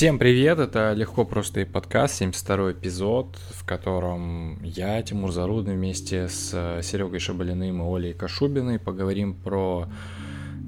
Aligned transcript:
Всем 0.00 0.18
привет, 0.18 0.58
это 0.58 0.94
Легко 0.94 1.26
Просто 1.26 1.60
и 1.60 1.66
подкаст, 1.66 2.14
72 2.14 2.72
эпизод, 2.72 3.36
в 3.50 3.66
котором 3.66 4.58
я, 4.62 5.02
Тимур 5.02 5.30
Зарудный, 5.30 5.74
вместе 5.74 6.26
с 6.26 6.80
Серегой 6.82 7.18
Шабалиным 7.18 7.82
и 7.82 7.94
Олей 7.94 8.14
Кашубиной 8.14 8.78
поговорим 8.78 9.34
про 9.34 9.88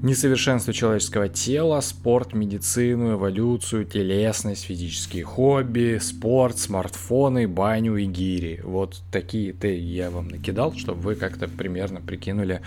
Несовершенство 0.02 0.72
человеческого 0.72 1.28
тела, 1.28 1.80
спорт, 1.80 2.34
медицину, 2.34 3.12
эволюцию, 3.12 3.84
телесность, 3.84 4.64
физические 4.64 5.22
хобби, 5.22 5.98
спорт, 6.03 6.58
смартфоны, 6.58 7.46
баню 7.46 7.94
и 7.94 8.06
гири. 8.06 8.60
Вот 8.64 9.00
такие 9.12 9.53
ты 9.53 9.78
я 9.78 10.10
вам 10.10 10.26
накидал, 10.26 10.74
чтобы 10.74 11.00
вы 11.03 11.14
как-то 11.14 11.46
примерно 11.46 12.00
прикинули, 12.00 12.62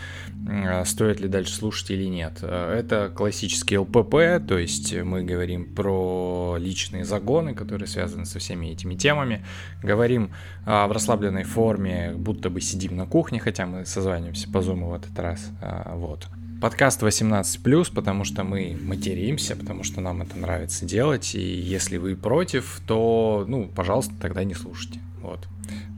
стоит 0.85 1.19
ли 1.19 1.27
дальше 1.27 1.53
слушать 1.53 1.91
или 1.91 2.05
нет. 2.05 2.41
Это 2.41 3.11
классический 3.13 3.79
ЛПП, 3.79 4.47
то 4.47 4.57
есть 4.57 4.93
мы 4.93 5.25
говорим 5.25 5.75
про 5.75 6.55
личные 6.57 7.03
загоны, 7.03 7.53
которые 7.53 7.89
связаны 7.89 8.25
со 8.25 8.39
всеми 8.39 8.67
этими 8.67 8.95
темами. 8.95 9.45
Говорим 9.83 10.31
в 10.65 10.89
расслабленной 10.89 11.43
форме, 11.43 12.13
будто 12.15 12.49
бы 12.49 12.61
сидим 12.61 12.95
на 12.95 13.05
кухне, 13.05 13.41
хотя 13.41 13.65
мы 13.65 13.85
созваниваемся 13.85 14.49
по 14.49 14.61
зуму 14.61 14.91
в 14.91 14.93
этот 14.93 15.19
раз. 15.19 15.49
А, 15.61 15.97
вот. 15.97 16.27
Подкаст 16.65 17.03
18+, 17.03 17.93
потому 17.93 18.23
что 18.23 18.43
мы 18.43 18.75
материмся, 18.81 19.55
потому 19.55 19.83
что 19.83 20.01
нам 20.01 20.23
это 20.23 20.35
нравится 20.35 20.83
делать, 20.83 21.35
и 21.35 21.39
если 21.39 21.97
вы 21.97 22.15
против, 22.15 22.81
то, 22.87 23.45
ну, 23.47 23.67
пожалуйста, 23.67 24.15
тогда 24.19 24.43
не 24.43 24.55
слушайте. 24.55 24.99
Вот. 25.21 25.47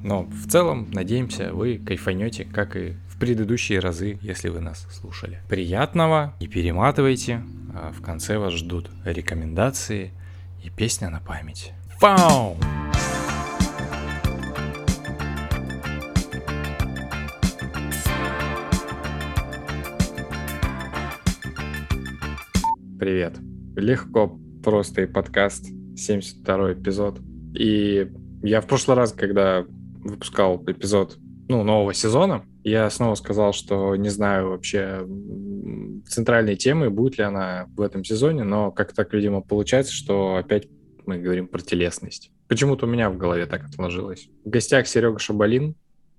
Но 0.03 0.23
в 0.23 0.45
целом, 0.51 0.89
надеемся, 0.91 1.53
вы 1.53 1.77
кайфанете, 1.77 2.43
как 2.43 2.75
и 2.75 2.97
в 3.07 3.17
предыдущие 3.17 3.79
разы, 3.79 4.19
если 4.21 4.49
вы 4.49 4.59
нас 4.59 4.85
слушали. 4.91 5.41
Приятного, 5.47 6.33
не 6.41 6.47
перематывайте, 6.47 7.45
а 7.73 7.93
в 7.97 8.01
конце 8.01 8.37
вас 8.37 8.51
ждут 8.51 8.89
рекомендации 9.05 10.11
и 10.65 10.69
песня 10.69 11.09
на 11.09 11.21
память. 11.21 11.71
Фау! 11.99 12.57
Привет. 23.07 23.37
Легко, 23.77 24.37
просто 24.61 25.03
и 25.03 25.05
подкаст, 25.05 25.63
72 25.95 26.73
эпизод. 26.73 27.21
И 27.53 28.11
я 28.43 28.59
в 28.59 28.67
прошлый 28.67 28.97
раз, 28.97 29.13
когда 29.13 29.65
выпускал 30.03 30.61
эпизод 30.67 31.17
ну, 31.47 31.63
нового 31.63 31.93
сезона, 31.93 32.43
я 32.65 32.89
снова 32.89 33.15
сказал, 33.15 33.53
что 33.53 33.95
не 33.95 34.09
знаю 34.09 34.49
вообще 34.49 35.07
центральной 36.05 36.57
темы, 36.57 36.89
будет 36.89 37.17
ли 37.17 37.23
она 37.23 37.67
в 37.77 37.81
этом 37.81 38.03
сезоне, 38.03 38.43
но 38.43 38.73
как 38.73 38.91
так, 38.91 39.13
видимо, 39.13 39.39
получается, 39.39 39.93
что 39.93 40.35
опять 40.35 40.67
мы 41.05 41.17
говорим 41.17 41.47
про 41.47 41.61
телесность. 41.61 42.29
Почему-то 42.49 42.87
у 42.87 42.89
меня 42.89 43.09
в 43.09 43.15
голове 43.15 43.45
так 43.45 43.67
отложилось. 43.67 44.27
В 44.43 44.49
гостях 44.49 44.85
Серега 44.85 45.17
Шабалин. 45.17 45.75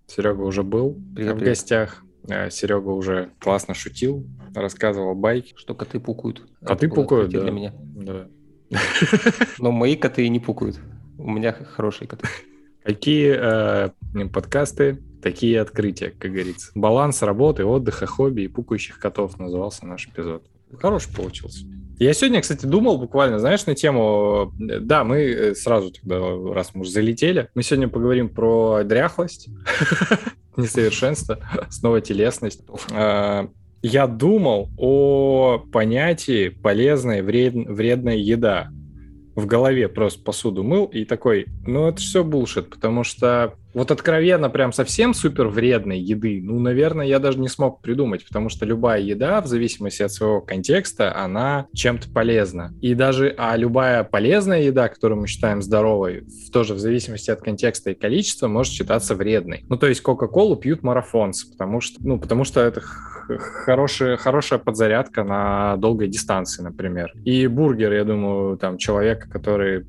Серега 0.06 0.40
уже 0.40 0.62
был 0.62 0.98
привет, 1.14 1.34
в 1.34 1.36
привет. 1.36 1.50
гостях. 1.50 2.02
Э, 2.26 2.50
Серега 2.50 2.88
уже 2.88 3.30
классно 3.38 3.74
шутил, 3.74 4.26
рассказывал 4.54 5.14
байки. 5.14 5.54
Что 5.56 5.74
коты 5.74 6.00
пукают. 6.00 6.42
Коты 6.64 6.86
Это 6.86 6.94
пукают, 6.94 7.30
да. 7.30 7.42
Для 7.42 7.50
меня. 7.50 7.74
Да. 7.78 8.28
Но 9.58 9.70
мои 9.72 9.96
коты 9.96 10.28
не 10.28 10.40
пукают. 10.40 10.78
У 11.18 11.30
меня 11.30 11.52
хорошие 11.52 12.08
коты. 12.08 12.26
Какие 12.82 13.36
э, 13.36 14.28
подкасты, 14.28 15.02
такие 15.22 15.60
открытия, 15.60 16.10
как 16.10 16.32
говорится. 16.32 16.70
Баланс 16.74 17.22
работы, 17.22 17.64
отдыха, 17.64 18.06
хобби 18.06 18.42
и 18.42 18.48
пукающих 18.48 18.98
котов 18.98 19.38
назывался 19.38 19.86
наш 19.86 20.06
эпизод. 20.08 20.44
Хороший 20.78 21.14
получился. 21.14 21.66
Я 21.98 22.12
сегодня, 22.12 22.40
кстати, 22.40 22.64
думал 22.64 22.98
буквально, 22.98 23.40
знаешь, 23.40 23.66
на 23.66 23.74
тему... 23.74 24.52
Да, 24.58 25.02
мы 25.02 25.18
э, 25.18 25.54
сразу 25.54 25.90
тогда, 25.90 26.18
раз 26.54 26.70
мы 26.74 26.82
уже 26.82 26.90
залетели, 26.92 27.48
мы 27.54 27.64
сегодня 27.64 27.88
поговорим 27.88 28.28
про 28.28 28.82
дряхлость, 28.84 29.48
несовершенство, 30.56 31.38
снова 31.70 32.00
телесность. 32.00 32.62
А, 32.92 33.48
я 33.82 34.06
думал 34.06 34.70
о 34.76 35.58
понятии 35.72 36.50
полезная, 36.50 37.22
вред, 37.22 37.54
вредная 37.54 38.16
еда. 38.16 38.68
В 39.38 39.46
голове 39.46 39.88
просто 39.88 40.20
посуду 40.24 40.64
мыл 40.64 40.86
и 40.86 41.04
такой, 41.04 41.46
ну 41.64 41.86
это 41.86 41.98
все 41.98 42.24
булшит, 42.24 42.70
потому 42.70 43.04
что 43.04 43.54
вот 43.72 43.92
откровенно 43.92 44.50
прям 44.50 44.72
совсем 44.72 45.14
супер 45.14 45.46
вредной 45.46 46.00
еды, 46.00 46.40
ну, 46.42 46.58
наверное, 46.58 47.06
я 47.06 47.20
даже 47.20 47.38
не 47.38 47.46
смог 47.46 47.80
придумать, 47.80 48.26
потому 48.26 48.48
что 48.48 48.66
любая 48.66 49.00
еда, 49.00 49.40
в 49.40 49.46
зависимости 49.46 50.02
от 50.02 50.12
своего 50.12 50.40
контекста, 50.40 51.16
она 51.16 51.68
чем-то 51.72 52.10
полезна. 52.10 52.74
И 52.80 52.94
даже, 52.94 53.32
а 53.38 53.56
любая 53.56 54.02
полезная 54.02 54.62
еда, 54.62 54.88
которую 54.88 55.20
мы 55.20 55.28
считаем 55.28 55.62
здоровой, 55.62 56.26
тоже 56.52 56.74
в 56.74 56.80
зависимости 56.80 57.30
от 57.30 57.40
контекста 57.40 57.92
и 57.92 57.94
количества, 57.94 58.48
может 58.48 58.72
считаться 58.72 59.14
вредной. 59.14 59.64
Ну, 59.68 59.76
то 59.76 59.86
есть 59.86 60.00
Кока-Колу 60.00 60.56
пьют 60.56 60.82
марафонцы, 60.82 61.48
потому 61.48 61.80
что, 61.80 62.04
ну, 62.04 62.18
потому 62.18 62.42
что 62.42 62.60
это 62.60 62.82
хорошая, 63.36 64.16
хорошая 64.16 64.58
подзарядка 64.58 65.24
на 65.24 65.76
долгой 65.76 66.08
дистанции, 66.08 66.62
например. 66.62 67.12
И 67.24 67.46
бургер, 67.46 67.92
я 67.92 68.04
думаю, 68.04 68.56
там 68.56 68.78
человека, 68.78 69.28
который 69.28 69.84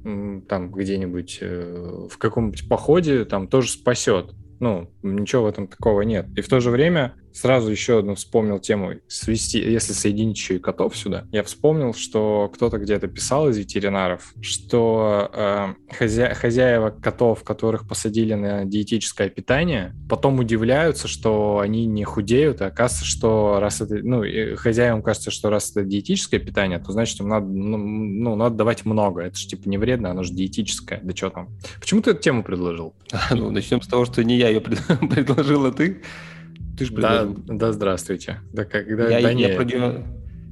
там 0.48 0.72
где-нибудь 0.72 1.40
э, 1.42 2.08
в 2.12 2.18
каком-нибудь 2.18 2.68
походе, 2.68 3.26
там 3.26 3.48
тоже 3.48 3.72
спасет. 3.72 4.34
Ну, 4.60 4.92
ничего 5.04 5.44
в 5.44 5.48
этом 5.48 5.68
такого 5.68 6.02
нет. 6.02 6.28
И 6.36 6.42
в 6.42 6.50
то 6.50 6.60
же 6.60 6.70
время 6.70 7.14
Сразу 7.34 7.72
еще 7.72 8.00
одну 8.00 8.16
вспомнил 8.16 8.60
тему 8.60 8.94
свести, 9.08 9.60
если 9.60 9.94
соединить 9.94 10.38
еще 10.38 10.56
и 10.56 10.60
котов 10.60 10.96
сюда. 10.98 11.26
Я 11.32 11.44
вспомнил, 11.44 11.94
что 11.94 12.52
кто-то 12.54 12.78
где-то 12.78 13.08
писал 13.08 13.50
из 13.50 13.58
ветеринаров, 13.58 14.34
что 14.42 15.30
э, 15.34 15.68
хозя... 15.92 16.34
хозяева 16.34 16.90
котов, 16.90 17.44
которых 17.44 17.88
посадили 17.88 18.34
на 18.34 18.66
диетическое 18.66 19.30
питание, 19.30 19.96
потом 20.10 20.40
удивляются, 20.40 21.08
что 21.08 21.60
они 21.60 21.86
не 21.86 22.04
худеют, 22.04 22.62
и 22.62 22.66
оказывается, 22.66 23.06
что 23.06 23.60
раз 23.60 23.82
это, 23.82 24.00
ну, 24.04 24.24
хозяевам 24.56 25.02
кажется, 25.02 25.32
что 25.32 25.50
раз 25.50 25.72
это 25.72 25.84
диетическое 25.84 26.40
питание, 26.40 26.80
то 26.80 26.92
значит 26.92 27.20
им 27.20 27.28
надо, 27.28 27.46
ну, 27.48 27.78
ну 27.78 28.36
надо 28.36 28.56
давать 28.56 28.86
много. 28.86 29.22
Это 29.22 29.38
же 29.38 29.48
типа 29.48 29.70
не 29.70 29.78
вредно, 29.78 30.12
оно 30.12 30.24
же 30.24 30.34
диетическое. 30.34 31.00
Да 31.04 31.16
что 31.16 31.30
там? 31.30 31.50
Почему 31.80 32.02
ты 32.02 32.12
эту 32.12 32.22
тему 32.22 32.44
предложил? 32.44 32.94
Ну, 33.32 33.52
начнем 33.52 33.82
с 33.82 33.88
того, 33.88 34.06
что 34.06 34.24
не 34.24 34.38
я 34.38 34.50
ее 34.50 34.62
предложил, 34.62 35.66
а 35.66 35.72
ты. 35.72 36.02
Ты 36.80 36.86
же 36.86 36.94
да, 36.94 37.28
да, 37.48 37.74
здравствуйте. 37.74 38.40
Да, 38.54 38.64
когда, 38.64 39.10
я, 39.10 39.22
да, 39.22 39.32
я, 39.32 39.54
про 39.54 39.66
нее, 39.66 40.06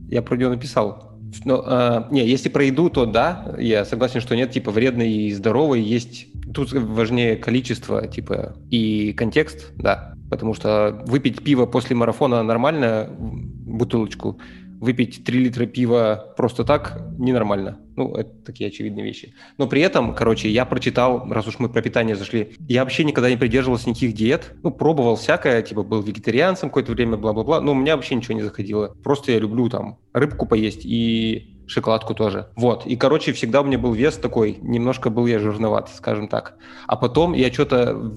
я 0.09 0.21
про 0.21 0.35
нее 0.35 0.49
написал. 0.49 1.17
Но, 1.45 1.63
а, 1.65 2.07
не, 2.11 2.27
если 2.27 2.49
про 2.49 2.65
еду, 2.65 2.89
то 2.89 3.05
да, 3.05 3.55
я 3.57 3.85
согласен, 3.85 4.19
что 4.19 4.35
нет, 4.35 4.51
типа 4.51 4.71
вредной 4.71 5.09
и 5.09 5.33
здоровой 5.33 5.81
есть. 5.81 6.27
Тут 6.53 6.73
важнее 6.73 7.37
количество, 7.37 8.07
типа, 8.07 8.57
и 8.69 9.13
контекст, 9.13 9.71
да. 9.77 10.15
Потому 10.29 10.53
что 10.53 11.01
выпить 11.07 11.41
пиво 11.41 11.65
после 11.65 11.95
марафона 11.95 12.43
нормально, 12.43 13.07
бутылочку, 13.17 14.37
выпить 14.79 15.23
3 15.23 15.39
литра 15.39 15.65
пива 15.65 16.33
просто 16.37 16.63
так 16.63 17.01
ненормально. 17.17 17.79
Ну, 17.95 18.13
это 18.13 18.31
такие 18.45 18.67
очевидные 18.67 19.03
вещи. 19.03 19.33
Но 19.57 19.67
при 19.67 19.81
этом, 19.81 20.13
короче, 20.13 20.49
я 20.49 20.65
прочитал, 20.65 21.27
раз 21.29 21.47
уж 21.47 21.59
мы 21.59 21.67
про 21.67 21.81
питание 21.81 22.15
зашли, 22.15 22.53
я 22.67 22.83
вообще 22.83 23.03
никогда 23.03 23.29
не 23.29 23.37
придерживался 23.37 23.89
никаких 23.89 24.13
диет. 24.13 24.53
Ну, 24.63 24.71
пробовал 24.71 25.15
всякое, 25.15 25.61
типа 25.63 25.83
был 25.83 26.01
вегетарианцем 26.01 26.69
какое-то 26.69 26.91
время, 26.91 27.17
бла-бла-бла. 27.17 27.59
Но 27.61 27.71
у 27.71 27.75
меня 27.75 27.95
вообще 27.95 28.15
ничего 28.15 28.35
не 28.35 28.43
заходило. 28.43 28.95
Просто 29.03 29.31
я 29.31 29.39
люблю 29.39 29.67
там 29.69 29.97
рыбку 30.13 30.45
поесть 30.45 30.85
и 30.85 31.56
шоколадку 31.67 32.13
тоже. 32.13 32.47
Вот. 32.55 32.85
И, 32.85 32.95
короче, 32.95 33.33
всегда 33.33 33.61
у 33.61 33.63
меня 33.63 33.77
был 33.77 33.93
вес 33.93 34.15
такой, 34.15 34.57
немножко 34.61 35.09
был 35.09 35.27
я 35.27 35.39
жирноват, 35.39 35.89
скажем 35.93 36.27
так. 36.27 36.55
А 36.87 36.95
потом 36.95 37.33
я 37.33 37.51
что-то 37.51 38.13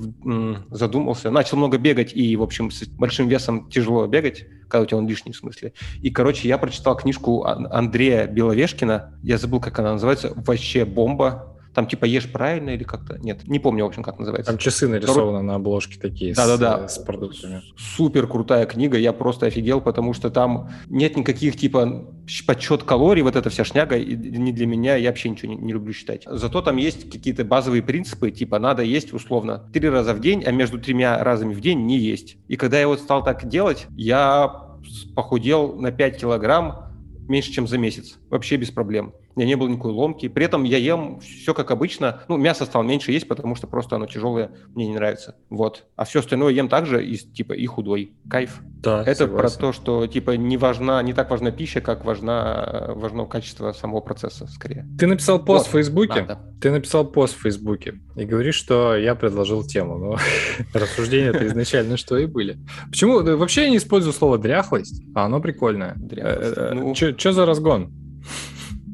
задумался, 0.70 1.30
начал 1.30 1.56
много 1.56 1.78
бегать, 1.78 2.12
и, 2.14 2.36
в 2.36 2.42
общем, 2.42 2.70
с 2.70 2.86
большим 2.86 3.28
весом 3.28 3.68
тяжело 3.68 4.06
бегать, 4.06 4.46
когда 4.68 4.82
у 4.82 4.86
тебя 4.86 4.98
он 4.98 5.08
лишний 5.08 5.32
в 5.32 5.36
смысле. 5.36 5.72
И, 6.00 6.10
короче, 6.10 6.48
я 6.48 6.58
прочитал 6.58 6.96
книжку 6.96 7.44
Андрея 7.44 8.26
Беловешкина, 8.26 9.18
я 9.22 9.38
забыл, 9.38 9.60
как 9.60 9.78
она 9.78 9.92
называется, 9.92 10.32
«Вообще 10.36 10.84
бомба», 10.84 11.56
там 11.74 11.86
типа 11.86 12.04
ешь 12.04 12.30
правильно 12.30 12.70
или 12.70 12.82
как-то... 12.84 13.18
Нет, 13.18 13.46
не 13.46 13.58
помню, 13.58 13.84
в 13.84 13.88
общем, 13.88 14.02
как 14.02 14.18
называется. 14.18 14.50
Там 14.50 14.58
часы 14.58 14.88
нарисованы 14.88 15.22
Второй... 15.22 15.42
на 15.42 15.54
обложке 15.54 15.98
такие 16.00 16.34
Да-да-да. 16.34 16.88
С, 16.88 16.96
с 16.96 16.98
продуктами. 16.98 17.62
Супер 17.76 18.26
крутая 18.26 18.66
книга, 18.66 18.98
я 18.98 19.12
просто 19.12 19.46
офигел, 19.46 19.80
потому 19.80 20.12
что 20.12 20.30
там 20.30 20.70
нет 20.88 21.16
никаких 21.16 21.56
типа 21.56 22.08
подсчет 22.46 22.82
калорий, 22.82 23.22
вот 23.22 23.36
эта 23.36 23.50
вся 23.50 23.64
шняга, 23.64 23.96
и 23.96 24.16
не 24.16 24.52
для 24.52 24.66
меня, 24.66 24.96
я 24.96 25.08
вообще 25.10 25.28
ничего 25.28 25.52
не, 25.52 25.58
не 25.58 25.72
люблю 25.72 25.92
считать. 25.92 26.24
Зато 26.26 26.62
там 26.62 26.76
есть 26.76 27.10
какие-то 27.10 27.44
базовые 27.44 27.82
принципы, 27.82 28.30
типа 28.30 28.58
надо 28.58 28.82
есть 28.82 29.12
условно 29.12 29.70
три 29.72 29.88
раза 29.88 30.14
в 30.14 30.20
день, 30.20 30.42
а 30.44 30.52
между 30.52 30.80
тремя 30.80 31.22
разами 31.22 31.54
в 31.54 31.60
день 31.60 31.86
не 31.86 31.98
есть. 31.98 32.36
И 32.48 32.56
когда 32.56 32.78
я 32.78 32.88
вот 32.88 33.00
стал 33.00 33.22
так 33.22 33.48
делать, 33.48 33.86
я 33.96 34.70
похудел 35.14 35.74
на 35.74 35.92
5 35.92 36.20
килограмм 36.20 36.90
меньше, 37.28 37.52
чем 37.52 37.66
за 37.66 37.78
месяц. 37.78 38.18
Вообще 38.28 38.56
без 38.56 38.70
проблем. 38.70 39.14
Меня 39.36 39.46
не 39.46 39.54
было 39.56 39.68
никакой 39.68 39.92
ломки. 39.92 40.28
При 40.28 40.44
этом 40.44 40.64
я 40.64 40.78
ем 40.78 41.20
все 41.20 41.54
как 41.54 41.70
обычно. 41.70 42.22
Ну, 42.28 42.36
мясо 42.36 42.64
стало 42.64 42.82
меньше 42.82 43.12
есть, 43.12 43.28
потому 43.28 43.54
что 43.54 43.66
просто 43.66 43.96
оно 43.96 44.06
тяжелое, 44.06 44.50
мне 44.74 44.88
не 44.88 44.94
нравится. 44.94 45.36
Вот. 45.50 45.84
А 45.96 46.04
все 46.04 46.20
остальное 46.20 46.52
ем 46.52 46.68
также 46.68 47.04
и, 47.04 47.16
типа, 47.16 47.52
и 47.52 47.66
худой. 47.66 48.14
Кайф. 48.28 48.60
Да, 48.82 49.02
Это 49.02 49.26
согласен. 49.26 49.36
про 49.38 49.66
то, 49.66 49.72
что, 49.72 50.06
типа, 50.06 50.32
не 50.32 50.56
важна, 50.56 51.02
не 51.02 51.12
так 51.12 51.30
важна 51.30 51.50
пища, 51.50 51.80
как 51.80 52.04
важна, 52.04 52.92
важно 52.94 53.26
качество 53.26 53.72
самого 53.72 54.00
процесса, 54.00 54.46
скорее. 54.46 54.86
Ты 54.98 55.06
написал 55.06 55.44
пост 55.44 55.66
вот. 55.66 55.68
в 55.68 55.72
Фейсбуке? 55.72 56.22
Да, 56.22 56.34
да. 56.34 56.40
Ты 56.60 56.70
написал 56.70 57.06
пост 57.06 57.36
в 57.36 57.42
Фейсбуке 57.42 58.00
и 58.16 58.24
говоришь, 58.24 58.56
что 58.56 58.96
я 58.96 59.14
предложил 59.14 59.64
тему. 59.64 59.98
Но 59.98 60.16
рассуждения-то 60.74 61.46
изначально 61.46 61.96
что 61.96 62.18
и 62.18 62.26
были. 62.26 62.58
Почему? 62.90 63.22
Вообще 63.36 63.64
я 63.64 63.70
не 63.70 63.76
использую 63.76 64.12
слово 64.12 64.38
дряхлость, 64.38 65.02
а 65.14 65.24
оно 65.24 65.40
прикольное. 65.40 65.94
Дряхлость. 65.96 66.56
Э, 66.56 66.60
э, 66.60 66.74
ну... 66.74 66.94
Что 66.94 67.32
за 67.32 67.46
разгон? 67.46 67.92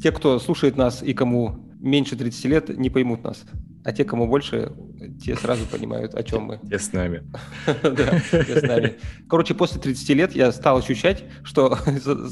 Те, 0.02 0.12
кто 0.12 0.38
слушает 0.38 0.76
нас 0.76 1.02
и 1.02 1.14
кому 1.14 1.66
меньше 1.81 2.16
30 2.16 2.44
лет, 2.46 2.78
не 2.78 2.90
поймут 2.90 3.22
нас. 3.25 3.44
А 3.84 3.93
те, 3.93 4.04
кому 4.04 4.26
больше, 4.26 4.72
те 5.22 5.37
сразу 5.37 5.64
понимают, 5.64 6.14
о 6.14 6.25
чем 6.25 6.43
мы. 6.43 6.60
Те 6.69 6.78
с 6.81 6.93
нами. 6.93 7.22
Да, 7.82 8.20
те 8.31 8.60
с 8.60 8.62
нами. 8.62 8.94
Короче, 9.28 9.54
после 9.54 9.81
30 9.81 10.08
лет 10.10 10.34
я 10.34 10.50
стал 10.50 10.78
ощущать, 10.78 11.22
что 11.44 11.78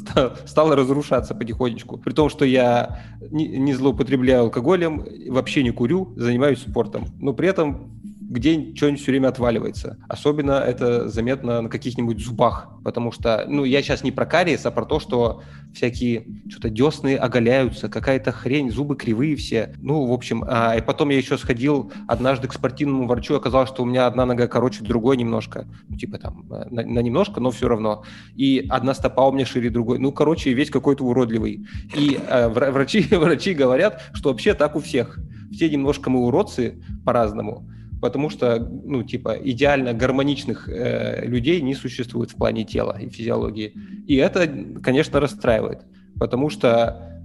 стало 0.47 0.75
разрушаться 0.75 1.33
потихонечку. 1.33 1.99
При 1.99 2.13
том, 2.13 2.29
что 2.29 2.45
я 2.45 3.05
не 3.31 3.73
злоупотребляю 3.73 4.43
алкоголем, 4.43 5.07
вообще 5.29 5.63
не 5.63 5.71
курю, 5.71 6.13
занимаюсь 6.17 6.59
спортом. 6.59 7.07
Но 7.21 7.33
при 7.33 7.49
этом 7.49 8.03
где 8.29 8.75
что-нибудь 8.75 9.01
все 9.01 9.13
время 9.13 9.29
отваливается. 9.29 9.99
Особенно 10.09 10.53
это 10.53 11.09
заметно 11.09 11.61
на 11.63 11.69
каких-нибудь 11.69 12.25
зубах, 12.25 12.71
потому 12.83 13.13
что, 13.13 13.45
ну, 13.49 13.65
я 13.65 13.83
сейчас 13.83 14.03
не 14.03 14.13
про 14.13 14.25
кариес, 14.25 14.65
а 14.65 14.71
про 14.71 14.87
то, 14.87 14.99
что 14.99 15.43
всякие 15.75 16.27
что-то 16.49 16.71
десны 16.71 17.17
оголяются, 17.17 17.89
какая-то 17.89 18.33
хрень, 18.33 18.71
зубы 18.71 18.97
кривые 18.97 19.37
все. 19.37 19.75
Ну, 19.79 20.07
в 20.07 20.13
общем, 20.13 20.45
а, 20.47 20.75
и 20.75 20.81
потом 20.81 21.11
я 21.11 21.19
еще 21.19 21.37
сходил 21.37 21.93
однажды 22.09 22.49
к 22.49 22.55
спортивному 22.55 23.07
врачу, 23.07 23.35
оказалось, 23.35 23.69
что 23.69 23.83
у 23.83 23.87
меня 23.87 24.07
одна 24.07 24.25
нога 24.25 24.47
короче 24.47 24.83
другой 24.83 25.17
немножко, 25.17 25.67
ну, 25.89 25.97
типа 25.97 26.19
там 26.19 26.47
на, 26.49 26.83
на 26.83 26.99
немножко, 27.01 27.41
но 27.41 27.51
все 27.51 27.69
равно. 27.69 28.05
И 28.35 28.67
одна 28.71 28.95
стопа 28.95 29.29
у 29.29 29.33
меня 29.33 29.45
шире 29.45 29.69
другой. 29.69 29.99
Ну, 29.99 30.13
короче, 30.13 30.53
весь 30.53 30.71
какой-то 30.71 31.05
уродливый. 31.05 31.67
И 31.95 32.19
э, 32.27 32.49
врачи, 32.49 33.03
врачи 33.11 33.53
говорят, 33.53 34.03
что 34.15 34.31
вообще 34.31 34.55
так 34.55 34.77
у 34.77 34.81
всех. 34.81 35.19
Все 35.53 35.69
немножко 35.69 36.11
мы 36.11 36.27
уродцы 36.27 36.83
по-разному 37.05 37.69
потому 38.05 38.29
что, 38.29 38.59
ну, 38.59 39.03
типа, 39.03 39.35
идеально 39.43 39.95
гармоничных 39.95 40.69
э, 40.69 41.25
людей 41.25 41.63
не 41.63 41.75
существует 41.75 42.33
в 42.33 42.35
плане 42.35 42.63
тела 42.67 42.99
и 43.01 43.09
физиологии. 43.09 43.73
И 44.07 44.17
это, 44.17 44.47
конечно, 44.83 45.21
расстраивает, 45.21 45.87
потому 46.21 46.51
что 46.51 47.23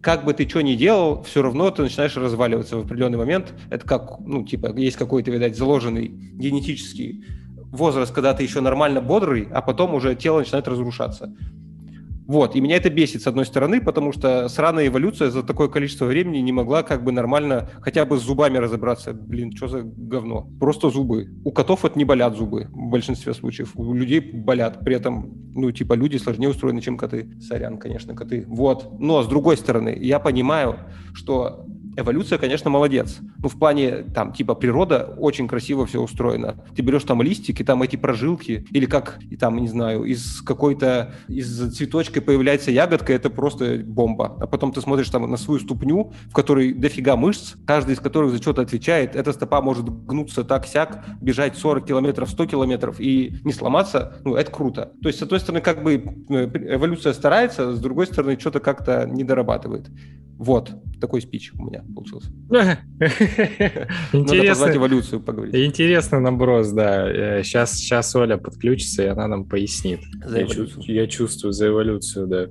как 0.00 0.24
бы 0.24 0.32
ты 0.32 0.48
что 0.48 0.62
ни 0.62 0.76
делал, 0.76 1.22
все 1.24 1.42
равно 1.42 1.70
ты 1.70 1.82
начинаешь 1.82 2.16
разваливаться 2.16 2.78
в 2.78 2.86
определенный 2.86 3.18
момент. 3.18 3.52
Это 3.68 3.86
как, 3.86 4.18
ну, 4.20 4.46
типа, 4.46 4.74
есть 4.78 4.96
какой-то, 4.96 5.30
видать, 5.30 5.58
заложенный 5.58 6.08
генетический 6.08 7.26
возраст, 7.70 8.10
когда 8.10 8.32
ты 8.32 8.44
еще 8.44 8.62
нормально 8.62 9.02
бодрый, 9.02 9.46
а 9.52 9.60
потом 9.60 9.92
уже 9.92 10.14
тело 10.14 10.38
начинает 10.38 10.66
разрушаться. 10.66 11.36
Вот, 12.26 12.56
и 12.56 12.60
меня 12.60 12.76
это 12.76 12.88
бесит, 12.90 13.22
с 13.22 13.26
одной 13.26 13.44
стороны, 13.44 13.80
потому 13.80 14.12
что 14.12 14.48
сраная 14.48 14.86
эволюция 14.86 15.30
за 15.30 15.42
такое 15.42 15.68
количество 15.68 16.06
времени 16.06 16.38
не 16.38 16.52
могла 16.52 16.82
как 16.82 17.04
бы 17.04 17.12
нормально 17.12 17.70
хотя 17.80 18.04
бы 18.06 18.18
с 18.18 18.22
зубами 18.22 18.56
разобраться. 18.56 19.12
Блин, 19.12 19.54
что 19.54 19.68
за 19.68 19.82
говно? 19.82 20.48
Просто 20.58 20.88
зубы. 20.90 21.28
У 21.44 21.52
котов 21.52 21.84
это 21.84 21.98
не 21.98 22.04
болят 22.04 22.36
зубы 22.36 22.68
в 22.72 22.90
большинстве 22.90 23.34
случаев. 23.34 23.72
У 23.74 23.92
людей 23.92 24.20
болят. 24.20 24.80
При 24.80 24.96
этом, 24.96 25.32
ну, 25.54 25.70
типа, 25.70 25.94
люди 25.94 26.16
сложнее 26.16 26.48
устроены, 26.48 26.80
чем 26.80 26.96
коты. 26.96 27.30
Сорян, 27.40 27.78
конечно, 27.78 28.14
коты. 28.14 28.44
Вот. 28.48 28.98
Но, 28.98 29.22
с 29.22 29.28
другой 29.28 29.56
стороны, 29.56 29.96
я 30.00 30.18
понимаю, 30.18 30.78
что 31.12 31.66
эволюция, 31.96 32.38
конечно, 32.38 32.70
молодец. 32.70 33.18
Ну, 33.38 33.48
в 33.48 33.58
плане, 33.58 34.04
там, 34.14 34.32
типа, 34.32 34.54
природа 34.54 35.14
очень 35.18 35.48
красиво 35.48 35.86
все 35.86 36.00
устроена. 36.00 36.56
Ты 36.74 36.82
берешь 36.82 37.04
там 37.04 37.22
листики, 37.22 37.62
там 37.62 37.82
эти 37.82 37.96
прожилки, 37.96 38.66
или 38.70 38.86
как, 38.86 39.18
и 39.30 39.36
там, 39.36 39.56
не 39.56 39.68
знаю, 39.68 40.04
из 40.04 40.42
какой-то, 40.42 41.14
из 41.28 41.74
цветочка 41.74 42.20
появляется 42.20 42.70
ягодка, 42.70 43.12
это 43.12 43.30
просто 43.30 43.80
бомба. 43.84 44.36
А 44.40 44.46
потом 44.46 44.72
ты 44.72 44.80
смотришь 44.80 45.10
там 45.10 45.30
на 45.30 45.36
свою 45.36 45.60
ступню, 45.60 46.12
в 46.30 46.32
которой 46.32 46.72
дофига 46.72 47.16
мышц, 47.16 47.54
каждый 47.66 47.94
из 47.94 48.00
которых 48.00 48.32
за 48.32 48.38
что-то 48.38 48.62
отвечает. 48.62 49.16
Эта 49.16 49.32
стопа 49.32 49.60
может 49.60 49.88
гнуться 49.88 50.44
так-сяк, 50.44 51.04
бежать 51.20 51.56
40 51.56 51.86
километров, 51.86 52.30
100 52.30 52.46
километров 52.46 53.00
и 53.00 53.34
не 53.44 53.52
сломаться. 53.52 54.18
Ну, 54.24 54.34
это 54.36 54.50
круто. 54.50 54.92
То 55.02 55.08
есть, 55.08 55.18
с 55.18 55.22
одной 55.22 55.40
стороны, 55.40 55.60
как 55.60 55.82
бы 55.82 55.94
э, 55.94 56.74
эволюция 56.74 57.12
старается, 57.12 57.74
с 57.74 57.80
другой 57.80 58.06
стороны, 58.06 58.38
что-то 58.38 58.60
как-то 58.60 59.06
не 59.06 59.24
дорабатывает. 59.24 59.88
Вот, 60.44 60.70
такой 61.00 61.22
спич 61.22 61.52
у 61.58 61.64
меня 61.64 61.82
получился. 61.94 62.30
Надо 64.12 64.48
позвать 64.48 64.76
эволюцию 64.76 65.20
поговорить. 65.20 65.54
Интересный 65.54 66.20
наброс, 66.20 66.70
да. 66.70 67.42
Сейчас, 67.42 67.72
э, 67.72 67.76
сейчас 67.76 68.14
Оля 68.14 68.36
подключится, 68.36 69.04
и 69.04 69.06
она 69.06 69.26
нам 69.26 69.46
пояснит. 69.46 70.00
За 70.22 70.40
я, 70.40 70.46
чувствую, 70.46 70.86
я 70.86 71.06
чувствую 71.06 71.52
за 71.52 71.68
эволюцию, 71.68 72.26
да. 72.26 72.46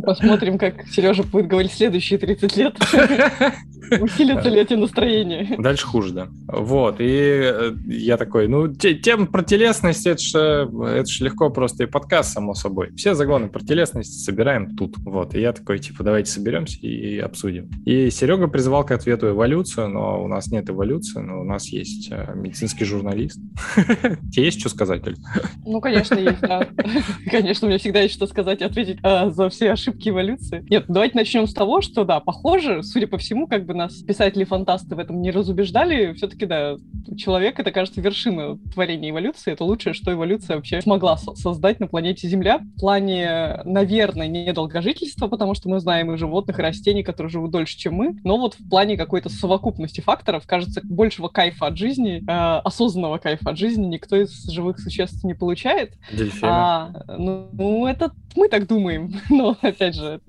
Посмотрим, 0.00 0.56
как 0.56 0.86
Сережа 0.86 1.24
будет 1.24 1.48
говорить 1.48 1.72
следующие 1.72 2.20
30 2.20 2.56
лет. 2.56 2.76
Усилятся 4.00 4.48
ли 4.48 4.60
эти 4.60 4.74
настроения? 4.74 5.56
Дальше 5.58 5.86
хуже, 5.86 6.12
да. 6.12 6.28
Вот, 6.46 6.96
и 7.00 7.04
э, 7.04 7.72
я 7.86 8.16
такой, 8.16 8.48
ну, 8.48 8.72
тем 8.72 9.26
про 9.26 9.42
телесность, 9.42 10.06
это 10.06 10.22
же, 10.22 10.70
это 10.86 11.06
же 11.06 11.24
легко 11.24 11.50
просто 11.50 11.84
и 11.84 11.86
подкаст, 11.86 12.32
само 12.32 12.54
собой. 12.54 12.92
Все 12.96 13.14
загоны 13.14 13.48
про 13.48 13.60
телесность 13.60 14.24
собираем 14.24 14.76
тут. 14.76 14.96
Вот, 14.98 15.34
и 15.34 15.40
я 15.40 15.52
такой, 15.52 15.78
типа, 15.78 16.04
давайте 16.04 16.30
соберемся 16.30 16.78
и 16.80 17.18
обсудим. 17.32 17.70
И 17.84 18.10
Серега 18.10 18.46
призывал 18.46 18.84
к 18.84 18.90
ответу 18.90 19.30
эволюцию, 19.30 19.88
но 19.88 20.22
у 20.22 20.28
нас 20.28 20.48
нет 20.48 20.68
эволюции, 20.68 21.20
но 21.20 21.40
у 21.40 21.44
нас 21.44 21.68
есть 21.68 22.08
э, 22.12 22.32
медицинский 22.34 22.84
журналист. 22.84 23.40
Тебе 24.32 24.44
есть 24.44 24.60
что 24.60 24.68
сказать, 24.68 25.06
Оль? 25.06 25.16
Ну, 25.64 25.80
конечно, 25.80 26.14
есть, 26.14 26.40
да. 26.40 26.68
Конечно, 27.30 27.66
у 27.66 27.70
меня 27.70 27.78
всегда 27.78 28.02
есть 28.02 28.14
что 28.14 28.26
сказать 28.26 28.60
и 28.60 28.64
ответить 28.64 28.98
а, 29.02 29.30
за 29.30 29.48
все 29.48 29.72
ошибки 29.72 30.10
эволюции. 30.10 30.64
Нет, 30.68 30.84
давайте 30.88 31.16
начнем 31.16 31.46
с 31.46 31.54
того, 31.54 31.80
что, 31.80 32.04
да, 32.04 32.20
похоже, 32.20 32.82
судя 32.82 33.06
по 33.06 33.18
всему, 33.18 33.46
как 33.46 33.64
бы 33.64 33.74
нас 33.74 33.94
писатели-фантасты 34.02 34.94
в 34.94 34.98
этом 34.98 35.20
не 35.22 35.30
разубеждали, 35.30 36.12
все-таки, 36.12 36.46
да, 36.46 36.76
человек— 37.16 37.58
это, 37.58 37.70
кажется, 37.70 38.00
вершина 38.00 38.58
творения 38.74 39.10
эволюции, 39.10 39.52
это 39.52 39.64
лучшее, 39.64 39.94
что 39.94 40.12
эволюция 40.12 40.56
вообще 40.56 40.80
смогла 40.82 41.16
создать 41.16 41.80
на 41.80 41.86
планете 41.86 42.28
Земля. 42.28 42.58
В 42.58 42.80
плане, 42.80 43.60
наверное, 43.64 44.28
не 44.28 44.52
долгожительства, 44.52 45.28
потому 45.28 45.54
что 45.54 45.68
мы 45.68 45.80
знаем 45.80 46.12
и 46.12 46.16
животных, 46.16 46.58
и 46.58 46.62
растений, 46.62 47.02
которые 47.12 47.30
живут 47.30 47.50
дольше, 47.50 47.78
чем 47.78 47.94
мы, 47.94 48.16
но 48.24 48.38
вот 48.38 48.54
в 48.54 48.68
плане 48.68 48.96
какой-то 48.96 49.28
совокупности 49.28 50.00
факторов, 50.00 50.46
кажется, 50.46 50.80
большего 50.82 51.28
кайфа 51.28 51.66
от 51.68 51.76
жизни, 51.76 52.22
э, 52.26 52.60
осознанного 52.60 53.18
кайфа 53.18 53.50
от 53.50 53.58
жизни 53.58 53.86
никто 53.86 54.16
из 54.16 54.50
живых 54.50 54.80
существ 54.80 55.22
не 55.24 55.34
получает. 55.34 55.92
Дельфины. 56.12 56.50
А, 56.50 56.90
ну, 57.18 57.48
ну, 57.52 57.86
это 57.86 58.12
мы 58.36 58.48
так 58.48 58.66
думаем. 58.66 59.12
Но, 59.30 59.56
опять 59.60 59.94
же, 59.94 60.20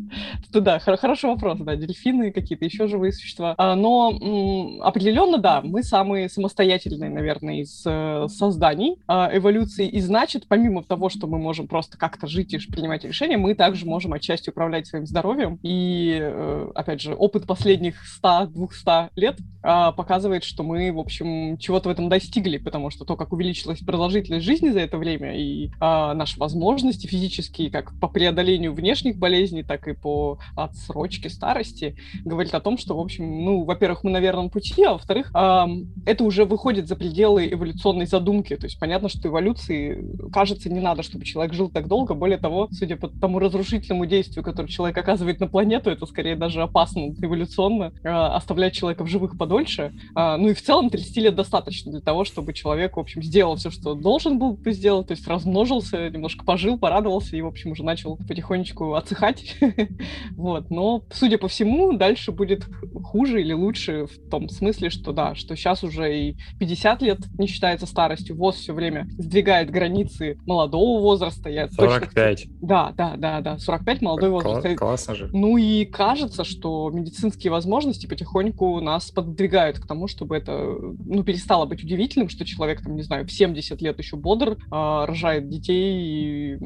это, 0.50 0.62
да, 0.62 0.80
хороший 0.80 1.30
вопрос, 1.30 1.60
да, 1.60 1.76
дельфины, 1.76 2.32
какие-то 2.32 2.66
еще 2.66 2.88
живые 2.88 3.12
существа. 3.14 3.56
А, 3.58 3.76
но 3.76 4.12
м, 4.12 4.82
определенно, 4.82 5.38
да, 5.38 5.62
мы 5.62 5.84
самые 5.84 6.30
самостоятельные, 6.30 7.10
наверное, 7.10 7.62
из 7.62 7.84
э, 7.86 8.28
созданий 8.30 8.98
э, 9.08 9.38
эволюции. 9.38 9.88
И 9.88 10.00
значит, 10.00 10.46
помимо 10.48 10.84
того, 10.84 11.10
что 11.10 11.28
мы 11.28 11.40
можем 11.40 11.68
просто 11.68 11.98
как-то 11.98 12.28
жить 12.28 12.54
и 12.54 12.58
принимать 12.58 13.04
решения, 13.04 13.38
мы 13.38 13.56
также 13.56 13.86
можем 13.86 14.14
отчасти 14.14 14.50
управлять 14.50 14.88
своим 14.88 15.06
здоровьем. 15.06 15.60
И, 15.64 16.20
э, 16.22 16.72
опять 16.76 17.02
же, 17.02 17.14
опыт 17.14 17.46
последних 17.46 17.96
100-200 18.24 19.10
лет 19.16 19.38
э, 19.64 19.92
показывает, 19.96 20.44
что 20.44 20.64
мы, 20.64 20.92
в 20.92 21.00
общем, 21.00 21.58
чего-то 21.58 21.90
в 21.90 21.92
этом 21.92 22.10
достигли, 22.10 22.58
потому 22.58 22.90
что 22.90 23.06
то, 23.06 23.16
как 23.16 23.34
увеличилась 23.34 23.80
продолжительность 23.80 24.46
жизни 24.46 24.70
за 24.70 24.80
это 24.80 24.98
время 24.98 25.38
и 25.38 25.68
э, 25.68 25.70
наши 25.80 26.40
возможности 26.40 27.08
физические, 27.08 27.70
как 27.70 27.98
по 28.00 28.08
преодолению 28.08 28.74
внешних 28.74 29.18
болезней, 29.18 29.64
так 29.64 29.88
и 29.88 29.94
по 29.94 30.40
отсрочке 30.56 31.30
старости, 31.30 31.96
говорит 32.26 32.54
о 32.56 32.62
том, 32.62 32.78
что, 32.78 32.98
в 32.98 33.00
общем, 33.00 33.46
ну, 33.46 33.64
во-первых, 33.64 34.04
мы 34.04 34.12
на 34.12 34.20
верном 34.20 34.50
пути, 34.50 34.84
а 34.84 34.94
во-вторых, 34.94 35.32
э, 35.36 35.66
это 36.06 36.24
уже 36.24 36.46
выходит 36.46 36.88
за 36.88 36.96
пределы 36.96 37.48
эволюционной 37.52 38.06
задумки. 38.06 38.56
То 38.56 38.66
есть 38.66 38.80
понятно, 38.80 39.10
что 39.10 39.28
эволюции, 39.28 40.04
кажется, 40.32 40.70
не 40.70 40.80
надо, 40.80 41.04
чтобы 41.04 41.26
человек 41.26 41.54
жил 41.54 41.70
так 41.70 41.88
долго. 41.88 42.14
Более 42.14 42.38
того, 42.38 42.68
судя 42.72 42.96
по 42.96 43.08
тому 43.08 43.40
разрушительному 43.40 44.06
действию, 44.06 44.44
которое 44.44 44.68
человек 44.68 44.98
оказывает 44.98 45.40
на 45.40 45.48
планету, 45.48 45.90
это 45.90 46.06
скорее 46.06 46.36
даже 46.36 46.62
опасно 46.64 47.14
эволюционно, 47.22 47.94
э, 48.04 48.10
оставлять 48.10 48.74
человека 48.74 49.04
в 49.04 49.08
живых 49.08 49.38
подольше. 49.38 49.94
Э, 50.16 50.38
ну 50.38 50.50
и 50.50 50.54
в 50.54 50.62
целом 50.62 50.90
30 50.90 51.18
лет 51.18 51.36
достаточно 51.36 51.92
для 51.92 52.02
того, 52.02 52.24
чтобы 52.26 52.54
человек, 52.54 52.98
в 52.98 53.00
общем, 53.00 53.24
сделал 53.24 53.56
все, 53.56 53.70
что 53.70 53.96
должен 53.96 54.40
был 54.40 54.54
бы 54.54 54.72
сделать, 54.72 55.08
то 55.08 55.14
есть 55.14 55.28
размножился, 55.28 56.10
немножко 56.10 56.46
пожил, 56.46 56.78
порадовался 56.78 57.36
и, 57.36 57.42
в 57.42 57.48
общем, 57.48 57.72
уже 57.72 57.84
начал 57.84 58.18
потихонечку 58.18 58.94
отсыхать. 58.94 59.56
вот. 60.32 60.70
Но, 60.70 61.04
судя 61.12 61.38
по 61.38 61.48
всему, 61.48 61.94
дальше 61.94 62.32
будет 62.32 62.66
хуже 63.04 63.42
или 63.42 63.54
лучше 63.54 64.06
в 64.06 64.30
том 64.30 64.50
смысле, 64.50 64.90
что 64.90 65.12
да, 65.12 65.36
что 65.36 65.56
сейчас 65.56 65.84
уже 65.84 66.18
и 66.18 66.36
50 66.60 67.02
лет 67.02 67.20
не 67.38 67.48
считается 67.48 67.86
старостью, 67.86 68.36
ВОЗ 68.36 68.56
все 68.56 68.74
время 68.74 69.08
сдвигает 69.18 69.70
границы 69.70 70.38
молодого 70.46 71.02
возраста. 71.02 71.50
Я 71.50 71.70
45. 71.70 72.38
Точно... 72.38 72.52
Да, 72.62 72.94
да, 72.96 73.16
да, 73.18 73.42
да, 73.42 73.58
45 73.58 74.02
молодой 74.02 74.30
возраст. 74.30 74.78
Классно 74.78 75.16
же. 75.16 75.30
Ну 75.32 75.58
и 75.58 75.86
кажется, 75.86 76.44
что 76.54 76.90
медицинские 76.92 77.52
возможности 77.52 78.06
потихоньку 78.06 78.80
нас 78.80 79.12
подвигают 79.12 79.80
к 79.80 79.88
тому, 79.88 80.08
чтобы 80.08 80.38
это 80.38 80.54
ну, 80.54 81.24
перестало 81.24 81.66
быть 81.66 81.84
удивительным, 81.84 82.30
что 82.30 82.46
человек, 82.46 82.82
там, 82.82 82.96
не 82.96 83.02
знаю, 83.02 83.26
в 83.26 83.32
70 83.32 83.82
лет 83.82 83.98
еще 83.98 84.16
бодр, 84.16 84.52
э, 84.52 84.56
рожает 84.72 85.50
детей, 85.50 86.54
и, 86.54 86.58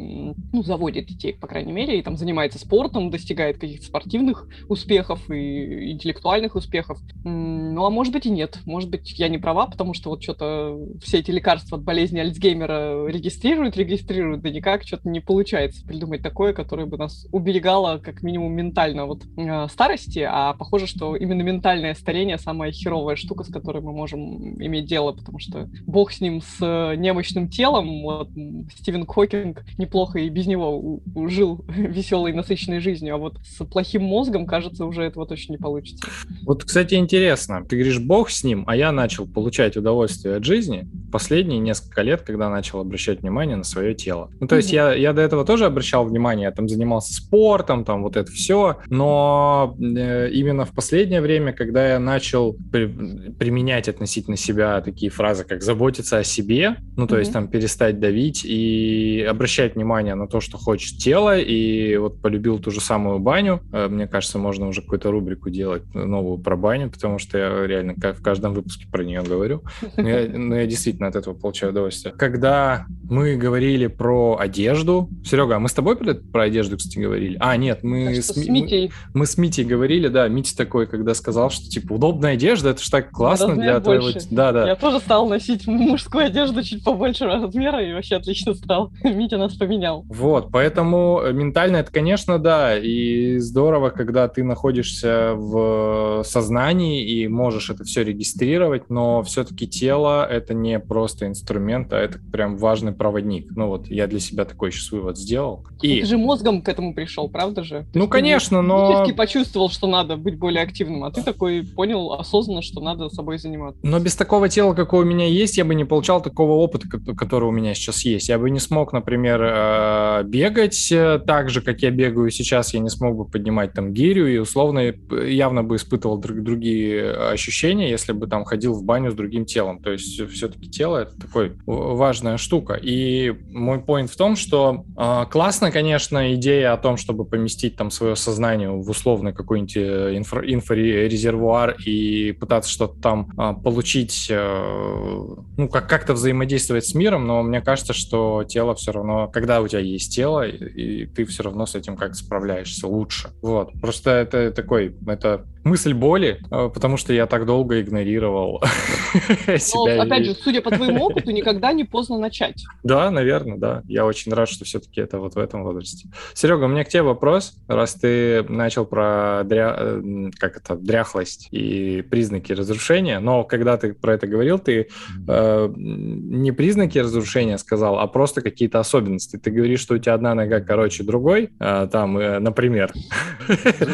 ну, 0.54 0.64
заводит 0.64 1.08
детей, 1.08 1.34
по 1.34 1.48
крайней 1.48 1.72
мере, 1.72 2.00
и 2.00 2.02
там 2.02 2.18
занимается 2.18 2.60
спортом, 2.60 3.10
достигает 3.10 3.58
каких-то 3.58 3.86
спортивных 3.86 4.48
успехов 4.68 5.30
и 5.32 5.92
интеллектуальных 5.92 6.56
успехов. 6.56 7.00
Ну, 7.24 7.86
а 7.86 7.90
может 7.90 8.14
быть 8.14 8.26
и 8.26 8.30
нет. 8.30 8.60
Может 8.66 8.90
быть, 8.90 9.18
я 9.18 9.30
не 9.30 9.38
права, 9.38 9.68
потому 9.68 9.94
что 9.94 10.10
вот 10.10 10.24
что-то 10.24 10.78
все 11.02 11.20
эти 11.20 11.32
лекарства 11.32 11.78
от 11.78 11.84
болезни 11.84 12.20
Альцгеймера 12.20 13.08
регистрируют, 13.08 13.78
регистрируют, 13.78 14.42
да 14.42 14.50
никак 14.50 14.84
что-то 14.84 15.10
не 15.10 15.20
получается 15.20 15.86
придумать 15.86 16.22
такое, 16.22 16.54
которое 16.54 16.86
бы 16.86 16.98
нас 16.98 17.28
уберегало 17.32 18.00
как 18.00 18.24
минимум 18.24 18.54
ментально 18.54 19.06
от 19.06 19.24
э, 19.38 19.68
старости, 19.78 20.28
а 20.28 20.54
похоже, 20.54 20.88
что 20.88 21.16
именно 21.16 21.44
ментальное 21.44 21.94
старение 21.94 22.40
самая 22.40 22.72
херовая 22.72 23.16
штука, 23.16 23.44
с 23.44 23.52
которой 23.54 23.84
мы 23.84 23.94
можем 23.94 24.60
иметь 24.60 24.88
дело, 24.88 25.12
потому 25.12 25.38
что 25.38 25.70
бог 25.86 26.12
с 26.12 26.20
ним, 26.20 26.42
с 26.42 26.58
э, 26.62 26.96
немощным 26.96 27.48
телом, 27.48 28.02
вот 28.02 28.32
Стивен 28.76 29.06
Хокинг 29.06 29.64
неплохо 29.78 30.18
и 30.18 30.30
без 30.30 30.48
него 30.48 31.00
жил 31.28 31.64
веселой, 31.68 32.34
насыщенной 32.34 32.80
жизнью, 32.80 33.14
а 33.14 33.18
вот 33.20 33.38
с 33.46 33.64
плохим 33.66 34.02
мозгом, 34.02 34.48
кажется, 34.48 34.84
уже 34.84 35.04
этого 35.04 35.28
точно 35.28 35.52
не 35.52 35.58
получится. 35.60 36.08
Вот, 36.42 36.64
кстати, 36.64 36.96
интересно, 36.96 37.64
ты 37.64 37.76
говоришь, 37.76 38.00
бог 38.00 38.32
с 38.32 38.44
ним, 38.44 38.64
а 38.66 38.76
я 38.76 38.92
начал 38.92 39.28
получать 39.28 39.78
удовольствие 39.78 40.38
от 40.38 40.44
жизни 40.44 40.88
последние 41.12 41.60
несколько 41.60 42.02
лет, 42.02 42.24
когда 42.24 42.50
начал 42.50 42.80
обращать 42.80 43.22
внимание 43.22 43.56
на 43.56 43.64
свое 43.64 43.94
тело. 43.94 44.32
Ну, 44.40 44.48
то 44.48 44.56
есть 44.56 44.72
mm-hmm. 44.72 44.76
я, 44.76 44.94
я 44.94 45.14
до 45.14 45.22
этого 45.22 45.46
тоже 45.46 45.66
обращал 45.66 46.04
внимание, 46.04 46.46
я 46.46 46.52
там 46.52 46.68
занимался 46.68 47.14
спортом, 47.14 47.86
там 47.86 48.02
вот 48.02 48.18
это 48.18 48.32
все, 48.32 48.78
но 48.88 49.67
э, 49.80 50.30
именно 50.32 50.66
в 50.66 50.74
последнее 50.74 51.22
время, 51.22 51.54
когда 51.54 51.94
я 51.94 52.00
начал 52.00 52.56
при, 52.72 52.88
применять 53.32 53.90
относительно 53.90 54.38
себя 54.38 54.82
такие 54.82 55.12
фразы, 55.12 55.44
как 55.44 55.64
заботиться 55.64 56.20
о 56.20 56.24
себе, 56.24 56.78
ну, 56.96 57.08
то 57.08 57.16
mm-hmm. 57.16 57.20
есть 57.20 57.34
там 57.34 57.48
перестать 57.48 58.00
давить 58.00 58.46
и 58.46 59.26
обращать 59.28 59.76
внимание 59.76 60.16
на 60.16 60.28
то, 60.28 60.40
что 60.40 60.58
хочет 60.58 60.98
тело, 60.98 61.38
и 61.38 61.98
вот 61.98 62.22
полюбил 62.22 62.60
ту 62.60 62.72
же 62.72 62.82
самую 62.82 63.20
баню, 63.20 63.62
э, 63.74 63.88
мне 63.88 64.08
кажется, 64.08 64.38
можно 64.38 64.68
уже 64.68 64.82
какую-то 64.82 65.12
рубрику 65.12 65.50
делать 65.50 65.84
новую 65.94 66.38
про 66.38 66.56
баню, 66.56 66.90
потому 66.90 67.20
что 67.20 67.38
я 67.38 67.68
реально 67.68 67.96
в 67.96 68.22
каждом 68.22 68.54
выпуске 68.54 68.88
про 68.92 69.04
нее 69.04 69.22
говорю, 69.22 69.64
но 69.98 70.10
я, 70.10 70.28
но 70.38 70.56
я 70.56 70.66
действительно 70.66 71.08
от 71.08 71.16
этого 71.16 71.34
получаю 71.34 71.72
удовольствие. 71.72 72.14
Когда 72.16 72.86
мы 73.10 73.36
говорили 73.36 73.88
про 73.88 74.38
одежду, 74.40 75.10
Серега, 75.24 75.56
а 75.56 75.60
мы 75.60 75.70
с 75.70 75.74
тобой 75.74 75.96
про, 75.98 76.44
одежду, 76.44 76.78
кстати, 76.78 77.00
говорили? 77.00 77.38
А, 77.40 77.56
нет, 77.58 77.84
мы 77.84 78.16
с, 78.16 78.28
с. 78.28 78.38
Мы, 78.38 78.90
мы 79.14 79.26
с 79.26 79.38
Митей 79.38 79.57
говорили, 79.64 80.08
да, 80.08 80.28
Митя 80.28 80.56
такой, 80.56 80.88
когда 80.88 81.14
сказал, 81.14 81.50
что, 81.50 81.70
типа, 81.70 81.94
удобная 81.94 82.34
одежда, 82.34 82.70
это 82.70 82.84
ж 82.84 82.90
так 82.90 83.12
классно 83.12 83.56
для 83.56 83.80
больше. 83.80 84.20
твоего... 84.20 84.28
Да, 84.32 84.52
да. 84.52 84.68
Я 84.68 84.76
тоже 84.76 85.00
стал 85.00 85.28
носить 85.28 85.68
мужскую 85.68 86.26
одежду 86.26 86.64
чуть 86.64 86.84
побольше 86.84 87.26
размера 87.26 87.84
и 87.84 87.94
вообще 87.94 88.16
отлично 88.16 88.54
стал. 88.54 88.92
Митя 89.04 89.38
нас 89.38 89.54
поменял. 89.56 90.06
Вот, 90.10 90.50
поэтому 90.52 91.22
ментально 91.32 91.78
это, 91.78 91.92
конечно, 91.92 92.40
да, 92.40 92.78
и 92.78 93.38
здорово, 93.40 93.90
когда 93.90 94.28
ты 94.28 94.44
находишься 94.44 95.34
в 95.36 96.24
сознании 96.24 97.04
и 97.04 97.28
можешь 97.28 97.70
это 97.70 97.84
все 97.84 98.04
регистрировать, 98.04 98.90
но 98.90 99.24
все-таки 99.24 99.68
тело— 99.68 100.26
это 100.30 100.54
не 100.54 100.80
просто 100.80 101.28
инструмент, 101.28 101.94
а 101.94 101.98
это 101.98 102.20
прям 102.32 102.58
важный 102.58 102.92
проводник. 102.92 103.52
Ну 103.56 103.68
вот, 103.68 103.88
я 103.88 104.08
для 104.08 104.20
себя 104.20 104.46
такой 104.46 104.72
сейчас 104.72 104.92
вывод 104.92 105.18
сделал. 105.18 105.66
И... 105.82 106.02
Ты 106.02 106.06
же 106.06 106.18
мозгом 106.18 106.62
к 106.62 106.70
этому 106.70 106.94
пришел, 106.94 107.30
правда 107.30 107.64
же? 107.64 107.86
То 107.94 108.00
ну, 108.00 108.08
конечно, 108.08 108.62
но... 108.62 109.04
Ты 109.06 109.12
почувствовал, 109.48 109.70
что 109.70 109.88
надо 109.88 110.18
быть 110.18 110.38
более 110.38 110.64
активным, 110.64 111.04
а 111.04 111.12
ты 111.12 111.24
такой 111.24 111.64
понял 111.64 112.14
осознанно, 112.14 112.62
что 112.62 112.82
надо 112.82 113.10
собой 113.10 113.38
заниматься. 113.38 113.80
Но 113.84 114.00
без 114.00 114.16
такого 114.16 114.50
тела, 114.50 114.74
какое 114.74 115.02
у 115.02 115.08
меня 115.08 115.26
есть, 115.26 115.58
я 115.58 115.66
бы 115.66 115.74
не 115.76 115.86
получал 115.86 116.22
такого 116.22 116.54
опыта, 116.54 116.88
который 117.16 117.46
у 117.46 117.52
меня 117.52 117.74
сейчас 117.74 118.04
есть. 118.04 118.30
Я 118.30 118.38
бы 118.38 118.50
не 118.50 118.60
смог, 118.60 118.94
например, 118.94 119.42
э, 119.42 120.24
бегать 120.26 120.92
э, 120.92 121.20
так 121.26 121.50
же, 121.50 121.62
как 121.62 121.82
я 121.82 121.92
бегаю 121.92 122.30
сейчас, 122.30 122.74
я 122.74 122.80
не 122.80 122.90
смог 122.90 123.16
бы 123.16 123.26
поднимать 123.26 123.74
там 123.74 123.94
гирю, 123.94 124.28
и 124.28 124.38
условно 124.38 124.80
э, 124.80 124.94
явно 125.30 125.64
бы 125.64 125.78
испытывал 125.78 126.18
другие 126.18 127.12
ощущения, 127.12 127.90
если 127.90 128.12
бы 128.12 128.28
там 128.28 128.44
ходил 128.44 128.74
в 128.74 128.84
баню 128.84 129.12
с 129.12 129.16
другим 129.16 129.46
телом. 129.46 129.80
То 129.80 129.92
есть 129.92 130.30
все-таки 130.30 130.70
тело— 130.70 130.98
это 131.04 131.20
такой 131.20 131.54
важная 131.66 132.38
штука. 132.38 132.74
И 132.74 133.34
мой 133.52 133.78
point 133.78 134.08
в 134.08 134.16
том, 134.16 134.36
что 134.36 134.84
классно, 135.30 135.72
конечно, 135.72 136.34
идея 136.34 136.74
о 136.74 136.78
том, 136.78 136.98
чтобы 136.98 137.26
поместить 137.26 137.76
там 137.76 137.92
свое 137.92 138.16
сознание 138.16 138.72
в 138.72 138.90
условный 139.28 139.34
какой-нибудь 139.34 139.78
инфра- 139.78 140.44
инфорезервуар 140.46 141.76
и 141.86 142.32
пытаться 142.34 142.70
что-то 142.70 143.00
там 143.02 143.62
получить, 143.64 144.28
ну, 144.32 145.70
как- 145.72 145.88
как-то 145.90 146.14
взаимодействовать 146.14 146.86
с 146.86 146.94
миром, 146.94 147.26
но 147.28 147.44
мне 147.44 147.62
кажется, 147.62 147.94
что 147.94 148.44
тело 148.48 148.76
все 148.76 148.92
равно, 148.92 149.28
когда 149.28 149.62
у 149.62 149.68
тебя 149.68 149.80
есть 149.80 150.14
тело, 150.16 150.48
и, 150.48 151.04
и 151.04 151.06
ты 151.06 151.26
все 151.26 151.44
равно 151.44 151.66
с 151.66 151.76
этим 151.76 151.96
как-то 151.98 152.16
справляешься 152.16 152.88
лучше. 152.88 153.30
Вот. 153.42 153.72
Просто 153.82 154.12
это 154.12 154.52
такой, 154.52 154.96
это 155.08 155.46
мысль 155.64 155.94
боли, 155.94 156.40
э, 156.50 156.70
потому 156.74 156.98
что 156.98 157.14
я 157.14 157.26
так 157.26 157.46
долго 157.46 157.82
игнорировал 157.82 158.62
себя. 159.58 160.02
опять 160.02 160.26
же, 160.26 160.34
судя 160.34 160.62
по 160.62 160.72
твоему 160.72 161.06
опыту, 161.06 161.32
никогда 161.32 161.74
не 161.74 161.84
поздно 161.84 162.18
начать. 162.18 162.64
Да, 162.84 163.12
наверное, 163.12 163.58
да. 163.58 163.82
Я 163.86 164.06
очень 164.06 164.34
рад, 164.34 164.50
что 164.50 164.66
все-таки 164.66 165.02
это 165.02 165.20
вот 165.20 165.36
в 165.36 165.38
этом 165.40 165.64
возрасте. 165.64 166.10
Серега, 166.34 166.64
у 166.66 166.68
меня 166.68 166.84
к 166.84 166.90
тебе 166.90 167.04
вопрос. 167.04 167.54
Раз 167.68 167.96
ты 167.96 168.44
начал 168.44 168.86
про 168.86 169.17
дря... 169.44 169.76
Э, 169.78 170.30
как 170.38 170.58
это, 170.58 170.76
дряхлость 170.76 171.48
и 171.52 172.04
признаки 172.10 172.54
разрушения, 172.54 173.20
но 173.20 173.44
когда 173.44 173.78
ты 173.78 173.94
про 173.94 174.14
это 174.14 174.28
говорил, 174.28 174.60
ты 174.60 174.88
э, 175.28 175.74
не 175.76 176.52
признаки 176.52 176.98
разрушения 177.00 177.58
сказал, 177.58 178.00
а 178.00 178.08
просто 178.08 178.42
какие-то 178.42 178.80
особенности. 178.80 179.38
Ты 179.38 179.52
говоришь, 179.52 179.82
что 179.82 179.96
у 179.96 179.98
тебя 179.98 180.14
одна 180.14 180.36
нога 180.36 180.60
короче 180.60 181.04
другой, 181.04 181.50
э, 181.60 181.88
там, 181.92 182.18
э, 182.18 182.40
например. 182.40 182.92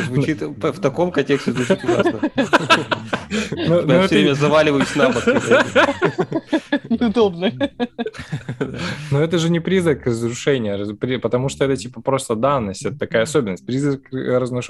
Звучит 0.08 0.42
в 0.42 0.80
таком 0.80 1.12
контексте 1.12 1.52
звучит 1.52 1.84
ужасно. 1.84 2.20
Ну, 3.52 3.88
Я 3.88 4.06
все 4.06 4.16
время 4.16 4.34
заваливаюсь 4.36 4.96
на 4.96 5.10
бок. 5.10 5.24
Удобно. 6.90 7.52
Но 9.12 9.22
это 9.22 9.38
же 9.40 9.50
не 9.50 9.60
признак 9.60 10.06
разрушения, 10.06 10.78
потому 11.20 11.50
что 11.50 11.66
это 11.66 11.76
типа 11.76 12.02
просто 12.02 12.36
данность, 12.36 12.86
это 12.86 12.98
такая 13.00 13.24
особенность. 13.24 13.66
Признак 13.66 14.02
разрушения 14.12 14.64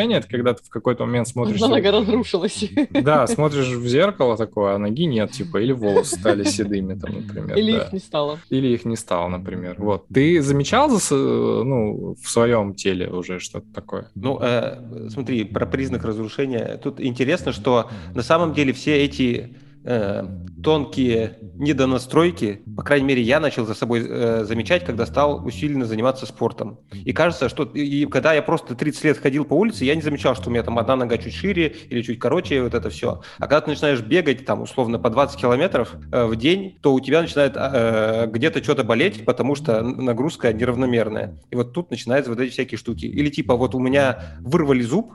это 0.00 0.28
когда 0.28 0.54
ты 0.54 0.62
в 0.64 0.68
какой-то 0.68 1.04
момент 1.06 1.28
смотришь... 1.28 1.60
Нога 1.60 1.90
разрушилась. 1.90 2.64
Да, 2.90 3.26
смотришь 3.26 3.68
в 3.68 3.86
зеркало 3.86 4.36
такое, 4.36 4.74
а 4.74 4.78
ноги 4.78 5.04
нет, 5.06 5.32
типа, 5.32 5.58
или 5.58 5.72
волосы 5.72 6.16
стали 6.16 6.44
седыми, 6.44 6.94
там, 6.94 7.14
например. 7.14 7.56
Или 7.56 7.76
их 7.76 7.92
не 7.92 7.98
стало. 7.98 8.38
Или 8.50 8.68
их 8.68 8.84
не 8.84 8.96
стало, 8.96 9.28
например. 9.28 9.76
Вот. 9.78 10.06
Ты 10.12 10.40
замечал 10.42 10.90
ну, 11.10 12.16
в 12.22 12.28
своем 12.28 12.74
теле 12.74 13.08
уже 13.08 13.38
что-то 13.40 13.66
такое? 13.74 14.10
Ну, 14.14 14.38
э, 14.40 15.08
смотри, 15.10 15.44
про 15.44 15.66
признак 15.66 16.04
разрушения. 16.04 16.78
Тут 16.82 17.00
интересно, 17.00 17.52
что 17.52 17.90
на 18.14 18.22
самом 18.22 18.54
деле 18.54 18.72
все 18.72 19.04
эти 19.04 19.56
э, 19.84 20.24
тонкие 20.62 21.38
недонастройки, 21.54 22.62
по 22.76 22.82
крайней 22.82 23.06
мере, 23.06 23.22
я 23.22 23.38
начал 23.40 23.66
за 23.66 23.74
собой 23.74 24.04
э, 24.08 24.44
замечать, 24.44 24.84
когда 24.84 25.06
стал 25.06 25.44
усиленно 25.44 25.84
заниматься 25.84 26.26
спортом. 26.26 26.80
И 26.92 27.12
кажется, 27.12 27.48
что 27.48 27.64
и, 27.64 28.06
когда 28.06 28.32
я 28.32 28.42
просто 28.42 28.74
30 28.74 29.04
лет 29.04 29.18
ходил 29.18 29.44
по 29.44 29.54
улице, 29.54 29.84
я 29.84 29.94
не 29.94 30.02
замечал, 30.02 30.34
что 30.34 30.48
у 30.48 30.52
меня 30.52 30.62
там 30.62 30.78
одна 30.78 30.96
нога 30.96 31.18
чуть 31.18 31.34
шире 31.34 31.76
или 31.90 32.02
чуть 32.02 32.18
короче, 32.18 32.62
вот 32.62 32.74
это 32.74 32.90
все. 32.90 33.22
А 33.38 33.42
когда 33.42 33.60
ты 33.62 33.70
начинаешь 33.70 34.00
бегать 34.00 34.44
там 34.44 34.62
условно 34.62 34.98
по 34.98 35.10
20 35.10 35.38
километров 35.38 35.94
э, 36.10 36.24
в 36.24 36.36
день, 36.36 36.78
то 36.80 36.94
у 36.94 37.00
тебя 37.00 37.22
начинает 37.22 37.52
э, 37.56 38.26
где-то 38.28 38.62
что-то 38.62 38.84
болеть, 38.84 39.24
потому 39.24 39.54
что 39.54 39.82
нагрузка 39.82 40.52
неравномерная. 40.52 41.38
И 41.50 41.56
вот 41.56 41.72
тут 41.72 41.90
начинаются 41.90 42.30
вот 42.30 42.40
эти 42.40 42.52
всякие 42.52 42.78
штуки. 42.78 43.06
Или 43.06 43.28
типа 43.28 43.56
вот 43.56 43.74
у 43.74 43.78
меня 43.78 44.38
вырвали 44.40 44.82
зуб, 44.82 45.12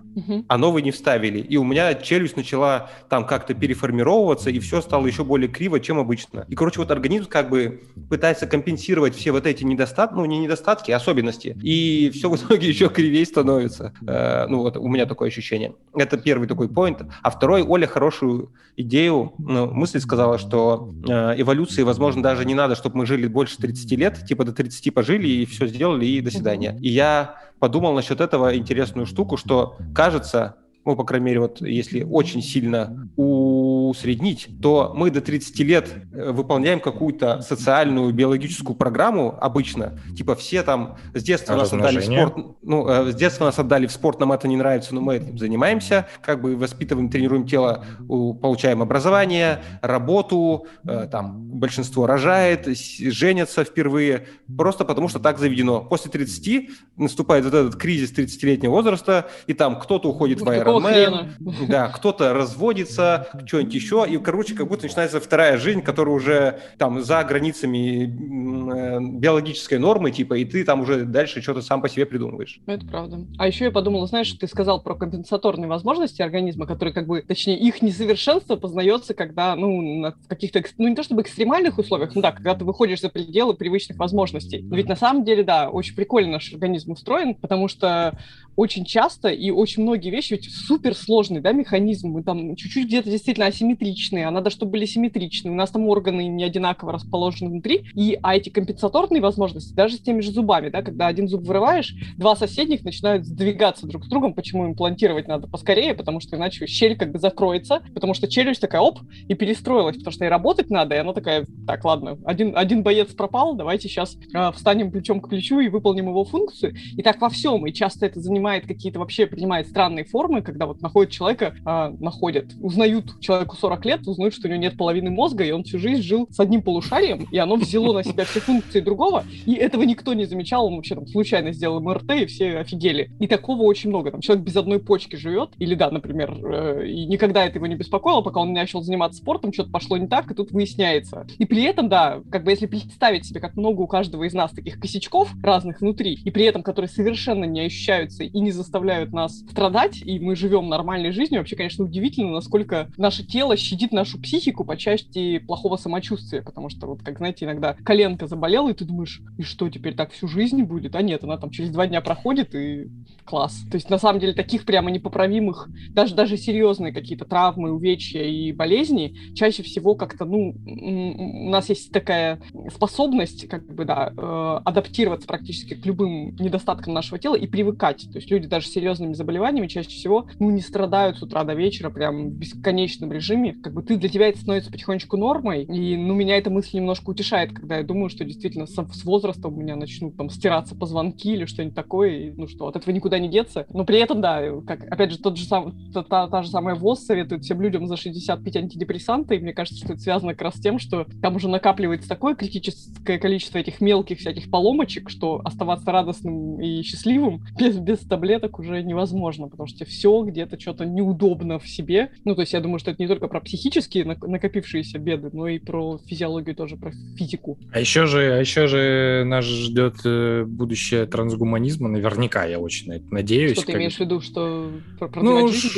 а 0.48 0.58
новый 0.58 0.84
не 0.84 0.92
вставили, 0.92 1.40
и 1.40 1.58
у 1.58 1.64
меня 1.64 1.94
челюсть 1.96 2.38
начала 2.38 2.90
там 3.10 3.26
как-то 3.26 3.54
переформировываться, 3.54 4.50
и 4.50 4.59
все 4.60 4.82
стало 4.82 5.06
еще 5.08 5.24
более 5.24 5.50
криво, 5.50 5.80
чем 5.80 6.00
обычно. 6.00 6.46
И, 6.48 6.56
короче, 6.56 6.80
вот 6.80 6.92
организм 6.92 7.26
как 7.28 7.50
бы 7.50 7.84
пытается 8.10 8.48
компенсировать 8.48 9.16
все 9.16 9.32
вот 9.32 9.46
эти 9.46 9.64
недостатки, 9.64 10.16
ну, 10.16 10.26
не 10.26 10.40
недостатки, 10.40 10.92
а 10.92 10.98
особенности. 10.98 11.58
И 11.62 12.10
все 12.14 12.30
в 12.30 12.36
итоге 12.36 12.68
еще 12.70 12.90
кривее 12.90 13.26
становится. 13.26 13.94
Э, 14.06 14.48
ну, 14.48 14.60
вот 14.60 14.78
у 14.78 14.88
меня 14.88 15.06
такое 15.06 15.30
ощущение. 15.30 15.74
Это 15.96 16.18
первый 16.18 16.48
такой 16.48 16.70
поинт. 16.70 17.02
А 17.22 17.30
второй, 17.30 17.64
Оля 17.64 17.88
хорошую 17.88 18.52
идею, 18.78 19.34
ну, 19.38 19.72
мысль 19.72 20.00
сказала, 20.00 20.38
что 20.38 20.94
э, 21.08 21.42
эволюции, 21.42 21.84
возможно, 21.84 22.24
даже 22.24 22.46
не 22.46 22.54
надо, 22.54 22.76
чтобы 22.76 22.98
мы 22.98 23.06
жили 23.06 23.28
больше 23.28 23.58
30 23.58 23.92
лет, 23.92 24.26
типа 24.26 24.46
до 24.46 24.52
30 24.52 24.94
пожили 24.94 25.28
и 25.28 25.46
все 25.46 25.68
сделали, 25.68 26.06
и 26.06 26.22
до 26.22 26.32
свидания. 26.32 26.78
И 26.82 26.90
я 26.90 27.36
подумал 27.60 27.94
насчет 27.94 28.22
этого 28.22 28.56
интересную 28.56 29.06
штуку, 29.06 29.38
что 29.38 29.78
кажется, 29.94 30.56
ну, 30.86 30.96
по 30.96 31.04
крайней 31.04 31.26
мере, 31.26 31.40
вот 31.42 31.62
если 31.62 32.04
очень 32.04 32.42
сильно 32.42 33.10
усреднить, 33.16 34.50
то 34.62 34.94
мы 34.96 35.12
до 35.12 35.22
30 35.22 35.60
лет 35.60 35.90
э, 36.12 36.32
выполняем 36.32 36.80
какую-то 36.80 37.42
социальную 37.42 38.14
биологическую 38.14 38.76
программу 38.76 39.38
обычно. 39.40 40.00
Типа 40.16 40.36
все 40.36 40.64
там 40.64 40.98
с 41.14 41.22
детства 41.22 41.56
нас 41.56 41.74
отдали 41.74 42.00
в 42.00 42.06
спорт, 42.06 42.36
ну, 42.62 42.88
э, 42.88 43.12
с 43.12 43.16
детства 43.16 43.46
нас 43.46 43.60
отдали 43.60 43.88
в 43.88 43.92
спорт, 43.92 44.20
нам 44.20 44.32
это 44.32 44.48
не 44.48 44.56
нравится, 44.56 44.96
но 44.96 45.02
мы 45.02 45.18
этим 45.18 45.38
занимаемся, 45.38 46.08
как 46.22 46.42
бы 46.42 46.56
воспитываем, 46.56 47.10
тренируем 47.10 47.46
тело, 47.46 47.84
получаем 48.08 48.82
образование, 48.82 49.62
работу, 49.82 50.68
э, 50.88 51.08
там 51.12 51.50
большинство 51.60 52.08
рожает, 52.08 52.68
женятся 52.68 53.64
впервые, 53.64 54.28
просто 54.58 54.86
потому 54.86 55.10
что 55.10 55.20
так 55.20 55.40
заведено. 55.40 55.82
После 55.82 56.10
30 56.10 56.70
наступает 56.96 57.46
вот 57.46 57.54
этот 57.54 57.76
кризис 57.76 58.12
30-летнего 58.12 58.72
возраста, 58.72 59.28
и 59.48 59.54
там 59.54 59.80
кто-то 59.80 60.10
уходит 60.10 60.42
в 60.42 60.46
Ironman, 60.78 61.68
да, 61.68 61.90
кто-то 61.90 62.34
разводится, 62.34 63.28
что-нибудь 63.46 63.74
еще, 63.74 64.06
и, 64.10 64.18
короче, 64.18 64.56
как 64.56 64.68
будто 64.68 64.84
начинается 64.84 65.20
вторая 65.20 65.58
жизнь, 65.58 65.82
которая 65.82 66.16
уже 66.16 66.60
там 66.78 67.02
за 67.02 67.24
границами 67.24 68.06
э, 68.06 69.00
биологической 69.20 69.80
нормы, 69.80 70.12
типа, 70.12 70.36
и 70.36 70.46
ты 70.46 70.64
там 70.64 70.82
уже 70.82 71.06
дальше 71.06 71.42
что-то 71.42 71.62
сам 71.62 71.82
по 71.82 71.90
себе 71.90 72.06
придумываешь. 72.06 72.60
Это 72.66 72.86
правда. 72.86 73.26
А 73.38 73.48
еще 73.48 73.66
я 73.66 73.72
подумала, 73.72 74.08
знаешь, 74.08 74.32
ты 74.34 74.48
сказал 74.48 74.82
про 74.82 74.96
компенсаторные 74.96 75.68
возможности 75.68 76.22
организма, 76.22 76.66
которые, 76.66 76.94
как 76.94 77.08
бы, 77.08 77.22
точнее, 77.22 77.58
их 77.58 77.82
несовершенство 77.82 78.56
познается, 78.56 79.14
когда, 79.14 79.56
ну, 79.56 79.82
на 80.00 80.16
каких-то, 80.28 80.64
ну, 80.78 80.88
не 80.88 80.96
то 80.96 81.04
чтобы 81.04 81.22
экстремальных 81.22 81.78
условиях, 81.78 82.16
ну 82.16 82.22
да, 82.22 82.32
когда 82.32 82.56
ты 82.56 82.66
выходишь 82.66 83.02
за 83.02 83.10
пределы 83.10 83.54
привычных 83.54 83.98
возможностей. 83.98 84.62
Но 84.62 84.76
ведь 84.76 84.88
на 84.88 84.96
самом 84.96 85.24
деле, 85.24 85.44
да, 85.44 85.70
очень 85.70 85.96
прикольно 85.96 86.34
наш 86.34 86.54
организм 86.54 86.92
устроен, 86.92 87.36
потому 87.36 87.68
что 87.68 88.18
очень 88.60 88.84
часто 88.84 89.30
и 89.30 89.52
очень 89.52 89.84
многие 89.84 90.10
вещи 90.10 90.34
ведь 90.34 90.52
суперсложные, 90.54 91.40
да, 91.40 91.54
механизмы, 91.54 92.24
там 92.24 92.58
чуть-чуть 92.58 92.88
где-то 92.88 93.10
действительно 93.10 93.48
асимметричные, 93.48 94.28
а 94.28 94.32
надо, 94.32 94.50
чтобы 94.50 94.74
были 94.74 94.86
симметричные. 94.86 95.54
У 95.54 95.56
нас 95.56 95.72
там 95.72 95.88
органы 95.88 96.28
не 96.28 96.44
одинаково 96.44 96.92
расположены 96.92 97.52
внутри, 97.52 97.86
и, 97.96 98.20
а 98.22 98.36
эти 98.36 98.50
компенсаторные 98.50 99.22
возможности, 99.22 99.74
даже 99.74 99.96
с 99.96 100.02
теми 100.02 100.20
же 100.20 100.32
зубами, 100.32 100.68
да, 100.68 100.82
когда 100.82 101.08
один 101.08 101.30
зуб 101.30 101.44
вырываешь, 101.44 101.96
два 102.18 102.36
соседних 102.36 102.84
начинают 102.84 103.26
сдвигаться 103.26 103.88
друг 103.88 104.04
с 104.04 104.10
другом, 104.10 104.34
почему 104.34 104.68
имплантировать 104.68 105.30
надо 105.30 105.48
поскорее, 105.48 105.94
потому 105.94 106.20
что 106.20 106.36
иначе 106.36 106.68
щель 106.68 106.98
как 106.98 107.14
бы 107.14 107.20
закроется, 107.20 107.82
потому 107.94 108.14
что 108.14 108.28
челюсть 108.28 108.60
такая, 108.60 108.82
оп, 108.82 109.00
и 109.30 109.36
перестроилась, 109.36 109.96
потому 109.96 110.12
что 110.12 110.26
и 110.26 110.28
работать 110.28 110.70
надо, 110.70 110.96
и 110.96 110.98
она 110.98 111.14
такая, 111.14 111.46
так, 111.66 111.86
ладно, 111.86 112.18
один, 112.26 112.58
один 112.58 112.84
боец 112.84 113.08
пропал, 113.14 113.56
давайте 113.56 113.88
сейчас 113.88 114.18
э, 114.34 114.52
встанем 114.52 114.92
плечом 114.92 115.22
к 115.22 115.30
плечу 115.30 115.62
и 115.62 115.70
выполним 115.70 116.10
его 116.10 116.26
функцию. 116.26 116.76
И 116.98 117.02
так 117.02 117.22
во 117.22 117.30
всем, 117.30 117.66
и 117.66 117.72
часто 117.72 118.06
это 118.06 118.20
занимает 118.20 118.49
принимает 118.50 118.68
какие-то 118.68 119.00
вообще, 119.00 119.28
принимает 119.28 119.68
странные 119.68 120.06
формы, 120.06 120.42
когда 120.42 120.66
вот 120.66 120.82
находят 120.82 121.12
человека, 121.12 121.56
а, 121.66 121.94
находят, 122.00 122.54
узнают 122.62 123.20
человеку 123.20 123.56
40 123.56 123.86
лет, 123.86 124.08
узнают, 124.08 124.34
что 124.34 124.48
у 124.48 124.52
него 124.52 124.60
нет 124.60 124.76
половины 124.76 125.12
мозга, 125.12 125.44
и 125.44 125.52
он 125.52 125.64
всю 125.64 125.78
жизнь 125.78 126.02
жил 126.02 126.28
с 126.32 126.40
одним 126.40 126.64
полушарием, 126.64 127.28
и 127.32 127.38
оно 127.38 127.56
взяло 127.56 127.94
на 127.94 128.04
себя 128.04 128.26
все 128.26 128.40
функции 128.40 128.80
другого, 128.80 129.24
и 129.46 129.54
этого 129.54 129.84
никто 129.84 130.14
не 130.14 130.26
замечал, 130.26 130.66
он 130.66 130.78
вообще 130.78 130.96
там 130.96 131.06
случайно 131.06 131.54
сделал 131.54 131.80
МРТ, 131.80 132.12
и 132.22 132.26
все 132.26 132.58
офигели. 132.58 133.12
И 133.20 133.28
такого 133.28 133.64
очень 133.64 133.90
много. 133.90 134.12
Там 134.12 134.22
человек 134.22 134.46
без 134.46 134.56
одной 134.56 134.80
почки 134.80 135.16
живет, 135.16 135.52
или 135.60 135.76
да, 135.76 135.92
например, 135.92 136.36
э, 136.44 136.88
и 136.88 137.06
никогда 137.06 137.46
это 137.46 137.58
его 137.58 137.68
не 137.68 137.76
беспокоило, 137.76 138.22
пока 138.22 138.40
он 138.40 138.54
начал 138.54 138.82
заниматься 138.82 139.20
спортом, 139.20 139.54
что-то 139.54 139.70
пошло 139.70 139.98
не 139.98 140.08
так, 140.08 140.32
и 140.32 140.34
тут 140.34 140.52
выясняется. 140.52 141.28
И 141.38 141.46
при 141.46 141.64
этом, 141.64 141.88
да, 141.88 142.22
как 142.32 142.44
бы 142.44 142.52
если 142.52 142.66
представить 142.66 143.26
себе, 143.26 143.40
как 143.40 143.56
много 143.56 143.82
у 143.82 143.88
каждого 143.88 144.24
из 144.24 144.34
нас 144.34 144.52
таких 144.52 144.80
косячков 144.80 145.30
разных 145.44 145.82
внутри, 145.82 146.14
и 146.14 146.32
при 146.32 146.46
этом, 146.46 146.64
которые 146.64 146.90
совершенно 146.90 147.46
не 147.46 147.62
ощущаются 147.62 148.24
и 148.24 148.39
не 148.42 148.52
заставляют 148.52 149.12
нас 149.12 149.40
страдать, 149.40 150.02
и 150.02 150.20
мы 150.20 150.36
живем 150.36 150.70
нормальной 150.70 151.12
жизнью. 151.12 151.42
Вообще, 151.42 151.56
конечно, 151.56 151.86
удивительно, 151.86 152.32
насколько 152.32 152.90
наше 152.98 153.24
тело 153.26 153.56
щадит 153.58 153.92
нашу 153.92 154.20
психику 154.20 154.66
по 154.66 154.78
части 154.78 155.40
плохого 155.40 155.78
самочувствия, 155.78 156.42
потому 156.42 156.70
что, 156.70 156.88
вот, 156.88 157.02
как 157.04 157.18
знаете, 157.18 157.46
иногда 157.46 157.76
коленка 157.84 158.28
заболела, 158.28 158.70
и 158.70 158.74
ты 158.74 158.86
думаешь, 158.86 159.22
и 159.38 159.44
что, 159.44 159.70
теперь 159.70 159.96
так 159.96 160.12
всю 160.12 160.28
жизнь 160.28 160.64
будет? 160.64 160.96
А 160.96 161.02
нет, 161.02 161.24
она 161.24 161.38
там 161.38 161.50
через 161.50 161.70
два 161.70 161.88
дня 161.88 162.02
проходит, 162.02 162.56
и 162.56 162.90
класс. 163.26 163.62
То 163.70 163.76
есть, 163.76 163.90
на 163.90 163.98
самом 163.98 164.20
деле, 164.20 164.34
таких 164.34 164.66
прямо 164.66 164.92
непоправимых, 164.92 165.70
даже, 165.90 166.16
даже 166.16 166.38
серьезные 166.38 166.94
какие-то 166.94 167.26
травмы, 167.26 167.72
увечья 167.72 168.24
и 168.24 168.52
болезни, 168.52 169.16
чаще 169.36 169.64
всего 169.64 169.96
как-то, 169.96 170.26
ну, 170.26 170.56
у 170.66 171.50
нас 171.50 171.70
есть 171.70 171.92
такая 171.92 172.42
способность, 172.74 173.48
как 173.48 173.66
бы, 173.66 173.86
да, 173.86 174.14
э, 174.16 174.62
адаптироваться 174.66 175.28
практически 175.28 175.76
к 175.76 175.86
любым 175.86 176.36
недостаткам 176.36 176.94
нашего 176.94 177.20
тела 177.20 177.36
и 177.36 177.48
привыкать. 177.48 178.08
То 178.20 178.22
есть 178.22 178.32
люди 178.32 178.48
даже 178.48 178.68
с 178.68 178.72
серьезными 178.72 179.14
заболеваниями 179.14 179.68
чаще 179.68 179.92
всего, 179.92 180.28
ну, 180.40 180.50
не 180.50 180.60
страдают 180.60 181.18
с 181.18 181.24
утра 181.24 181.46
до 181.46 181.54
вечера 181.54 181.90
прям 181.90 182.32
в 182.32 182.34
бесконечном 182.34 183.14
режиме. 183.14 183.54
Как 183.54 183.74
бы 183.74 183.82
ты, 183.82 183.96
для 183.96 184.10
тебя 184.10 184.28
это 184.28 184.40
становится 184.40 184.70
потихонечку 184.70 185.16
нормой, 185.16 185.64
и, 185.64 185.96
ну, 185.96 186.14
меня 186.14 186.38
эта 186.38 186.50
мысль 186.50 186.76
немножко 186.76 187.12
утешает, 187.12 187.54
когда 187.54 187.78
я 187.78 187.84
думаю, 187.84 188.10
что 188.10 188.26
действительно 188.26 188.66
с, 188.66 188.74
с 188.74 189.06
возрастом 189.06 189.54
у 189.54 189.62
меня 189.62 189.78
начнут 189.78 190.18
там 190.18 190.30
стираться 190.30 190.76
позвонки 190.76 191.32
или 191.32 191.46
что-нибудь 191.46 191.76
такое, 191.76 192.10
и, 192.10 192.32
ну, 192.32 192.50
что 192.50 192.68
от 192.68 192.76
этого 192.76 192.94
никуда 192.94 193.20
не 193.20 193.30
деться. 193.30 193.66
Но 193.70 193.86
при 193.86 194.00
этом, 194.00 194.20
да, 194.20 194.44
как, 194.68 194.84
опять 194.92 195.12
же, 195.12 195.20
тот 195.20 195.38
же 195.38 195.46
сам, 195.46 195.74
та, 195.94 196.04
та, 196.04 196.28
та 196.28 196.44
же 196.44 196.50
самая 196.50 196.76
ВОЗ 196.76 197.06
советует 197.06 197.46
всем 197.46 197.62
людям 197.62 197.88
за 197.88 197.96
65 197.96 198.54
антидепрессанты, 198.58 199.38
и 199.38 199.40
мне 199.40 199.54
кажется, 199.54 199.80
что 199.82 199.94
это 199.94 200.02
связано 200.02 200.34
как 200.34 200.42
раз 200.42 200.56
с 200.56 200.60
тем, 200.60 200.78
что 200.78 201.06
там 201.22 201.38
уже 201.38 201.48
накапливается 201.48 202.10
такое 202.10 202.36
критическое 202.36 203.18
количество 203.18 203.60
этих 203.60 203.80
мелких 203.80 204.20
всяких 204.20 204.52
поломочек, 204.52 205.10
что 205.10 205.40
оставаться 205.46 205.90
радостным 205.90 206.60
и 206.60 206.82
счастливым 206.82 207.46
без, 207.58 207.78
без 207.78 208.09
таблеток 208.10 208.60
уже 208.60 208.82
невозможно, 208.84 209.48
потому 209.48 209.68
что 209.68 209.86
все 209.86 210.24
где-то 210.24 210.60
что-то 210.60 210.86
неудобно 210.86 211.60
в 211.60 211.68
себе. 211.68 212.12
Ну, 212.26 212.36
то 212.36 212.42
есть 212.42 212.54
я 212.54 212.60
думаю, 212.60 212.80
что 212.80 212.92
это 212.92 213.02
не 213.02 213.08
только 213.08 213.28
про 213.28 213.40
психические 213.40 214.06
накопившиеся 214.06 214.98
беды, 215.00 215.30
но 215.32 215.48
и 215.48 215.60
про 215.60 216.00
физиологию 216.06 216.56
тоже, 216.56 216.76
про 216.76 216.92
физику. 217.18 217.58
А 217.72 217.80
еще 217.80 218.06
же, 218.06 218.34
а 218.34 218.40
еще 218.40 218.68
же 218.68 219.24
нас 219.26 219.46
ждет 219.46 219.96
э, 220.04 220.44
будущее 220.46 221.06
трансгуманизма, 221.06 221.88
наверняка, 221.88 222.46
я 222.46 222.60
очень 222.60 222.88
на 222.88 222.94
это 222.94 223.06
надеюсь. 223.14 223.54
Что 223.54 223.66
ты 223.66 223.74
как... 223.74 223.76
имеешь 223.76 223.98
в 223.98 224.00
виду, 224.00 224.22
что 224.22 224.72
про 225.00 225.22
ну, 225.22 225.52
ш... 225.52 225.70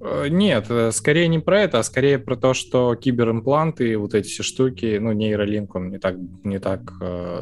Э, 0.00 0.28
нет, 0.28 0.66
э, 0.68 0.90
скорее 0.92 1.28
не 1.28 1.38
про 1.38 1.60
это, 1.60 1.78
а 1.78 1.82
скорее 1.82 2.18
про 2.18 2.36
то, 2.36 2.54
что 2.54 2.94
киберимпланты, 2.94 3.96
вот 3.98 4.14
эти 4.14 4.28
все 4.28 4.42
штуки, 4.42 4.98
ну, 5.00 5.12
нейролинк, 5.12 5.74
он 5.74 5.90
не 5.90 5.98
так, 5.98 6.16
не 6.42 6.58
так 6.58 6.94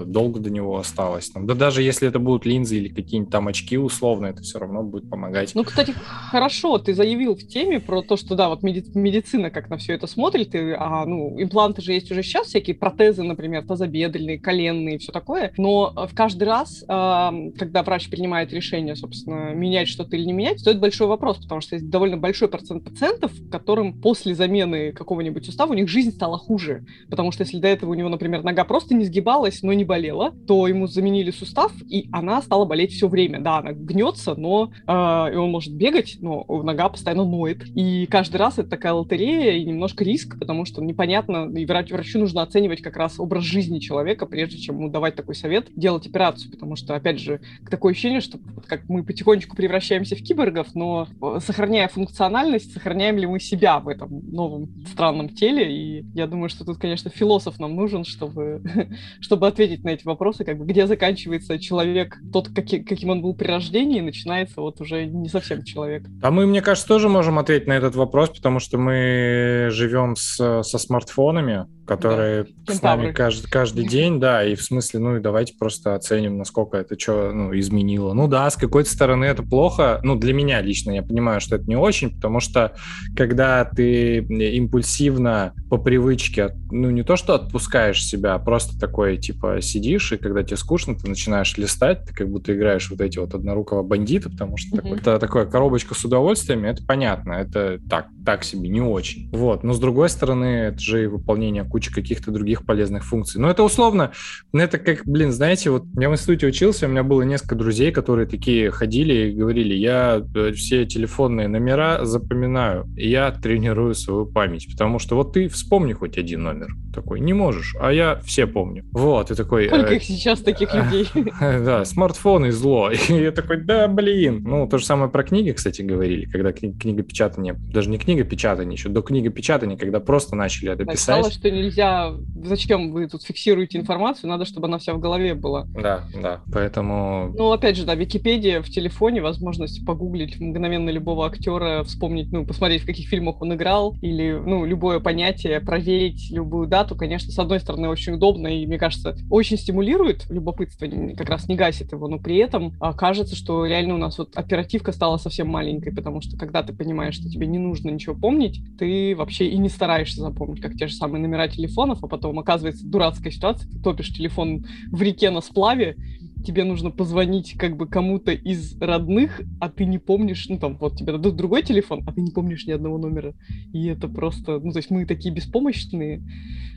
долго 0.07 0.40
до 0.40 0.50
него 0.50 0.76
осталось. 0.78 1.31
Да 1.35 1.55
даже 1.55 1.83
если 1.83 2.09
это 2.09 2.18
будут 2.18 2.46
линзы 2.46 2.76
или 2.76 2.88
какие-нибудь 2.88 3.33
там 3.33 3.48
очки 3.48 3.78
условно, 3.78 4.32
это 4.33 4.42
все 4.42 4.59
равно 4.59 4.83
будет 4.83 5.09
помогать. 5.09 5.55
Ну, 5.55 5.64
кстати, 5.64 5.95
хорошо, 6.31 6.79
ты 6.79 6.95
заявил 6.95 7.35
в 7.35 7.47
теме 7.47 7.81
про 7.81 8.03
то, 8.03 8.16
что, 8.16 8.35
да, 8.35 8.49
вот 8.49 8.62
меди- 8.62 8.90
медицина 8.95 9.51
как 9.51 9.71
на 9.71 9.77
все 9.77 9.95
это 9.95 10.07
смотрит, 10.07 10.55
и, 10.55 10.75
а, 10.77 11.05
ну, 11.07 11.40
импланты 11.40 11.83
же 11.83 11.92
есть 11.92 12.11
уже 12.11 12.23
сейчас, 12.23 12.49
всякие 12.49 12.77
протезы, 12.77 13.23
например, 13.23 13.66
тазобедренные, 13.66 14.38
коленные, 14.38 14.99
все 14.99 15.12
такое, 15.12 15.53
но 15.57 15.92
в 16.11 16.14
каждый 16.14 16.45
раз, 16.45 16.85
а, 16.88 17.33
когда 17.59 17.83
врач 17.83 18.09
принимает 18.11 18.53
решение, 18.53 18.97
собственно, 18.97 19.53
менять 19.55 19.88
что-то 19.88 20.16
или 20.16 20.25
не 20.25 20.33
менять, 20.33 20.61
стоит 20.61 20.81
большой 20.81 21.07
вопрос, 21.07 21.38
потому 21.38 21.61
что 21.61 21.77
есть 21.77 21.88
довольно 21.88 22.16
большой 22.16 22.49
процент 22.49 22.85
пациентов, 22.85 23.33
которым 23.51 24.01
после 24.01 24.35
замены 24.35 24.92
какого-нибудь 24.92 25.45
сустава 25.45 25.73
у 25.73 25.75
них 25.75 25.88
жизнь 25.88 26.11
стала 26.12 26.38
хуже, 26.38 26.85
потому 27.11 27.33
что 27.33 27.42
если 27.42 27.59
до 27.59 27.68
этого 27.68 27.90
у 27.90 27.95
него, 27.95 28.09
например, 28.09 28.42
нога 28.42 28.64
просто 28.64 28.95
не 28.95 29.05
сгибалась, 29.05 29.62
но 29.62 29.73
не 29.73 29.85
болела, 29.85 30.33
то 30.47 30.66
ему 30.66 30.87
заменили 30.87 31.31
сустав, 31.31 31.73
и 31.88 32.09
она 32.12 32.40
стала 32.42 32.64
болеть 32.64 32.92
все 32.92 33.09
время. 33.09 33.40
Да, 33.40 33.59
она 33.59 33.73
гнется, 33.73 34.21
но 34.37 34.52
но 34.52 34.70
э, 34.87 35.32
и 35.32 35.37
он 35.37 35.50
может 35.50 35.72
бегать, 35.72 36.18
но 36.20 36.44
нога 36.62 36.88
постоянно 36.88 37.24
ноет. 37.24 37.64
И 37.74 38.06
каждый 38.06 38.37
раз 38.37 38.58
это 38.58 38.68
такая 38.68 38.92
лотерея 38.92 39.52
и 39.52 39.64
немножко 39.64 40.04
риск, 40.04 40.38
потому 40.38 40.64
что 40.64 40.82
непонятно, 40.82 41.50
и 41.56 41.64
врачу 41.64 42.18
нужно 42.18 42.42
оценивать 42.42 42.82
как 42.82 42.96
раз 42.96 43.18
образ 43.18 43.44
жизни 43.44 43.78
человека, 43.78 44.26
прежде 44.26 44.58
чем 44.58 44.76
ему 44.76 44.90
давать 44.90 45.16
такой 45.16 45.35
совет, 45.35 45.68
делать 45.74 46.06
операцию, 46.06 46.50
потому 46.50 46.76
что, 46.76 46.94
опять 46.94 47.18
же, 47.18 47.40
такое 47.70 47.92
ощущение, 47.92 48.20
что 48.20 48.38
как 48.66 48.88
мы 48.88 49.04
потихонечку 49.04 49.56
превращаемся 49.56 50.16
в 50.16 50.22
киборгов, 50.22 50.74
но 50.74 51.08
э, 51.20 51.38
сохраняя 51.40 51.88
функциональность, 51.88 52.72
сохраняем 52.72 53.16
ли 53.16 53.26
мы 53.26 53.40
себя 53.40 53.80
в 53.80 53.88
этом 53.88 54.20
новом 54.30 54.85
странном 54.87 55.30
теле, 55.30 55.72
и 55.72 56.04
я 56.14 56.26
думаю, 56.26 56.48
что 56.48 56.64
тут, 56.64 56.78
конечно, 56.78 57.11
философ 57.11 57.58
нам 57.58 57.74
нужен, 57.74 58.04
чтобы, 58.04 58.62
чтобы 59.20 59.46
ответить 59.46 59.85
на 59.85 59.90
эти 59.90 60.04
вопросы, 60.04 60.44
как 60.44 60.58
бы 60.58 60.66
где 60.66 60.87
заканчивается 60.87 61.58
человек, 61.58 62.18
тот, 62.32 62.48
каким, 62.50 63.08
он 63.11 63.22
был 63.22 63.35
при 63.35 63.46
рождении, 63.46 64.00
начинается 64.12 64.61
вот 64.61 64.81
уже 64.81 65.07
не 65.07 65.29
совсем 65.29 65.64
человек. 65.64 66.05
А 66.20 66.31
мы, 66.31 66.46
мне 66.46 66.61
кажется, 66.61 66.87
тоже 66.87 67.09
можем 67.09 67.38
ответить 67.38 67.66
на 67.66 67.72
этот 67.72 67.96
вопрос, 67.96 68.29
потому 68.31 68.61
что 68.61 68.79
мы 68.79 69.68
живем 69.70 70.16
с, 70.16 70.62
со 70.62 70.79
смартфонами, 70.79 71.66
которые 71.87 72.46
да. 72.66 72.75
с 72.75 72.83
нами 72.83 73.12
каждый, 73.12 73.51
каждый 73.51 73.88
день, 73.88 74.20
да, 74.20 74.44
и 74.44 74.55
в 74.55 74.62
смысле, 74.62 75.01
ну 75.01 75.16
и 75.16 75.20
давайте 75.20 75.55
просто 75.59 75.94
оценим, 75.94 76.38
насколько 76.38 76.77
это 76.77 76.98
что 76.98 77.33
ну, 77.33 77.59
изменило. 77.59 78.12
Ну 78.12 78.29
да, 78.29 78.48
с 78.48 78.57
какой-то 78.57 78.90
стороны 78.90 79.25
это 79.25 79.42
плохо, 79.42 80.01
ну 80.05 80.14
для 80.16 80.33
меня 80.33 80.61
лично, 80.61 80.92
я 80.92 81.03
понимаю, 81.03 81.40
что 81.40 81.57
это 81.57 81.64
не 81.66 81.77
очень, 81.77 82.14
потому 82.14 82.40
что 82.40 82.75
когда 83.16 83.64
ты 83.64 84.18
импульсивно 84.18 85.55
по 85.70 85.79
привычке, 85.79 86.55
ну, 86.70 86.90
не 86.90 87.03
то, 87.03 87.16
что 87.16 87.35
отпускаешь 87.35 88.05
себя, 88.05 88.35
а 88.35 88.38
просто 88.38 88.79
такое, 88.79 89.16
типа, 89.16 89.61
сидишь, 89.61 90.12
и 90.12 90.18
когда 90.18 90.42
тебе 90.42 90.57
скучно, 90.57 90.94
ты 90.94 91.09
начинаешь 91.09 91.57
листать, 91.57 92.05
ты 92.05 92.14
как 92.14 92.29
будто 92.29 92.55
играешь 92.55 92.90
вот 92.90 93.01
эти 93.01 93.18
вот 93.18 93.35
однорукого 93.35 93.83
бандита, 94.02 94.28
потому 94.28 94.56
что 94.56 94.76
mm-hmm. 94.76 94.82
такой, 94.82 94.98
это 94.98 95.18
такая 95.18 95.46
коробочка 95.46 95.94
с 95.94 96.04
удовольствиями, 96.04 96.68
это 96.68 96.84
понятно, 96.84 97.34
это 97.34 97.78
так, 97.88 98.08
так 98.24 98.44
себе, 98.44 98.68
не 98.68 98.80
очень. 98.80 99.28
Вот, 99.32 99.62
но 99.62 99.72
с 99.72 99.80
другой 99.80 100.08
стороны, 100.08 100.44
это 100.44 100.80
же 100.80 101.04
и 101.04 101.06
выполнение 101.06 101.64
кучи 101.64 101.92
каких-то 101.92 102.30
других 102.30 102.64
полезных 102.64 103.04
функций. 103.04 103.40
Но 103.40 103.50
это 103.50 103.62
условно, 103.62 104.12
ну, 104.52 104.61
это 104.61 104.78
как, 104.78 105.02
блин, 105.06 105.32
знаете, 105.32 105.70
вот 105.70 105.85
я 105.98 106.08
в 106.08 106.12
институте 106.12 106.46
учился, 106.46 106.87
у 106.87 106.90
меня 106.90 107.02
было 107.02 107.22
несколько 107.22 107.54
друзей, 107.54 107.92
которые 107.92 108.26
такие 108.26 108.70
ходили 108.70 109.30
и 109.30 109.32
говорили, 109.32 109.74
я 109.74 110.22
э, 110.35 110.52
все 110.52 110.87
телефонные 110.87 111.48
номера 111.48 112.04
запоминаю, 112.04 112.87
я 112.96 113.30
тренирую 113.30 113.94
свою 113.94 114.26
память, 114.26 114.68
потому 114.70 114.98
что 114.98 115.16
вот 115.16 115.32
ты 115.32 115.48
вспомни 115.48 115.92
хоть 115.92 116.18
один 116.18 116.42
номер. 116.42 116.68
Такой, 116.94 117.20
не 117.20 117.32
можешь, 117.32 117.74
а 117.80 117.92
я 117.92 118.20
все 118.24 118.46
помню. 118.46 118.85
Вот, 118.92 119.30
и 119.30 119.35
такой... 119.35 119.66
Сколько 119.66 119.94
э, 119.94 119.96
их 119.96 120.02
сейчас 120.02 120.40
таких 120.40 120.74
людей? 120.74 121.08
Да, 121.40 121.85
смартфоны 121.85 122.52
зло. 122.52 122.90
И 122.90 123.12
я 123.12 123.32
такой, 123.32 123.62
да, 123.62 123.88
блин. 123.88 124.42
Ну, 124.44 124.66
то 124.68 124.78
же 124.78 124.85
самое 124.85 125.11
про 125.11 125.22
книги, 125.22 125.52
кстати, 125.52 125.82
говорили, 125.82 126.26
когда 126.26 126.52
книга 126.52 127.02
печатания, 127.02 127.54
даже 127.54 127.90
не 127.90 127.98
книга 127.98 128.12
печатания, 128.20 128.72
еще 128.72 128.90
до 128.90 129.01
книги 129.01 129.29
печатания, 129.29 129.79
когда 129.79 129.98
просто 129.98 130.37
начали 130.37 130.70
это 130.70 130.85
писать. 130.85 131.01
Сказала, 131.01 131.31
что 131.31 131.51
нельзя... 131.51 132.12
Зачем 132.44 132.92
вы 132.92 133.09
тут 133.09 133.22
фиксируете 133.22 133.79
информацию? 133.79 134.29
Надо, 134.29 134.44
чтобы 134.44 134.66
она 134.66 134.79
вся 134.79 134.92
в 134.92 135.01
голове 135.01 135.35
была. 135.35 135.66
Да, 135.75 136.05
да. 136.14 136.40
Поэтому... 136.53 137.33
Ну, 137.37 137.53
опять 137.53 137.77
же, 137.77 137.85
да, 137.85 137.94
Википедия 137.94 138.61
в 138.61 138.68
телефоне, 138.68 139.22
возможность 139.22 139.85
погуглить 139.87 140.38
мгновенно 140.38 140.90
любого 140.90 141.27
актера, 141.27 141.83
вспомнить, 141.85 142.31
ну, 142.33 142.44
посмотреть, 142.44 142.83
в 142.83 142.87
каких 142.87 143.09
фильмах 143.09 143.40
он 143.40 143.55
играл, 143.55 143.96
или, 144.03 144.33
ну, 144.33 144.64
любое 144.64 145.01
понятие, 145.01 145.61
проверить 145.61 146.31
любую 146.31 146.66
дату, 146.66 146.96
конечно, 146.96 147.31
с 147.31 147.38
одной 147.38 147.61
стороны, 147.61 147.88
очень 147.88 148.14
удобно 148.14 148.48
и, 148.48 148.66
мне 148.66 148.79
кажется, 148.79 149.16
очень 149.31 149.57
стимулирует 149.57 150.29
любопытство, 150.29 150.87
как 151.16 151.29
раз 151.29 151.48
не 151.48 151.55
гасит 151.55 151.92
его, 151.92 152.09
но 152.09 152.18
при 152.18 152.37
этом 152.37 152.75
а, 152.81 152.92
кажется, 152.92 153.37
что 153.37 153.64
реально 153.64 153.94
у 153.94 153.98
нас 153.98 154.18
вот 154.18 154.37
оперативка 154.37 154.92
стала 154.92 155.16
совсем 155.16 155.48
маленькой, 155.48 155.94
потому 155.94 156.20
что 156.20 156.37
когда 156.37 156.62
ты 156.62 156.72
понимаешь, 156.72 157.14
что 157.14 157.29
тебе 157.29 157.46
не 157.46 157.59
нужно 157.59 157.90
ничего 157.90 158.01
помнить, 158.14 158.60
ты 158.78 159.14
вообще 159.16 159.48
и 159.48 159.58
не 159.58 159.68
стараешься 159.68 160.20
запомнить, 160.20 160.60
как 160.60 160.74
те 160.74 160.86
же 160.86 160.94
самые 160.94 161.22
номера 161.22 161.48
телефонов, 161.48 162.02
а 162.02 162.08
потом 162.08 162.38
оказывается 162.38 162.86
дурацкая 162.86 163.32
ситуация, 163.32 163.70
ты 163.70 163.78
топишь 163.80 164.12
телефон 164.12 164.66
в 164.90 165.00
реке 165.00 165.30
на 165.30 165.40
сплаве, 165.40 165.96
тебе 166.42 166.64
нужно 166.64 166.90
позвонить 166.90 167.55
как 167.59 167.76
бы 167.76 167.87
кому-то 167.87 168.33
из 168.33 168.81
родных, 168.81 169.40
а 169.61 169.68
ты 169.68 169.85
не 169.85 169.98
помнишь, 169.98 170.46
ну 170.48 170.59
там 170.59 170.76
вот 170.78 170.96
тебе 170.96 171.12
дадут 171.12 171.37
другой 171.37 171.62
телефон, 171.62 172.02
а 172.07 172.12
ты 172.12 172.20
не 172.20 172.31
помнишь 172.31 172.66
ни 172.66 172.72
одного 172.72 172.98
номера. 172.98 173.35
И 173.72 173.87
это 173.87 174.09
просто, 174.09 174.59
ну 174.59 174.72
то 174.72 174.78
есть 174.78 174.90
мы 174.90 175.07
такие 175.07 175.35
беспомощные 175.35 176.22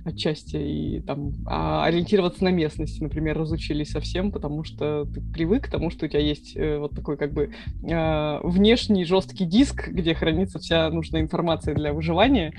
отчасти, 0.06 0.58
и 0.58 1.02
там 1.02 1.34
а 1.46 1.84
ориентироваться 1.86 2.44
на 2.44 2.50
местности, 2.50 3.02
например, 3.02 3.38
разучились 3.38 3.90
совсем, 3.90 4.32
потому 4.32 4.64
что 4.64 5.06
ты 5.06 5.22
привык 5.22 5.66
к 5.66 5.72
тому, 5.72 5.90
что 5.90 6.06
у 6.06 6.10
тебя 6.10 6.22
есть 6.22 6.56
э, 6.56 6.78
вот 6.78 6.92
такой 6.92 7.18
как 7.18 7.34
бы 7.34 7.52
э, 7.84 8.40
внешний 8.44 9.04
жесткий 9.04 9.46
диск, 9.46 9.88
где 9.88 10.14
хранится 10.14 10.60
вся 10.60 10.90
нужная 10.90 11.22
информация 11.22 11.74
для 11.74 11.92
выживания. 11.92 12.54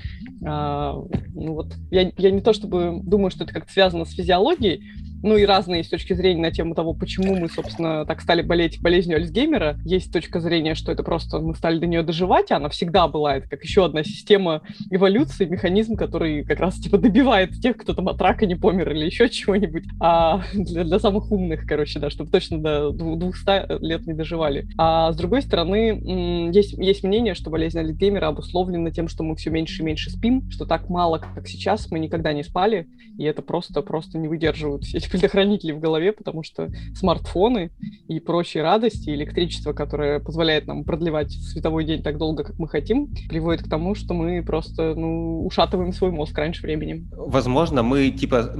А, 0.45 0.93
ну 1.33 1.53
вот 1.53 1.73
я, 1.89 2.11
я 2.17 2.31
не 2.31 2.41
то 2.41 2.53
чтобы 2.53 2.99
думаю, 3.03 3.31
что 3.31 3.45
это 3.45 3.53
как-то 3.53 3.71
связано 3.71 4.05
с 4.05 4.13
физиологией, 4.13 4.81
ну 5.23 5.37
и 5.37 5.45
разные 5.45 5.83
с 5.83 5.89
точки 5.89 6.13
зрения 6.13 6.41
на 6.41 6.51
тему 6.51 6.75
того, 6.75 6.93
почему 6.93 7.35
мы, 7.35 7.49
собственно, 7.49 8.05
так 8.05 8.21
стали 8.21 8.41
болеть 8.41 8.81
болезнью 8.81 9.17
Альцгеймера. 9.17 9.77
Есть 9.83 10.11
точка 10.11 10.39
зрения, 10.39 10.75
что 10.75 10.91
это 10.91 11.03
просто 11.03 11.39
мы 11.39 11.55
стали 11.55 11.79
до 11.79 11.87
нее 11.87 12.03
доживать, 12.03 12.51
а 12.51 12.57
она 12.57 12.69
всегда 12.69 13.07
была. 13.07 13.37
Это 13.37 13.49
как 13.49 13.63
еще 13.63 13.85
одна 13.85 14.03
система 14.03 14.61
эволюции, 14.89 15.45
механизм, 15.45 15.95
который 15.95 16.43
как 16.43 16.59
раз 16.59 16.75
типа 16.75 16.97
добивает 16.97 17.59
тех, 17.59 17.77
кто 17.77 17.93
там 17.93 18.07
от 18.09 18.21
рака 18.21 18.45
не 18.45 18.55
помер 18.55 18.91
или 18.91 19.05
еще 19.05 19.29
чего-нибудь. 19.29 19.85
А 19.99 20.43
для, 20.53 20.83
для 20.83 20.99
самых 20.99 21.31
умных, 21.31 21.65
короче, 21.65 21.99
да, 21.99 22.09
чтобы 22.09 22.31
точно 22.31 22.59
до 22.59 22.91
200 22.91 23.83
лет 23.83 24.05
не 24.05 24.13
доживали. 24.13 24.67
А 24.77 25.11
с 25.11 25.17
другой 25.17 25.41
стороны, 25.41 26.51
есть, 26.53 26.73
есть 26.73 27.03
мнение, 27.03 27.33
что 27.33 27.49
болезнь 27.49 27.79
Альцгеймера 27.79 28.27
обусловлена 28.27 28.91
тем, 28.91 29.07
что 29.07 29.23
мы 29.23 29.35
все 29.35 29.49
меньше 29.49 29.81
и 29.81 29.85
меньше 29.85 30.09
спим, 30.09 30.49
что 30.49 30.65
так 30.65 30.89
мало, 30.89 31.17
как 31.17 31.47
сейчас, 31.47 31.89
мы 31.91 31.99
никогда 31.99 32.33
не 32.33 32.43
спали, 32.43 32.87
и 33.17 33.23
это 33.23 33.41
просто-просто 33.41 34.17
не 34.17 34.27
выдерживают 34.27 34.83
все 34.83 34.99
эти 35.07 35.11
предохранители 35.11 35.71
в 35.71 35.79
голове, 35.79 36.11
потому 36.11 36.43
что 36.43 36.69
смартфоны 36.95 37.71
и 38.07 38.19
прочие 38.19 38.63
радости, 38.63 39.09
электричество, 39.09 39.73
которое 39.73 40.19
позволяет 40.19 40.67
нам 40.67 40.83
продлевать 40.83 41.31
световой 41.31 41.85
день 41.85 42.03
так 42.03 42.17
долго, 42.17 42.43
как 42.43 42.59
мы 42.59 42.67
хотим, 42.67 43.07
приводит 43.29 43.63
к 43.63 43.69
тому, 43.69 43.95
что 43.95 44.13
мы 44.13 44.43
просто 44.43 44.93
ну, 44.95 45.45
ушатываем 45.45 45.93
свой 45.93 46.11
мозг 46.11 46.37
раньше 46.37 46.61
времени. 46.61 47.07
Возможно, 47.11 47.83
мы 47.83 48.09
типа 48.11 48.53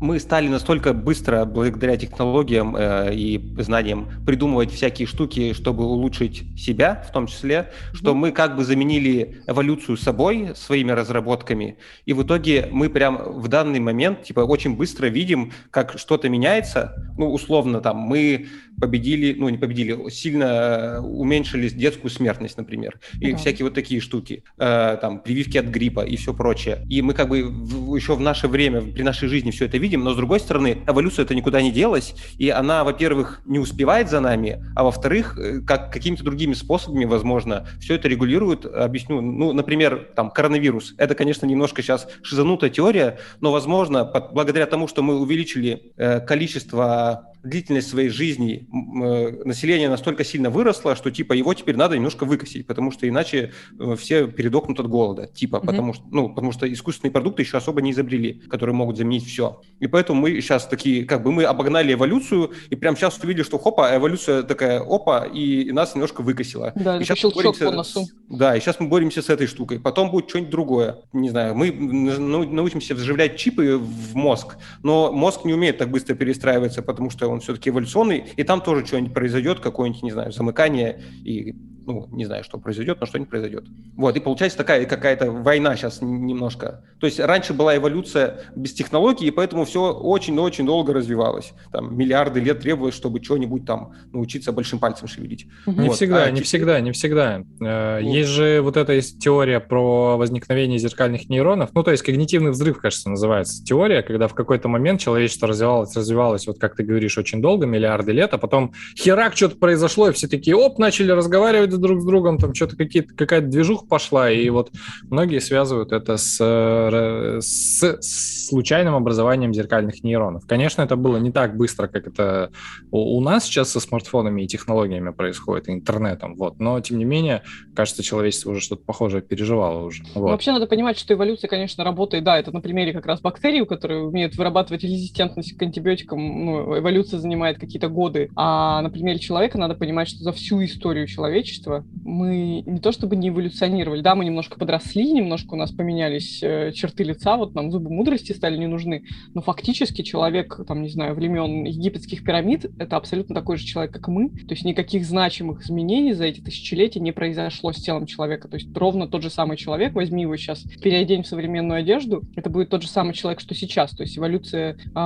мы 0.00 0.20
стали 0.20 0.48
настолько 0.48 0.92
быстро, 0.92 1.44
благодаря 1.44 1.96
технологиям 1.96 2.76
э, 2.76 3.14
и 3.14 3.40
знаниям, 3.58 4.08
придумывать 4.24 4.72
всякие 4.72 5.06
штуки, 5.06 5.52
чтобы 5.52 5.84
улучшить 5.84 6.44
себя, 6.56 7.04
в 7.08 7.12
том 7.12 7.26
числе, 7.26 7.72
что 7.92 8.14
мы 8.14 8.30
как 8.30 8.56
бы 8.56 8.64
заменили 8.64 9.42
эволюцию 9.46 9.96
собой, 9.96 10.52
своими 10.54 10.92
разработками, 10.92 11.78
и 12.06 12.12
в 12.12 12.22
итоге 12.22 12.68
мы 12.70 12.90
прям 12.90 13.16
в 13.40 13.48
данный 13.48 13.80
момент, 13.80 14.22
типа, 14.22 14.40
очень 14.40 14.76
быстро 14.76 15.06
видим, 15.06 15.52
как 15.70 15.98
что-то 15.98 16.28
меняется, 16.28 16.94
ну, 17.18 17.32
условно, 17.32 17.80
там, 17.80 17.96
мы 17.96 18.46
победили, 18.80 19.34
ну, 19.36 19.48
не 19.48 19.58
победили, 19.58 20.08
сильно 20.10 20.44
э, 20.44 20.98
уменьшили 21.00 21.68
детскую 21.68 22.10
смертность, 22.10 22.56
например, 22.56 23.00
и 23.20 23.32
да. 23.32 23.38
всякие 23.38 23.64
вот 23.64 23.74
такие 23.74 24.00
штуки, 24.00 24.44
э, 24.58 24.98
там, 25.00 25.20
прививки 25.20 25.58
от 25.58 25.66
гриппа 25.66 26.04
и 26.04 26.16
все 26.16 26.32
прочее. 26.32 26.86
И 26.88 27.02
мы 27.02 27.14
как 27.14 27.28
бы 27.28 27.42
в, 27.42 27.96
еще 27.96 28.14
в 28.14 28.20
наше 28.20 28.48
время, 28.48 28.80
при 28.80 29.02
нашей 29.02 29.28
жизни 29.28 29.50
все 29.50 29.64
это 29.66 29.78
видим, 29.78 29.87
но 29.96 30.12
с 30.12 30.16
другой 30.16 30.40
стороны, 30.40 30.82
эволюция 30.86 31.24
это 31.24 31.34
никуда 31.34 31.62
не 31.62 31.70
делась, 31.70 32.14
и 32.38 32.50
она, 32.50 32.84
во-первых, 32.84 33.40
не 33.46 33.58
успевает 33.58 34.08
за 34.08 34.20
нами, 34.20 34.64
а 34.74 34.84
во-вторых, 34.84 35.38
э, 35.38 35.60
как 35.60 35.92
какими-то 35.92 36.24
другими 36.24 36.54
способами, 36.54 37.04
возможно, 37.04 37.66
все 37.80 37.94
это 37.94 38.08
регулирует. 38.08 38.66
Объясню, 38.66 39.20
ну, 39.20 39.52
например, 39.52 40.08
там, 40.14 40.30
коронавирус. 40.30 40.94
Это, 40.98 41.14
конечно, 41.14 41.46
немножко 41.46 41.82
сейчас 41.82 42.08
шизанутая 42.22 42.70
теория, 42.70 43.18
но, 43.40 43.52
возможно, 43.52 44.04
под, 44.04 44.32
благодаря 44.32 44.66
тому, 44.66 44.88
что 44.88 45.02
мы 45.02 45.18
увеличили 45.18 45.92
э, 45.96 46.20
количество 46.20 47.32
длительность 47.42 47.88
своей 47.88 48.08
жизни 48.08 48.66
э, 48.72 49.44
населения 49.44 49.88
настолько 49.88 50.24
сильно 50.24 50.50
выросла, 50.50 50.96
что 50.96 51.10
типа 51.10 51.32
его 51.32 51.54
теперь 51.54 51.76
надо 51.76 51.96
немножко 51.96 52.24
выкосить, 52.24 52.66
потому 52.66 52.90
что 52.90 53.08
иначе 53.08 53.52
э, 53.78 53.96
все 53.96 54.26
передохнут 54.26 54.80
от 54.80 54.88
голода, 54.88 55.26
типа, 55.26 55.56
mm-hmm. 55.56 55.66
потому 55.66 55.94
что, 55.94 56.04
ну, 56.10 56.28
потому 56.28 56.52
что 56.52 56.70
искусственные 56.72 57.12
продукты 57.12 57.42
еще 57.42 57.56
особо 57.56 57.80
не 57.80 57.92
изобрели, 57.92 58.34
которые 58.48 58.74
могут 58.74 58.96
заменить 58.96 59.26
все. 59.26 59.60
И 59.80 59.86
поэтому 59.86 60.20
мы 60.20 60.40
сейчас 60.40 60.66
такие, 60.66 61.04
как 61.04 61.22
бы 61.22 61.32
мы 61.32 61.44
обогнали 61.44 61.92
эволюцию, 61.92 62.52
и 62.70 62.76
прямо 62.76 62.96
сейчас 62.96 63.18
увидели, 63.22 63.42
что 63.42 63.58
хопа, 63.58 63.94
эволюция 63.94 64.42
такая, 64.42 64.80
опа, 64.80 65.24
и, 65.24 65.62
и 65.62 65.72
нас 65.72 65.94
немножко 65.94 66.22
выкосила. 66.22 66.72
Да, 66.74 66.98
и 66.98 67.04
сейчас 67.04 67.32
боремся, 67.32 67.66
по 67.66 67.72
носу. 67.72 68.06
Да, 68.28 68.56
и 68.56 68.60
сейчас 68.60 68.80
мы 68.80 68.88
боремся 68.88 69.22
с 69.22 69.28
этой 69.28 69.46
штукой. 69.46 69.78
Потом 69.78 70.10
будет 70.10 70.28
что-нибудь 70.28 70.50
другое. 70.50 70.98
Не 71.12 71.30
знаю, 71.30 71.54
мы 71.54 71.70
научимся 71.70 72.94
вживлять 72.94 73.36
чипы 73.36 73.78
в 73.78 74.16
мозг, 74.16 74.56
но 74.82 75.12
мозг 75.12 75.44
не 75.44 75.54
умеет 75.54 75.78
так 75.78 75.90
быстро 75.90 76.14
перестраиваться, 76.14 76.82
потому 76.82 77.10
что 77.10 77.27
он 77.28 77.40
все-таки 77.40 77.70
эволюционный, 77.70 78.24
и 78.36 78.42
там 78.44 78.60
тоже 78.60 78.86
что-нибудь 78.86 79.14
произойдет, 79.14 79.60
какое-нибудь, 79.60 80.02
не 80.02 80.12
знаю, 80.12 80.32
замыкание 80.32 81.02
и 81.24 81.54
ну, 81.88 82.06
не 82.12 82.26
знаю, 82.26 82.44
что 82.44 82.58
произойдет, 82.58 83.00
но 83.00 83.06
что-нибудь 83.06 83.30
произойдет. 83.30 83.64
Вот, 83.96 84.14
и 84.14 84.20
получается 84.20 84.58
такая 84.58 84.84
какая-то 84.84 85.30
война 85.30 85.74
сейчас 85.74 86.02
немножко. 86.02 86.84
То 87.00 87.06
есть 87.06 87.18
раньше 87.18 87.54
была 87.54 87.76
эволюция 87.76 88.40
без 88.54 88.74
технологий, 88.74 89.26
и 89.26 89.30
поэтому 89.30 89.64
все 89.64 89.92
очень-очень 89.92 90.66
долго 90.66 90.92
развивалось. 90.92 91.52
Там 91.72 91.96
миллиарды 91.96 92.40
лет 92.40 92.60
требовалось, 92.60 92.94
чтобы 92.94 93.22
что-нибудь 93.22 93.64
там 93.64 93.94
научиться 94.12 94.52
большим 94.52 94.78
пальцем 94.78 95.08
шевелить. 95.08 95.46
Не 95.66 95.88
вот. 95.88 95.96
всегда, 95.96 96.24
а 96.24 96.30
не 96.30 96.36
теперь... 96.36 96.44
всегда, 96.44 96.80
не 96.80 96.92
всегда. 96.92 97.42
Э. 97.60 98.00
Есть 98.02 98.28
же 98.28 98.60
вот 98.60 98.76
эта 98.76 98.92
есть 98.92 99.18
теория 99.18 99.60
про 99.60 100.18
возникновение 100.18 100.78
зеркальных 100.78 101.30
нейронов, 101.30 101.70
ну, 101.72 101.82
то 101.82 101.90
есть 101.90 102.02
когнитивный 102.02 102.50
взрыв, 102.50 102.80
кажется, 102.80 103.08
называется 103.08 103.64
теория, 103.64 104.02
когда 104.02 104.28
в 104.28 104.34
какой-то 104.34 104.68
момент 104.68 105.00
человечество 105.00 105.48
развивалось, 105.48 105.96
развивалось, 105.96 106.46
вот 106.46 106.58
как 106.58 106.76
ты 106.76 106.82
говоришь, 106.82 107.16
очень 107.16 107.40
долго, 107.40 107.64
миллиарды 107.64 108.12
лет, 108.12 108.34
а 108.34 108.38
потом 108.38 108.74
херак 108.94 109.34
что-то 109.36 109.56
произошло, 109.56 110.10
и 110.10 110.12
все 110.12 110.28
такие, 110.28 110.54
оп, 110.54 110.78
начали 110.78 111.12
разговаривать 111.12 111.70
друг 111.80 112.00
с 112.00 112.04
другом, 112.04 112.38
там 112.38 112.54
что-то 112.54 112.76
какие-то, 112.76 113.14
какая-то 113.14 113.46
движуха 113.48 113.86
пошла, 113.86 114.30
и 114.30 114.48
вот 114.50 114.70
многие 115.04 115.40
связывают 115.40 115.92
это 115.92 116.16
с, 116.16 116.38
э, 116.40 117.40
с 117.40 118.48
случайным 118.48 118.94
образованием 118.94 119.52
зеркальных 119.52 120.02
нейронов. 120.02 120.46
Конечно, 120.46 120.82
это 120.82 120.96
было 120.96 121.18
не 121.18 121.30
так 121.30 121.56
быстро, 121.56 121.86
как 121.86 122.06
это 122.06 122.50
у 122.90 123.20
нас 123.20 123.44
сейчас 123.44 123.70
со 123.70 123.80
смартфонами 123.80 124.42
и 124.42 124.46
технологиями 124.46 125.10
происходит, 125.10 125.68
и 125.68 125.72
интернетом, 125.72 126.36
вот, 126.36 126.58
но 126.58 126.80
тем 126.80 126.98
не 126.98 127.04
менее, 127.04 127.42
кажется, 127.74 128.02
человечество 128.02 128.50
уже 128.50 128.60
что-то 128.60 128.82
похожее 128.84 129.22
переживало 129.22 129.84
уже. 129.84 130.02
Вот. 130.14 130.30
Вообще 130.30 130.52
надо 130.52 130.66
понимать, 130.66 130.98
что 130.98 131.14
эволюция, 131.14 131.48
конечно, 131.48 131.84
работает, 131.84 132.24
да, 132.24 132.38
это 132.38 132.52
на 132.52 132.60
примере 132.60 132.92
как 132.92 133.06
раз 133.06 133.20
бактерий, 133.20 133.64
которые 133.66 134.02
умеют 134.02 134.36
вырабатывать 134.36 134.82
резистентность 134.82 135.56
к 135.56 135.62
антибиотикам, 135.62 136.18
ну, 136.18 136.78
эволюция 136.78 137.20
занимает 137.20 137.58
какие-то 137.58 137.88
годы, 137.88 138.30
а 138.36 138.80
на 138.82 138.90
примере 138.90 139.18
человека 139.18 139.58
надо 139.58 139.74
понимать, 139.74 140.08
что 140.08 140.18
за 140.18 140.32
всю 140.32 140.64
историю 140.64 141.06
человечества 141.06 141.67
человечество. 141.68 141.84
Мы 142.04 142.62
не 142.66 142.80
то 142.80 142.92
чтобы 142.92 143.16
не 143.16 143.28
эволюционировали, 143.28 144.00
да, 144.00 144.14
мы 144.14 144.24
немножко 144.24 144.58
подросли, 144.58 145.10
немножко 145.12 145.54
у 145.54 145.56
нас 145.56 145.70
поменялись 145.70 146.42
э, 146.42 146.72
черты 146.72 147.04
лица, 147.04 147.36
вот 147.36 147.54
нам 147.54 147.70
зубы 147.70 147.90
мудрости 147.90 148.32
стали 148.32 148.56
не 148.56 148.66
нужны, 148.66 149.04
но 149.34 149.42
фактически 149.42 150.02
человек, 150.02 150.60
там, 150.66 150.82
не 150.82 150.88
знаю, 150.88 151.14
времен 151.14 151.64
египетских 151.64 152.24
пирамид, 152.24 152.66
это 152.78 152.96
абсолютно 152.96 153.34
такой 153.34 153.56
же 153.56 153.66
человек, 153.66 153.92
как 153.92 154.08
мы, 154.08 154.30
то 154.30 154.54
есть 154.54 154.64
никаких 154.64 155.04
значимых 155.04 155.62
изменений 155.62 156.12
за 156.12 156.24
эти 156.24 156.40
тысячелетия 156.40 157.00
не 157.00 157.12
произошло 157.12 157.72
с 157.72 157.76
телом 157.76 158.06
человека, 158.06 158.48
то 158.48 158.56
есть 158.56 158.74
ровно 158.76 159.06
тот 159.06 159.22
же 159.22 159.30
самый 159.30 159.56
человек, 159.56 159.94
возьми 159.94 160.22
его 160.22 160.36
сейчас, 160.36 160.62
переодень 160.82 161.22
в 161.22 161.26
современную 161.26 161.80
одежду, 161.80 162.22
это 162.36 162.50
будет 162.50 162.70
тот 162.70 162.82
же 162.82 162.88
самый 162.88 163.14
человек, 163.14 163.40
что 163.40 163.54
сейчас, 163.54 163.90
то 163.90 164.02
есть 164.02 164.16
эволюция 164.18 164.76
э, 164.76 164.98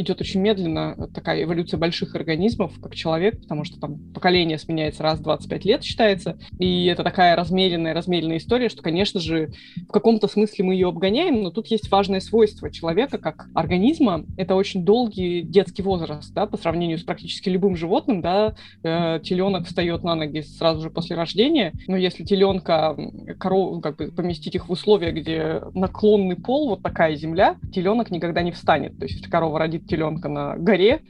идет 0.00 0.20
очень 0.20 0.40
медленно, 0.40 1.08
такая 1.14 1.42
эволюция 1.42 1.78
больших 1.78 2.14
организмов, 2.14 2.72
как 2.80 2.94
человек, 2.94 3.40
потому 3.42 3.64
что 3.64 3.78
там 3.78 3.98
поколение 4.14 4.58
сменяется 4.58 5.02
раз 5.02 5.18
в 5.18 5.22
25 5.22 5.64
лет, 5.64 5.79
считается, 5.84 6.38
и 6.58 6.86
это 6.86 7.02
такая 7.02 7.36
размеренная, 7.36 7.94
размеренная 7.94 8.38
история, 8.38 8.68
что, 8.68 8.82
конечно 8.82 9.20
же, 9.20 9.50
в 9.88 9.92
каком-то 9.92 10.28
смысле 10.28 10.64
мы 10.64 10.74
ее 10.74 10.88
обгоняем, 10.88 11.42
но 11.42 11.50
тут 11.50 11.68
есть 11.68 11.90
важное 11.90 12.20
свойство 12.20 12.70
человека 12.70 13.18
как 13.18 13.48
организма, 13.54 14.24
это 14.36 14.54
очень 14.54 14.84
долгий 14.84 15.42
детский 15.42 15.82
возраст, 15.82 16.32
да, 16.34 16.46
по 16.46 16.56
сравнению 16.56 16.98
с 16.98 17.02
практически 17.02 17.48
любым 17.48 17.76
животным, 17.76 18.20
да, 18.20 18.54
э, 18.82 19.20
теленок 19.22 19.66
встает 19.66 20.02
на 20.02 20.14
ноги 20.14 20.40
сразу 20.40 20.82
же 20.82 20.90
после 20.90 21.16
рождения, 21.16 21.72
но 21.86 21.96
если 21.96 22.24
теленка, 22.24 22.96
коров, 23.38 23.80
как 23.82 23.96
бы 23.96 24.10
поместить 24.10 24.54
их 24.54 24.68
в 24.68 24.72
условия, 24.72 25.12
где 25.12 25.62
наклонный 25.74 26.36
пол, 26.36 26.70
вот 26.70 26.82
такая 26.82 27.14
земля, 27.16 27.56
теленок 27.72 28.10
никогда 28.10 28.42
не 28.42 28.52
встанет. 28.52 28.98
То 28.98 29.04
есть 29.04 29.16
если 29.16 29.30
корова 29.30 29.58
родит 29.58 29.86
теленка 29.86 30.28
на 30.28 30.56
горе, 30.56 31.00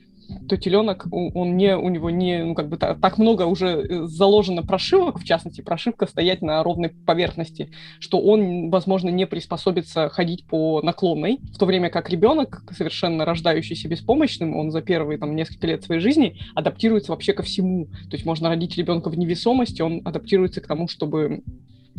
то 0.49 0.57
теленок, 0.57 1.07
он 1.11 1.57
не, 1.57 1.77
у 1.77 1.89
него 1.89 2.11
не, 2.11 2.45
ну, 2.45 2.55
как 2.55 2.69
бы 2.69 2.77
так, 2.77 3.01
так 3.01 3.19
много 3.19 3.45
уже 3.45 3.67
э, 3.67 4.07
заложено 4.07 4.63
прошивок, 4.63 5.21
в 5.21 5.25
частности, 5.25 5.61
прошивка 5.61 6.07
стоять 6.07 6.43
на 6.43 6.63
ровной 6.63 6.91
поверхности, 6.91 7.71
что 7.99 8.21
он, 8.21 8.71
возможно, 8.71 9.09
не 9.09 9.27
приспособится 9.27 10.09
ходить 10.09 10.47
по 10.47 10.81
наклонной, 10.83 11.39
в 11.53 11.59
то 11.59 11.67
время 11.67 11.91
как 11.91 12.11
ребенок, 12.11 12.63
совершенно 12.77 13.25
рождающийся 13.25 13.89
беспомощным, 13.89 14.57
он 14.57 14.71
за 14.71 14.83
первые 14.83 15.19
там 15.19 15.35
несколько 15.35 15.67
лет 15.67 15.85
своей 15.85 16.01
жизни 16.01 16.37
адаптируется 16.55 17.13
вообще 17.13 17.33
ко 17.33 17.43
всему. 17.43 17.87
То 17.87 18.13
есть 18.17 18.25
можно 18.25 18.49
родить 18.49 18.77
ребенка 18.77 19.09
в 19.11 19.19
невесомости, 19.19 19.83
он 19.83 20.03
адаптируется 20.05 20.61
к 20.61 20.67
тому, 20.67 20.89
чтобы 20.89 21.43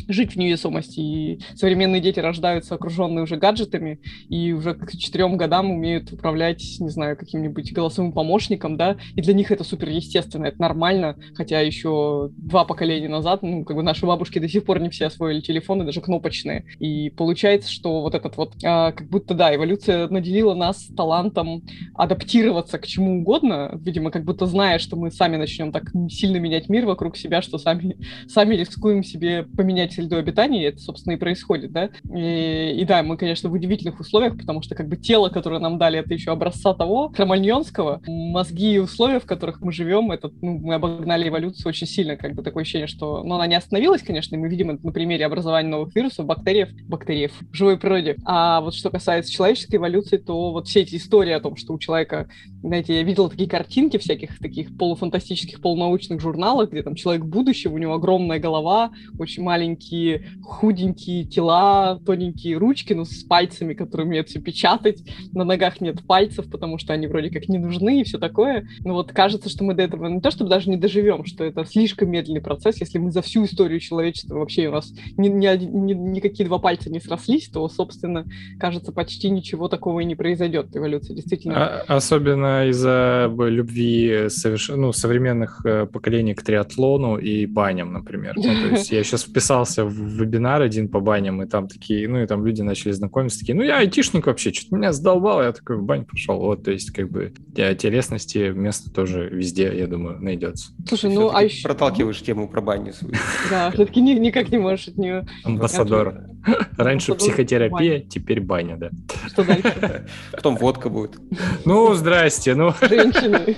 жить 0.08 0.34
в 0.34 0.36
невесомости. 0.36 1.00
И 1.00 1.40
современные 1.54 2.00
дети 2.00 2.20
рождаются 2.20 2.74
окруженные 2.74 3.22
уже 3.22 3.36
гаджетами, 3.36 4.00
и 4.28 4.52
уже 4.52 4.74
к 4.74 4.90
четырем 4.92 5.36
годам 5.36 5.70
умеют 5.70 6.12
управлять, 6.12 6.62
не 6.80 6.88
знаю, 6.88 7.16
каким-нибудь 7.16 7.72
голосовым 7.72 8.12
помощником, 8.12 8.76
да, 8.76 8.96
и 9.14 9.22
для 9.22 9.34
них 9.34 9.50
это 9.50 9.64
супер 9.64 9.88
естественно, 9.88 10.46
это 10.46 10.60
нормально, 10.60 11.16
хотя 11.34 11.60
еще 11.60 12.30
два 12.36 12.64
поколения 12.64 13.08
назад, 13.08 13.42
ну, 13.42 13.64
как 13.64 13.76
бы 13.76 13.82
наши 13.82 14.06
бабушки 14.06 14.38
до 14.38 14.48
сих 14.48 14.64
пор 14.64 14.80
не 14.80 14.90
все 14.90 15.06
освоили 15.06 15.40
телефоны, 15.40 15.84
даже 15.84 16.00
кнопочные. 16.00 16.64
И 16.78 17.10
получается, 17.10 17.70
что 17.70 18.02
вот 18.02 18.14
этот 18.14 18.36
вот, 18.36 18.54
а, 18.64 18.92
как 18.92 19.08
будто, 19.08 19.34
да, 19.34 19.54
эволюция 19.54 20.08
наделила 20.08 20.54
нас 20.54 20.86
талантом 20.96 21.62
адаптироваться 21.94 22.78
к 22.78 22.86
чему 22.86 23.20
угодно, 23.20 23.78
видимо, 23.80 24.10
как 24.10 24.24
будто 24.24 24.46
зная, 24.46 24.78
что 24.78 24.96
мы 24.96 25.10
сами 25.10 25.36
начнем 25.36 25.72
так 25.72 25.84
сильно 26.08 26.36
менять 26.38 26.68
мир 26.68 26.86
вокруг 26.86 27.16
себя, 27.16 27.42
что 27.42 27.58
сами, 27.58 27.96
сами 28.28 28.56
рискуем 28.56 29.02
себе 29.02 29.44
поменять 29.44 29.91
менять 29.92 29.94
среду 29.94 30.16
обитания, 30.16 30.66
это, 30.66 30.78
собственно, 30.78 31.14
и 31.14 31.18
происходит, 31.18 31.72
да. 31.72 31.90
И, 32.14 32.76
и 32.80 32.84
да, 32.84 33.02
мы, 33.02 33.16
конечно, 33.16 33.48
в 33.48 33.52
удивительных 33.52 34.00
условиях, 34.00 34.36
потому 34.36 34.62
что 34.62 34.74
как 34.74 34.88
бы 34.88 34.96
тело, 34.96 35.28
которое 35.28 35.60
нам 35.60 35.78
дали, 35.78 35.98
это 35.98 36.12
еще 36.12 36.32
образца 36.32 36.74
того, 36.74 37.08
кроманьонского, 37.10 38.02
мозги 38.06 38.74
и 38.74 38.78
условия, 38.78 39.20
в 39.20 39.26
которых 39.26 39.60
мы 39.60 39.72
живем, 39.72 40.10
это, 40.10 40.30
ну, 40.40 40.58
мы 40.58 40.74
обогнали 40.74 41.28
эволюцию 41.28 41.68
очень 41.68 41.86
сильно, 41.86 42.16
как 42.16 42.34
бы 42.34 42.42
такое 42.42 42.62
ощущение, 42.62 42.86
что, 42.86 43.22
ну, 43.22 43.34
она 43.34 43.46
не 43.46 43.54
остановилась, 43.54 44.02
конечно, 44.02 44.34
и 44.34 44.38
мы 44.38 44.48
видим 44.48 44.70
это 44.70 44.84
на 44.84 44.92
примере 44.92 45.26
образования 45.26 45.68
новых 45.68 45.94
вирусов, 45.94 46.26
бактериев, 46.26 46.70
бактериев 46.88 47.32
в 47.50 47.54
живой 47.54 47.78
природе. 47.78 48.16
А 48.24 48.60
вот 48.60 48.74
что 48.74 48.90
касается 48.90 49.32
человеческой 49.32 49.76
эволюции, 49.76 50.16
то 50.16 50.52
вот 50.52 50.68
все 50.68 50.80
эти 50.80 50.96
истории 50.96 51.32
о 51.32 51.40
том, 51.40 51.56
что 51.56 51.72
у 51.72 51.78
человека, 51.78 52.28
знаете, 52.62 52.94
я 52.94 53.02
видела 53.02 53.28
такие 53.28 53.48
картинки 53.48 53.96
всяких 53.98 54.38
таких 54.38 54.76
полуфантастических, 54.76 55.60
полунаучных 55.60 56.20
журналах, 56.20 56.70
где 56.70 56.82
там 56.82 56.94
человек 56.94 57.24
будущего, 57.24 57.74
у 57.74 57.78
него 57.78 57.94
огромная 57.94 58.38
голова, 58.38 58.92
очень 59.18 59.42
маленькие 59.42 60.28
худенькие 60.42 61.24
тела, 61.24 62.00
тоненькие 62.06 62.56
ручки, 62.56 62.92
ну, 62.92 63.04
с 63.04 63.24
пальцами, 63.24 63.74
которые 63.74 64.06
умеют 64.06 64.28
все 64.28 64.40
печатать. 64.40 65.02
На 65.32 65.44
ногах 65.44 65.80
нет 65.80 66.06
пальцев, 66.06 66.48
потому 66.50 66.78
что 66.78 66.92
они 66.92 67.06
вроде 67.06 67.30
как 67.30 67.48
не 67.48 67.58
нужны 67.58 68.00
и 68.00 68.04
все 68.04 68.18
такое. 68.18 68.68
Но 68.84 68.94
вот 68.94 69.12
кажется, 69.12 69.48
что 69.48 69.64
мы 69.64 69.74
до 69.74 69.82
этого 69.82 70.06
не 70.06 70.20
то, 70.20 70.30
чтобы 70.30 70.50
даже 70.50 70.70
не 70.70 70.76
доживем, 70.76 71.24
что 71.24 71.44
это 71.44 71.64
слишком 71.64 72.10
медленный 72.10 72.40
процесс. 72.40 72.80
Если 72.80 72.98
мы 72.98 73.10
за 73.10 73.22
всю 73.22 73.44
историю 73.44 73.80
человечества 73.80 74.36
вообще 74.36 74.68
у 74.68 74.72
нас 74.72 74.92
ни, 75.16 75.28
ни, 75.28 75.46
ни, 75.64 75.92
никакие 75.94 76.46
два 76.46 76.58
пальца 76.58 76.90
не 76.90 77.00
срослись, 77.00 77.48
то, 77.48 77.68
собственно, 77.68 78.26
кажется, 78.58 78.92
почти 78.92 79.30
ничего 79.30 79.68
такого 79.68 80.00
и 80.00 80.04
не 80.04 80.14
произойдет. 80.14 80.68
Эволюция 80.74 81.16
действительно... 81.16 81.54
А, 81.56 81.96
особенно 81.96 82.51
из-за 82.66 83.32
любви 83.38 84.28
соверш... 84.28 84.68
ну, 84.68 84.92
современных 84.92 85.64
э, 85.64 85.86
поколений 85.86 86.34
к 86.34 86.42
триатлону 86.42 87.16
и 87.16 87.46
баням, 87.46 87.92
например. 87.92 88.34
Ну, 88.36 88.42
то 88.42 88.68
есть 88.74 88.90
я 88.92 89.02
сейчас 89.04 89.24
вписался 89.24 89.84
в 89.84 89.92
вебинар 89.92 90.62
один 90.62 90.88
по 90.88 91.00
баням, 91.00 91.42
и 91.42 91.46
там 91.46 91.68
такие, 91.68 92.08
ну, 92.08 92.22
и 92.22 92.26
там 92.26 92.44
люди 92.46 92.62
начали 92.62 92.92
знакомиться, 92.92 93.38
такие, 93.38 93.54
ну, 93.54 93.62
я 93.62 93.78
айтишник 93.78 94.26
вообще, 94.26 94.52
что-то 94.52 94.76
меня 94.76 94.92
задолбал, 94.92 95.42
я 95.42 95.52
такой 95.52 95.76
в 95.76 95.82
бань 95.82 96.04
пошел. 96.04 96.38
Вот, 96.38 96.64
то 96.64 96.70
есть, 96.70 96.90
как 96.92 97.10
бы, 97.10 97.32
для 97.48 97.74
телесности 97.74 98.50
место 98.50 98.90
тоже 98.90 99.28
везде, 99.28 99.72
я 99.76 99.86
думаю, 99.86 100.20
найдется. 100.20 100.72
Слушай, 100.86 101.14
ну, 101.14 101.30
а 101.34 101.42
еще... 101.42 101.62
Проталкиваешь 101.66 102.20
тему 102.22 102.48
про 102.48 102.60
баню 102.60 102.92
свою. 102.92 103.14
Да, 103.50 103.70
все-таки 103.70 104.00
никак 104.00 104.50
не 104.50 104.58
можешь 104.58 104.88
от 104.88 104.96
нее... 104.96 105.26
Амбассадор. 105.44 106.32
Раньше 106.76 107.14
психотерапия, 107.14 108.00
теперь 108.00 108.40
баня, 108.40 108.76
да. 108.76 108.90
Что 109.28 109.44
дальше? 109.44 110.06
Потом 110.32 110.56
водка 110.56 110.88
будет. 110.88 111.16
Ну, 111.64 111.94
здрасте, 111.94 112.41
ну. 112.50 112.74
Женщины. 112.80 113.56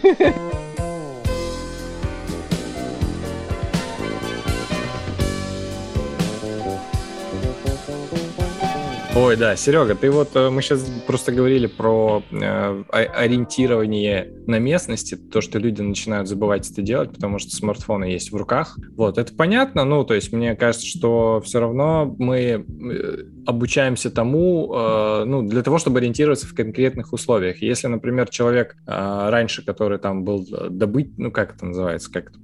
Ой, 9.17 9.37
да, 9.37 9.55
Серега, 9.55 9.95
ты 9.95 10.11
вот, 10.11 10.31
э, 10.35 10.51
мы 10.51 10.61
сейчас 10.61 10.85
просто 11.07 11.31
говорили 11.31 11.67
про 11.69 12.21
э, 12.33 12.85
ориентирование 12.91 14.29
на 14.49 14.59
местности, 14.59 15.17
то, 15.17 15.41
что 15.41 15.59
люди 15.59 15.83
начинают 15.83 16.29
забывать 16.29 16.71
это 16.71 16.83
делать, 16.83 17.13
потому 17.13 17.39
что 17.39 17.55
смартфоны 17.55 18.05
есть 18.05 18.33
в 18.33 18.37
руках. 18.37 18.79
Вот, 18.97 19.19
это 19.19 19.35
понятно, 19.35 19.85
ну, 19.85 20.05
то 20.05 20.15
есть 20.15 20.33
мне 20.33 20.55
кажется, 20.55 20.87
что 20.87 21.43
все 21.45 21.61
равно 21.61 22.15
мы 22.19 22.39
э, 22.39 23.25
обучаемся 23.47 24.11
тому, 24.11 24.73
э, 24.75 25.25
ну, 25.25 25.43
для 25.43 25.63
того, 25.63 25.79
чтобы 25.79 25.99
ориентироваться 25.99 26.47
в 26.47 26.55
конкретных 26.55 27.13
условиях. 27.13 27.63
Если, 27.63 27.87
например, 27.87 28.29
человек 28.29 28.77
э, 28.87 29.29
раньше, 29.31 29.65
который 29.65 29.99
там 29.99 30.25
был 30.25 30.47
добыть, 30.71 31.19
ну, 31.19 31.31
как 31.31 31.57
это 31.57 31.67
называется, 31.67 32.11
как 32.11 32.31
это? 32.31 32.39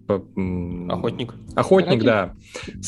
Охотник. 0.88 1.34
Охотник, 1.54 2.02
да. 2.02 2.34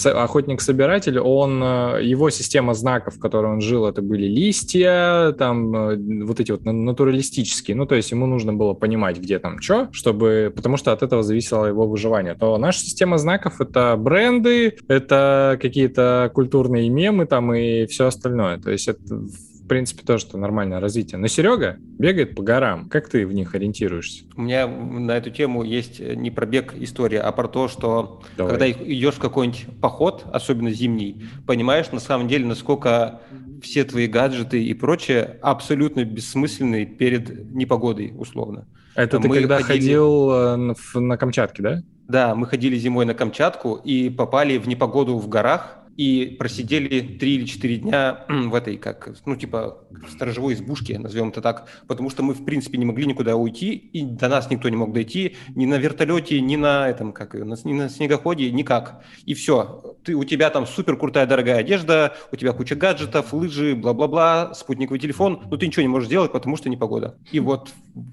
Охотник-собиратель, 0.04 1.18
он, 1.18 1.62
э, 1.62 2.00
его 2.02 2.30
система 2.30 2.74
знаков, 2.74 3.16
в 3.16 3.20
которой 3.20 3.52
он 3.52 3.60
жил, 3.60 3.86
это 3.86 4.02
были 4.02 4.26
листья, 4.26 5.32
там 5.38 5.74
э, 5.74 6.24
вот 6.24 6.40
эти 6.40 6.52
вот 6.52 6.64
натуралистические, 6.64 7.76
ну, 7.76 7.86
то 7.86 7.94
есть 7.94 8.10
ему 8.10 8.26
нужно 8.26 8.52
было 8.52 8.74
понимать, 8.74 9.01
где 9.10 9.38
там 9.38 9.60
что, 9.60 9.88
чтобы, 9.92 10.52
потому 10.54 10.76
что 10.76 10.92
от 10.92 11.02
этого 11.02 11.22
зависело 11.22 11.66
его 11.66 11.86
выживание. 11.86 12.34
То 12.34 12.56
наша 12.58 12.80
система 12.80 13.18
знаков— 13.18 13.54
это 13.60 13.96
бренды, 13.96 14.76
это 14.88 15.58
какие-то 15.60 16.30
культурные 16.34 16.88
мемы 16.88 17.26
там 17.26 17.52
и 17.54 17.86
все 17.86 18.06
остальное. 18.06 18.58
То 18.58 18.70
есть 18.70 18.88
это 18.88 19.26
в 19.62 19.68
принципе, 19.68 20.02
тоже 20.02 20.24
что 20.24 20.38
нормальное 20.38 20.80
развитие. 20.80 21.18
Но 21.18 21.28
Серега 21.28 21.76
бегает 21.98 22.34
по 22.34 22.42
горам. 22.42 22.88
Как 22.88 23.08
ты 23.08 23.26
в 23.26 23.32
них 23.32 23.54
ориентируешься? 23.54 24.24
У 24.36 24.42
меня 24.42 24.66
на 24.66 25.16
эту 25.16 25.30
тему 25.30 25.62
есть 25.62 26.00
не 26.00 26.30
про 26.30 26.46
бег 26.46 26.74
история, 26.76 27.20
а 27.20 27.32
про 27.32 27.48
то, 27.48 27.68
что 27.68 28.20
Давай. 28.36 28.50
когда 28.50 28.70
идешь 28.70 29.14
в 29.14 29.20
какой-нибудь 29.20 29.66
поход, 29.80 30.24
особенно 30.32 30.70
зимний, 30.72 31.24
понимаешь 31.46 31.90
на 31.92 32.00
самом 32.00 32.28
деле, 32.28 32.44
насколько 32.44 33.20
все 33.62 33.84
твои 33.84 34.06
гаджеты 34.06 34.62
и 34.62 34.74
прочее 34.74 35.38
абсолютно 35.40 36.04
бессмысленные 36.04 36.84
перед 36.84 37.52
непогодой, 37.52 38.12
условно. 38.16 38.66
Это 38.94 39.18
мы 39.18 39.28
ты 39.28 39.40
когда 39.40 39.58
ходили... 39.60 39.94
ходил 39.94 40.30
э, 40.30 40.74
на 40.94 41.16
Камчатке, 41.16 41.62
да? 41.62 41.82
Да, 42.08 42.34
мы 42.34 42.46
ходили 42.46 42.76
зимой 42.76 43.06
на 43.06 43.14
Камчатку 43.14 43.76
и 43.76 44.10
попали 44.10 44.58
в 44.58 44.68
непогоду 44.68 45.16
в 45.16 45.28
горах, 45.28 45.78
и 45.96 46.36
просидели 46.38 47.00
три 47.00 47.36
или 47.36 47.44
четыре 47.44 47.76
дня 47.76 48.24
в 48.28 48.54
этой, 48.54 48.76
как, 48.76 49.14
ну, 49.26 49.36
типа, 49.36 49.84
сторожевой 50.08 50.54
избушке, 50.54 50.98
назовем 50.98 51.28
это 51.28 51.40
так, 51.40 51.68
потому 51.86 52.10
что 52.10 52.22
мы, 52.22 52.34
в 52.34 52.44
принципе, 52.44 52.78
не 52.78 52.84
могли 52.84 53.06
никуда 53.06 53.36
уйти, 53.36 53.74
и 53.74 54.02
до 54.02 54.28
нас 54.28 54.50
никто 54.50 54.68
не 54.68 54.76
мог 54.76 54.92
дойти, 54.92 55.36
ни 55.54 55.66
на 55.66 55.76
вертолете, 55.78 56.40
ни 56.40 56.56
на 56.56 56.88
этом, 56.88 57.12
как, 57.12 57.34
ни 57.34 57.72
на 57.72 57.88
снегоходе, 57.88 58.50
никак. 58.50 59.04
И 59.24 59.34
все. 59.34 59.96
Ты, 60.04 60.14
у 60.14 60.24
тебя 60.24 60.50
там 60.50 60.66
супер 60.66 60.96
крутая 60.96 61.26
дорогая 61.26 61.58
одежда, 61.58 62.14
у 62.32 62.36
тебя 62.36 62.52
куча 62.52 62.74
гаджетов, 62.74 63.32
лыжи, 63.32 63.74
бла-бла-бла, 63.74 64.54
спутниковый 64.54 64.98
телефон, 64.98 65.42
но 65.50 65.56
ты 65.56 65.66
ничего 65.66 65.82
не 65.82 65.88
можешь 65.88 66.08
делать, 66.08 66.32
потому 66.32 66.56
что 66.56 66.68
непогода. 66.68 67.16
И 67.30 67.40
вот, 67.40 67.70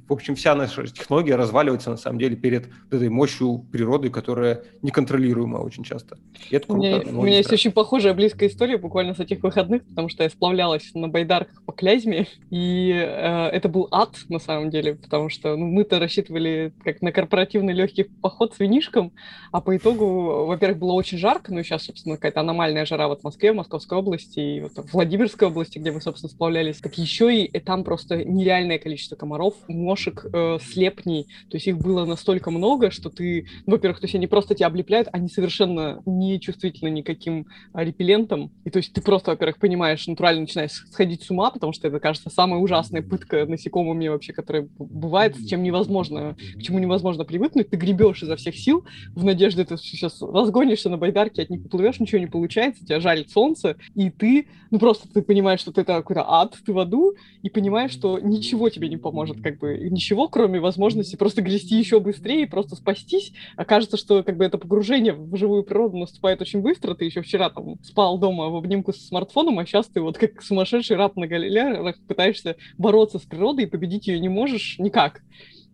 в 0.08 0.14
общем, 0.14 0.36
вся 0.36 0.56
наша 0.56 0.86
технология 0.88 1.36
разваливается, 1.36 1.90
на 1.90 1.98
самом 1.98 2.20
деле, 2.20 2.36
перед 2.36 2.70
этой 2.92 3.10
мощью 3.10 3.66
природы, 3.72 4.10
которая 4.10 4.64
неконтролируема 4.82 5.58
очень 5.58 5.84
часто. 5.84 6.18
И 6.50 6.56
это 6.56 6.68
круто. 6.68 6.80
У 6.80 6.82
меня, 6.82 7.20
у 7.20 7.24
меня 7.24 7.38
есть 7.38 7.52
очень 7.52 7.69
похожая 7.72 8.14
близкая 8.14 8.50
история 8.50 8.78
буквально 8.78 9.14
с 9.14 9.20
этих 9.20 9.44
выходных, 9.44 9.86
потому 9.86 10.10
что 10.10 10.24
я 10.24 10.30
сплавлялась 10.30 10.94
на 10.94 11.08
байдарках 11.08 11.64
по 11.66 11.72
Клязьме, 11.72 12.28
и 12.50 12.92
э, 12.92 13.48
это 13.48 13.70
был 13.70 13.88
ад 13.92 14.16
на 14.30 14.40
самом 14.40 14.70
деле, 14.70 14.96
потому 14.96 15.30
что 15.30 15.56
ну, 15.56 15.68
мы-то 15.68 16.00
рассчитывали 16.00 16.74
как 16.84 17.02
на 17.02 17.12
корпоративный 17.12 17.74
легкий 17.74 18.04
поход 18.04 18.54
с 18.54 18.60
винишком, 18.60 19.12
а 19.52 19.62
по 19.62 19.76
итогу, 19.76 20.46
во-первых, 20.46 20.80
было 20.80 20.94
очень 20.94 21.18
жарко, 21.18 21.54
ну 21.54 21.64
сейчас, 21.64 21.86
собственно, 21.86 22.16
какая-то 22.16 22.42
аномальная 22.42 22.86
жара 22.86 23.08
вот 23.08 23.22
в 23.22 23.24
Москве, 23.24 23.52
в 23.52 23.56
Московской 23.56 23.98
области 23.98 24.40
и 24.40 24.62
вот 24.62 24.74
в 24.74 24.94
Владимирской 24.94 25.48
области, 25.48 25.80
где 25.80 25.92
мы, 25.92 26.02
собственно, 26.02 26.30
сплавлялись, 26.30 26.78
так 26.78 26.98
еще 26.98 27.34
и, 27.34 27.46
и 27.46 27.60
там 27.60 27.84
просто 27.84 28.24
нереальное 28.24 28.80
количество 28.80 29.16
комаров, 29.16 29.56
мошек, 29.68 30.26
э, 30.32 30.58
слепней, 30.62 31.24
то 31.50 31.58
есть 31.58 31.68
их 31.68 31.78
было 31.78 32.06
настолько 32.06 32.52
много, 32.52 32.92
что 32.92 33.10
ты, 33.10 33.48
ну, 33.66 33.74
во-первых, 33.74 34.00
то 34.00 34.06
есть 34.06 34.16
они 34.16 34.28
просто 34.28 34.56
тебя 34.56 34.68
облепляют, 34.68 35.08
они 35.12 35.30
совершенно 35.30 36.02
не 36.06 36.40
чувствительны 36.40 36.90
никаким 36.90 37.48
репеллентом, 37.74 38.52
и 38.66 38.70
то 38.70 38.78
есть 38.78 38.94
ты 38.94 39.02
просто, 39.02 39.32
во-первых, 39.32 39.58
понимаешь, 39.58 40.08
натурально 40.08 40.42
начинаешь 40.42 40.72
сходить 40.72 41.24
с 41.24 41.30
ума, 41.30 41.52
потому 41.52 41.74
что 41.74 41.88
это, 41.88 42.00
кажется, 42.00 42.30
самая 42.30 42.60
ужасная 42.60 43.02
пытка 43.02 43.46
насекомыми 43.46 44.08
вообще, 44.08 44.34
которая 44.34 44.68
бывает, 44.78 45.36
с 45.36 45.46
чем 45.46 45.64
невозможно, 45.64 46.36
к 46.56 46.62
чему 46.62 46.80
невозможно 46.80 47.26
привыкнуть, 47.26 47.70
ты 47.70 47.78
гребешь 47.78 48.24
изо 48.24 48.36
всех 48.36 48.56
сил 48.56 48.86
в 49.16 49.24
надежде, 49.24 49.66
ты 49.66 49.78
сейчас 49.78 50.22
разгонишься 50.22 50.90
на 50.90 50.98
байдарке, 50.98 51.44
от 51.44 51.50
них 51.50 51.64
поплывешь, 51.64 52.00
ничего 52.00 52.20
не 52.20 52.28
получается, 52.28 52.86
тебя 52.86 53.00
жарит 53.00 53.30
солнце, 53.32 53.78
и 53.96 54.10
ты, 54.10 54.48
ну 54.72 54.80
просто 54.80 55.08
ты 55.12 55.22
понимаешь, 55.22 55.60
что 55.60 55.72
ты 55.72 55.82
это 55.82 55.98
какой-то 55.98 56.24
ад, 56.28 56.56
ты 56.66 56.74
в 56.74 56.80
аду, 56.80 57.14
и 57.42 57.50
понимаешь, 57.50 57.92
что 57.92 58.20
ничего 58.20 58.70
тебе 58.70 58.90
не 58.90 58.98
поможет, 58.98 59.42
как 59.42 59.60
бы, 59.60 59.78
ничего, 59.90 60.28
кроме 60.28 60.60
возможности 60.60 61.16
просто 61.16 61.42
грести 61.42 61.76
еще 61.78 62.00
быстрее, 62.00 62.48
просто 62.48 62.76
спастись. 62.76 63.34
Окажется, 63.56 63.98
что 63.98 64.24
как 64.24 64.38
бы 64.38 64.46
это 64.46 64.58
погружение 64.58 65.14
в 65.14 65.36
живую 65.36 65.64
природу 65.64 65.98
наступает 65.98 66.42
очень 66.42 66.62
быстро, 66.62 66.96
ты 66.96 67.06
еще 67.06 67.22
вчера 67.22 67.49
спал 67.84 68.18
дома 68.18 68.50
в 68.50 68.56
обнимку 68.56 68.94
с 68.94 69.08
смартфоном, 69.08 69.60
а 69.60 69.66
сейчас 69.66 69.88
ты 69.88 70.02
вот 70.02 70.18
как 70.18 70.42
сумасшедший 70.42 70.98
раб 70.98 71.16
на 71.16 71.28
галерах 71.28 71.98
пытаешься 72.08 72.56
бороться 72.78 73.20
с 73.20 73.24
природой 73.24 73.66
и 73.66 73.68
победить 73.68 74.08
ее 74.08 74.20
не 74.20 74.30
можешь 74.30 74.78
никак. 74.80 75.22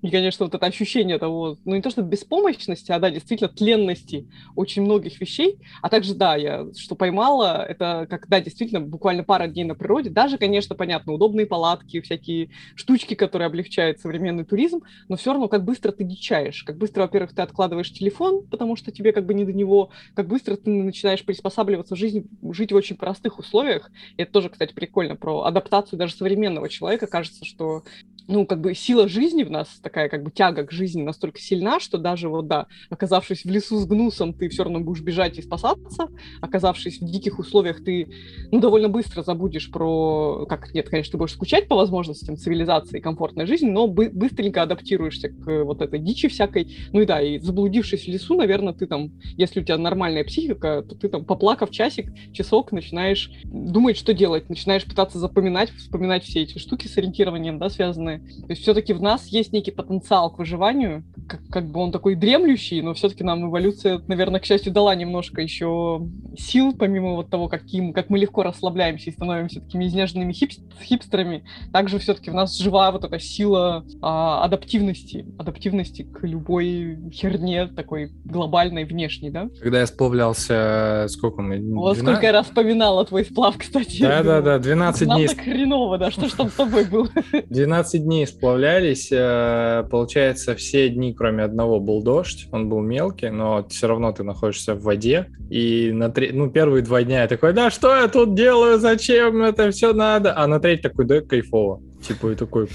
И, 0.05 0.11
конечно, 0.11 0.45
вот 0.45 0.53
это 0.53 0.63
ощущение 0.67 1.17
того, 1.17 1.57
ну 1.65 1.75
не 1.75 1.81
то 1.81 1.89
что 1.89 2.03
беспомощности, 2.03 2.91
а 2.91 2.99
да, 2.99 3.09
действительно 3.09 3.49
тленности 3.49 4.29
очень 4.55 4.83
многих 4.83 5.19
вещей. 5.19 5.57
А 5.81 5.89
также, 5.89 6.13
да, 6.13 6.35
я 6.35 6.67
что 6.77 6.93
поймала, 6.93 7.65
это 7.67 8.05
как, 8.07 8.27
да, 8.27 8.39
действительно, 8.39 8.81
буквально 8.81 9.23
пара 9.23 9.47
дней 9.47 9.63
на 9.63 9.73
природе. 9.73 10.11
Даже, 10.11 10.37
конечно, 10.37 10.75
понятно, 10.75 11.13
удобные 11.13 11.47
палатки, 11.47 12.01
всякие 12.01 12.51
штучки, 12.75 13.15
которые 13.15 13.47
облегчают 13.47 13.99
современный 13.99 14.45
туризм, 14.45 14.81
но 15.07 15.15
все 15.17 15.31
равно 15.31 15.47
как 15.47 15.63
быстро 15.65 15.91
ты 15.91 16.03
дичаешь. 16.03 16.63
Как 16.63 16.77
быстро, 16.77 17.01
во-первых, 17.01 17.33
ты 17.33 17.41
откладываешь 17.41 17.91
телефон, 17.91 18.45
потому 18.45 18.75
что 18.75 18.91
тебе 18.91 19.11
как 19.11 19.25
бы 19.25 19.33
не 19.33 19.43
до 19.43 19.53
него. 19.53 19.89
Как 20.13 20.27
быстро 20.27 20.55
ты 20.55 20.69
начинаешь 20.69 21.25
приспосабливаться 21.25 21.95
в 21.95 21.97
жизни, 21.97 22.25
жить 22.51 22.71
в 22.71 22.75
очень 22.75 22.95
простых 22.95 23.39
условиях. 23.39 23.89
И 24.17 24.21
это 24.21 24.31
тоже, 24.31 24.49
кстати, 24.49 24.71
прикольно 24.75 25.15
про 25.15 25.45
адаптацию 25.45 25.97
даже 25.97 26.13
современного 26.13 26.69
человека. 26.69 27.07
Кажется, 27.07 27.43
что 27.43 27.83
ну, 28.27 28.45
как 28.45 28.61
бы 28.61 28.73
сила 28.73 29.07
жизни 29.07 29.43
в 29.43 29.51
нас, 29.51 29.67
такая 29.81 30.09
как 30.09 30.23
бы 30.23 30.31
тяга 30.31 30.65
к 30.65 30.71
жизни 30.71 31.03
настолько 31.03 31.39
сильна, 31.39 31.79
что 31.79 31.97
даже 31.97 32.29
вот, 32.29 32.47
да, 32.47 32.67
оказавшись 32.89 33.43
в 33.43 33.49
лесу 33.49 33.77
с 33.77 33.85
гнусом, 33.85 34.33
ты 34.33 34.49
все 34.49 34.63
равно 34.63 34.79
будешь 34.79 35.01
бежать 35.01 35.37
и 35.37 35.41
спасаться, 35.41 36.09
оказавшись 36.41 36.99
в 36.99 37.05
диких 37.05 37.39
условиях, 37.39 37.83
ты, 37.83 38.09
ну, 38.51 38.59
довольно 38.59 38.89
быстро 38.89 39.21
забудешь 39.21 39.71
про, 39.71 40.45
как, 40.47 40.73
нет, 40.73 40.89
конечно, 40.89 41.11
ты 41.11 41.17
будешь 41.17 41.33
скучать 41.33 41.67
по 41.67 41.75
возможностям 41.75 42.37
цивилизации 42.37 42.97
и 42.97 43.01
комфортной 43.01 43.45
жизни, 43.45 43.69
но 43.69 43.87
бы 43.87 44.09
быстренько 44.09 44.61
адаптируешься 44.61 45.29
к 45.29 45.63
вот 45.63 45.81
этой 45.81 45.99
дичи 45.99 46.27
всякой, 46.27 46.75
ну 46.91 47.01
и 47.01 47.05
да, 47.05 47.21
и 47.21 47.39
заблудившись 47.39 48.05
в 48.05 48.07
лесу, 48.07 48.35
наверное, 48.35 48.73
ты 48.73 48.87
там, 48.87 49.11
если 49.37 49.59
у 49.59 49.63
тебя 49.63 49.77
нормальная 49.77 50.23
психика, 50.23 50.83
то 50.87 50.95
ты 50.95 51.09
там, 51.09 51.25
поплакав 51.25 51.69
часик, 51.71 52.11
часок, 52.33 52.71
начинаешь 52.71 53.31
думать, 53.43 53.97
что 53.97 54.13
делать, 54.13 54.49
начинаешь 54.49 54.85
пытаться 54.85 55.19
запоминать, 55.19 55.69
вспоминать 55.71 56.23
все 56.23 56.41
эти 56.41 56.57
штуки 56.57 56.87
с 56.87 56.97
ориентированием, 56.97 57.59
да, 57.59 57.69
связанные 57.69 58.14
то 58.19 58.49
есть 58.49 58.61
все-таки 58.61 58.93
в 58.93 59.01
нас 59.01 59.27
есть 59.27 59.53
некий 59.53 59.71
потенциал 59.71 60.31
к 60.31 60.39
выживанию, 60.39 61.03
как, 61.27 61.41
как 61.49 61.65
бы 61.65 61.79
он 61.79 61.91
такой 61.91 62.15
дремлющий, 62.15 62.81
но 62.81 62.93
все-таки 62.93 63.23
нам 63.23 63.49
эволюция, 63.49 64.01
наверное, 64.07 64.39
к 64.39 64.45
счастью, 64.45 64.73
дала 64.73 64.93
немножко 64.95 65.41
еще 65.41 66.07
сил, 66.37 66.73
помимо 66.73 67.15
вот 67.15 67.29
того, 67.29 67.47
каким, 67.47 67.93
как 67.93 68.09
мы 68.09 68.19
легко 68.19 68.43
расслабляемся 68.43 69.09
и 69.09 69.13
становимся 69.13 69.61
такими 69.61 69.87
изнеженными 69.87 70.33
хипс, 70.33 70.59
хипстерами, 70.81 71.43
также 71.71 71.99
все-таки 71.99 72.29
в 72.29 72.33
нас 72.33 72.57
жива 72.57 72.91
вот 72.91 73.03
эта 73.03 73.19
сила 73.19 73.85
а, 74.01 74.43
адаптивности, 74.43 75.25
адаптивности 75.37 76.03
к 76.03 76.25
любой 76.25 76.99
херне 77.11 77.67
такой 77.67 78.11
глобальной, 78.23 78.85
внешней, 78.85 79.29
да? 79.29 79.49
Когда 79.61 79.79
я 79.79 79.87
сплавлялся, 79.87 81.07
сколько 81.09 81.41
мы? 81.41 81.57
12... 81.57 81.75
Вот 81.75 81.97
сколько 81.97 82.25
я 82.25 82.31
раз 82.31 82.47
вспоминала 82.47 83.05
твой 83.05 83.25
сплав, 83.25 83.57
кстати. 83.57 84.01
Да-да-да, 84.01 84.59
12 84.59 85.07
дней. 85.07 85.27
так 85.27 85.39
хреново, 85.39 85.97
да, 85.97 86.11
что 86.11 86.27
ж 86.27 86.31
там 86.33 86.49
с 86.49 86.53
тобой 86.53 86.85
было? 86.85 87.09
12 87.49 88.03
дней 88.05 88.25
сплавлялись, 88.27 89.09
э, 89.11 89.83
получается, 89.89 90.55
все 90.55 90.89
дни, 90.89 91.13
кроме 91.13 91.43
одного, 91.43 91.79
был 91.79 92.01
дождь, 92.01 92.47
он 92.51 92.69
был 92.69 92.81
мелкий, 92.81 93.29
но 93.29 93.65
все 93.69 93.87
равно 93.87 94.11
ты 94.13 94.23
находишься 94.23 94.75
в 94.75 94.83
воде, 94.83 95.27
и 95.49 95.91
на 95.91 96.09
три, 96.09 96.31
ну, 96.31 96.49
первые 96.49 96.83
два 96.83 97.03
дня 97.03 97.23
я 97.23 97.27
такой, 97.27 97.53
да 97.53 97.69
что 97.69 97.95
я 97.95 98.07
тут 98.07 98.35
делаю, 98.35 98.79
зачем 98.79 99.41
это 99.41 99.71
все 99.71 99.93
надо, 99.93 100.37
а 100.37 100.47
на 100.47 100.59
третий 100.59 100.83
такой, 100.83 101.05
да, 101.05 101.21
кайфово, 101.21 101.81
типа, 102.07 102.31
и 102.31 102.35
такой, 102.35 102.67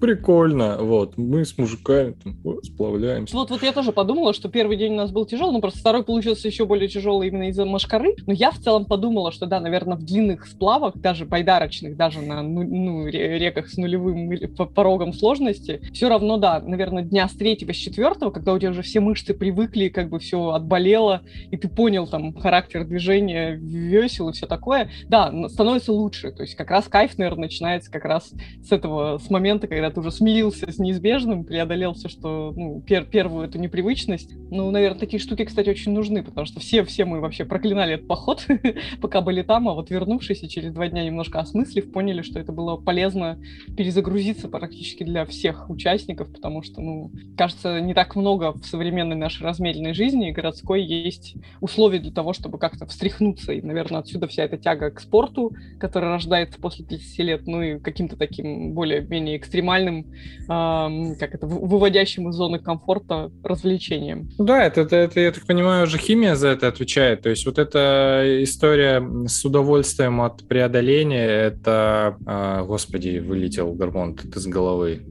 прикольно, 0.00 0.78
вот, 0.80 1.16
мы 1.16 1.44
с 1.44 1.56
мужиками 1.56 2.14
там, 2.22 2.36
сплавляемся. 2.62 3.34
Вот, 3.34 3.50
вот 3.50 3.62
я 3.62 3.72
тоже 3.72 3.92
подумала, 3.92 4.34
что 4.34 4.48
первый 4.48 4.76
день 4.76 4.92
у 4.92 4.96
нас 4.96 5.10
был 5.10 5.24
тяжелый, 5.26 5.52
но 5.52 5.60
просто 5.60 5.80
второй 5.80 6.04
получился 6.04 6.48
еще 6.48 6.66
более 6.66 6.88
тяжелый 6.88 7.28
именно 7.28 7.48
из-за 7.48 7.64
машкары, 7.64 8.14
но 8.26 8.32
я 8.32 8.50
в 8.50 8.58
целом 8.58 8.84
подумала, 8.84 9.32
что 9.32 9.46
да, 9.46 9.60
наверное, 9.60 9.96
в 9.96 10.04
длинных 10.04 10.46
сплавах, 10.46 10.96
даже 10.96 11.24
байдарочных, 11.24 11.96
даже 11.96 12.20
на 12.20 12.42
ну, 12.42 12.62
ну, 12.62 13.06
реках 13.06 13.68
с 13.68 13.76
нулевым 13.76 14.30
порогом 14.74 15.12
сложности, 15.12 15.80
все 15.92 16.08
равно, 16.08 16.36
да, 16.36 16.60
наверное, 16.60 17.02
дня 17.02 17.28
с 17.28 17.32
третьего, 17.32 17.72
с 17.72 17.76
четвертого, 17.76 18.30
когда 18.30 18.52
у 18.52 18.58
тебя 18.58 18.70
уже 18.70 18.82
все 18.82 19.00
мышцы 19.00 19.34
привыкли, 19.34 19.88
как 19.88 20.10
бы 20.10 20.18
все 20.18 20.50
отболело, 20.50 21.22
и 21.50 21.56
ты 21.56 21.68
понял 21.68 22.06
там 22.06 22.34
характер 22.34 22.84
движения, 22.84 23.54
весел 23.54 24.28
и 24.28 24.32
все 24.32 24.46
такое, 24.46 24.90
да, 25.08 25.32
становится 25.48 25.92
лучше, 25.92 26.30
то 26.30 26.42
есть 26.42 26.54
как 26.54 26.70
раз 26.70 26.86
кайф, 26.88 27.16
наверное, 27.16 27.44
начинается 27.44 27.90
как 27.90 28.04
раз 28.04 28.32
с 28.62 28.72
этого, 28.74 29.18
с 29.18 29.30
момента, 29.30 29.66
когда 29.66 29.90
ты 29.90 30.00
уже 30.00 30.10
смирился 30.10 30.70
с 30.70 30.78
неизбежным, 30.78 31.44
преодолел 31.44 31.94
все, 31.94 32.08
что, 32.08 32.52
ну, 32.54 32.82
пер 32.82 33.04
первую 33.04 33.46
эту 33.46 33.58
непривычность. 33.58 34.34
Ну, 34.50 34.70
наверное, 34.70 34.98
такие 34.98 35.20
штуки, 35.20 35.44
кстати, 35.44 35.70
очень 35.70 35.92
нужны, 35.92 36.22
потому 36.22 36.46
что 36.46 36.60
все, 36.60 36.84
все 36.84 37.04
мы 37.04 37.20
вообще 37.20 37.44
проклинали 37.44 37.94
этот 37.94 38.06
поход, 38.06 38.46
пока 39.00 39.20
были 39.20 39.42
там, 39.42 39.68
а 39.68 39.74
вот 39.74 39.90
вернувшись 39.90 40.42
и 40.42 40.48
через 40.48 40.72
два 40.72 40.88
дня 40.88 41.04
немножко 41.04 41.40
осмыслив, 41.40 41.90
поняли, 41.90 42.22
что 42.22 42.38
это 42.38 42.52
было 42.52 42.76
полезно 42.76 43.38
перезагрузиться 43.76 44.48
практически 44.48 45.04
для 45.04 45.24
всех 45.24 45.70
участников, 45.70 46.32
потому 46.32 46.62
что, 46.62 46.80
ну, 46.80 47.12
кажется, 47.36 47.80
не 47.80 47.94
так 47.94 48.16
много 48.16 48.52
в 48.52 48.64
современной 48.64 49.16
нашей 49.16 49.42
размеренной 49.44 49.94
жизни 49.94 50.30
городской 50.30 50.82
есть 50.82 51.36
условий 51.60 51.98
для 51.98 52.12
того, 52.12 52.32
чтобы 52.32 52.58
как-то 52.58 52.86
встряхнуться, 52.86 53.52
и, 53.52 53.62
наверное, 53.62 54.00
отсюда 54.00 54.26
вся 54.26 54.44
эта 54.44 54.56
тяга 54.56 54.90
к 54.90 55.00
спорту, 55.00 55.52
которая 55.78 56.12
рождается 56.12 56.58
после 56.58 56.84
30 56.84 57.18
лет, 57.20 57.46
ну 57.46 57.62
и 57.62 57.78
каким-то 57.78 58.16
таким 58.16 58.63
более-менее 58.72 59.36
экстремальным 59.36 59.64
максимальным, 59.64 60.06
э, 60.44 61.16
как 61.18 61.34
это, 61.34 61.46
выводящим 61.46 62.28
из 62.28 62.34
зоны 62.34 62.58
комфорта 62.58 63.30
развлечением. 63.42 64.28
Да, 64.38 64.64
это, 64.64 64.82
это, 64.82 64.96
это, 64.96 65.20
я 65.20 65.32
так 65.32 65.46
понимаю, 65.46 65.84
уже 65.84 65.98
химия 65.98 66.34
за 66.34 66.48
это 66.48 66.68
отвечает. 66.68 67.22
То 67.22 67.30
есть 67.30 67.46
вот 67.46 67.58
эта 67.58 68.24
история 68.42 69.02
с 69.26 69.44
удовольствием 69.44 70.20
от 70.20 70.46
преодоления, 70.48 71.26
это, 71.26 72.16
э, 72.26 72.64
господи, 72.66 73.18
вылетел 73.18 73.72
гормон 73.72 74.16
из 74.36 74.46
головы 74.46 75.02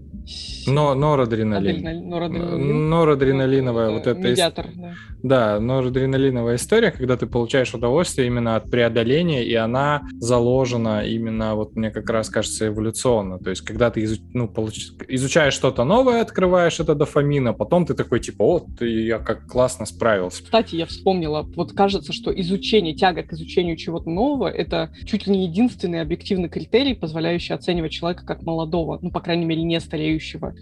Но, 0.67 0.95
норадреналин. 0.95 1.85
Адреналин- 1.85 2.07
норадреналин. 2.09 2.89
Норадреналиновая 2.89 3.89
вот 3.91 4.07
эта 4.07 4.19
ис- 4.19 4.31
Медиатор, 4.31 4.67
да. 4.75 4.93
Да, 5.21 5.59
норадреналиновая 5.59 6.55
история, 6.55 6.91
когда 6.91 7.15
ты 7.17 7.27
получаешь 7.27 7.73
удовольствие 7.73 8.27
именно 8.27 8.55
от 8.55 8.69
преодоления, 8.69 9.43
и 9.45 9.53
она 9.55 10.01
заложена 10.19 11.05
именно, 11.05 11.55
вот 11.55 11.75
мне 11.75 11.91
как 11.91 12.09
раз 12.09 12.29
кажется, 12.29 12.67
эволюционно. 12.67 13.39
То 13.39 13.49
есть, 13.49 13.61
когда 13.61 13.89
ты 13.89 14.03
изу- 14.03 14.21
ну, 14.33 14.47
получ- 14.47 14.91
изучаешь 15.07 15.53
что-то 15.53 15.83
новое, 15.83 16.21
открываешь 16.21 16.79
это 16.79 16.95
дофамин, 16.95 17.47
а 17.49 17.53
потом 17.53 17.85
ты 17.85 17.93
такой, 17.93 18.19
типа, 18.19 18.43
вот, 18.45 18.81
я 18.81 19.19
как 19.19 19.47
классно 19.47 19.85
справился. 19.85 20.43
Кстати, 20.43 20.75
я 20.75 20.85
вспомнила, 20.85 21.43
вот 21.55 21.73
кажется, 21.73 22.13
что 22.13 22.31
изучение, 22.41 22.93
тяга 22.93 23.23
к 23.23 23.33
изучению 23.33 23.75
чего-то 23.77 24.09
нового, 24.09 24.47
это 24.47 24.91
чуть 25.05 25.27
ли 25.27 25.33
не 25.37 25.47
единственный 25.47 26.01
объективный 26.01 26.49
критерий, 26.49 26.95
позволяющий 26.95 27.53
оценивать 27.53 27.91
человека 27.91 28.25
как 28.25 28.43
молодого, 28.43 28.99
ну, 29.01 29.11
по 29.11 29.19
крайней 29.19 29.45
мере, 29.45 29.63
не 29.63 29.79
стареющего. 29.79 30.12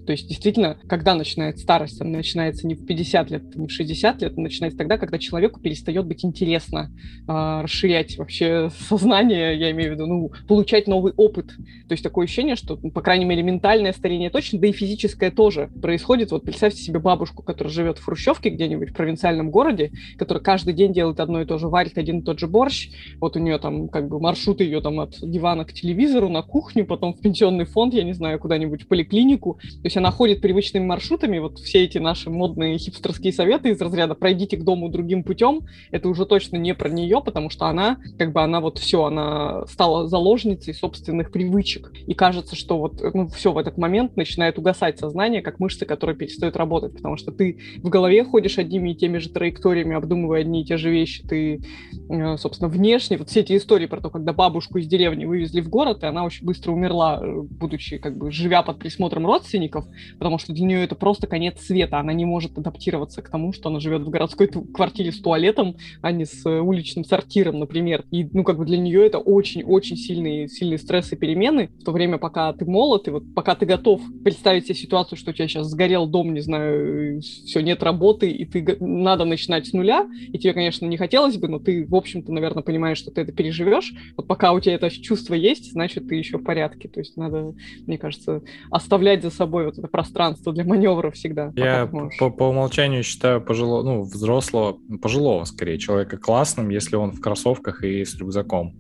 То 0.06 0.12
есть, 0.12 0.28
действительно, 0.28 0.78
когда 0.88 1.16
начинается 1.16 1.64
старость, 1.64 2.02
она 2.02 2.18
начинается 2.18 2.68
не 2.68 2.76
в 2.76 2.86
50 2.86 3.32
лет, 3.32 3.56
не 3.56 3.68
в 3.68 3.72
60 3.72 4.22
лет, 4.22 4.34
она 4.34 4.44
начинается 4.44 4.78
тогда, 4.78 4.98
когда 4.98 5.18
человеку 5.18 5.60
перестает 5.60 6.06
быть 6.06 6.26
интересно 6.26 6.92
а, 7.28 7.64
расширять 7.64 8.18
вообще 8.18 8.70
сознание, 8.90 9.58
я 9.58 9.72
имею 9.72 9.92
в 9.92 9.94
виду, 9.96 10.06
ну, 10.06 10.32
получать 10.48 10.88
новый 10.88 11.14
опыт. 11.16 11.48
То 11.48 11.94
есть 11.94 12.04
такое 12.04 12.26
ощущение, 12.26 12.56
что, 12.56 12.80
ну, 12.82 12.92
по 12.92 13.02
крайней 13.02 13.26
мере, 13.26 13.44
ментальное 13.44 13.94
старение 13.94 14.30
точно, 14.30 14.60
да 14.60 14.68
и 14.68 14.72
физическое 14.72 15.32
тоже 15.32 15.70
происходит. 15.82 16.32
Вот 16.32 16.44
представьте 16.44 16.82
себе 16.82 17.00
бабушку, 17.00 17.44
которая 17.44 17.74
живет 17.74 17.98
в 17.98 18.06
Хрущевке 18.06 18.50
где-нибудь 18.50 18.90
в 18.90 18.94
провинциальном 18.94 19.52
городе, 19.52 19.92
которая 20.18 20.44
каждый 20.44 20.74
день 20.74 20.94
делает 20.94 21.20
одно 21.20 21.42
и 21.42 21.46
то 21.46 21.58
же, 21.58 21.68
варит 21.68 21.98
один 21.98 22.20
и 22.20 22.24
тот 22.24 22.40
же 22.40 22.48
борщ. 22.48 22.90
Вот 23.20 23.36
у 23.36 23.40
нее 23.40 23.58
там 23.58 23.88
как 23.90 24.08
бы 24.08 24.20
маршрут 24.20 24.62
ее 24.62 24.82
там 24.82 25.00
от 25.00 25.16
дивана 25.22 25.66
к 25.66 25.74
телевизору, 25.74 26.30
на 26.30 26.42
кухню, 26.42 26.86
потом 26.86 27.14
в 27.14 27.22
пенсионный 27.22 27.66
фонд, 27.66 27.94
я 27.94 28.04
не 28.04 28.14
знаю, 28.14 28.40
куда-нибудь 28.40 28.84
в 28.84 28.88
поликлинику. 28.88 29.41
То 29.42 29.84
есть 29.84 29.98
она 29.98 30.12
ходит 30.12 30.42
привычными 30.42 30.86
маршрутами, 30.86 31.40
вот 31.40 31.60
все 31.60 31.84
эти 31.84 31.98
наши 31.98 32.30
модные 32.30 32.78
хипстерские 32.78 33.34
советы 33.34 33.70
из 33.70 33.82
разряда 33.82 34.16
«пройдите 34.16 34.58
к 34.58 34.64
дому 34.64 34.90
другим 34.90 35.24
путем», 35.24 35.62
это 35.92 36.08
уже 36.10 36.26
точно 36.26 36.58
не 36.58 36.74
про 36.74 36.90
нее, 36.90 37.22
потому 37.24 37.50
что 37.50 37.66
она, 37.66 37.98
как 38.18 38.32
бы 38.32 38.42
она 38.42 38.62
вот 38.62 38.78
все, 38.78 39.04
она 39.06 39.66
стала 39.68 40.08
заложницей 40.08 40.74
собственных 40.74 41.32
привычек. 41.32 41.92
И 42.08 42.14
кажется, 42.14 42.56
что 42.56 42.78
вот 42.78 43.02
ну, 43.14 43.28
все 43.28 43.52
в 43.52 43.58
этот 43.58 43.78
момент 43.78 44.16
начинает 44.16 44.58
угасать 44.58 45.00
сознание, 45.00 45.42
как 45.42 45.60
мышцы, 45.60 45.86
которые 45.86 46.16
перестают 46.16 46.56
работать, 46.56 46.94
потому 46.94 47.18
что 47.18 47.32
ты 47.32 47.60
в 47.78 47.90
голове 47.90 48.24
ходишь 48.24 48.58
одними 48.58 48.92
и 48.92 48.96
теми 48.96 49.18
же 49.18 49.30
траекториями, 49.30 49.96
обдумывая 49.96 50.42
одни 50.42 50.62
и 50.62 50.66
те 50.66 50.78
же 50.78 50.92
вещи, 50.92 51.24
ты, 51.28 51.62
э, 52.10 52.38
собственно, 52.38 52.70
внешне, 52.70 53.18
вот 53.18 53.30
все 53.30 53.42
эти 53.42 53.58
истории 53.58 53.86
про 53.86 54.02
то, 54.02 54.10
когда 54.10 54.34
бабушку 54.34 54.78
из 54.78 54.88
деревни 54.88 55.26
вывезли 55.26 55.62
в 55.62 55.70
город, 55.70 56.04
и 56.04 56.06
она 56.06 56.24
очень 56.24 56.46
быстро 56.46 56.72
умерла, 56.72 57.20
э, 57.22 57.42
будучи, 57.42 57.98
как 57.98 58.18
бы, 58.18 58.32
живя 58.32 58.62
под 58.62 58.80
присмотром 58.80 59.26
родственников, 59.32 59.86
потому 60.20 60.38
что 60.38 60.54
для 60.54 60.66
нее 60.66 60.84
это 60.84 60.96
просто 60.96 61.28
конец 61.28 61.62
света, 61.62 62.00
она 62.00 62.14
не 62.14 62.26
может 62.26 62.58
адаптироваться 62.58 63.22
к 63.22 63.30
тому, 63.30 63.54
что 63.54 63.70
она 63.70 63.80
живет 63.80 64.02
в 64.02 64.10
городской 64.10 64.48
квартире 64.48 65.12
с 65.12 65.20
туалетом, 65.22 65.76
а 66.02 66.12
не 66.12 66.26
с 66.26 66.46
э, 66.46 66.60
уличным 66.60 67.06
сортиром, 67.06 67.60
например. 67.60 68.04
И, 68.12 68.28
ну, 68.34 68.44
как 68.44 68.58
бы 68.58 68.66
для 68.66 68.78
нее 68.78 69.06
это 69.06 69.20
очень-очень 69.20 69.98
сильные, 69.98 70.48
сильные 70.48 70.78
стрессы 70.78 71.16
перемены, 71.16 71.70
в 71.80 71.84
то 71.84 71.92
время, 71.92 72.18
пока 72.18 72.52
ты 72.54 72.66
молод, 72.66 73.08
и 73.08 73.12
вот 73.12 73.24
пока 73.34 73.56
ты 73.56 73.66
готов 73.66 74.02
представить 74.24 74.66
себе 74.66 74.76
ситуацию, 74.76 75.18
что 75.18 75.32
у 75.32 75.34
тебя 75.34 75.48
сейчас 75.48 75.68
сгорел 75.68 76.08
дом, 76.08 76.34
не 76.34 76.42
знаю, 76.42 77.22
все, 77.22 77.62
нет 77.62 77.84
работы, 77.84 78.30
и 78.30 78.46
ты 78.46 78.78
надо 78.80 79.26
начинать 79.26 79.68
с 79.68 79.74
нуля, 79.74 80.08
и 80.32 80.38
тебе, 80.38 80.54
конечно, 80.54 80.86
не 80.86 80.98
хотелось 80.98 81.38
бы, 81.38 81.48
но 81.48 81.60
ты, 81.60 81.86
в 81.86 81.96
общем-то, 81.96 82.32
наверное, 82.32 82.64
понимаешь, 82.64 82.98
что 82.98 83.12
ты 83.12 83.22
это 83.22 83.32
переживешь. 83.32 83.94
Вот 84.18 84.28
пока 84.28 84.54
у 84.54 84.60
тебя 84.60 84.76
это 84.76 84.90
чувство 84.90 85.34
есть, 85.34 85.72
значит, 85.72 86.08
ты 86.08 86.16
еще 86.16 86.38
в 86.38 86.44
порядке. 86.44 86.88
То 86.88 87.00
есть 87.00 87.18
надо, 87.18 87.54
мне 87.88 87.98
кажется, 87.98 88.42
оставлять 88.70 89.21
за 89.22 89.30
собой 89.32 89.66
вот 89.66 89.78
это 89.78 89.88
пространство 89.88 90.54
для 90.54 90.64
маневра 90.64 91.12
всегда. 91.12 91.52
Я 91.56 91.90
по, 92.20 92.30
по 92.30 92.50
умолчанию 92.50 93.04
считаю 93.04 93.42
пожилого, 93.42 93.84
ну, 93.84 94.02
взрослого, 94.04 94.78
пожилого 95.02 95.44
скорее 95.46 95.78
человека 95.78 96.18
классным, 96.18 96.70
если 96.70 96.96
он 96.96 97.12
в 97.12 97.20
кроссовках 97.22 97.84
и 97.84 98.04
с 98.06 98.16
рюкзаком. 98.16 98.76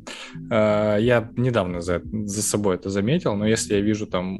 Э, 0.49 0.97
Я 0.99 1.29
недавно 1.35 1.81
за, 1.81 2.01
за 2.03 2.41
собой 2.41 2.75
это 2.75 2.89
заметил, 2.89 3.35
но 3.35 3.45
если 3.47 3.75
я 3.75 3.81
вижу 3.81 4.05
там, 4.07 4.37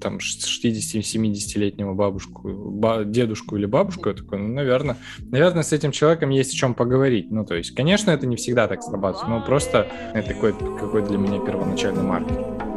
там 0.00 0.18
60-70-летнего 0.18 1.94
бабушку, 1.94 2.48
ба- 2.48 3.04
дедушку 3.04 3.56
или 3.56 3.66
бабушку, 3.66 4.08
я 4.08 4.14
такой, 4.14 4.38
ну, 4.38 4.48
наверное, 4.54 4.96
наверное, 5.30 5.62
с 5.62 5.72
этим 5.72 5.92
человеком 5.92 6.30
есть 6.30 6.52
о 6.54 6.56
чем 6.56 6.74
поговорить. 6.74 7.30
Ну, 7.30 7.44
то 7.44 7.54
есть, 7.54 7.72
конечно, 7.74 8.10
это 8.10 8.26
не 8.26 8.36
всегда 8.36 8.68
так 8.68 8.82
срабатывает, 8.82 9.28
но 9.28 9.40
просто 9.44 9.86
это 10.14 10.28
такой, 10.28 10.52
какой 10.52 11.02
для 11.02 11.18
меня 11.18 11.38
первоначальный 11.40 12.02
маркер. 12.02 12.71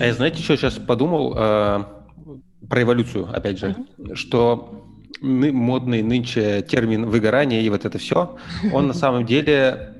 А 0.00 0.06
я, 0.06 0.14
знаете, 0.14 0.42
что 0.42 0.56
сейчас 0.56 0.74
подумал 0.74 1.34
э, 1.36 1.84
про 2.68 2.82
эволюцию, 2.82 3.28
опять 3.32 3.58
же, 3.58 3.76
что 4.14 4.84
ны- 5.20 5.52
модный 5.52 6.02
нынче 6.02 6.62
термин 6.62 7.06
выгорание 7.06 7.62
и 7.62 7.68
вот 7.68 7.84
это 7.84 7.98
все, 7.98 8.36
он 8.72 8.86
на 8.86 8.94
самом 8.94 9.26
деле, 9.26 9.94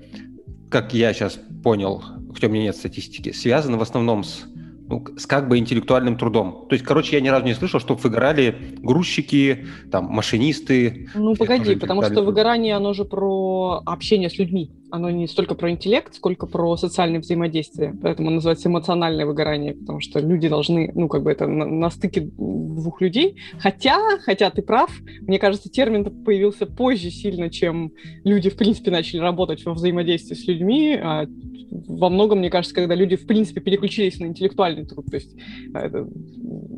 как 0.71 0.95
я 0.95 1.13
сейчас 1.13 1.39
понял, 1.63 2.03
хотя 2.33 2.47
у 2.47 2.51
меня 2.51 2.65
нет 2.65 2.77
статистики, 2.77 3.33
связан 3.33 3.77
в 3.77 3.83
основном 3.83 4.25
с, 4.25 4.47
ну, 4.89 5.05
с 5.19 5.27
как 5.27 5.49
бы 5.49 5.59
интеллектуальным 5.59 6.17
трудом. 6.17 6.67
То 6.69 6.75
есть, 6.75 6.85
короче, 6.85 7.17
я 7.17 7.21
ни 7.21 7.29
разу 7.29 7.45
не 7.45 7.55
слышал, 7.55 7.79
чтобы 7.79 8.01
выгорали 8.01 8.77
грузчики, 8.79 9.67
там, 9.93 10.07
машинисты. 10.07 11.11
Ну, 11.15 11.35
погоди, 11.37 11.77
потому 11.77 12.03
что 12.03 12.23
выгорание, 12.23 12.75
оно 12.75 12.95
же 12.95 13.05
про 13.05 13.83
общение 13.85 14.31
с 14.31 14.39
людьми. 14.39 14.71
Оно 14.91 15.11
не 15.11 15.27
столько 15.27 15.55
про 15.55 15.71
интеллект, 15.71 16.15
сколько 16.15 16.47
про 16.47 16.77
социальное 16.77 17.21
взаимодействие. 17.21 17.97
Поэтому 18.03 18.31
называется 18.31 18.69
эмоциональное 18.69 19.27
выгорание, 19.27 19.75
потому 19.75 20.01
что 20.01 20.21
люди 20.21 20.49
должны, 20.49 20.91
ну, 20.95 21.09
как 21.09 21.23
бы 21.23 21.31
это 21.31 21.47
на, 21.47 21.67
на 21.67 21.91
стыке 21.91 22.21
двух 22.21 23.01
людей. 23.01 23.37
Хотя, 23.59 24.19
хотя 24.21 24.51
ты 24.51 24.63
прав, 24.63 24.91
мне 25.21 25.39
кажется, 25.39 25.69
термин 25.69 26.05
появился 26.25 26.67
позже 26.67 27.11
сильно, 27.11 27.51
чем 27.51 27.93
люди, 28.25 28.51
в 28.51 28.57
принципе, 28.57 28.91
начали 28.91 29.21
работать 29.21 29.65
во 29.65 29.75
взаимодействии 29.75 30.35
с 30.35 30.47
людьми. 30.47 30.99
А 31.01 31.27
во 31.71 32.11
многом, 32.11 32.39
мне 32.39 32.51
кажется, 32.51 32.75
когда 32.75 32.95
люди, 32.95 33.17
в 33.17 33.27
принципе, 33.27 33.61
переключились 33.61 34.19
на 34.19 34.27
интеллектуальный 34.27 34.87
труд. 34.87 35.07
То 35.07 35.17
есть, 35.17 35.35
а, 35.75 35.81
это, 35.81 36.09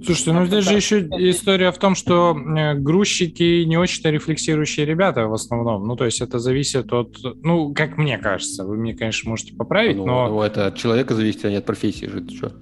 Слушайте, 0.05 0.33
ну 0.33 0.47
здесь 0.47 0.65
же 0.65 0.75
еще 0.75 1.01
история 1.31 1.71
в 1.71 1.79
том, 1.79 1.95
что 1.95 2.37
грузчики 2.77 3.65
не 3.65 3.77
очень-то 3.77 4.11
рефлексирующие 4.11 4.85
ребята 4.85 5.29
в 5.29 5.35
основном. 5.35 5.87
Ну, 5.87 5.97
то 5.97 6.05
есть 6.05 6.21
это 6.21 6.39
зависит 6.39 6.93
от, 6.93 7.17
ну, 7.43 7.73
как 7.73 7.99
мне 8.03 8.19
кажется, 8.19 8.65
вы 8.65 8.77
мне, 8.77 8.95
конечно, 8.95 9.31
можете 9.31 9.55
поправить, 9.55 9.97
Ну, 9.97 10.07
но... 10.07 10.29
ну, 10.29 10.43
это 10.43 10.67
от 10.67 10.77
человека 10.77 11.15
зависит, 11.15 11.45
а 11.45 11.51
не 11.51 11.57
от 11.57 11.65
профессии 11.65 12.07
же. 12.07 12.21
Ты 12.21 12.29
чё? 12.35 12.53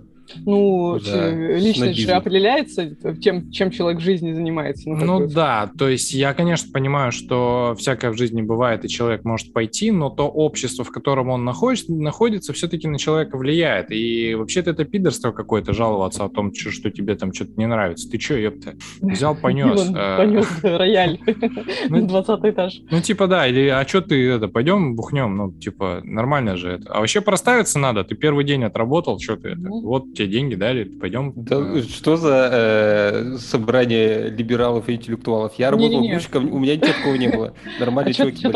Ну, 0.45 0.99
Да, 1.05 1.31
личность 1.31 1.99
же 2.01 2.11
определяется 2.13 2.91
тем, 3.21 3.51
чем 3.51 3.71
человек 3.71 4.01
в 4.01 4.05
жизни 4.05 4.33
занимается. 4.33 4.89
Ну 4.91 5.21
бы. 5.21 5.27
да, 5.29 5.71
то 5.79 5.89
есть 5.89 6.13
я, 6.13 6.35
конечно, 6.35 6.71
понимаю, 6.73 7.13
что 7.13 7.75
всякое 7.79 8.11
в 8.11 8.17
жизни 8.17 8.43
бывает, 8.43 8.85
и 8.85 8.89
человек 8.89 9.25
может 9.25 9.53
пойти, 9.53 9.91
но 9.91 10.11
то 10.11 10.29
общество, 10.29 10.85
в 10.85 10.91
котором 10.91 11.29
он 11.31 11.45
находится, 11.45 11.93
находится 11.93 12.53
все-таки 12.53 12.89
на 12.89 12.99
человека 12.99 13.37
влияет. 13.37 13.91
И 13.91 14.35
вообще-то 14.35 14.71
это 14.71 14.85
пидорство 14.85 15.33
какое-то, 15.33 15.73
жаловаться 15.73 16.25
о 16.25 16.29
том, 16.29 16.53
чё- 16.53 16.71
что 16.71 16.91
тебе 16.91 17.15
там 17.15 17.33
что-то 17.33 17.53
не 17.57 17.67
нравится. 17.67 18.09
Ты 18.09 18.19
что, 18.21 18.35
ёпта? 18.35 18.75
Взял, 19.01 19.35
понес. 19.41 19.83
Дилан 19.83 19.97
э, 19.97 20.17
понес 20.17 20.49
рояль 20.63 21.19
Ну, 21.89 22.01
на 22.01 22.07
20 22.09 22.45
этаж. 22.45 22.81
Ну, 22.91 23.01
типа, 23.01 23.27
да, 23.27 23.47
или 23.47 23.69
а 23.69 23.87
что 23.87 24.01
ты 24.01 24.29
это, 24.29 24.49
пойдем 24.49 24.97
бухнем? 24.97 25.37
Ну, 25.37 25.53
типа, 25.53 26.01
нормально 26.05 26.57
же 26.57 26.73
это. 26.73 26.93
А 26.93 27.01
вообще 27.01 27.21
проставиться 27.21 27.79
надо. 27.79 28.05
Ты 28.05 28.15
первый 28.15 28.45
день 28.45 28.65
отработал, 28.65 29.19
что 29.19 29.37
ты 29.37 29.51
это? 29.51 29.61
Ну. 29.61 29.81
Вот 29.83 30.15
тебе 30.21 30.29
деньги 30.29 30.55
дали, 30.55 30.85
пойдем. 30.85 31.33
Да, 31.35 31.57
э, 31.77 31.83
что 31.83 32.17
за 32.17 32.51
э, 32.53 33.37
собрание 33.39 34.29
либералов 34.29 34.89
и 34.89 34.95
интеллектуалов? 34.95 35.55
Я 35.59 35.71
работал 35.71 36.07
грузчиком, 36.07 36.53
у 36.53 36.59
меня 36.59 36.77
ничего 36.77 36.93
такого 36.93 37.15
не 37.15 37.29
было. 37.29 37.55
Нормальные 37.79 38.11
А 38.11 38.15
чуваки 38.15 38.47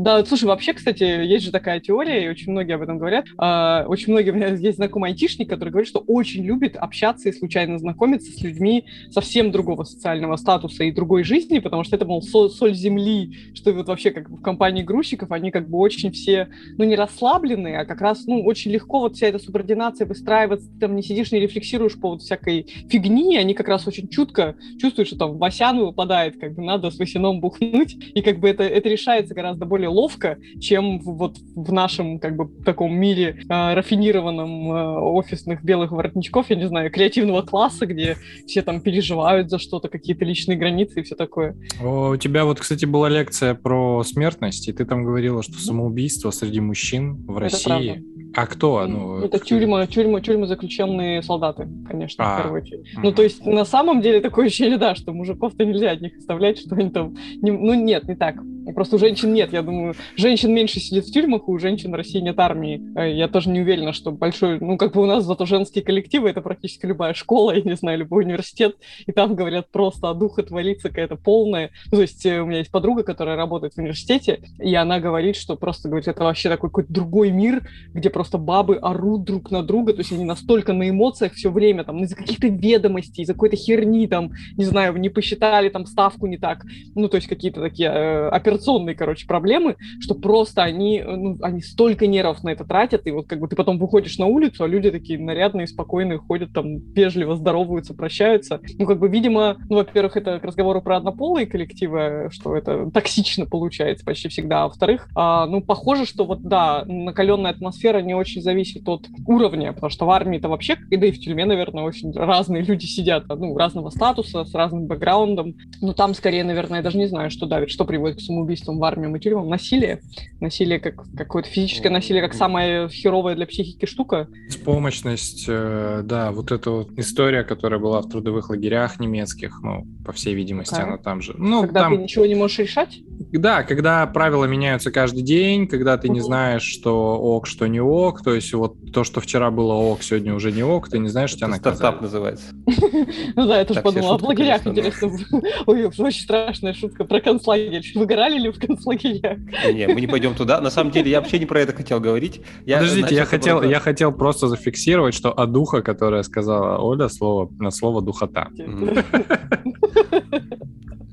Да, 0.00 0.24
слушай, 0.24 0.44
вообще, 0.44 0.74
кстати, 0.74 1.02
есть 1.02 1.44
же 1.46 1.50
такая 1.50 1.80
теория, 1.80 2.26
и 2.26 2.28
очень 2.28 2.52
многие 2.52 2.74
об 2.74 2.82
этом 2.82 2.98
говорят. 2.98 3.24
А, 3.38 3.84
Очень 3.86 4.12
многие, 4.12 4.30
у 4.30 4.34
меня 4.34 4.48
есть 4.48 4.76
знакомый 4.76 5.10
айтишник, 5.10 5.48
который 5.48 5.70
говорит, 5.70 5.88
что 5.88 6.00
очень 6.00 6.44
любит 6.44 6.76
общаться 6.76 7.28
и 7.28 7.32
случайно 7.32 7.78
знакомиться 7.78 8.30
с 8.30 8.42
людьми 8.42 8.84
совсем 9.10 9.50
другого 9.50 9.84
социального 9.84 10.36
статуса 10.36 10.84
и 10.84 10.92
другой 10.92 11.24
жизни, 11.24 11.58
потому 11.58 11.84
что 11.84 11.96
это, 11.96 12.04
мол, 12.04 12.22
со- 12.22 12.48
соль 12.48 12.74
земли, 12.74 13.36
что 13.54 13.72
вот 13.72 13.88
вообще 13.88 14.10
как 14.10 14.30
бы 14.30 14.36
в 14.36 14.42
компании 14.42 14.82
грузчиков 14.82 15.30
они 15.32 15.50
как 15.50 15.68
бы 15.68 15.78
очень 15.78 16.12
все, 16.12 16.48
ну, 16.76 16.84
не 16.84 16.96
расслабленные, 16.96 17.80
а 17.80 17.84
как 17.86 18.00
раз, 18.00 18.26
ну, 18.26 18.44
очень 18.44 18.70
легко 18.70 19.00
вот 19.00 19.16
вся 19.16 19.28
эта 19.28 19.38
субординация 19.38 20.06
выстраивается, 20.06 20.68
там 20.80 20.96
не 20.96 21.02
сидишь 21.02 21.13
сидишь, 21.14 21.32
не 21.32 21.40
рефлексируешь 21.40 21.94
по 21.94 22.00
поводу 22.00 22.22
всякой 22.22 22.66
фигни, 22.88 23.36
они 23.36 23.54
как 23.54 23.68
раз 23.68 23.86
очень 23.86 24.08
чутко 24.08 24.56
чувствуют, 24.80 25.08
что 25.08 25.16
там 25.16 25.38
Васян 25.38 25.78
выпадает, 25.78 26.38
как 26.38 26.54
бы 26.54 26.62
надо 26.62 26.90
с 26.90 26.98
Васяном 26.98 27.40
бухнуть, 27.40 27.96
и 28.14 28.20
как 28.20 28.40
бы 28.40 28.48
это, 28.48 28.64
это 28.64 28.88
решается 28.88 29.34
гораздо 29.34 29.64
более 29.64 29.88
ловко, 29.88 30.38
чем 30.60 30.98
вот 31.00 31.36
в 31.54 31.72
нашем 31.72 32.18
как 32.18 32.36
бы 32.36 32.48
таком 32.64 32.94
мире 32.94 33.40
э, 33.48 33.74
рафинированном 33.74 34.72
э, 34.72 34.98
офисных 35.00 35.62
белых 35.64 35.92
воротничков, 35.92 36.50
я 36.50 36.56
не 36.56 36.68
знаю, 36.68 36.90
креативного 36.90 37.42
класса, 37.42 37.86
где 37.86 38.16
все 38.46 38.62
там 38.62 38.80
переживают 38.80 39.50
за 39.50 39.58
что-то, 39.58 39.88
какие-то 39.88 40.24
личные 40.24 40.58
границы 40.58 41.00
и 41.00 41.02
все 41.02 41.14
такое. 41.14 41.56
О, 41.80 42.10
У 42.10 42.16
тебя 42.16 42.44
вот, 42.44 42.60
кстати, 42.60 42.84
была 42.84 43.08
лекция 43.08 43.54
про 43.54 44.02
смертность, 44.04 44.68
и 44.68 44.72
ты 44.72 44.84
там 44.84 45.04
говорила, 45.04 45.42
что 45.42 45.54
самоубийство 45.54 46.30
среди 46.30 46.60
мужчин 46.60 47.24
в 47.26 47.36
Это 47.36 47.40
России. 47.40 48.04
А 48.36 48.46
кто? 48.46 48.84
Ну, 48.86 49.20
это 49.20 49.38
тюрьма, 49.38 49.86
тюрьма, 49.86 50.20
тюрьма 50.20 50.46
заключенные 50.46 51.03
солдаты, 51.22 51.68
конечно, 51.88 52.24
А, 52.24 52.34
в 52.38 52.42
первую 52.42 52.62
очередь. 52.62 52.92
мгм. 52.94 53.02
Ну, 53.04 53.12
то 53.12 53.22
есть, 53.22 53.44
на 53.46 53.64
самом 53.64 54.00
деле, 54.00 54.20
такое 54.20 54.46
ощущение, 54.46 54.78
да, 54.78 54.94
что 54.94 55.12
мужиков-то 55.12 55.64
нельзя 55.64 55.90
от 55.92 56.00
них 56.00 56.16
оставлять, 56.16 56.58
что 56.58 56.74
они 56.74 56.90
там... 56.90 57.14
не- 57.42 57.50
ну, 57.52 57.74
нет, 57.74 58.08
не 58.08 58.14
так. 58.14 58.36
Просто 58.74 58.96
у 58.96 58.98
женщин 58.98 59.32
нет, 59.32 59.52
я 59.52 59.62
думаю. 59.62 59.94
Женщин 60.16 60.52
меньше 60.52 60.80
сидит 60.80 61.06
в 61.06 61.12
тюрьмах, 61.12 61.48
у 61.48 61.58
женщин 61.58 61.90
в 61.90 61.94
России 61.94 62.20
нет 62.20 62.38
армии. 62.38 62.80
Э, 62.96 63.12
Я 63.12 63.28
тоже 63.28 63.50
не 63.50 63.60
уверена, 63.60 63.92
что 63.92 64.10
большой... 64.10 64.58
Ну, 64.60 64.76
как 64.76 64.92
бы 64.92 65.02
у 65.02 65.06
нас 65.06 65.24
зато 65.24 65.46
женские 65.46 65.84
коллективы, 65.84 66.30
это 66.30 66.40
практически 66.40 66.86
любая 66.86 67.14
школа, 67.14 67.52
я 67.56 67.62
не 67.62 67.76
знаю, 67.76 67.98
любой 67.98 68.24
университет, 68.24 68.76
и 69.06 69.12
там 69.12 69.34
говорят 69.34 69.70
просто 69.70 70.10
о 70.10 70.14
духотворится 70.14 70.88
какая-то 70.88 71.16
полная. 71.16 71.70
Ну, 71.90 71.98
то 71.98 72.02
есть, 72.02 72.24
э, 72.26 72.40
у 72.40 72.46
меня 72.46 72.58
есть 72.58 72.70
подруга, 72.70 73.02
которая 73.02 73.36
работает 73.36 73.74
в 73.74 73.78
университете, 73.78 74.40
и 74.58 74.74
она 74.74 75.00
говорит, 75.00 75.36
что 75.36 75.56
просто, 75.56 75.88
говорит, 75.88 76.08
это 76.08 76.24
вообще 76.24 76.48
такой 76.48 76.70
какой-то 76.70 76.92
другой 76.92 77.30
мир, 77.30 77.68
где 77.92 78.10
просто 78.10 78.38
бабы 78.38 78.76
орут 78.76 79.24
друг 79.24 79.50
на 79.50 79.62
друга, 79.62 79.92
то 79.92 80.00
есть 80.00 80.12
они 80.12 80.24
настолько 80.24 80.72
на 80.72 80.88
эмоциях 80.88 81.34
все 81.34 81.50
время, 81.50 81.84
там, 81.84 82.02
из-за 82.04 82.16
каких-то 82.16 82.46
ведомостей, 82.48 83.22
из-за 83.22 83.34
какой-то 83.34 83.56
херни, 83.56 84.06
там, 84.06 84.32
не 84.56 84.64
знаю, 84.64 84.96
не 84.96 85.08
посчитали 85.08 85.68
там 85.68 85.86
ставку 85.86 86.26
не 86.26 86.38
так, 86.38 86.64
ну, 86.94 87.08
то 87.08 87.16
есть 87.16 87.28
какие-то 87.28 87.60
такие 87.60 87.90
э, 87.90 88.28
операционные, 88.54 88.94
короче, 88.94 89.26
проблемы, 89.26 89.76
что 90.00 90.14
просто 90.14 90.62
они, 90.62 90.98
э, 90.98 91.16
ну, 91.16 91.36
они 91.42 91.60
столько 91.60 92.06
нервов 92.06 92.42
на 92.44 92.50
это 92.50 92.64
тратят, 92.64 93.06
и 93.06 93.10
вот 93.10 93.26
как 93.26 93.40
бы 93.40 93.48
ты 93.48 93.56
потом 93.56 93.78
выходишь 93.78 94.18
на 94.18 94.26
улицу, 94.26 94.64
а 94.64 94.68
люди 94.68 94.90
такие 94.90 95.18
нарядные, 95.18 95.66
спокойные, 95.66 96.18
ходят 96.18 96.52
там, 96.52 96.78
вежливо 96.78 97.36
здороваются, 97.36 97.94
прощаются. 97.94 98.60
Ну, 98.78 98.86
как 98.86 98.98
бы, 98.98 99.08
видимо, 99.08 99.56
ну, 99.68 99.76
во-первых, 99.76 100.16
это 100.16 100.38
к 100.38 100.44
разговору 100.44 100.80
про 100.82 100.98
однополые 100.98 101.46
коллективы, 101.46 102.28
что 102.30 102.56
это 102.56 102.90
токсично 102.90 103.46
получается 103.46 104.04
почти 104.04 104.28
всегда, 104.28 104.64
а 104.64 104.68
во-вторых, 104.68 105.08
а, 105.14 105.46
ну, 105.46 105.60
похоже, 105.60 106.06
что 106.06 106.24
вот, 106.24 106.42
да, 106.42 106.84
накаленная 106.86 107.50
атмосфера 107.50 108.00
не 108.00 108.14
очень 108.14 108.42
зависит 108.42 108.88
от 108.88 109.06
уровня, 109.26 109.72
потому 109.72 109.90
что 109.90 110.06
в 110.06 110.10
армии-то 110.10 110.48
вообще, 110.48 110.76
да 110.90 111.06
и 111.06 111.12
в 111.12 111.18
тюрьме, 111.18 111.44
наверное, 111.44 111.84
очень 111.84 112.12
разные 112.12 112.62
люди 112.62 112.86
сидят, 112.86 113.24
ну, 113.28 113.56
разного 113.56 113.90
статуса, 113.90 114.44
с 114.44 114.54
разным 114.54 114.86
бэкграундом, 114.86 115.54
но 115.80 115.92
там 115.92 116.14
скорее, 116.14 116.44
наверное, 116.44 116.78
я 116.78 116.82
даже 116.82 116.98
не 116.98 117.06
знаю, 117.06 117.30
что 117.30 117.46
давит, 117.46 117.70
что 117.70 117.84
приводит 117.84 118.18
к 118.18 118.20
самоубийствам 118.44 118.78
в 118.78 118.84
армии 118.84 119.16
и 119.16 119.20
тюрьмам, 119.20 119.48
насилие, 119.48 120.00
насилие 120.40 120.78
как 120.78 121.04
какое-то 121.16 121.48
физическое 121.48 121.90
насилие, 121.90 122.22
как 122.22 122.34
самая 122.34 122.88
херовая 122.88 123.34
для 123.34 123.46
психики 123.46 123.86
штука, 123.86 124.28
Беспомощность, 124.46 125.46
э, 125.48 126.02
да, 126.04 126.30
вот 126.32 126.52
эта 126.52 126.70
вот 126.70 126.90
история, 126.96 127.44
которая 127.44 127.80
была 127.80 128.00
в 128.02 128.08
трудовых 128.08 128.50
лагерях 128.50 129.00
немецких, 129.00 129.60
ну, 129.62 129.86
по 130.04 130.12
всей 130.12 130.34
видимости, 130.34 130.74
Какая? 130.74 130.86
она 130.86 130.98
там 130.98 131.22
же. 131.22 131.34
Ну, 131.36 131.62
когда 131.62 131.80
там, 131.80 131.96
ты 131.96 132.02
ничего 132.02 132.26
не 132.26 132.34
можешь 132.34 132.58
решать. 132.58 133.00
да, 133.32 133.62
когда 133.62 134.06
правила 134.06 134.44
меняются 134.44 134.90
каждый 134.90 135.22
день, 135.22 135.66
когда 135.66 135.96
ты 135.96 136.08
не 136.08 136.20
знаешь, 136.20 136.62
что 136.62 137.18
ок, 137.18 137.46
что 137.46 137.66
не 137.66 137.80
ок, 137.80 138.22
то 138.22 138.34
есть 138.34 138.52
вот 138.52 138.76
то, 138.92 139.04
что 139.04 139.20
вчера 139.20 139.50
было 139.50 139.72
ок, 139.72 140.02
сегодня 140.02 140.34
уже 140.34 140.52
не 140.52 140.62
ок, 140.62 140.88
ты 140.88 140.98
не 140.98 141.08
знаешь, 141.08 141.30
что 141.30 141.40
тебя 141.40 141.48
наказали. 141.48 141.76
стартап 141.76 142.02
называется. 142.02 142.46
Ну 143.36 143.46
да, 143.46 143.58
я 143.58 143.64
тоже 143.64 143.80
подумала, 143.80 144.18
шутка, 144.18 144.26
лагерях 144.26 144.66
интересно. 144.66 145.10
Ой, 145.66 145.86
очень 145.86 146.22
страшная 146.22 146.74
шутка 146.74 147.04
про 147.04 147.20
концлагерь. 147.20 147.84
Выгорали 147.94 148.33
ли 148.38 148.50
в 148.50 148.58
концлагерях? 148.58 149.38
Не, 149.72 149.88
мы 149.88 150.00
не 150.00 150.06
пойдем 150.06 150.34
туда. 150.34 150.60
На 150.60 150.70
самом 150.70 150.90
деле, 150.90 151.10
я 151.10 151.20
вообще 151.20 151.38
не 151.38 151.46
про 151.46 151.60
это 151.60 151.72
хотел 151.72 152.00
говорить. 152.00 152.40
Я 152.66 152.78
Подождите, 152.78 153.14
я 153.14 153.24
хотел, 153.24 153.62
я 153.62 153.80
хотел 153.80 154.12
просто 154.12 154.48
зафиксировать, 154.48 155.14
что 155.14 155.32
о 155.32 155.46
духа, 155.46 155.82
которое 155.82 156.22
сказала 156.22 156.78
Оля, 156.78 157.08
слово, 157.08 157.50
на 157.58 157.70
слово 157.70 158.02
духота. 158.02 158.48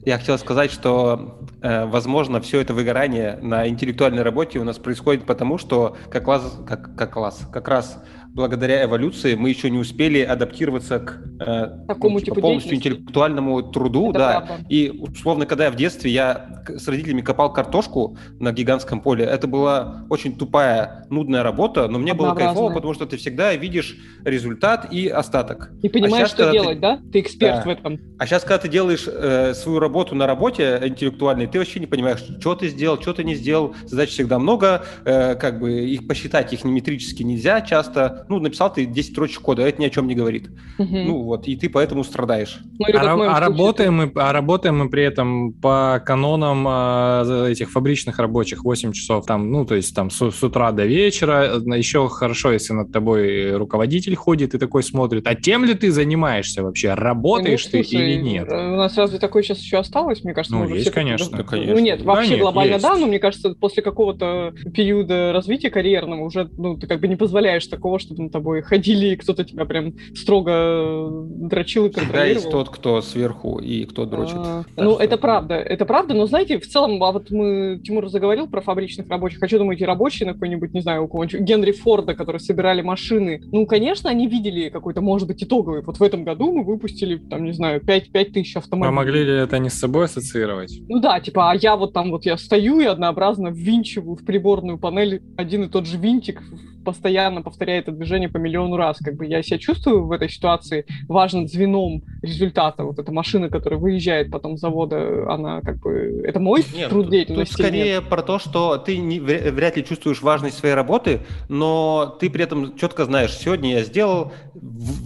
Я 0.03 0.17
хотел 0.17 0.39
сказать, 0.39 0.71
что, 0.71 1.39
э, 1.61 1.85
возможно, 1.85 2.41
все 2.41 2.59
это 2.59 2.73
выгорание 2.73 3.37
на 3.41 3.67
интеллектуальной 3.67 4.23
работе 4.23 4.57
у 4.57 4.63
нас 4.63 4.79
происходит 4.79 5.25
потому, 5.25 5.59
что 5.59 5.95
как, 6.09 6.23
класс, 6.25 6.59
как, 6.67 6.95
как, 6.95 7.13
класс, 7.13 7.47
как 7.53 7.67
раз 7.67 8.03
благодаря 8.33 8.83
эволюции 8.85 9.35
мы 9.35 9.49
еще 9.49 9.69
не 9.69 9.77
успели 9.77 10.19
адаптироваться 10.21 10.99
к 10.99 11.21
э, 11.39 11.85
Такому 11.87 12.19
типу 12.21 12.39
полностью 12.41 12.75
интеллектуальному 12.75 13.61
труду. 13.63 14.11
Это 14.11 14.19
да. 14.19 14.41
правда. 14.41 14.65
И 14.69 14.89
условно, 14.89 15.45
когда 15.45 15.65
я 15.65 15.71
в 15.71 15.75
детстве 15.75 16.11
я 16.11 16.63
с 16.67 16.87
родителями 16.87 17.21
копал 17.21 17.51
картошку 17.51 18.17
на 18.39 18.51
гигантском 18.51 19.01
поле, 19.01 19.25
это 19.25 19.47
была 19.47 20.05
очень 20.09 20.37
тупая, 20.37 21.05
нудная 21.09 21.43
работа, 21.43 21.87
но 21.87 21.99
мне 21.99 22.13
было 22.13 22.33
кайфово, 22.33 22.73
потому 22.73 22.93
что 22.93 23.05
ты 23.05 23.17
всегда 23.17 23.53
видишь 23.53 23.97
результат 24.23 24.91
и 24.93 25.07
остаток. 25.07 25.71
Не 25.83 25.89
понимаешь, 25.89 26.27
щас, 26.27 26.31
что 26.31 26.37
когда 26.45 26.51
ты- 26.51 26.63
делать, 26.63 26.79
да? 26.79 26.99
Ты 27.11 27.19
эксперт 27.19 27.55
Да. 27.57 27.61
в 27.63 27.67
этом. 27.67 27.99
А 28.17 28.25
сейчас, 28.25 28.43
когда 28.43 28.59
ты 28.59 28.69
делаешь 28.69 29.05
э, 29.07 29.53
свою 29.53 29.79
работу 29.79 30.15
на 30.15 30.25
работе 30.27 30.79
интеллектуальной, 30.83 31.47
ты 31.47 31.59
вообще 31.59 31.79
не 31.79 31.87
понимаешь, 31.87 32.23
что 32.39 32.55
ты 32.55 32.69
сделал, 32.69 33.01
что 33.01 33.13
ты 33.13 33.23
не 33.23 33.35
сделал. 33.35 33.75
Задач 33.85 34.09
всегда 34.09 34.39
много, 34.39 34.83
э, 35.03 35.35
как 35.35 35.59
бы 35.59 35.81
их 35.81 36.07
посчитать, 36.07 36.53
их 36.53 36.63
метрически 36.63 37.23
нельзя 37.23 37.61
часто. 37.61 38.20
Ну, 38.29 38.39
написал 38.39 38.71
ты 38.73 38.85
10 38.85 39.11
строчек 39.11 39.41
кода, 39.41 39.63
а 39.63 39.67
это 39.67 39.81
ни 39.81 39.85
о 39.85 39.89
чем 39.89 40.07
не 40.07 40.15
говорит. 40.15 40.49
Мгм. 40.77 41.05
Ну 41.05 41.21
вот, 41.23 41.47
и 41.47 41.55
ты 41.55 41.69
поэтому 41.69 42.03
страдаешь. 42.03 42.59
Ну, 42.79 42.85
А, 42.87 42.91
ра- 42.91 43.27
а 43.27 43.39
работаем 43.39 43.93
мы, 43.95 44.11
а 44.15 44.31
работаем 44.33 44.77
мы 44.79 44.89
при 44.89 45.03
этом 45.03 45.53
по 45.53 46.01
канонам 46.05 46.65
а, 46.67 47.23
за- 47.25 47.45
этих 47.47 47.71
фабричных 47.71 48.19
рабочих 48.19 48.63
8 48.63 48.91
часов, 48.93 49.25
там, 49.25 49.51
ну, 49.51 49.65
то 49.65 49.75
есть 49.75 49.95
там 49.95 50.09
с, 50.09 50.31
с 50.31 50.43
утра 50.43 50.71
до 50.71 50.85
вечера. 50.85 51.59
Еще 51.75 52.07
хорошо, 52.09 52.51
если 52.51 52.73
над 52.73 52.91
тобой 52.91 53.55
руководитель 53.57 54.15
ходит 54.15 54.53
и 54.53 54.57
такой 54.57 54.83
смотрит, 54.83 55.27
а 55.27 55.35
тем 55.35 55.65
ли 55.65 55.73
ты 55.73 55.91
занимаешься 55.91 56.63
вообще? 56.63 56.93
Работаешь 56.93 57.65
Ну, 57.65 57.71
ты 57.71 57.83
слушай, 57.83 58.11
или 58.13 58.21
нет? 58.21 58.47
э, 58.51 58.73
У 58.73 58.75
нас 58.77 58.97
разве 58.97 59.19
такое 59.19 59.43
сейчас 59.43 59.59
еще 59.59 59.77
осталось? 59.77 60.23
Мне 60.23 60.33
кажется, 60.33 60.55
Ну, 60.55 60.67
есть, 60.69 60.81
все 60.83 60.91
конечно. 60.91 61.37
Да, 61.37 61.43
конечно. 61.43 61.73
Ну 61.73 61.79
нет, 61.79 62.01
вообще 62.03 62.29
Да 62.29 62.33
нет, 62.35 62.41
глобально 62.41 62.71
есть. 62.73 62.83
да, 62.83 62.97
но 62.97 63.07
мне 63.07 63.19
кажется, 63.19 63.55
после 63.59 63.83
какого-то 63.83 64.53
периода 64.73 65.31
развития 65.33 65.69
карьерного 65.69 66.21
уже, 66.23 66.49
ну, 66.57 66.77
ты 66.77 66.87
как 66.87 66.99
бы 67.01 67.07
не 67.07 67.15
позволяешь 67.15 67.65
такого, 67.67 67.99
чтобы 68.11 68.23
над 68.23 68.31
тобой 68.31 68.61
ходили, 68.61 69.07
и 69.07 69.15
кто-то 69.15 69.43
тебя 69.43 69.65
прям 69.65 69.93
строго 70.15 70.51
э, 70.53 71.09
дрочил 71.47 71.85
и 71.85 71.89
Всегда 71.91 72.25
есть 72.25 72.43
контролировал. 72.43 72.51
тот, 72.65 72.69
кто 72.75 73.01
сверху 73.01 73.59
и 73.59 73.85
кто 73.85 74.05
дрочит. 74.05 74.35
А, 74.37 74.63
Так 74.75 74.85
Ну, 74.85 74.93
что- 74.93 75.03
это 75.03 75.17
правда, 75.17 75.55
это 75.55 75.85
правда, 75.85 76.13
но 76.13 76.25
знаете, 76.25 76.59
в 76.59 76.67
целом, 76.67 77.01
а 77.03 77.11
вот 77.11 77.31
мы, 77.31 77.79
Тимур 77.83 78.07
заговорил 78.09 78.47
про 78.47 78.61
фабричных 78.61 79.07
рабочих, 79.09 79.41
а 79.41 79.47
что 79.47 79.57
думаете, 79.59 79.85
рабочие 79.85 80.27
на 80.27 80.33
какой-нибудь, 80.33 80.73
не 80.73 80.81
знаю, 80.81 81.05
у 81.05 81.07
кого-нибудь 81.07 81.39
Генри 81.41 81.71
Форда, 81.71 82.13
которые 82.13 82.39
собирали 82.39 82.81
машины, 82.81 83.41
ну, 83.51 83.65
конечно, 83.65 84.09
они 84.09 84.27
видели 84.27 84.69
какой-то, 84.69 85.01
может 85.01 85.27
быть, 85.27 85.43
итоговый, 85.43 85.81
вот 85.83 85.97
в 85.97 86.03
этом 86.03 86.23
году 86.23 86.51
мы 86.51 86.63
выпустили, 86.63 87.17
там, 87.17 87.43
не 87.45 87.53
знаю, 87.53 87.81
5, 87.81 88.11
5 88.11 88.33
тысяч 88.33 88.55
автомобилей. 88.57 88.89
А 88.89 88.91
могли 88.91 89.23
ли 89.23 89.33
это 89.33 89.57
не 89.59 89.69
с 89.69 89.73
собой 89.73 90.05
ассоциировать? 90.05 90.79
Ну 90.87 90.99
да, 90.99 91.19
типа, 91.19 91.51
а 91.51 91.55
я 91.55 91.75
вот 91.75 91.93
там 91.93 92.11
вот 92.11 92.25
я 92.25 92.37
стою 92.37 92.79
и 92.79 92.85
однообразно 92.85 93.49
ввинчиваю 93.49 94.15
в 94.15 94.25
приборную 94.25 94.77
панель 94.77 95.21
один 95.37 95.63
и 95.63 95.67
тот 95.69 95.85
же 95.85 95.97
винтик, 95.97 96.41
постоянно 96.83 97.41
повторяя 97.41 97.79
это 97.79 97.91
движение 97.91 98.29
по 98.29 98.37
миллиону 98.37 98.77
раз. 98.77 98.97
Как 98.99 99.15
бы 99.15 99.25
я 99.25 99.41
себя 99.43 99.57
чувствую 99.57 100.05
в 100.05 100.11
этой 100.11 100.29
ситуации 100.29 100.85
важным 101.07 101.47
звеном 101.47 102.03
результата. 102.21 102.83
Вот 102.83 102.99
эта 102.99 103.11
машина, 103.11 103.49
которая 103.49 103.79
выезжает 103.79 104.31
потом 104.31 104.57
с 104.57 104.61
завода, 104.61 105.31
она 105.31 105.61
как 105.61 105.79
бы... 105.79 106.23
Это 106.25 106.39
мой 106.39 106.63
Нет, 106.75 106.89
труд 106.89 107.05
тут- 107.05 107.11
деятельности? 107.11 107.55
Тут 107.55 107.59
или 107.65 107.65
нет? 107.65 107.81
скорее 107.87 108.01
про 108.01 108.21
то, 108.21 108.39
что 108.39 108.77
ты 108.77 108.97
не- 108.97 109.19
вря- 109.19 109.51
вряд 109.51 109.77
ли 109.77 109.83
чувствуешь 109.85 110.21
важность 110.21 110.57
своей 110.57 110.75
работы, 110.75 111.21
но 111.49 112.17
ты 112.19 112.29
при 112.29 112.43
этом 112.43 112.77
четко 112.77 113.05
знаешь, 113.05 113.33
сегодня 113.37 113.73
я 113.73 113.83
сделал, 113.83 114.31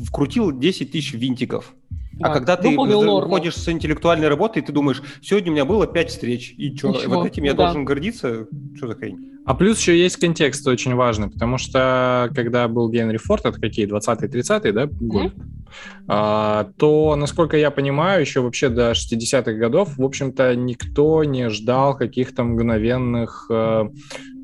вкрутил 0.06 0.58
10 0.58 0.92
тысяч 0.92 1.14
винтиков. 1.14 1.74
А 2.22 2.30
Да, 2.30 2.34
когда 2.34 2.56
ты 2.56 2.70
выходишь 2.78 3.56
с 3.56 3.68
интеллектуальной 3.68 4.28
работы, 4.28 4.62
ты 4.62 4.72
думаешь, 4.72 5.02
сегодня 5.22 5.52
у 5.52 5.54
меня 5.54 5.66
было 5.66 5.86
5 5.86 6.10
встреч, 6.10 6.54
и 6.58 6.76
что, 6.76 6.90
Ничего, 6.90 7.16
вот 7.16 7.28
этим 7.28 7.44
я 7.44 7.54
да. 7.54 7.64
должен 7.64 7.84
гордиться? 7.86 8.48
Что 8.76 8.88
за 8.88 8.96
хрень? 8.96 9.32
А 9.46 9.54
плюс 9.54 9.80
еще 9.80 9.98
есть 9.98 10.18
контекст 10.18 10.66
очень 10.68 10.96
важный, 10.96 11.30
потому 11.30 11.58
что 11.58 12.32
когда 12.34 12.68
был 12.68 12.90
Генри 12.90 13.18
Форд, 13.18 13.46
это 13.46 13.60
какие, 13.60 13.88
20-30-е, 13.88 14.72
да, 14.72 14.88
годы? 14.88 15.34
А, 16.08 16.70
то, 16.78 17.16
насколько 17.16 17.58
я 17.58 17.70
понимаю, 17.70 18.22
еще 18.22 18.40
вообще 18.42 18.70
до 18.70 18.92
60-х 18.92 19.54
годов, 19.54 19.98
в 19.98 20.04
общем-то, 20.04 20.56
никто 20.56 21.24
не 21.24 21.50
ждал 21.50 21.96
каких-то 21.96 22.44
мгновенных 22.44 23.48
э, 23.50 23.90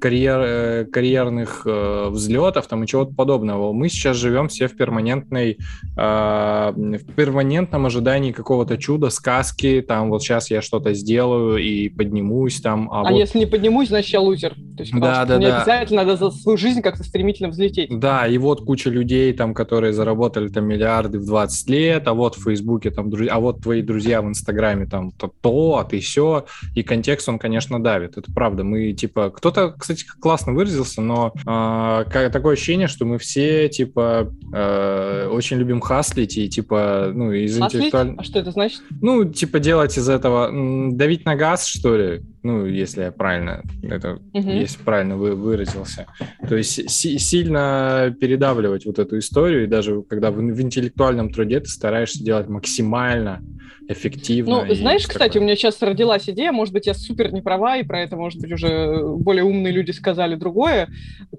карьер, 0.01 0.39
э, 0.43 0.85
карьерных 0.85 1.61
э, 1.65 2.07
взлетов 2.09 2.67
там 2.67 2.83
и 2.83 2.87
чего-то 2.87 3.13
подобного. 3.13 3.71
Мы 3.71 3.87
сейчас 3.87 4.17
живем 4.17 4.49
все 4.49 4.67
в 4.67 4.75
перманентной, 4.75 5.57
э, 5.95 6.71
в 6.75 7.13
перманентном 7.15 7.85
ожидании 7.85 8.31
какого-то 8.31 8.77
чуда, 8.77 9.09
сказки, 9.09 9.85
там 9.87 10.09
вот 10.09 10.23
сейчас 10.23 10.49
я 10.49 10.61
что-то 10.61 10.93
сделаю 10.93 11.57
и 11.57 11.87
поднимусь 11.87 12.59
там. 12.61 12.89
А, 12.91 13.03
вот... 13.03 13.17
если 13.17 13.39
не 13.39 13.45
поднимусь, 13.45 13.89
значит 13.89 14.11
я 14.11 14.19
лузер. 14.19 14.55
То 14.75 14.83
есть, 14.83 14.93
Да, 14.93 15.25
да, 15.25 15.37
мне 15.37 15.47
да. 15.47 15.57
обязательно 15.57 16.03
надо 16.03 16.17
за 16.17 16.31
свою 16.31 16.57
жизнь 16.57 16.81
как-то 16.81 17.03
стремительно 17.03 17.49
взлететь. 17.49 17.89
Да, 17.97 18.27
и 18.27 18.37
вот 18.37 18.65
куча 18.65 18.89
людей, 18.89 19.31
там, 19.33 19.53
которые 19.53 19.93
заработали 19.93 20.47
там 20.47 20.65
миллиарды 20.65 21.19
в 21.19 21.25
20 21.25 21.69
лет, 21.69 22.07
а 22.07 22.13
вот 22.13 22.35
в 22.35 22.43
Фейсбуке 22.43 22.89
там, 22.89 23.09
друзья, 23.11 23.35
а 23.35 23.39
вот 23.39 23.61
твои 23.61 23.83
друзья 23.83 24.21
в 24.21 24.27
Инстаграме 24.27 24.87
там 24.87 25.11
то, 25.11 25.31
то 25.41 25.77
а 25.77 25.83
ты 25.83 25.99
все, 25.99 26.45
и 26.73 26.81
контекст 26.81 27.29
он, 27.29 27.37
конечно, 27.37 27.81
давит, 27.81 28.17
это 28.17 28.31
правда. 28.33 28.63
Мы 28.63 28.93
типа, 28.93 29.29
кто-то, 29.29 29.75
кстати, 29.77 29.90
классно 30.19 30.53
выразился, 30.53 31.01
но 31.01 31.33
а, 31.45 32.03
как- 32.05 32.31
такое 32.31 32.53
ощущение, 32.53 32.87
что 32.87 33.05
мы 33.05 33.17
все 33.17 33.69
типа 33.69 34.31
э, 34.53 35.27
очень 35.31 35.57
любим 35.57 35.79
хаслить 35.81 36.37
и 36.37 36.49
типа, 36.49 37.11
ну 37.13 37.31
из 37.31 37.57
Маслить? 37.57 37.83
интеллектуаль- 37.93 38.15
А 38.17 38.23
что 38.23 38.39
это 38.39 38.51
значит? 38.51 38.81
ну, 39.01 39.25
типа 39.25 39.59
делать 39.59 39.97
из 39.97 40.07
этого, 40.09 40.49
давить 40.91 41.25
на 41.25 41.35
газ, 41.35 41.65
что 41.65 41.95
ли, 41.97 42.21
ну, 42.43 42.65
если 42.65 43.03
я 43.03 43.11
правильно, 43.11 43.63
это, 43.83 44.19
Мгм. 44.33 44.49
если 44.59 44.81
правильно 44.83 45.17
вы, 45.17 45.35
выразился. 45.35 46.07
То 46.47 46.55
есть 46.55 46.89
си- 46.89 47.17
сильно 47.19 48.15
передавливать 48.19 48.85
вот 48.85 48.99
эту 48.99 49.19
историю, 49.19 49.63
и 49.63 49.67
даже 49.67 50.01
когда 50.03 50.31
в, 50.31 50.35
в 50.35 50.61
интеллектуальном 50.61 51.31
труде 51.31 51.59
ты 51.59 51.67
стараешься 51.69 52.23
делать 52.23 52.47
максимально 52.47 53.41
эффективно. 53.87 54.63
Ну, 54.65 54.75
знаешь, 54.75 55.07
кстати, 55.07 55.33
такое. 55.33 55.41
у 55.41 55.45
меня 55.45 55.55
сейчас 55.55 55.81
родилась 55.81 56.29
идея, 56.29 56.51
может 56.51 56.73
быть, 56.73 56.87
я 56.87 56.93
супер 56.93 57.33
не 57.33 57.41
права, 57.41 57.77
и 57.77 57.83
про 57.83 58.01
это, 58.01 58.15
может 58.15 58.39
быть, 58.39 58.51
уже 58.51 59.03
более 59.17 59.43
умные 59.43 59.73
люди 59.73 59.91
сказали 59.91 60.35
другое. 60.35 60.87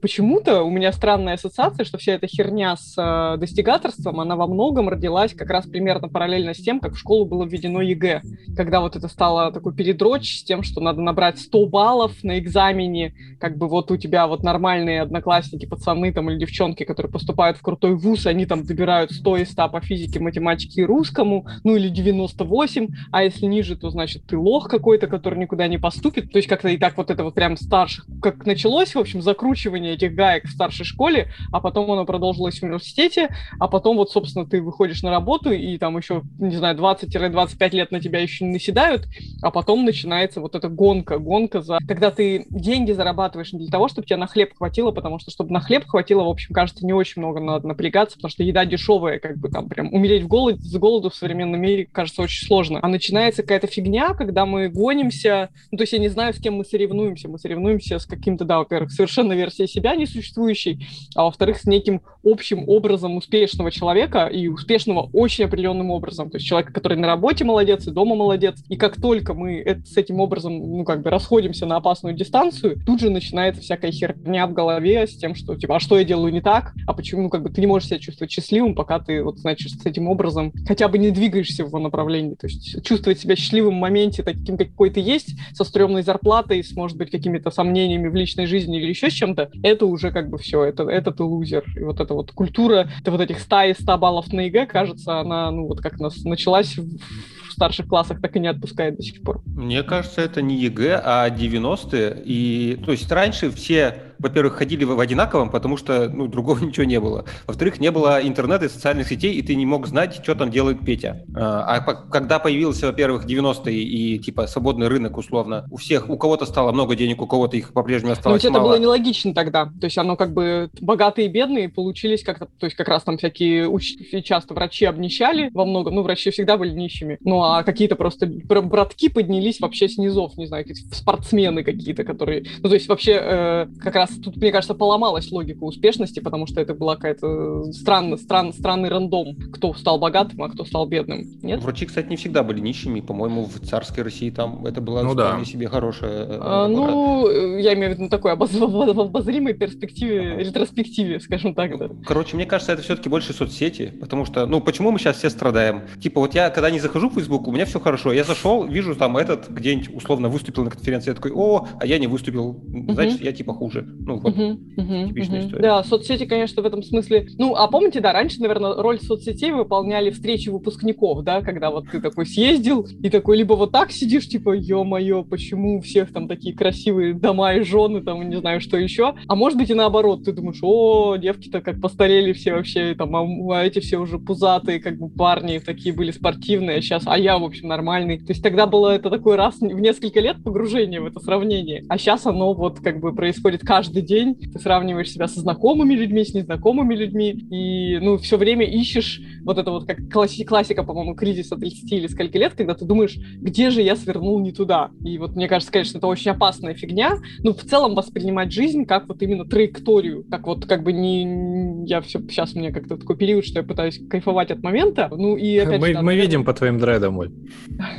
Почему-то 0.00 0.62
у 0.62 0.70
меня 0.70 0.92
странная 0.92 1.34
ассоциация, 1.34 1.84
что 1.84 1.98
вся 1.98 2.12
эта 2.14 2.26
херня 2.26 2.76
с 2.76 2.94
э, 2.98 3.38
достигаторством, 3.38 4.20
она 4.20 4.36
во 4.36 4.46
многом 4.46 4.88
родилась 4.88 5.32
как 5.34 5.50
раз 5.50 5.66
примерно 5.66 6.08
параллельно 6.08 6.52
с 6.52 6.58
тем, 6.58 6.80
как 6.80 6.94
в 6.94 6.98
школу 6.98 7.24
было 7.24 7.44
введено 7.44 7.80
ЕГЭ. 7.80 8.22
Когда 8.56 8.80
вот 8.80 8.96
это 8.96 9.08
стало 9.08 9.52
такой 9.52 9.74
передрочь 9.74 10.40
с 10.40 10.44
тем, 10.44 10.62
что 10.62 10.80
надо 10.80 10.91
набрать 11.00 11.38
100 11.38 11.66
баллов 11.66 12.12
на 12.22 12.38
экзамене, 12.38 13.14
как 13.40 13.56
бы 13.56 13.68
вот 13.68 13.90
у 13.90 13.96
тебя 13.96 14.26
вот 14.26 14.42
нормальные 14.42 15.02
одноклассники, 15.02 15.66
пацаны 15.66 16.12
там 16.12 16.30
или 16.30 16.38
девчонки, 16.38 16.84
которые 16.84 17.10
поступают 17.10 17.56
в 17.56 17.62
крутой 17.62 17.96
вуз, 17.96 18.26
они 18.26 18.46
там 18.46 18.64
добирают 18.64 19.12
100 19.12 19.36
из 19.38 19.50
100 19.52 19.68
по 19.68 19.80
физике, 19.80 20.20
математике 20.20 20.82
и 20.82 20.84
русскому, 20.84 21.46
ну 21.64 21.76
или 21.76 21.88
98, 21.88 22.88
а 23.10 23.24
если 23.24 23.46
ниже, 23.46 23.76
то 23.76 23.90
значит 23.90 24.26
ты 24.26 24.36
лох 24.36 24.68
какой-то, 24.68 25.06
который 25.06 25.38
никуда 25.38 25.68
не 25.68 25.78
поступит. 25.78 26.32
То 26.32 26.38
есть 26.38 26.48
как-то 26.48 26.68
и 26.68 26.78
так 26.78 26.96
вот 26.96 27.10
это 27.10 27.24
вот 27.24 27.34
прям 27.34 27.56
старших, 27.56 28.06
как 28.20 28.46
началось, 28.46 28.94
в 28.94 28.98
общем, 28.98 29.22
закручивание 29.22 29.94
этих 29.94 30.14
гаек 30.14 30.44
в 30.44 30.50
старшей 30.50 30.84
школе, 30.84 31.28
а 31.50 31.60
потом 31.60 31.90
оно 31.90 32.04
продолжилось 32.04 32.58
в 32.58 32.62
университете, 32.62 33.34
а 33.58 33.68
потом 33.68 33.96
вот, 33.96 34.10
собственно, 34.10 34.46
ты 34.46 34.60
выходишь 34.60 35.02
на 35.02 35.10
работу, 35.10 35.50
и 35.50 35.78
там 35.78 35.96
еще, 35.96 36.22
не 36.38 36.56
знаю, 36.56 36.76
20-25 36.76 37.70
лет 37.70 37.90
на 37.90 38.00
тебя 38.00 38.20
еще 38.20 38.44
не 38.44 38.52
наседают, 38.52 39.06
а 39.42 39.50
потом 39.50 39.84
начинается 39.84 40.40
вот 40.40 40.54
эта 40.54 40.68
гонка, 40.82 41.18
гонка 41.18 41.62
за... 41.62 41.78
Когда 41.86 42.10
ты 42.10 42.44
деньги 42.50 42.90
зарабатываешь 42.90 43.52
не 43.52 43.60
для 43.60 43.70
того, 43.70 43.86
чтобы 43.86 44.04
тебе 44.04 44.16
на 44.16 44.26
хлеб 44.26 44.52
хватило, 44.56 44.90
потому 44.90 45.20
что, 45.20 45.30
чтобы 45.30 45.52
на 45.52 45.60
хлеб 45.60 45.84
хватило, 45.86 46.24
в 46.24 46.28
общем, 46.28 46.52
кажется, 46.52 46.84
не 46.84 46.92
очень 46.92 47.22
много 47.22 47.38
надо 47.38 47.68
напрягаться, 47.68 48.16
потому 48.16 48.30
что 48.30 48.42
еда 48.42 48.64
дешевая, 48.64 49.20
как 49.20 49.38
бы 49.38 49.48
там 49.48 49.68
прям 49.68 49.94
умереть 49.94 50.24
в 50.24 50.28
голод, 50.28 50.60
с 50.60 50.76
голоду 50.76 51.10
в 51.10 51.14
современном 51.14 51.60
мире 51.60 51.86
кажется 51.90 52.22
очень 52.22 52.44
сложно. 52.44 52.80
А 52.82 52.88
начинается 52.88 53.42
какая-то 53.42 53.68
фигня, 53.68 54.14
когда 54.14 54.44
мы 54.44 54.68
гонимся, 54.68 55.50
ну, 55.70 55.78
то 55.78 55.82
есть 55.82 55.92
я 55.92 56.00
не 56.00 56.08
знаю, 56.08 56.34
с 56.34 56.38
кем 56.38 56.54
мы 56.54 56.64
соревнуемся, 56.64 57.28
мы 57.28 57.38
соревнуемся 57.38 58.00
с 58.00 58.06
каким-то, 58.06 58.44
да, 58.44 58.58
во-первых, 58.58 58.90
совершенно 58.90 59.34
версией 59.34 59.68
себя 59.68 59.94
несуществующей, 59.94 60.84
а 61.14 61.24
во-вторых, 61.24 61.58
с 61.58 61.64
неким 61.64 62.00
общим 62.24 62.68
образом 62.68 63.16
успешного 63.16 63.70
человека 63.70 64.26
и 64.26 64.48
успешного 64.48 65.08
очень 65.12 65.44
определенным 65.44 65.92
образом. 65.92 66.28
То 66.28 66.38
есть 66.38 66.46
человека, 66.46 66.72
который 66.72 66.98
на 66.98 67.06
работе 67.06 67.44
молодец 67.44 67.86
и 67.86 67.92
дома 67.92 68.16
молодец. 68.16 68.64
И 68.68 68.76
как 68.76 69.00
только 69.00 69.32
мы 69.32 69.60
это- 69.60 69.86
с 69.86 69.96
этим 69.96 70.18
образом, 70.18 70.71
ну, 70.72 70.84
как 70.84 71.02
бы 71.02 71.10
расходимся 71.10 71.66
на 71.66 71.76
опасную 71.76 72.14
дистанцию, 72.14 72.80
тут 72.84 73.00
же 73.00 73.10
начинается 73.10 73.62
всякая 73.62 73.92
херня 73.92 74.46
в 74.46 74.52
голове 74.52 75.06
с 75.06 75.16
тем, 75.16 75.34
что, 75.34 75.56
типа, 75.56 75.76
а 75.76 75.80
что 75.80 75.98
я 75.98 76.04
делаю 76.04 76.32
не 76.32 76.40
так? 76.40 76.72
А 76.86 76.94
почему, 76.94 77.22
ну, 77.22 77.30
как 77.30 77.42
бы 77.42 77.50
ты 77.50 77.60
не 77.60 77.66
можешь 77.66 77.88
себя 77.88 77.98
чувствовать 77.98 78.32
счастливым, 78.32 78.74
пока 78.74 78.98
ты, 78.98 79.22
вот, 79.22 79.38
значит, 79.38 79.72
с 79.72 79.86
этим 79.86 80.08
образом 80.08 80.52
хотя 80.66 80.88
бы 80.88 80.98
не 80.98 81.10
двигаешься 81.10 81.64
в 81.64 81.68
его 81.68 81.78
направлении. 81.78 82.34
То 82.34 82.46
есть 82.46 82.84
чувствовать 82.84 83.20
себя 83.20 83.36
счастливым 83.36 83.76
в 83.76 83.80
моменте 83.80 84.22
таким, 84.22 84.56
какой 84.56 84.90
ты 84.90 85.00
есть, 85.00 85.36
со 85.52 85.64
стрёмной 85.64 86.02
зарплатой, 86.02 86.64
с, 86.64 86.74
может 86.74 86.96
быть, 86.96 87.10
какими-то 87.10 87.50
сомнениями 87.50 88.08
в 88.08 88.14
личной 88.14 88.46
жизни 88.46 88.78
или 88.78 88.88
еще 88.88 89.10
с 89.10 89.12
чем-то, 89.12 89.50
это 89.62 89.86
уже 89.86 90.10
как 90.10 90.30
бы 90.30 90.38
все, 90.38 90.64
это, 90.64 90.84
это 90.84 91.12
ты 91.12 91.22
лузер. 91.22 91.64
И 91.76 91.84
вот 91.84 92.00
эта 92.00 92.14
вот 92.14 92.32
культура 92.32 92.90
это 93.00 93.10
вот 93.10 93.20
этих 93.20 93.40
100 93.40 93.62
и 93.62 93.74
100 93.74 93.98
баллов 93.98 94.32
на 94.32 94.42
ЕГЭ, 94.42 94.66
кажется, 94.66 95.20
она, 95.20 95.50
ну, 95.50 95.66
вот 95.66 95.80
как 95.80 95.98
нас 95.98 96.24
началась 96.24 96.76
в 96.76 97.41
в 97.52 97.54
старших 97.54 97.86
классах, 97.86 98.20
так 98.20 98.34
и 98.36 98.40
не 98.40 98.48
отпускает 98.48 98.96
до 98.96 99.02
сих 99.02 99.22
пор. 99.22 99.42
Мне 99.46 99.82
кажется, 99.82 100.22
это 100.22 100.42
не 100.42 100.56
ЕГЭ, 100.56 101.00
а 101.04 101.28
90-е. 101.28 102.22
И, 102.24 102.80
то 102.84 102.92
есть 102.92 103.10
раньше 103.12 103.50
все, 103.50 104.11
во-первых, 104.22 104.54
ходили 104.54 104.84
в 104.84 104.98
одинаковом, 104.98 105.50
потому 105.50 105.76
что, 105.76 106.08
ну, 106.08 106.26
другого 106.28 106.58
ничего 106.64 106.84
не 106.84 107.00
было. 107.00 107.24
Во-вторых, 107.46 107.80
не 107.80 107.90
было 107.90 108.20
интернета 108.22 108.66
и 108.66 108.68
социальных 108.68 109.08
сетей, 109.08 109.34
и 109.34 109.42
ты 109.42 109.54
не 109.54 109.66
мог 109.66 109.86
знать, 109.86 110.20
что 110.22 110.34
там 110.34 110.50
делает 110.50 110.80
Петя. 110.84 111.24
А 111.34 111.72
а 111.72 111.80
когда 111.80 112.38
появился, 112.38 112.86
во-первых, 112.86 113.26
90-е 113.26 113.82
и, 113.82 114.18
типа, 114.18 114.46
свободный 114.46 114.88
рынок, 114.88 115.16
условно, 115.16 115.66
у 115.70 115.76
всех, 115.76 116.08
у 116.08 116.16
кого-то 116.16 116.46
стало 116.46 116.72
много 116.72 116.94
денег, 116.94 117.20
у 117.22 117.26
кого-то 117.26 117.56
их 117.56 117.72
по-прежнему 117.72 118.10
Но 118.10 118.12
ведь 118.12 118.18
осталось 118.18 118.44
это 118.44 118.60
было 118.60 118.78
нелогично 118.78 119.34
тогда. 119.34 119.66
То 119.80 119.86
есть 119.86 119.98
оно 119.98 120.16
как 120.16 120.32
бы 120.32 120.70
богатые 120.80 121.28
и 121.28 121.30
бедные 121.30 121.68
получились 121.68 122.22
как-то, 122.22 122.46
то 122.46 122.66
есть 122.66 122.76
как 122.76 122.88
раз 122.88 123.02
там 123.02 123.18
всякие 123.18 123.68
уч- 123.68 124.22
часто 124.22 124.54
врачи 124.54 124.84
обнищали 124.84 125.50
во 125.52 125.64
многом, 125.64 125.94
ну, 125.94 126.02
врачи 126.02 126.30
всегда 126.30 126.56
были 126.56 126.70
нищими. 126.70 127.18
Ну, 127.20 127.42
а 127.42 127.62
какие-то 127.62 127.96
просто 127.96 128.26
бр- 128.26 128.62
братки 128.62 129.08
поднялись 129.08 129.60
вообще 129.60 129.88
с 129.88 129.98
низов, 129.98 130.36
не 130.36 130.46
знаю, 130.46 130.66
спортсмены 130.92 131.64
какие-то, 131.64 132.04
которые... 132.04 132.44
Ну, 132.60 132.68
то 132.68 132.74
есть 132.74 132.88
вообще 132.88 133.18
э, 133.20 133.66
как 133.80 133.94
раз 133.94 134.10
тут, 134.20 134.36
мне 134.36 134.50
кажется, 134.52 134.74
поломалась 134.74 135.30
логика 135.30 135.62
успешности, 135.64 136.20
потому 136.20 136.46
что 136.46 136.60
это 136.60 136.74
была 136.74 136.96
какая-то 136.96 137.72
странно, 137.72 138.16
стран, 138.16 138.52
странный 138.52 138.88
рандом, 138.88 139.36
кто 139.52 139.74
стал 139.74 139.98
богатым, 139.98 140.42
а 140.42 140.48
кто 140.48 140.64
стал 140.64 140.86
бедным. 140.86 141.24
Нет? 141.42 141.60
Врачи, 141.62 141.86
кстати, 141.86 142.08
не 142.08 142.16
всегда 142.16 142.42
были 142.42 142.60
нищими. 142.60 143.00
По-моему, 143.00 143.44
в 143.44 143.60
царской 143.60 144.02
России 144.04 144.30
там 144.30 144.66
это 144.66 144.80
была 144.80 145.02
Ну 145.02 145.14
да. 145.14 145.42
себе 145.44 145.68
хорошая 145.68 146.24
э, 146.24 146.38
А, 146.40 146.68
работа. 146.68 146.72
ну, 146.92 147.28
э, 147.28 147.60
я 147.62 147.74
имею 147.74 147.90
в 147.90 147.92
виду 147.94 148.02
на 148.04 148.08
такой 148.10 148.32
обоз- 148.32 148.52
в 148.52 149.00
обозримой 149.00 149.54
перспективе, 149.54 150.36
ретроспективе, 150.38 151.20
скажем 151.20 151.54
так, 151.54 151.78
да. 151.78 151.88
Короче, 152.06 152.36
мне 152.36 152.46
кажется, 152.46 152.72
это 152.72 152.82
все-таки 152.82 153.08
больше 153.08 153.32
соцсети, 153.32 153.92
потому 154.00 154.24
что, 154.24 154.46
ну, 154.46 154.60
почему 154.60 154.90
мы 154.90 154.98
сейчас 154.98 155.16
все 155.18 155.30
страдаем? 155.30 155.82
Типа, 156.00 156.20
вот 156.20 156.34
я, 156.34 156.50
когда 156.50 156.70
не 156.70 156.80
захожу 156.80 157.08
в 157.08 157.14
Facebook, 157.14 157.46
у 157.48 157.52
меня 157.52 157.64
все 157.64 157.80
хорошо. 157.80 158.12
Я 158.12 158.24
зашел, 158.24 158.64
вижу 158.66 158.94
там 158.94 159.16
этот 159.16 159.48
где-нибудь 159.50 159.94
условно 159.94 160.28
выступил 160.28 160.64
на 160.64 160.70
конференции, 160.70 161.10
я 161.10 161.14
такой, 161.14 161.32
о, 161.34 161.66
а 161.80 161.86
я 161.86 161.98
не 161.98 162.06
выступил, 162.06 162.60
значит, 162.88 163.20
я 163.20 163.32
типа 163.32 163.52
хуже. 163.52 163.86
Ну, 164.04 164.18
вот. 164.18 164.36
Мгм, 164.36 164.58
мгм, 164.76 165.08
типичная 165.08 165.38
мгм. 165.38 165.46
история. 165.46 165.62
Да, 165.62 165.84
соцсети, 165.84 166.24
конечно, 166.26 166.62
в 166.62 166.66
этом 166.66 166.82
смысле. 166.82 167.26
Ну, 167.38 167.54
а 167.54 167.68
помните, 167.68 168.00
да, 168.00 168.12
раньше, 168.12 168.40
наверное, 168.40 168.74
роль 168.74 169.00
соцсетей 169.00 169.52
выполняли 169.52 170.10
встречи 170.10 170.48
выпускников, 170.48 171.22
да, 171.22 171.40
когда 171.40 171.70
вот 171.70 171.84
ты 171.90 172.00
такой 172.00 172.26
съездил 172.26 172.86
и 173.02 173.10
такой 173.10 173.36
либо 173.38 173.54
вот 173.54 173.70
так 173.72 173.92
сидишь, 173.92 174.28
типа, 174.28 174.54
ё-моё, 174.56 175.22
почему 175.24 175.78
у 175.78 175.80
всех 175.80 176.12
там 176.12 176.26
такие 176.28 176.56
красивые 176.56 177.14
дома 177.14 177.54
и 177.54 177.62
жены, 177.62 178.02
там, 178.02 178.28
не 178.28 178.38
знаю, 178.38 178.60
что 178.60 178.76
еще. 178.76 179.14
А 179.28 179.34
может 179.36 179.58
быть 179.58 179.70
и 179.70 179.74
наоборот, 179.74 180.24
ты 180.24 180.32
думаешь, 180.32 180.58
о, 180.62 181.16
девки-то 181.16 181.60
как 181.60 181.80
постарели 181.80 182.32
все 182.32 182.54
вообще, 182.54 182.94
там, 182.94 183.14
а, 183.14 183.58
а 183.58 183.64
эти 183.64 183.78
все 183.78 183.98
уже 183.98 184.18
пузатые, 184.18 184.80
как 184.80 184.98
бы 184.98 185.08
парни 185.10 185.58
такие 185.58 185.94
были 185.94 186.10
спортивные, 186.10 186.78
а 186.78 186.82
сейчас, 186.82 187.04
а 187.06 187.18
я, 187.18 187.38
в 187.38 187.44
общем, 187.44 187.68
нормальный. 187.68 188.18
То 188.18 188.32
есть 188.32 188.42
тогда 188.42 188.66
было 188.66 188.90
это 188.90 189.10
такой 189.10 189.36
раз 189.36 189.60
в 189.60 189.80
несколько 189.80 190.20
лет 190.20 190.42
погружение 190.42 191.00
в 191.00 191.06
это 191.06 191.20
сравнение. 191.20 191.84
А 191.88 191.98
сейчас 191.98 192.26
оно 192.26 192.52
вот 192.54 192.80
как 192.80 193.00
бы 193.00 193.14
происходит 193.14 193.60
каждый 193.60 193.81
день. 193.90 194.36
Ты 194.36 194.58
сравниваешь 194.58 195.10
себя 195.10 195.28
со 195.28 195.40
знакомыми 195.40 195.94
людьми, 195.94 196.24
с 196.24 196.34
незнакомыми 196.34 196.94
людьми, 196.94 197.30
и, 197.30 197.98
ну, 197.98 198.18
все 198.18 198.36
время 198.36 198.66
ищешь 198.66 199.20
вот 199.44 199.58
это 199.58 199.70
вот 199.70 199.86
как 199.86 200.00
класси- 200.00 200.44
классика, 200.44 200.84
по-моему, 200.84 201.14
кризиса 201.14 201.56
30 201.56 201.92
или 201.92 202.06
скольки 202.06 202.36
лет, 202.36 202.54
когда 202.54 202.74
ты 202.74 202.84
думаешь, 202.84 203.16
где 203.36 203.70
же 203.70 203.82
я 203.82 203.96
свернул 203.96 204.40
не 204.40 204.52
туда. 204.52 204.90
И 205.04 205.18
вот 205.18 205.34
мне 205.34 205.48
кажется, 205.48 205.72
конечно, 205.72 205.98
это 205.98 206.06
очень 206.06 206.30
опасная 206.30 206.74
фигня. 206.74 207.18
Ну, 207.40 207.52
в 207.52 207.62
целом 207.62 207.94
воспринимать 207.94 208.52
жизнь 208.52 208.84
как 208.84 209.08
вот 209.08 209.22
именно 209.22 209.44
траекторию, 209.44 210.24
как 210.30 210.46
вот 210.46 210.66
как 210.66 210.82
бы 210.82 210.92
не... 210.92 211.86
Я 211.86 212.00
все... 212.00 212.20
Сейчас 212.20 212.54
у 212.54 212.58
меня 212.58 212.72
как-то 212.72 212.96
такой 212.96 213.16
период, 213.16 213.44
что 213.44 213.60
я 213.60 213.64
пытаюсь 213.64 214.00
кайфовать 214.08 214.50
от 214.50 214.62
момента. 214.62 215.08
Ну, 215.10 215.36
и 215.36 215.58
опять 215.58 215.80
Мы, 215.80 215.88
же, 215.88 215.94
да, 215.94 216.02
мы 216.02 216.16
видим 216.16 216.44
по 216.44 216.52
твоим 216.54 216.78
дредам, 216.78 217.18
Оль. 217.18 217.30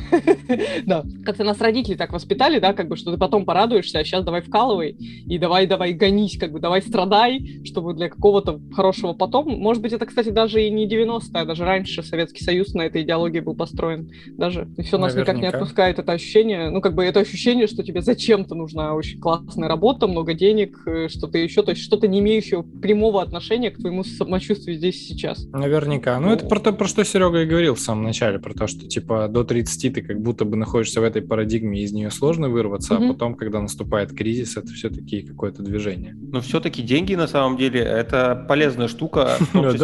да. 0.85 1.03
Как-то 1.25 1.43
нас 1.43 1.59
родители 1.59 1.95
так 1.95 2.11
воспитали, 2.13 2.59
да, 2.59 2.73
как 2.73 2.87
бы, 2.87 2.95
что 2.95 3.11
ты 3.11 3.17
потом 3.17 3.45
порадуешься, 3.45 3.99
а 3.99 4.03
сейчас 4.03 4.23
давай 4.23 4.41
вкалывай, 4.41 4.91
и 4.91 5.37
давай, 5.37 5.67
давай 5.73 5.93
гонись, 5.93 6.37
как 6.39 6.51
бы, 6.51 6.59
давай 6.59 6.81
страдай, 6.81 7.61
чтобы 7.65 7.93
для 7.93 8.09
какого-то 8.09 8.61
хорошего 8.73 9.13
потом. 9.13 9.59
Может 9.59 9.81
быть, 9.81 9.93
это, 9.93 10.05
кстати, 10.05 10.29
даже 10.29 10.63
и 10.63 10.69
не 10.69 10.87
90-е, 10.87 11.33
простая. 11.33 11.45
Даже 11.45 11.65
раньше 11.65 12.03
Советский 12.03 12.43
Союз 12.43 12.73
на 12.73 12.83
этой 12.83 13.01
идеологии 13.01 13.39
был 13.39 13.55
построен. 13.55 14.11
Даже 14.37 14.67
и 14.77 14.83
все 14.83 14.97
нас 14.97 15.15
никак 15.15 15.37
не 15.37 15.47
отпускает 15.47 15.99
это 15.99 16.11
ощущение. 16.11 16.69
Ну, 16.69 16.81
как 16.81 16.93
бы 16.93 17.03
это 17.03 17.19
ощущение, 17.19 17.67
что 17.67 17.83
тебе 17.83 18.01
зачем-то 18.01 18.55
нужна 18.55 18.93
очень 18.93 19.19
классная 19.19 19.67
работа, 19.67 20.07
много 20.07 20.33
денег, 20.33 20.77
э, 20.85 21.07
что-то 21.09 21.37
еще, 21.37 21.63
то 21.63 21.71
есть 21.71 21.81
что-то 21.81 22.07
не 22.07 22.19
имеющее 22.19 22.63
прямого 22.63 23.21
отношения 23.21 23.71
к 23.71 23.77
твоему 23.77 24.03
самочувствию 24.03 24.77
здесь 24.77 25.07
сейчас. 25.07 25.45
Наверняка. 25.51 26.19
Ну, 26.19 26.31
это 26.31 26.45
про 26.45 26.59
то, 26.59 26.73
про 26.73 26.87
что 26.87 27.03
Серега 27.03 27.41
и 27.41 27.45
говорил 27.45 27.75
в 27.75 27.79
самом 27.79 28.03
начале, 28.03 28.39
про 28.39 28.53
то, 28.53 28.67
что, 28.67 28.87
типа, 28.87 29.27
до 29.27 29.43
30 29.43 29.93
ты 29.93 30.01
как 30.01 30.21
будто 30.21 30.45
бы 30.45 30.55
находишься 30.57 31.01
в 31.01 31.03
этой 31.03 31.21
парадигме, 31.21 31.81
из 31.81 31.91
нее 31.93 32.11
сложно 32.11 32.49
вырваться, 32.49 32.95
Мгм. 32.95 33.03
а 33.03 33.13
потом, 33.13 33.35
когда 33.35 33.61
наступает 33.61 34.11
кризис, 34.11 34.57
это 34.57 34.67
все-таки 34.67 35.21
какое-то 35.63 35.69
движение. 35.71 36.15
Но 36.31 36.41
все-таки 36.41 36.81
деньги 36.81 37.15
на 37.15 37.27
самом 37.27 37.57
деле 37.57 37.81
это 37.81 38.45
полезная 38.47 38.87
штука, 38.87 39.37
в 39.39 39.51
том 39.53 39.71
числе 39.71 39.77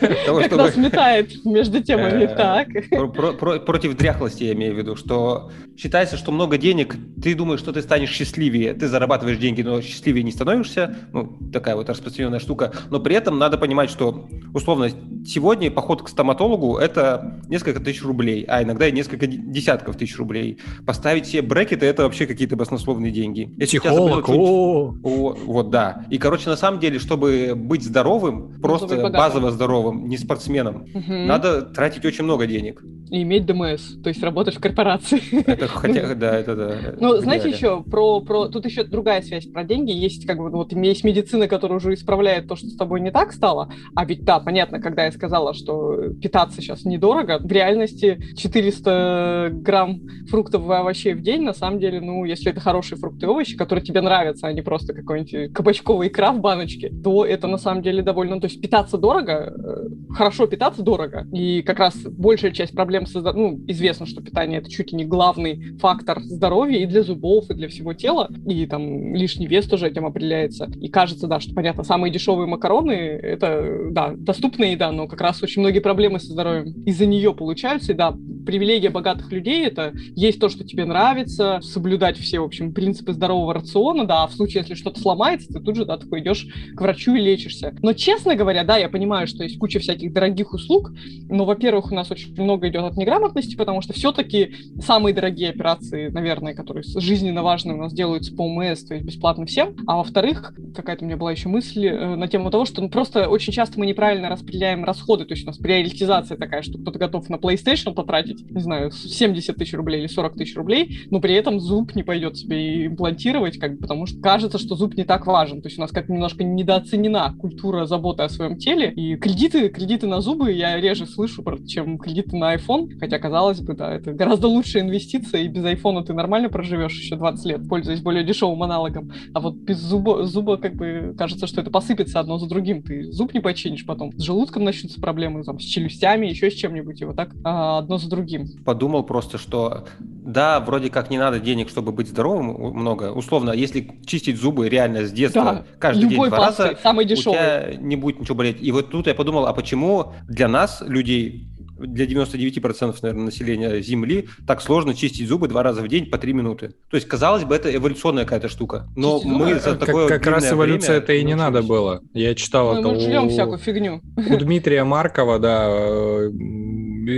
для 0.00 0.24
того, 0.26 0.40
Как 0.40 0.52
нас 0.56 0.76
метает 0.76 1.44
между 1.44 1.82
темами. 1.82 2.24
Э, 2.24 2.36
Так. 2.36 2.68
про- 2.90 3.08
про- 3.08 3.32
про- 3.32 3.58
против 3.60 3.96
дряхлости 3.96 4.44
я 4.44 4.52
имею 4.52 4.74
в 4.74 4.78
виду, 4.78 4.96
что 4.96 5.50
считается, 5.76 6.16
что 6.16 6.32
много 6.32 6.58
денег, 6.58 6.96
ты 7.22 7.34
думаешь, 7.34 7.60
что 7.60 7.72
ты 7.72 7.82
станешь 7.82 8.10
счастливее, 8.10 8.74
ты 8.74 8.88
зарабатываешь 8.88 9.38
деньги, 9.38 9.62
но 9.62 9.80
счастливее 9.80 10.22
не 10.22 10.32
становишься, 10.32 10.96
ну, 11.12 11.38
такая 11.52 11.74
вот 11.76 11.88
распространенная 11.88 12.38
штука, 12.40 12.72
но 12.90 13.00
при 13.00 13.14
этом 13.14 13.38
надо 13.38 13.58
понимать, 13.58 13.90
что, 13.90 14.28
условно, 14.54 14.90
сегодня 15.26 15.70
поход 15.70 16.02
к 16.02 16.08
стоматологу– 16.08 16.76
это 16.78 17.40
несколько 17.48 17.80
тысяч 17.80 18.02
рублей, 18.02 18.44
а 18.48 18.62
иногда 18.62 18.86
и 18.88 18.92
несколько 18.92 19.26
де- 19.26 19.38
десятков 19.38 19.96
тысяч 19.96 20.16
рублей. 20.18 20.58
Поставить 20.86 21.26
себе 21.26 21.42
брекеты– 21.42 21.86
это 21.86 22.04
вообще 22.04 22.26
какие-то 22.26 22.56
баснословные 22.56 23.10
деньги. 23.12 23.52
Если 23.58 23.78
у 23.78 23.80
тебя 23.80 23.92
заболело 23.94 24.20
Психолог, 24.22 24.40
о, 24.40 24.94
о, 25.10 25.34
вот, 25.46 25.70
да. 25.70 26.04
И, 26.10 26.18
короче, 26.18 26.48
на 26.48 26.56
самом 26.56 26.80
деле, 26.80 26.98
чтобы 26.98 27.54
быть 27.56 27.82
здоровым, 27.82 28.60
просто 28.60 28.86
быть 28.88 29.02
богатым. 29.02 29.18
базово 29.18 29.50
здоровым, 29.50 30.08
не 30.08 30.16
спортсменом, 30.16 30.86
Мгм. 30.94 31.26
надо 31.26 31.62
тратить 31.62 32.04
очень 32.04 32.24
много 32.24 32.46
денег. 32.46 32.82
И 33.10 33.22
иметь 33.22 33.44
ДМС, 33.44 33.96
то 34.02 34.08
есть 34.08 34.22
работать 34.22 34.54
в 34.54 34.60
корпорации. 34.60 35.20
Это 35.44 35.66
хотя, 35.68 36.14
да, 36.14 36.38
это 36.38 36.54
да. 36.54 36.70
Ну, 37.00 37.16
знаете, 37.16 37.50
еще 37.50 37.82
про, 37.82 38.20
про... 38.20 38.46
Тут 38.46 38.66
еще 38.66 38.84
другая 38.84 39.20
связь 39.22 39.46
про 39.46 39.64
деньги. 39.64 39.90
Есть 39.90 40.26
как 40.26 40.38
бы 40.38 40.48
вот 40.50 40.72
есть 40.72 41.02
медицина, 41.02 41.48
которая 41.48 41.78
уже 41.78 41.94
исправляет 41.94 42.46
то, 42.46 42.54
что 42.54 42.68
с 42.68 42.76
тобой 42.76 43.00
не 43.00 43.10
так 43.10 43.32
стало. 43.32 43.72
А 43.96 44.04
ведь 44.04 44.24
да, 44.24 44.38
понятно, 44.38 44.80
когда 44.80 45.06
я 45.06 45.12
сказала, 45.12 45.54
что 45.54 46.10
питаться 46.22 46.60
сейчас 46.60 46.84
недорого, 46.84 47.38
в 47.40 47.50
реальности 47.50 48.20
400 48.36 49.50
грамм 49.54 50.00
фруктов 50.28 50.68
и 50.68 50.72
овощей 50.72 51.14
в 51.14 51.22
день, 51.22 51.42
на 51.42 51.52
самом 51.54 51.80
деле, 51.80 52.00
ну, 52.00 52.24
если 52.24 52.52
это 52.52 52.60
хорошие 52.60 52.98
фрукты 52.98 53.26
и 53.26 53.28
овощи, 53.28 53.56
которые 53.56 53.84
тебе 53.84 54.00
нравятся, 54.02 54.46
а 54.46 54.52
не 54.52 54.62
просто 54.62 54.92
какой-нибудь 55.00 55.52
кабачковый 55.52 56.08
икра 56.08 56.32
в 56.32 56.40
баночке, 56.40 56.90
то 57.02 57.24
это 57.24 57.46
на 57.46 57.58
самом 57.58 57.82
деле 57.82 58.02
довольно... 58.02 58.36
ну, 58.36 58.40
То 58.40 58.46
есть 58.46 58.60
питаться 58.60 58.98
дорого, 58.98 59.54
э, 59.56 60.12
хорошо 60.14 60.46
питаться 60.46 60.82
дорого. 60.82 61.26
И 61.32 61.62
как 61.62 61.78
раз 61.78 61.96
большая 61.96 62.52
часть 62.52 62.72
проблем 62.72 63.06
со 63.06 63.20
здо- 63.20 63.32
Ну, 63.32 63.60
известно, 63.68 64.06
что 64.06 64.22
питание— 64.22 64.58
это 64.60 64.70
чуть 64.70 64.92
ли 64.92 64.98
не 64.98 65.04
главный 65.04 65.76
фактор 65.78 66.20
здоровья 66.20 66.78
и 66.78 66.86
для 66.86 67.02
зубов, 67.02 67.50
и 67.50 67.54
для 67.54 67.68
всего 67.68 67.94
тела. 67.94 68.28
И 68.46 68.66
там 68.66 69.14
лишний 69.14 69.46
вес 69.46 69.66
тоже 69.66 69.88
этим 69.88 70.06
определяется. 70.06 70.70
И 70.80 70.88
кажется, 70.88 71.26
да, 71.26 71.40
что, 71.40 71.54
понятно, 71.54 71.84
самые 71.84 72.12
дешевые 72.12 72.46
макароны— 72.46 72.92
это, 73.22 73.88
да, 73.90 74.14
доступная 74.16 74.72
еда, 74.72 74.92
но 74.92 75.06
как 75.06 75.20
раз 75.20 75.42
очень 75.42 75.62
многие 75.62 75.80
проблемы 75.80 76.20
со 76.20 76.32
здоровьем 76.32 76.72
из-за 76.84 77.06
нее 77.06 77.34
получаются. 77.34 77.92
И 77.92 77.94
да, 77.94 78.14
привилегия 78.46 78.90
богатых 78.90 79.32
людей— 79.32 79.64
это 79.66 79.92
есть 80.14 80.40
то, 80.40 80.48
что 80.48 80.64
тебе 80.64 80.84
нравится, 80.84 81.60
соблюдать 81.62 82.18
все, 82.18 82.40
в 82.40 82.44
общем, 82.44 82.72
принципы 82.72 83.12
здорового 83.12 83.54
рациона, 83.54 84.04
да, 84.06 84.24
а 84.24 84.26
в 84.26 84.32
случае, 84.32 84.60
если 84.62 84.74
что-то 84.90 85.00
сломается, 85.00 85.52
ты 85.52 85.60
тут 85.60 85.76
же, 85.76 85.84
да, 85.84 85.96
такой 85.96 86.20
идешь 86.20 86.46
к 86.74 86.80
врачу 86.80 87.14
и 87.14 87.20
лечишься. 87.20 87.74
Но, 87.82 87.92
честно 87.92 88.34
говоря, 88.34 88.64
да, 88.64 88.76
я 88.76 88.88
понимаю, 88.88 89.26
что 89.26 89.44
есть 89.44 89.58
куча 89.58 89.78
всяких 89.78 90.12
дорогих 90.12 90.52
услуг, 90.52 90.92
но, 91.28 91.44
во-первых, 91.44 91.92
у 91.92 91.94
нас 91.94 92.10
очень 92.10 92.32
много 92.40 92.68
идет 92.68 92.82
от 92.82 92.96
неграмотности, 92.96 93.56
потому 93.56 93.82
что 93.82 93.92
все-таки 93.92 94.54
самые 94.80 95.14
дорогие 95.14 95.50
операции, 95.50 96.08
наверное, 96.08 96.54
которые 96.54 96.82
жизненно 96.82 97.42
важные 97.42 97.74
у 97.74 97.78
нас 97.78 97.92
делаются 97.92 98.34
по 98.34 98.42
ОМС, 98.42 98.84
то 98.84 98.94
есть 98.94 99.06
бесплатно 99.06 99.46
всем. 99.46 99.76
А 99.86 99.96
во-вторых, 99.96 100.54
какая-то 100.74 101.04
у 101.04 101.06
меня 101.06 101.16
была 101.16 101.32
еще 101.32 101.48
мысль 101.48 101.86
э, 101.86 102.16
на 102.16 102.28
тему 102.28 102.50
того, 102.50 102.64
что 102.64 102.82
ну, 102.82 102.88
просто 102.88 103.28
очень 103.28 103.52
часто 103.52 103.78
мы 103.78 103.86
неправильно 103.86 104.28
распределяем 104.28 104.84
расходы, 104.84 105.24
то 105.24 105.34
есть 105.34 105.44
у 105.44 105.46
нас 105.48 105.58
приоритизация 105.58 106.36
такая, 106.36 106.62
что 106.62 106.78
кто-то 106.78 106.98
готов 106.98 107.28
на 107.28 107.36
PlayStation 107.36 107.94
потратить, 107.94 108.50
не 108.50 108.60
знаю, 108.60 108.90
70 108.90 109.56
тысяч 109.56 109.74
рублей 109.74 110.00
или 110.00 110.06
40 110.06 110.34
тысяч 110.34 110.56
рублей, 110.56 111.00
но 111.10 111.20
при 111.20 111.34
этом 111.34 111.60
зуб 111.60 111.94
не 111.94 112.02
пойдет 112.02 112.36
себе 112.36 112.86
имплантировать, 112.86 113.58
как 113.58 113.74
бы, 113.74 113.78
потому 113.78 114.06
что 114.06 114.20
кажется, 114.20 114.58
что 114.58 114.74
зуб 114.80 114.96
не 114.96 115.04
так 115.04 115.26
важен. 115.26 115.62
То 115.62 115.68
есть 115.68 115.78
у 115.78 115.82
нас 115.82 115.92
как-то 115.92 116.12
немножко 116.12 116.42
недооценена 116.42 117.36
культура 117.38 117.86
заботы 117.86 118.22
о 118.22 118.28
своем 118.28 118.56
теле. 118.56 118.92
И 118.92 119.16
кредиты, 119.16 119.68
кредиты 119.68 120.06
на 120.06 120.20
зубы 120.20 120.50
я 120.52 120.80
реже 120.80 121.06
слышу, 121.06 121.44
чем 121.66 121.98
кредиты 121.98 122.36
на 122.36 122.54
iPhone. 122.54 122.98
Хотя, 122.98 123.18
казалось 123.18 123.60
бы, 123.60 123.74
да, 123.74 123.94
это 123.94 124.12
гораздо 124.12 124.48
лучшая 124.48 124.82
инвестиция, 124.82 125.42
и 125.42 125.48
без 125.48 125.64
айфона 125.64 126.02
ты 126.02 126.14
нормально 126.14 126.48
проживешь 126.48 126.98
еще 126.98 127.16
20 127.16 127.44
лет, 127.46 127.68
пользуясь 127.68 128.00
более 128.00 128.24
дешевым 128.24 128.62
аналогом. 128.62 129.12
А 129.34 129.40
вот 129.40 129.54
без 129.54 129.78
зуба, 129.78 130.24
зуба 130.24 130.56
как 130.56 130.74
бы 130.74 131.14
кажется, 131.16 131.46
что 131.46 131.60
это 131.60 131.70
посыпется 131.70 132.18
одно 132.18 132.38
за 132.38 132.48
другим. 132.48 132.82
Ты 132.82 133.12
зуб 133.12 133.34
не 133.34 133.40
починишь 133.40 133.84
потом. 133.86 134.12
С 134.18 134.22
желудком 134.22 134.64
начнутся 134.64 135.00
проблемы, 135.00 135.44
там, 135.44 135.60
с 135.60 135.64
челюстями, 135.64 136.26
еще 136.26 136.50
с 136.50 136.54
чем-нибудь. 136.54 137.00
И 137.02 137.04
вот 137.04 137.16
так 137.16 137.30
а, 137.44 137.78
одно 137.78 137.98
за 137.98 138.08
другим. 138.08 138.46
Подумал 138.64 139.02
просто, 139.02 139.36
что 139.36 139.84
да, 139.98 140.60
вроде 140.60 140.90
как 140.90 141.10
не 141.10 141.18
надо 141.18 141.40
денег, 141.40 141.68
чтобы 141.68 141.92
быть 141.92 142.08
здоровым 142.08 142.74
много. 142.74 143.12
Условно, 143.12 143.50
если 143.50 143.98
чистить 144.06 144.38
зубы 144.38 144.68
реально 144.70 145.04
с 145.04 145.12
детства, 145.12 145.44
Да, 145.44 145.64
каждый 145.78 146.02
Любой 146.08 146.28
день 146.28 146.36
два 146.36 146.46
раза, 146.46 146.78
самый 146.82 147.04
у 147.04 147.08
дешевый. 147.08 147.38
тебя 147.38 147.74
не 147.78 147.96
будет 147.96 148.20
ничего 148.20 148.34
болеть. 148.36 148.56
И 148.62 148.72
вот 148.72 148.90
тут 148.90 149.06
я 149.06 149.14
подумал, 149.14 149.46
а 149.46 149.52
почему 149.52 150.12
для 150.28 150.48
нас, 150.48 150.82
людей, 150.86 151.46
для 151.78 152.04
99% 152.04 152.94
наверное, 153.02 153.24
населения 153.24 153.80
Земли, 153.80 154.28
так 154.46 154.60
сложно 154.60 154.94
чистить 154.94 155.26
зубы 155.26 155.48
два 155.48 155.62
раза 155.62 155.80
в 155.82 155.88
день 155.88 156.06
по 156.10 156.18
три 156.18 156.32
минуты? 156.34 156.74
То 156.90 156.96
есть, 156.96 157.08
казалось 157.08 157.44
бы, 157.44 157.54
это 157.54 157.74
эволюционная 157.74 158.24
какая-то 158.24 158.48
штука. 158.48 158.86
Но 158.96 159.14
Чистить 159.18 159.32
зубы? 159.32 159.44
мы 159.46 159.54
за 159.54 159.70
Как, 159.70 159.78
такое 159.86 160.08
как 160.08 160.26
раз 160.26 160.42
длинное 160.42 160.56
эволюция 160.56 160.88
время 160.90 161.02
это 161.04 161.12
и 161.14 161.24
не 161.24 161.34
надо 161.34 161.62
было. 161.62 162.02
Я 162.12 162.34
читал 162.34 162.74
Мы, 162.74 162.80
это 162.80 162.88
мы 162.88 163.26
у- 163.26 163.28
всякую 163.30 163.58
фигню. 163.58 164.02
у 164.16 164.36
Дмитрия 164.36 164.84
Маркова, 164.84 165.38
да, 165.38 165.66
э, 165.70 166.30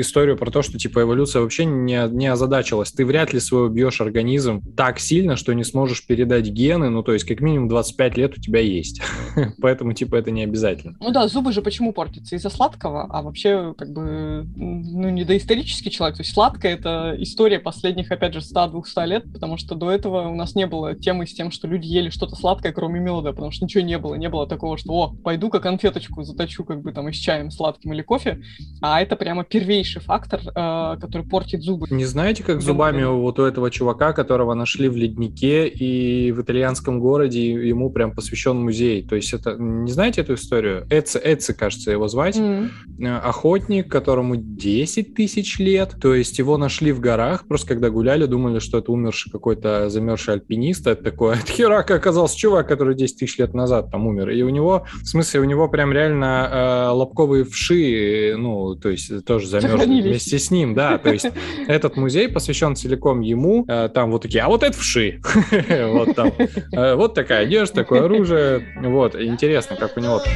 историю 0.00 0.36
про 0.36 0.50
то, 0.50 0.62
что 0.62 0.78
типа 0.78 1.02
эволюция 1.02 1.42
вообще 1.42 1.64
не, 1.64 2.08
не 2.10 2.26
озадачилась. 2.26 2.92
Ты 2.92 3.04
вряд 3.04 3.32
ли 3.32 3.40
свой 3.40 3.66
убьешь 3.66 4.00
организм 4.00 4.62
так 4.76 4.98
сильно, 4.98 5.36
что 5.36 5.52
не 5.52 5.64
сможешь 5.64 6.06
передать 6.06 6.46
гены, 6.46 6.88
ну 6.90 7.02
то 7.02 7.12
есть 7.12 7.24
как 7.24 7.40
минимум 7.40 7.68
25 7.68 8.16
лет 8.16 8.38
у 8.38 8.40
тебя 8.40 8.60
есть. 8.60 9.02
Поэтому 9.60 9.92
типа 9.92 10.16
это 10.16 10.30
не 10.30 10.44
обязательно. 10.44 10.96
Ну 11.00 11.10
да, 11.10 11.28
зубы 11.28 11.52
же 11.52 11.62
почему 11.62 11.92
портятся? 11.92 12.36
Из-за 12.36 12.50
сладкого, 12.50 13.06
а 13.10 13.22
вообще, 13.22 13.74
как 13.76 13.92
бы, 13.92 14.46
ну, 14.56 15.10
не 15.10 15.24
доисторический 15.24 15.90
человек. 15.90 16.16
То 16.16 16.22
есть 16.22 16.34
сладкое— 16.34 16.74
это 16.74 17.14
история 17.18 17.58
последних, 17.58 18.10
опять 18.10 18.34
же, 18.34 18.40
100-200 18.40 19.06
лет, 19.06 19.32
потому 19.32 19.56
что 19.56 19.74
до 19.74 19.90
этого 19.90 20.28
у 20.28 20.34
нас 20.34 20.54
не 20.54 20.66
было 20.66 20.94
темы 20.94 21.26
с 21.26 21.34
тем, 21.34 21.50
что 21.50 21.66
люди 21.66 21.86
ели 21.86 22.10
что-то 22.10 22.36
сладкое, 22.36 22.72
кроме 22.72 23.00
меда, 23.00 23.32
потому 23.32 23.50
что 23.50 23.64
ничего 23.64 23.82
не 23.82 23.98
было. 23.98 24.14
Не 24.14 24.28
было 24.28 24.46
такого, 24.46 24.76
что, 24.78 24.92
о, 24.92 25.14
пойду-ка 25.14 25.60
конфеточку 25.60 26.22
заточу, 26.22 26.64
как 26.64 26.82
бы, 26.82 26.92
там, 26.92 27.08
и 27.08 27.12
с 27.12 27.16
чаем 27.16 27.50
сладким 27.50 27.92
или 27.92 28.02
кофе. 28.02 28.42
А 28.80 29.00
это 29.00 29.16
прямо 29.16 29.44
первейший 29.72 30.02
фактор, 30.02 30.40
э, 30.44 30.96
который 31.00 31.26
портит 31.26 31.62
зубы. 31.62 31.86
Не 31.90 32.04
знаете, 32.04 32.44
как 32.44 32.60
зубами 32.60 33.04
вот 33.04 33.38
у 33.38 33.44
этого 33.44 33.70
чувака, 33.70 34.12
которого 34.12 34.52
нашли 34.52 34.88
в 34.88 34.96
леднике 34.96 35.66
и 35.66 36.30
в 36.30 36.42
итальянском 36.42 37.00
городе, 37.00 37.52
ему 37.68 37.90
прям 37.90 38.12
посвящен 38.12 38.58
музей. 38.58 39.02
То 39.02 39.16
есть 39.16 39.32
это, 39.32 39.56
не 39.58 39.90
знаете 39.90 40.20
эту 40.20 40.34
историю? 40.34 40.86
Эци, 40.90 41.18
Эци, 41.24 41.54
кажется, 41.54 41.90
его 41.90 42.06
звать. 42.08 42.36
М. 42.36 42.70
Э, 43.00 43.16
охотник, 43.16 43.90
которому 43.90 44.36
10 44.36 45.14
тысяч 45.14 45.58
лет. 45.58 45.94
То 46.02 46.14
есть 46.14 46.38
его 46.38 46.58
нашли 46.58 46.92
в 46.92 47.00
горах, 47.00 47.46
просто 47.48 47.68
когда 47.68 47.88
гуляли, 47.88 48.26
думали, 48.26 48.58
что 48.58 48.78
это 48.78 48.92
умерший 48.92 49.32
какой-то 49.32 49.88
замерзший 49.88 50.34
альпинист. 50.34 50.86
Это 50.86 51.02
такой, 51.02 51.34
от 51.40 51.48
херака 51.48 51.94
оказался 51.94 52.36
чувак, 52.36 52.68
который 52.68 52.94
10 52.94 53.20
тысяч 53.20 53.38
лет 53.38 53.54
назад 53.54 53.90
там 53.90 54.06
умер. 54.06 54.28
И 54.30 54.42
у 54.42 54.50
него, 54.50 54.84
в 55.00 55.06
смысле, 55.06 55.40
у 55.40 55.44
него 55.44 55.66
прям 55.68 55.92
реально 55.92 56.50
э, 56.52 56.88
лобковые 56.90 57.44
вши, 57.44 58.34
ну, 58.36 58.74
то 58.74 58.90
есть 58.90 59.24
тоже 59.24 59.46
замерзли 59.46 59.61
замерз 59.68 60.04
вместе 60.04 60.38
с 60.38 60.50
ним, 60.50 60.74
да. 60.74 60.98
То 60.98 61.12
есть 61.12 61.30
этот 61.66 61.96
музей 61.96 62.28
посвящен 62.28 62.76
целиком 62.76 63.20
ему. 63.20 63.64
Э, 63.68 63.88
там 63.92 64.10
вот 64.10 64.22
такие, 64.22 64.42
а 64.42 64.48
вот 64.48 64.62
это 64.62 64.76
вши. 64.76 65.20
Вот 65.92 66.14
там. 66.14 66.32
Э, 66.72 66.94
вот 66.94 67.14
такая 67.14 67.44
одежда, 67.44 67.76
такое 67.76 68.04
оружие. 68.04 68.66
Вот, 68.82 69.14
интересно, 69.14 69.76
как 69.76 69.96
у 69.96 70.00
него 70.00 70.20
там 70.20 70.32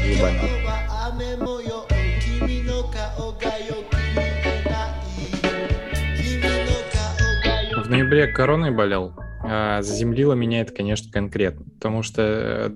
В 7.83 7.89
ноябре 7.89 8.27
короной 8.27 8.73
болел. 8.73 9.15
А 9.49 9.81
заземлило 9.83 10.33
меня 10.33 10.63
это, 10.63 10.73
конечно, 10.73 11.11
конкретно, 11.13 11.67
потому 11.75 12.03
что 12.03 12.23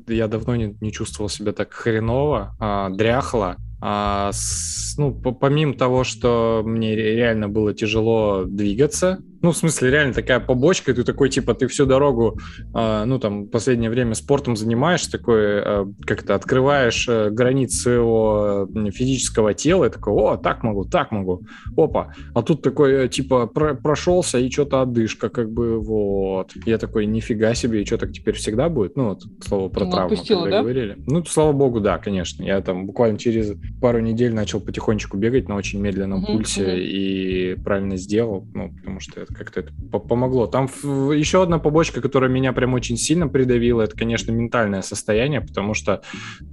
э, 0.06 0.12
я 0.12 0.28
давно 0.28 0.54
не, 0.54 0.76
не 0.80 0.92
чувствовал 0.92 1.28
себя 1.28 1.52
так 1.52 1.72
хреново, 1.72 2.54
а, 2.60 2.90
дряхло, 2.90 3.56
а, 3.80 4.30
с- 4.32 4.94
ну, 4.98 5.12
по- 5.14 5.32
помимо 5.32 5.74
того, 5.74 6.04
что 6.04 6.62
мне 6.64 6.94
ре- 6.94 7.16
реально 7.16 7.48
было 7.48 7.72
тяжело 7.74 8.44
двигаться, 8.44 9.22
Ну, 9.42 9.52
в 9.52 9.56
смысле, 9.56 9.90
реально 9.90 10.12
такая 10.14 10.38
побочка, 10.40 10.90
и 10.90 10.94
ты 10.94 11.02
такой, 11.02 11.30
типа, 11.30 11.54
ты 11.54 11.66
всю 11.66 11.86
дорогу, 11.86 12.38
э, 12.74 13.04
ну, 13.06 13.18
там, 13.18 13.46
последнее 13.46 13.88
время 13.90 14.14
спортом 14.14 14.54
занимаешься, 14.56 15.10
такой, 15.10 15.40
э, 15.42 15.86
как-то 16.06 16.34
открываешь 16.34 17.08
э, 17.08 17.30
границы 17.30 17.76
своего 17.80 18.68
физического 18.92 19.54
тела, 19.54 19.86
и 19.86 19.90
такой, 19.90 20.12
о, 20.12 20.36
так 20.36 20.62
могу, 20.62 20.84
так 20.84 21.10
могу, 21.10 21.42
опа. 21.76 22.12
А 22.34 22.42
тут 22.42 22.60
такой, 22.62 23.06
э, 23.06 23.08
типа, 23.08 23.46
про- 23.46 23.74
прошелся, 23.74 24.38
и 24.38 24.50
что-то 24.50 24.82
отдышка, 24.82 25.30
как 25.30 25.50
бы, 25.50 25.80
вот. 25.80 26.52
Я 26.66 26.76
такой, 26.78 27.06
нифига 27.06 27.54
себе, 27.54 27.82
и 27.82 27.86
что, 27.86 27.96
так 27.98 28.12
теперь 28.12 28.34
всегда 28.34 28.68
будет? 28.68 28.96
Ну, 28.96 29.10
вот, 29.10 29.22
к 29.40 29.44
слову, 29.44 29.70
про 29.70 29.84
Ну, 29.86 29.90
травму, 29.90 30.12
отпустила, 30.12 30.50
да? 30.50 30.60
говорили. 30.60 30.96
Ну, 31.06 31.24
слава 31.24 31.52
богу, 31.52 31.80
да, 31.80 31.96
конечно. 31.98 32.42
Я 32.42 32.60
там 32.60 32.86
буквально 32.86 33.18
через 33.18 33.52
пару 33.80 34.00
недель 34.00 34.34
начал 34.34 34.60
потихонечку 34.60 35.16
бегать 35.16 35.48
на 35.48 35.56
очень 35.56 35.80
медленном 35.80 36.26
пульсе 36.26 36.78
и 36.84 37.54
правильно 37.54 37.96
сделал, 37.96 38.46
ну, 38.54 38.72
потому 38.74 39.00
что 39.00 39.29
это 39.30 39.34
как-то 39.38 39.60
это 39.60 39.72
по- 39.90 39.98
помогло. 39.98 40.46
Там 40.46 40.66
еще 40.84 41.42
одна 41.42 41.58
побочка, 41.58 42.00
которая 42.00 42.30
меня 42.30 42.52
прям 42.52 42.74
очень 42.74 42.96
сильно 42.96 43.28
придавила, 43.28 43.82
это, 43.82 43.96
конечно, 43.96 44.32
ментальное 44.32 44.82
состояние, 44.82 45.40
потому 45.40 45.74
что 45.74 46.02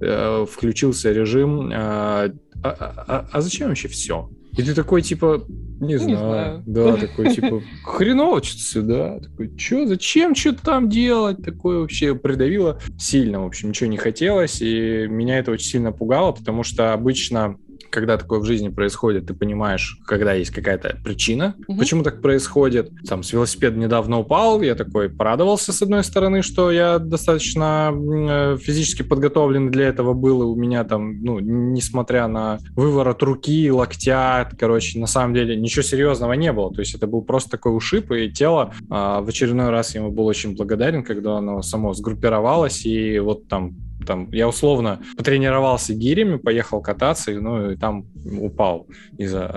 э, 0.00 0.46
включился 0.50 1.12
режим, 1.12 1.70
э, 1.70 1.74
а, 1.74 2.30
а- 2.62 3.04
а- 3.06 3.28
а 3.30 3.40
зачем 3.40 3.68
вообще 3.68 3.88
все? 3.88 4.30
И 4.56 4.62
ты 4.62 4.74
такой, 4.74 5.02
типа, 5.02 5.44
не 5.80 5.88
не 5.88 5.98
знаю, 5.98 6.18
знаю. 6.18 6.62
да, 6.66 6.96
такой, 6.96 7.32
типа, 7.32 7.62
хреново 7.84 8.42
что-то 8.42 8.62
сюда, 8.62 9.20
такой, 9.20 9.52
что, 9.56 9.86
зачем 9.86 10.34
что-то 10.34 10.64
там 10.64 10.88
делать, 10.88 11.42
такое 11.44 11.78
вообще 11.80 12.16
придавило 12.16 12.80
сильно, 12.98 13.42
в 13.42 13.46
общем, 13.46 13.68
ничего 13.68 13.88
не 13.88 13.98
хотелось, 13.98 14.60
и 14.60 15.06
меня 15.06 15.38
это 15.38 15.52
очень 15.52 15.66
сильно 15.68 15.92
пугало, 15.92 16.32
потому 16.32 16.64
что 16.64 16.92
обычно 16.92 17.56
когда 17.90 18.16
такое 18.16 18.40
в 18.40 18.44
жизни 18.44 18.68
происходит, 18.68 19.26
ты 19.26 19.34
понимаешь, 19.34 19.98
когда 20.06 20.32
есть 20.32 20.50
какая-то 20.50 20.98
причина, 21.04 21.54
Мгм. 21.66 21.78
почему 21.78 22.02
так 22.02 22.20
происходит. 22.22 22.90
Там 23.08 23.22
с 23.22 23.32
велосипеда 23.32 23.78
недавно 23.78 24.18
упал, 24.18 24.60
я 24.62 24.74
такой 24.74 25.08
порадовался 25.08 25.72
с 25.72 25.82
одной 25.82 26.04
стороны, 26.04 26.42
что 26.42 26.70
я 26.70 26.98
достаточно 26.98 27.92
э, 27.94 28.56
физически 28.60 29.02
подготовлен 29.02 29.70
для 29.70 29.88
этого 29.88 30.14
был, 30.14 30.42
и 30.42 30.44
у 30.44 30.54
меня 30.54 30.84
там, 30.84 31.22
ну, 31.22 31.38
несмотря 31.38 32.26
на 32.28 32.58
выворот 32.76 33.22
руки, 33.22 33.70
локтя, 33.70 34.48
короче, 34.58 34.98
на 34.98 35.06
самом 35.06 35.34
деле 35.34 35.56
ничего 35.56 35.82
серьезного 35.82 36.32
не 36.34 36.52
было. 36.52 36.72
То 36.72 36.80
есть 36.80 36.94
это 36.94 37.06
был 37.06 37.22
просто 37.22 37.50
такой 37.50 37.76
ушиб, 37.76 38.10
и 38.12 38.30
тело 38.30 38.72
а, 38.90 39.20
в 39.20 39.28
очередной 39.28 39.70
раз 39.70 39.94
ему 39.94 40.10
был 40.10 40.26
очень 40.26 40.56
благодарен, 40.56 41.02
когда 41.04 41.38
оно 41.38 41.62
само 41.62 41.94
сгруппировалось, 41.94 42.84
и 42.86 43.18
вот 43.18 43.48
там 43.48 43.74
там, 44.06 44.30
я 44.32 44.48
условно 44.48 45.00
потренировался 45.16 45.94
гирями, 45.94 46.36
поехал 46.36 46.80
кататься, 46.80 47.32
ну, 47.32 47.70
и 47.72 47.76
там 47.76 48.06
упал 48.40 48.86
из-за 49.16 49.50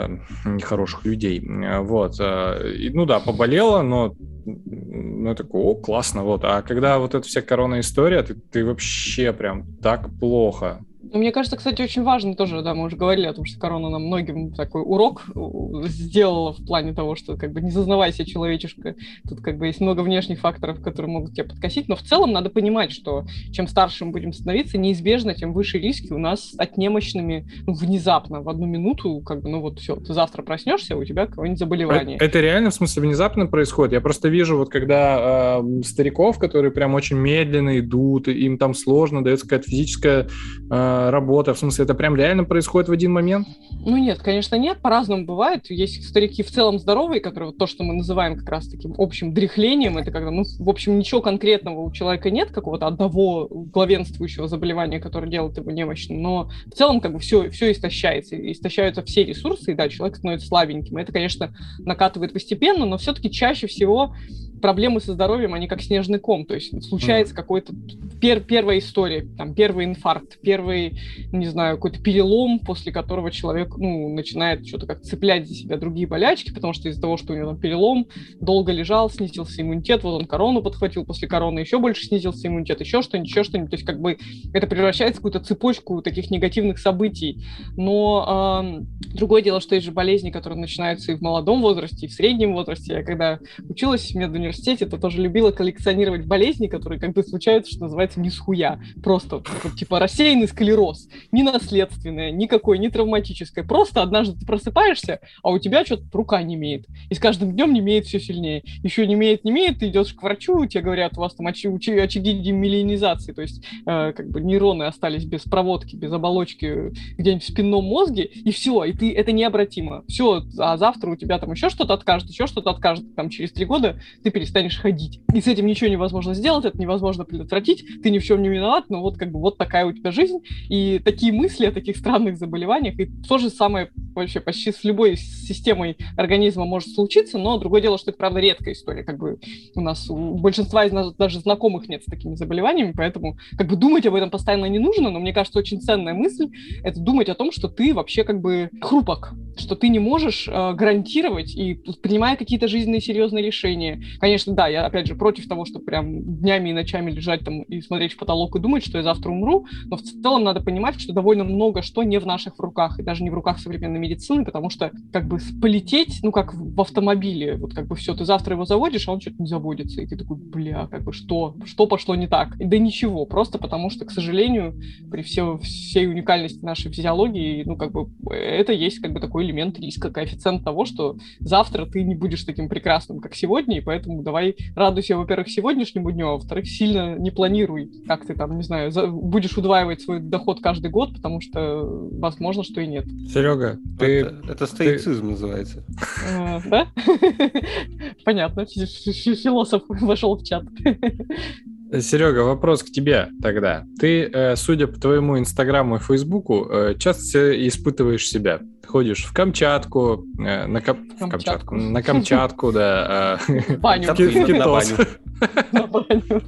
э, 0.46 0.50
нехороших 0.50 1.06
людей. 1.06 1.40
Э, 1.40 1.80
Вот. 1.80 2.16
э, 2.20 2.74
и, 2.76 2.90
ну 2.90 3.06
да, 3.06 3.20
поболело, 3.20 3.82
но 3.82 4.16
ну, 4.46 5.30
я 5.30 5.36
такой, 5.36 5.62
о, 5.62 5.76
классно, 5.76 6.24
вот. 6.24 6.44
А 6.44 6.62
когда 6.62 6.98
вот 7.00 7.16
эта 7.16 7.28
вся 7.28 7.42
корона 7.42 7.80
история, 7.80 8.24
ты, 8.24 8.36
ты 8.36 8.66
вообще 8.66 9.34
прям 9.34 9.76
так 9.78 10.10
плохо. 10.20 10.80
Ну, 11.14 11.20
Мне 11.20 11.34
кажется, 11.34 11.58
кстати, 11.58 11.82
очень 11.82 12.04
важно 12.04 12.36
тоже, 12.36 12.62
да, 12.62 12.74
мы 12.74 12.86
уже 12.86 12.96
говорили 12.96 13.26
о 13.26 13.34
том, 13.34 13.44
что 13.44 13.60
корона 13.60 13.90
нам 13.90 14.04
многим 14.06 14.54
такой 14.54 14.82
урок 14.82 15.26
э, 15.36 15.88
сделала 15.88 16.54
в 16.54 16.66
плане 16.66 16.94
того, 16.94 17.16
что 17.16 17.36
как 17.36 17.52
бы 17.52 17.60
не 17.60 17.70
зазнавайся, 17.70 18.26
человечишка. 18.26 18.96
Тут 19.28 19.42
как 19.42 19.58
бы 19.58 19.68
есть 19.68 19.82
много 19.82 20.02
внешних 20.02 20.40
факторов, 20.40 20.82
которые 20.82 21.12
могут 21.12 21.34
тебя 21.34 21.44
подкосить, 21.44 21.90
но 21.90 21.98
в 21.98 22.02
целом 22.02 22.32
надо 22.32 22.50
понимать, 22.50 22.94
что 22.94 23.26
чем 23.52 23.68
старше 23.68 24.06
мы 24.06 24.12
будем 24.12 24.32
становиться, 24.32 24.78
неизбежно, 24.78 25.34
тем 25.34 25.52
выше 25.52 25.80
риски 25.80 26.14
у 26.14 26.18
нас 26.18 26.54
от 26.58 26.78
немощными 26.78 27.46
ну, 27.68 27.74
внезапно 27.74 28.42
в 28.42 28.48
одну 28.48 28.66
минуту, 28.66 29.20
как 29.20 29.42
бы, 29.42 29.50
ну 29.50 29.60
вот 29.60 29.80
все, 29.80 29.98
ты 29.98 30.14
завтра 30.14 30.44
проснешься, 30.44 30.96
у 30.96 31.04
тебя 31.04 31.28
какое-нибудь 31.28 31.60
заболевание. 31.60 32.18
Это 32.20 32.40
реально, 32.40 32.70
в 32.70 32.74
смысле, 32.74 33.02
внезапно 33.02 33.48
происходит. 33.48 33.94
Я 33.94 34.02
просто 34.02 34.30
вижу, 34.30 34.58
вот 34.58 34.70
когда 34.70 35.60
э, 35.62 35.82
стариков, 35.84 36.40
которые 36.40 36.72
прям 36.72 36.94
очень 36.94 37.18
медленно 37.18 37.80
идут, 37.80 38.30
им 38.30 38.58
там 38.58 38.74
сложно, 38.74 39.22
дается 39.22 39.46
какая-то 39.46 39.70
физическая 39.70 40.28
э, 40.70 41.01
работа. 41.10 41.54
В 41.54 41.60
смысле, 41.60 41.86
это 41.86 41.96
прям 41.96 42.16
реально 42.16 42.44
происходит 42.44 42.90
в 42.90 42.92
один 42.92 43.14
момент? 43.14 43.48
Ну 43.84 43.98
нет, 43.98 44.20
конечно, 44.20 44.56
нет, 44.56 44.80
по-разному 44.80 45.26
бывает. 45.26 45.70
Есть 45.70 46.08
старики 46.08 46.44
в 46.44 46.52
целом 46.52 46.78
здоровые, 46.78 47.22
которые 47.22 47.50
вот 47.50 47.58
то, 47.58 47.66
что 47.66 47.84
мы 47.84 47.94
называем 47.94 48.38
как 48.38 48.50
раз 48.50 48.68
таким 48.68 48.94
общим 48.98 49.34
дряхлением, 49.34 49.98
это 49.98 50.12
когда, 50.12 50.30
ну, 50.30 50.44
в 50.60 50.70
общем, 50.70 51.00
ничего 51.00 51.22
конкретного 51.22 51.80
у 51.80 51.92
человека 51.92 52.30
нет, 52.30 52.52
какого-то 52.52 52.86
одного 52.86 53.48
главенствующего 53.50 54.48
заболевания, 54.48 55.00
которое 55.00 55.30
делает 55.30 55.58
его 55.58 55.72
немощным, 55.72 56.22
но 56.22 56.52
в 56.68 56.76
целом 56.76 57.00
как 57.00 57.14
бы 57.14 57.20
все, 57.20 57.50
все 57.50 57.72
истощается, 57.72 58.36
истощаются 58.52 59.02
все 59.04 59.24
ресурсы, 59.24 59.72
и 59.72 59.76
да, 59.76 59.90
человек 59.90 60.18
становится 60.18 60.48
слабеньким. 60.48 60.98
Это, 60.98 61.12
конечно, 61.12 61.54
накатывает 61.80 62.34
постепенно, 62.34 62.86
но 62.86 62.98
все-таки 62.98 63.32
чаще 63.32 63.68
всего 63.68 64.14
проблемы 64.62 65.02
со 65.02 65.14
здоровьем, 65.14 65.54
они 65.54 65.68
как 65.68 65.82
снежный 65.82 66.20
ком, 66.20 66.46
то 66.46 66.56
есть 66.56 66.84
случается 66.88 67.36
какой-то 67.36 67.74
пер, 68.22 68.40
первая 68.42 68.80
история, 68.80 69.28
там, 69.38 69.54
первый 69.54 69.86
инфаркт, 69.86 70.40
первый, 70.42 71.00
не 71.32 71.48
знаю, 71.48 71.76
какой-то 71.76 72.02
перелом, 72.02 72.60
после 72.60 72.92
которого 72.92 73.32
человек, 73.32 73.76
ну, 73.78 74.14
начинает 74.14 74.68
что-то 74.68 74.86
как 74.86 75.02
цеплять 75.02 75.48
за 75.48 75.56
себя 75.56 75.78
другие 75.78 76.08
болячки, 76.08 76.54
потому 76.54 76.74
что 76.74 76.88
из-за 76.88 77.02
того, 77.02 77.18
что 77.18 77.34
у 77.34 77.36
него 77.36 77.48
там 77.48 77.60
перелом, 77.60 78.08
долго 78.40 78.72
лежал, 78.72 79.10
снизился 79.10 79.62
иммунитет, 79.62 80.04
вот 80.04 80.22
он 80.22 80.28
корону 80.28 80.62
подхватил, 80.62 81.04
после 81.04 81.28
короны 81.28 81.60
еще 81.60 81.80
больше 81.80 82.06
снизился 82.06 82.48
иммунитет, 82.48 82.80
еще 82.80 83.02
что-нибудь, 83.02 83.30
еще 83.30 83.44
что-нибудь, 83.44 83.72
то 83.72 83.76
есть 83.76 83.86
как 83.86 84.00
бы 84.00 84.18
это 84.54 84.68
превращается 84.68 85.20
в 85.20 85.24
какую-то 85.24 85.46
цепочку 85.46 86.02
таких 86.02 86.30
негативных 86.30 86.78
событий, 86.78 87.44
но 87.76 88.62
э, 88.64 89.16
другое 89.16 89.42
дело, 89.42 89.60
что 89.62 89.76
есть 89.76 89.86
же 89.86 89.92
болезни, 89.92 90.30
которые 90.30 90.60
начинаются 90.60 91.12
и 91.12 91.16
в 91.16 91.22
молодом 91.22 91.62
возрасте, 91.62 92.06
и 92.06 92.10
в 92.10 92.14
среднем 92.14 92.54
возрасте, 92.54 92.94
я 92.94 93.04
когда 93.04 93.40
училась 93.68 94.12
в 94.12 94.16
медуниверситете, 94.16 94.51
то 94.86 94.98
тоже 94.98 95.22
любила 95.22 95.52
коллекционировать 95.52 96.26
болезни, 96.26 96.68
которые 96.68 97.00
как 97.00 97.14
бы 97.14 97.24
случаются, 97.24 97.72
что 97.72 97.82
называется, 97.82 98.20
не 98.20 98.30
с 98.30 98.38
хуя. 98.38 98.80
Просто 99.04 99.44
типа 99.78 100.00
рассеянный 100.00 100.48
склероз. 100.48 101.08
Не 101.32 101.44
наследственное, 101.44 102.32
никакой, 102.32 102.80
не 102.80 102.90
травматическое. 102.90 103.64
Просто 103.64 104.02
однажды 104.02 104.40
ты 104.40 104.46
просыпаешься, 104.46 105.20
а 105.44 105.52
у 105.52 105.60
тебя 105.60 105.86
что-то 105.86 106.06
рука 106.14 106.42
не 106.42 106.56
имеет. 106.56 106.86
И 107.10 107.16
с 107.16 107.20
каждым 107.20 107.54
днем 107.54 107.74
не 107.74 107.80
имеет 107.80 108.06
все 108.06 108.20
сильнее. 108.20 108.64
Еще 108.84 109.08
не 109.08 109.14
имеет, 109.14 109.44
не 109.44 109.52
имеет, 109.52 109.80
ты 109.80 109.88
идешь 109.88 110.14
к 110.14 110.24
врачу, 110.24 110.66
тебе 110.66 110.82
говорят, 110.82 111.18
у 111.18 111.22
вас 111.22 111.36
там 111.36 111.48
очи- 111.48 111.68
очи- 111.68 111.98
очаги 111.98 112.34
демиелинизации, 112.34 113.34
то 113.34 113.42
есть 113.42 113.64
э, 113.86 114.14
как 114.14 114.30
бы 114.30 114.42
нейроны 114.42 114.84
остались 114.84 115.26
без 115.26 115.42
проводки, 115.44 115.96
без 115.96 116.12
оболочки 116.12 116.92
где-нибудь 117.18 117.44
в 117.44 117.48
спинном 117.48 117.86
мозге, 117.86 118.24
и 118.24 118.52
все, 118.52 118.84
и 118.84 118.94
ты 118.94 119.14
это 119.14 119.32
необратимо. 119.32 120.04
Все, 120.08 120.44
а 120.58 120.78
завтра 120.78 121.12
у 121.12 121.16
тебя 121.16 121.40
там 121.40 121.52
еще 121.52 121.70
что-то 121.70 121.94
откажет, 121.94 122.30
еще 122.30 122.48
что-то 122.48 122.72
откажет, 122.72 123.16
там 123.16 123.30
через 123.30 123.52
три 123.52 123.66
года 123.66 124.00
ты 124.24 124.32
перестанешь 124.42 124.80
ходить. 124.80 125.22
И 125.36 125.40
с 125.40 125.46
этим 125.46 125.68
ничего 125.68 125.88
невозможно 125.88 126.34
сделать, 126.34 126.66
это 126.66 126.78
невозможно 126.80 127.26
предотвратить, 127.26 127.86
ты 128.02 128.10
ни 128.10 128.18
в 128.18 128.24
чем 128.24 128.42
не 128.42 128.50
виноват, 128.50 128.86
но 128.90 129.02
вот 129.02 129.18
как 129.20 129.32
бы 129.32 129.40
вот 129.40 129.60
такая 129.60 129.86
у 129.86 129.94
тебя 129.94 130.10
жизнь. 130.12 130.40
И 130.68 131.00
такие 131.06 131.32
мысли 131.32 131.68
о 131.68 131.72
таких 131.72 131.98
странных 131.98 132.38
заболеваниях, 132.38 133.00
и 133.00 133.06
то 133.06 133.38
же 133.38 133.52
самое 133.52 133.92
вообще 134.16 134.40
почти 134.40 134.72
с 134.72 134.84
любой 134.84 135.16
системой 135.16 135.96
организма 136.18 136.66
может 136.66 136.90
случиться, 136.90 137.38
но 137.38 137.60
другое 137.60 137.82
дело, 137.82 138.00
что 138.00 138.10
это, 138.10 138.18
правда, 138.18 138.40
редкая 138.40 138.74
история. 138.74 139.04
Как 139.04 139.20
бы 139.20 139.38
у 139.76 139.82
нас, 139.82 140.10
у 140.10 140.40
большинства 140.40 140.86
из 140.86 140.92
нас 140.92 141.14
даже 141.16 141.40
знакомых 141.40 141.88
нет 141.88 142.02
с 142.02 142.06
такими 142.06 142.34
заболеваниями, 142.34 142.94
поэтому 142.96 143.38
как 143.58 143.68
бы 143.68 143.76
думать 143.76 144.08
об 144.08 144.16
этом 144.16 144.32
постоянно 144.32 144.66
не 144.66 144.80
нужно, 144.80 145.12
но 145.12 145.20
мне 145.20 145.34
кажется, 145.34 145.60
очень 145.60 145.82
ценная 145.82 146.16
мысль— 146.16 146.50
это 146.84 147.00
думать 147.00 147.30
о 147.30 147.36
том, 147.36 147.52
что 147.52 147.68
ты 147.68 147.94
вообще 147.94 148.24
как 148.24 148.42
бы 148.42 148.72
хрупок, 148.82 149.34
что 149.56 149.76
ты 149.76 149.90
не 149.90 150.00
можешь 150.00 150.48
э, 150.48 150.74
гарантировать 150.74 151.56
и 151.56 151.76
принимая 152.02 152.36
какие-то 152.36 152.68
жизненные 152.68 153.02
серьезные 153.02 153.46
решения. 153.46 154.02
Конечно, 154.20 154.31
да, 154.54 154.68
я 154.68 154.86
опять 154.86 155.08
же 155.08 155.16
против 155.16 155.48
того, 155.48 155.66
что 155.66 155.80
прям 155.80 156.22
днями 156.40 156.70
и 156.70 156.74
ночами 156.74 157.12
лежать 157.12 157.44
там 157.44 157.62
и 157.64 157.82
смотреть 157.82 158.14
в 158.14 158.18
потолок 158.18 158.56
и 158.56 158.60
думать, 158.60 158.86
что 158.86 158.98
я 158.98 159.04
завтра 159.04 159.30
умру, 159.30 159.66
но 159.86 159.98
в 159.98 160.02
целом 160.02 160.44
надо 160.44 160.62
понимать, 160.62 161.00
что 161.00 161.14
довольно 161.14 161.44
много 161.44 161.82
что 161.82 162.04
не 162.04 162.20
в 162.20 162.26
наших 162.26 162.58
руках, 162.60 163.00
и 163.00 163.04
даже 163.04 163.24
не 163.24 163.30
в 163.30 163.34
руках 163.34 163.60
современной 163.60 164.00
медицины, 164.00 164.46
потому 164.46 164.70
что 164.70 164.92
как 165.12 165.28
бы 165.28 165.40
полететь, 165.62 166.20
ну 166.24 166.32
как 166.32 166.54
в 166.54 166.80
автомобиле, 166.82 167.56
вот 167.56 167.74
как 167.74 167.88
бы 167.88 167.96
все, 167.96 168.16
ты 168.16 168.26
завтра 168.26 168.56
его 168.56 168.66
заводишь, 168.66 169.08
а 169.08 169.14
он 169.14 169.22
что-то 169.22 169.38
не 169.40 169.48
заводится, 169.48 170.02
и 170.02 170.08
ты 170.08 170.18
такой, 170.18 170.38
бля, 170.38 170.88
как 170.88 171.04
бы 171.04 171.14
что, 171.14 171.56
что 171.66 171.88
пошло 171.88 172.16
не 172.16 172.28
так? 172.28 172.58
Да 172.58 172.78
ничего, 172.78 173.26
просто 173.26 173.58
потому 173.58 173.90
что, 173.90 174.06
к 174.06 174.12
сожалению, 174.12 174.80
при 175.10 175.22
все, 175.22 175.58
всей 175.58 176.08
уникальности 176.08 176.64
нашей 176.64 176.92
физиологии, 176.92 177.64
ну 177.66 177.76
как 177.76 177.92
бы 177.92 178.10
это 178.34 178.74
есть 178.74 179.00
как 179.00 179.14
бы 179.14 179.20
такой 179.20 179.46
элемент 179.46 179.80
риска, 179.80 180.10
коэффициент 180.10 180.64
того, 180.64 180.86
что 180.86 181.18
завтра 181.40 181.86
ты 181.86 182.04
не 182.04 182.16
будешь 182.16 182.44
таким 182.44 182.70
прекрасным, 182.70 183.20
как 183.20 183.36
сегодня, 183.36 183.78
и 183.78 183.82
поэтому 183.82 184.11
давай 184.22 184.56
радуйся, 184.76 185.18
во-первых, 185.18 185.50
сегодняшнему 185.50 186.12
дню, 186.12 186.28
а 186.28 186.34
во-вторых, 186.34 186.68
сильно 186.68 187.16
не 187.18 187.32
планируй, 187.32 187.90
как 188.08 188.26
ты 188.26 188.36
там, 188.36 188.58
не 188.58 188.64
знаю, 188.64 188.92
за- 188.92 189.08
будешь 189.08 189.58
удваивать 189.58 190.02
свой 190.02 190.20
доход 190.20 190.62
каждый 190.62 190.92
год, 190.92 191.14
потому 191.16 191.42
что 191.42 191.84
возможно, 192.20 192.64
что 192.64 192.82
и 192.82 192.88
нет. 192.88 193.06
Серега, 193.34 193.80
ты... 194.00 194.22
Это, 194.22 194.42
это 194.52 194.66
стоицизм 194.68 195.32
называется. 195.32 195.84
Э, 196.30 196.60
Да? 196.70 196.88
Понятно, 198.26 198.66
фи- 198.66 198.86
фи- 198.86 199.36
философ 199.36 199.84
вошел 199.88 200.38
в 200.38 200.44
чат. 200.44 200.64
Серега, 202.00 202.40
вопрос 202.40 202.84
к 202.84 202.86
тебе 202.88 203.30
тогда. 203.42 203.86
Ты, 204.00 204.24
э, 204.24 204.56
судя 204.56 204.88
по 204.88 204.98
твоему 205.00 205.38
инстаграму 205.38 205.98
и 205.98 206.00
фейсбуку, 206.00 206.66
э, 206.70 206.96
часто 206.98 207.68
испытываешь 207.68 208.26
себя. 208.28 208.62
Ходишь 208.88 209.26
в 209.26 209.34
Камчатку, 209.34 210.26
э, 210.40 210.68
на 210.68 210.80
Кам- 210.80 211.10
в 211.10 211.20
Камчатку. 211.20 211.30
Камчатку, 211.30 211.76
на 211.76 212.02
Камчатку, 212.02 212.72
да, 212.72 213.40
э, 213.48 213.78
Баню. 213.78 214.08
На 215.72 215.88
баню. 215.88 216.42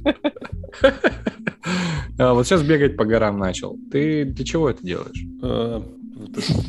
А 2.18 2.32
Вот 2.32 2.46
сейчас 2.46 2.62
бегать 2.62 2.96
по 2.96 3.04
горам 3.04 3.38
начал. 3.38 3.76
Ты 3.90 4.24
для 4.24 4.44
чего 4.44 4.70
это 4.70 4.84
делаешь? 4.84 5.24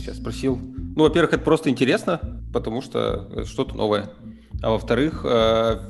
Сейчас 0.02 0.18
спросил. 0.18 0.60
Ну, 0.96 1.04
во-первых, 1.04 1.34
это 1.34 1.44
просто 1.44 1.70
интересно, 1.70 2.20
потому 2.52 2.82
что 2.82 3.46
что-то 3.46 3.76
новое. 3.76 4.10
А 4.64 4.72
во-вторых, 4.72 5.22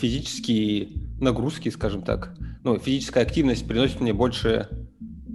физические 0.01 0.89
нагрузки, 1.19 1.69
скажем 1.69 2.01
так, 2.01 2.33
ну, 2.63 2.77
физическая 2.77 3.23
активность 3.23 3.67
приносит 3.67 4.01
мне 4.01 4.13
больше 4.13 4.67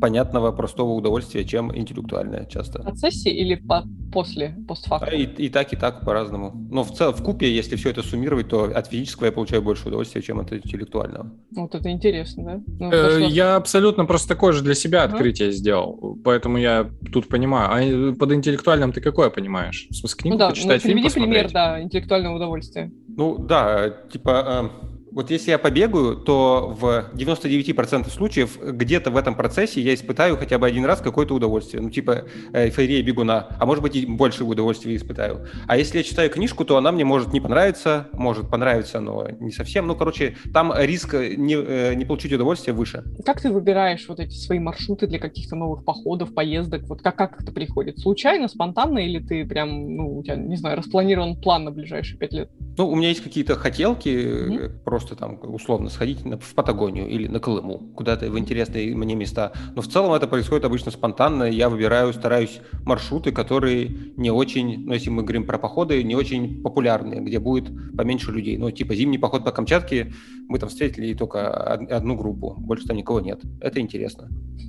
понятного, 0.01 0.51
простого 0.53 0.93
удовольствия, 0.93 1.45
чем 1.45 1.77
интеллектуальная 1.77 2.47
часто. 2.47 2.81
От 2.81 2.99
сессии 2.99 3.31
или 3.31 3.57
по- 3.57 3.85
после, 4.11 4.57
постфактум? 4.67 5.13
и, 5.13 5.25
и 5.25 5.49
так, 5.51 5.75
и 5.75 5.77
так 5.77 6.07
по-разному. 6.07 6.53
Но 6.71 6.85
в 6.85 6.95
целом, 6.95 7.13
в 7.15 7.23
купе, 7.23 7.55
если 7.55 7.77
все 7.77 7.91
это 7.91 8.03
суммировать, 8.03 8.49
то 8.49 8.65
от 8.75 8.87
физического 8.87 9.27
я 9.27 9.33
получаю 9.33 9.61
больше 9.61 9.89
удовольствия, 9.89 10.23
чем 10.23 10.41
от 10.41 10.55
интеллектуального. 10.55 11.31
Вот 11.55 11.75
это 11.75 11.91
интересно, 11.91 12.45
да? 12.45 12.61
Ну, 12.79 12.89
Э, 12.89 12.91
то, 12.91 13.11
что- 13.11 13.21
Я 13.29 13.57
абсолютно 13.57 14.07
просто 14.07 14.29
такое 14.29 14.53
же 14.55 14.63
для 14.65 14.75
себя 14.75 15.03
Ага. 15.03 15.13
открытие 15.13 15.53
сделал, 15.53 16.19
поэтому 16.25 16.57
я 16.57 16.89
тут 17.13 17.29
понимаю. 17.29 18.11
А 18.11 18.15
под 18.15 18.33
интеллектуальным 18.33 18.93
ты 18.93 19.03
какое 19.03 19.29
понимаешь? 19.29 19.87
В 19.91 19.95
смысле, 19.97 20.17
книгу 20.19 20.35
Ну 20.35 20.39
да, 20.39 20.49
ну, 20.49 20.55
почитать, 20.55 20.81
фильм 20.83 20.95
приведи 20.97 21.13
пример, 21.15 21.45
посмотреть? 21.45 21.53
да, 21.53 21.83
интеллектуального 21.83 22.37
удовольствия. 22.37 22.91
Ну 23.09 23.37
да, 23.37 23.91
типа, 24.11 24.71
э, 24.83 24.90
вот 25.13 25.31
если 25.31 25.51
я 25.51 25.59
побегаю, 25.59 26.17
то 26.17 26.77
в 26.79 27.11
99% 27.15 28.09
случаев 28.11 28.59
где-то 28.63 29.11
в 29.11 29.17
этом 29.17 29.35
процессе 29.35 29.81
я 29.81 29.95
испытаю 29.95 30.37
хотя 30.37 30.59
бы 30.59 30.67
один 30.67 30.85
раз 30.85 31.01
какое-то 31.01 31.35
удовольствие. 31.35 31.83
Ну 31.83 31.91
типа 31.91 32.25
э, 32.53 32.67
эйфория 32.67 33.03
бегуна, 33.03 33.49
а 33.59 33.67
может 33.67 33.83
быть 33.83 33.97
и 33.97 34.07
больше 34.07 34.45
удовольствия 34.45 34.95
испытаю. 34.97 35.47
А 35.67 35.77
если 35.77 35.99
я 35.99 36.05
читаю 36.05 36.31
книжку, 36.31 36.65
то 36.65 36.77
она 36.77 36.93
мне 36.93 37.05
может 37.05 37.33
не 37.33 37.41
понравиться, 37.41 38.09
может 38.13 38.49
понравиться, 38.51 39.01
но 39.01 39.29
не 39.41 39.51
совсем. 39.53 39.87
Ну 39.87 39.97
короче, 39.97 40.37
там 40.53 40.73
риск 40.77 41.15
э, 41.15 41.35
не, 41.37 41.55
э, 41.55 41.95
не 41.95 42.05
получить 42.05 42.33
удовольствие 42.33 42.75
выше. 42.75 43.05
Как 43.25 43.41
ты 43.41 43.51
выбираешь 43.51 44.09
вот 44.09 44.21
эти 44.21 44.35
свои 44.35 44.59
маршруты 44.59 45.07
для 45.07 45.19
каких-то 45.19 45.57
новых 45.57 45.85
походов, 45.85 46.35
поездок? 46.35 46.83
Вот 46.89 47.03
как, 47.03 47.17
как 47.17 47.43
это 47.43 47.53
приходит? 47.53 47.99
Случайно, 47.99 48.49
спонтанно 48.49 48.99
или 48.99 49.19
ты 49.19 49.45
прям, 49.45 49.97
ну, 49.97 50.19
у 50.19 50.23
тебя, 50.23 50.37
не 50.37 50.57
знаю, 50.57 50.77
распланирован 50.77 51.41
план 51.41 51.65
на 51.65 51.71
ближайшие 51.71 52.19
пять 52.19 52.33
лет? 52.33 52.51
Ну, 52.77 52.89
у 52.89 52.95
меня 52.95 53.09
есть 53.09 53.23
какие-то 53.23 53.57
хотелки, 53.57 54.09
Мгм. 54.09 54.81
Просто 55.01 55.17
там 55.17 55.39
условно 55.43 55.89
сходить 55.89 56.21
в 56.23 56.55
Патагонию 56.55 57.09
или 57.09 57.27
на 57.27 57.41
Колыму, 57.41 57.79
куда-то 57.95 58.31
в 58.31 58.39
интересные 58.39 58.95
мне 58.95 59.15
места. 59.15 59.53
Но 59.75 59.81
в 59.81 59.89
целом 59.89 60.13
это 60.13 60.27
происходит 60.27 60.67
обычно 60.67 60.91
спонтанно. 60.91 61.45
Я 61.45 61.71
выбираю, 61.71 62.13
стараюсь 62.13 62.61
маршруты, 62.85 63.33
которые 63.33 63.89
не 64.17 64.31
очень, 64.31 64.85
ну, 64.85 64.93
если 64.93 65.09
мы 65.09 65.23
говорим 65.23 65.47
про 65.47 65.59
походы, 65.59 66.03
не 66.03 66.15
очень 66.15 66.63
популярные, 66.63 67.23
где 67.23 67.39
будет 67.39 67.71
поменьше 67.97 68.31
людей. 68.31 68.59
Ну, 68.59 68.71
типа 68.71 68.95
зимний 68.95 69.19
поход 69.19 69.43
по 69.43 69.53
Камчатке, 69.53 70.13
мы 70.49 70.59
там 70.59 70.69
встретили 70.69 71.15
только 71.15 71.39
од- 71.39 71.91
одну 71.91 72.17
группу, 72.17 72.57
больше 72.59 72.85
там 72.85 72.97
никого 72.97 73.21
нет. 73.21 73.41
Это 73.61 73.81
интересно. 73.81 74.29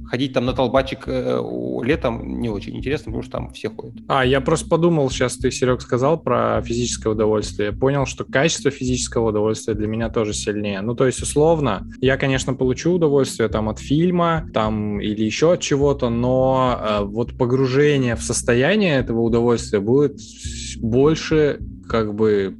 Ходить 0.10 0.34
там 0.34 0.46
на 0.46 0.54
толбачик 0.54 1.04
э, 1.08 1.42
летом 1.84 2.40
не 2.40 2.50
очень 2.50 2.78
интересно, 2.78 3.06
потому 3.06 3.24
что 3.24 3.32
там 3.32 3.54
все 3.54 3.70
ходят. 3.70 3.96
А, 4.08 4.26
я 4.26 4.42
просто 4.42 4.70
подумал, 4.70 5.10
сейчас 5.10 5.38
ты, 5.38 5.52
Серег, 5.52 5.82
сказал 5.82 6.22
про 6.22 6.62
физическое 6.62 7.10
удовольствие. 7.10 7.72
Я 7.72 7.78
понял, 7.78 8.06
что 8.06 8.24
качество 8.24 8.72
физического 8.72 9.30
удовольствия 9.30 9.74
для 9.74 9.88
меня 9.88 10.10
тоже 10.10 10.21
сильнее. 10.26 10.82
Ну, 10.82 10.96
то 10.96 11.06
есть, 11.06 11.22
условно, 11.22 11.88
я, 12.02 12.18
конечно, 12.18 12.54
получу 12.54 12.94
удовольствие 12.94 13.50
там 13.50 13.68
от 13.70 13.80
фильма, 13.80 14.48
там 14.54 15.00
или 15.02 15.24
еще 15.24 15.54
от 15.54 15.62
чего-то, 15.62 16.10
но 16.10 16.80
э, 16.80 17.04
вот 17.06 17.38
погружение 17.38 18.16
в 18.16 18.22
состояние 18.24 18.96
этого 18.98 19.22
удовольствия 19.22 19.80
будет 19.80 20.18
больше 20.80 21.60
как 21.90 22.14
бы 22.16 22.56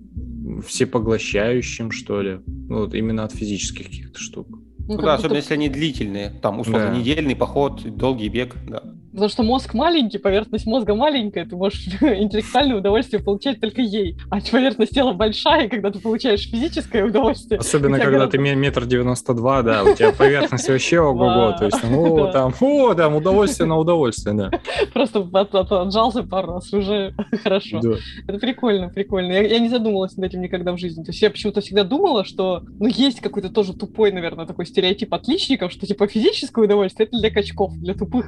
всепоглощающим, 0.68 1.92
что 1.92 2.22
ли. 2.22 2.40
Ну, 2.48 2.80
вот 2.80 2.94
именно 2.94 3.24
от 3.24 3.34
физических 3.34 3.86
каких-то 3.86 4.20
штук. 4.20 4.48
Ну, 4.88 4.96
как 4.96 5.06
да, 5.06 5.12
будто- 5.12 5.14
особенно 5.16 5.38
если 5.38 5.54
они 5.54 5.70
длительные, 5.70 6.30
там, 6.42 6.60
условно, 6.60 6.88
Да. 6.92 6.98
недельный 6.98 7.36
поход, 7.36 7.84
долгий 7.98 8.30
бег, 8.30 8.56
да. 8.68 8.84
Потому 9.12 9.30
что 9.30 9.44
мозг 9.44 9.74
маленький, 9.74 10.18
поверхность 10.18 10.66
мозга 10.66 10.96
маленькая, 10.96 11.46
ты 11.46 11.56
можешь 11.56 11.86
интеллектуальное 12.02 12.78
удовольствие 12.78 13.22
получать 13.22 13.60
только 13.60 13.82
ей. 13.82 14.18
А 14.30 14.40
поверхность 14.40 14.94
тела 14.94 15.14
большая, 15.14 15.66
и 15.66 15.70
когда 15.70 15.92
ты 15.92 16.00
получаешь 16.00 16.50
физическое 16.50 17.04
удовольствие. 17.04 17.60
Особенно, 17.60 17.98
когда 17.98 18.12
гораздо- 18.20 18.32
ты 18.32 18.38
ме- 18.38 18.56
метр 18.56 18.86
девяносто 18.86 19.34
два, 19.34 19.62
да, 19.64 19.84
у 19.84 19.94
тебя 19.96 20.12
поверхность 20.12 20.68
вообще 20.70 21.00
ого-го, 21.02 21.58
то 21.58 21.66
есть, 21.66 21.84
о, 21.84 22.26
Да. 22.28 22.32
там, 22.32 22.54
о, 22.62 22.94
там, 22.94 23.16
удовольствие 23.16 23.68
на 23.68 23.78
удовольствие, 23.78 24.36
да. 24.36 24.52
Просто 24.94 25.20
от- 25.34 25.56
от- 25.56 25.72
отжался 25.72 26.24
пару 26.24 26.54
раз, 26.54 26.72
уже 26.74 27.14
хорошо. 27.44 27.80
Это 28.28 28.38
прикольно, 28.40 28.90
прикольно. 28.90 29.32
Я, 29.34 29.42
я 29.48 29.60
не 29.60 29.70
задумывалась 29.70 30.16
над 30.18 30.28
этим 30.32 30.42
никогда 30.42 30.72
в 30.74 30.78
жизни. 30.78 31.04
То 31.04 31.12
есть 31.12 31.22
я 31.22 31.30
почему-то 31.30 31.62
всегда 31.62 31.84
думала, 31.84 32.24
что, 32.24 32.62
ну, 32.80 32.88
есть 32.88 33.20
какой-то 33.20 33.50
тоже 33.50 33.74
тупой, 33.74 34.12
наверное, 34.12 34.46
такой 34.46 34.66
стереотип 34.66 35.14
отличников, 35.14 35.72
что, 35.72 35.86
типа, 35.86 36.08
физическое 36.08 36.66
удовольствие— 36.66 37.08
это 37.12 37.20
для 37.20 37.30
качков, 37.30 37.74
для 37.78 37.94
тупых. 37.94 38.26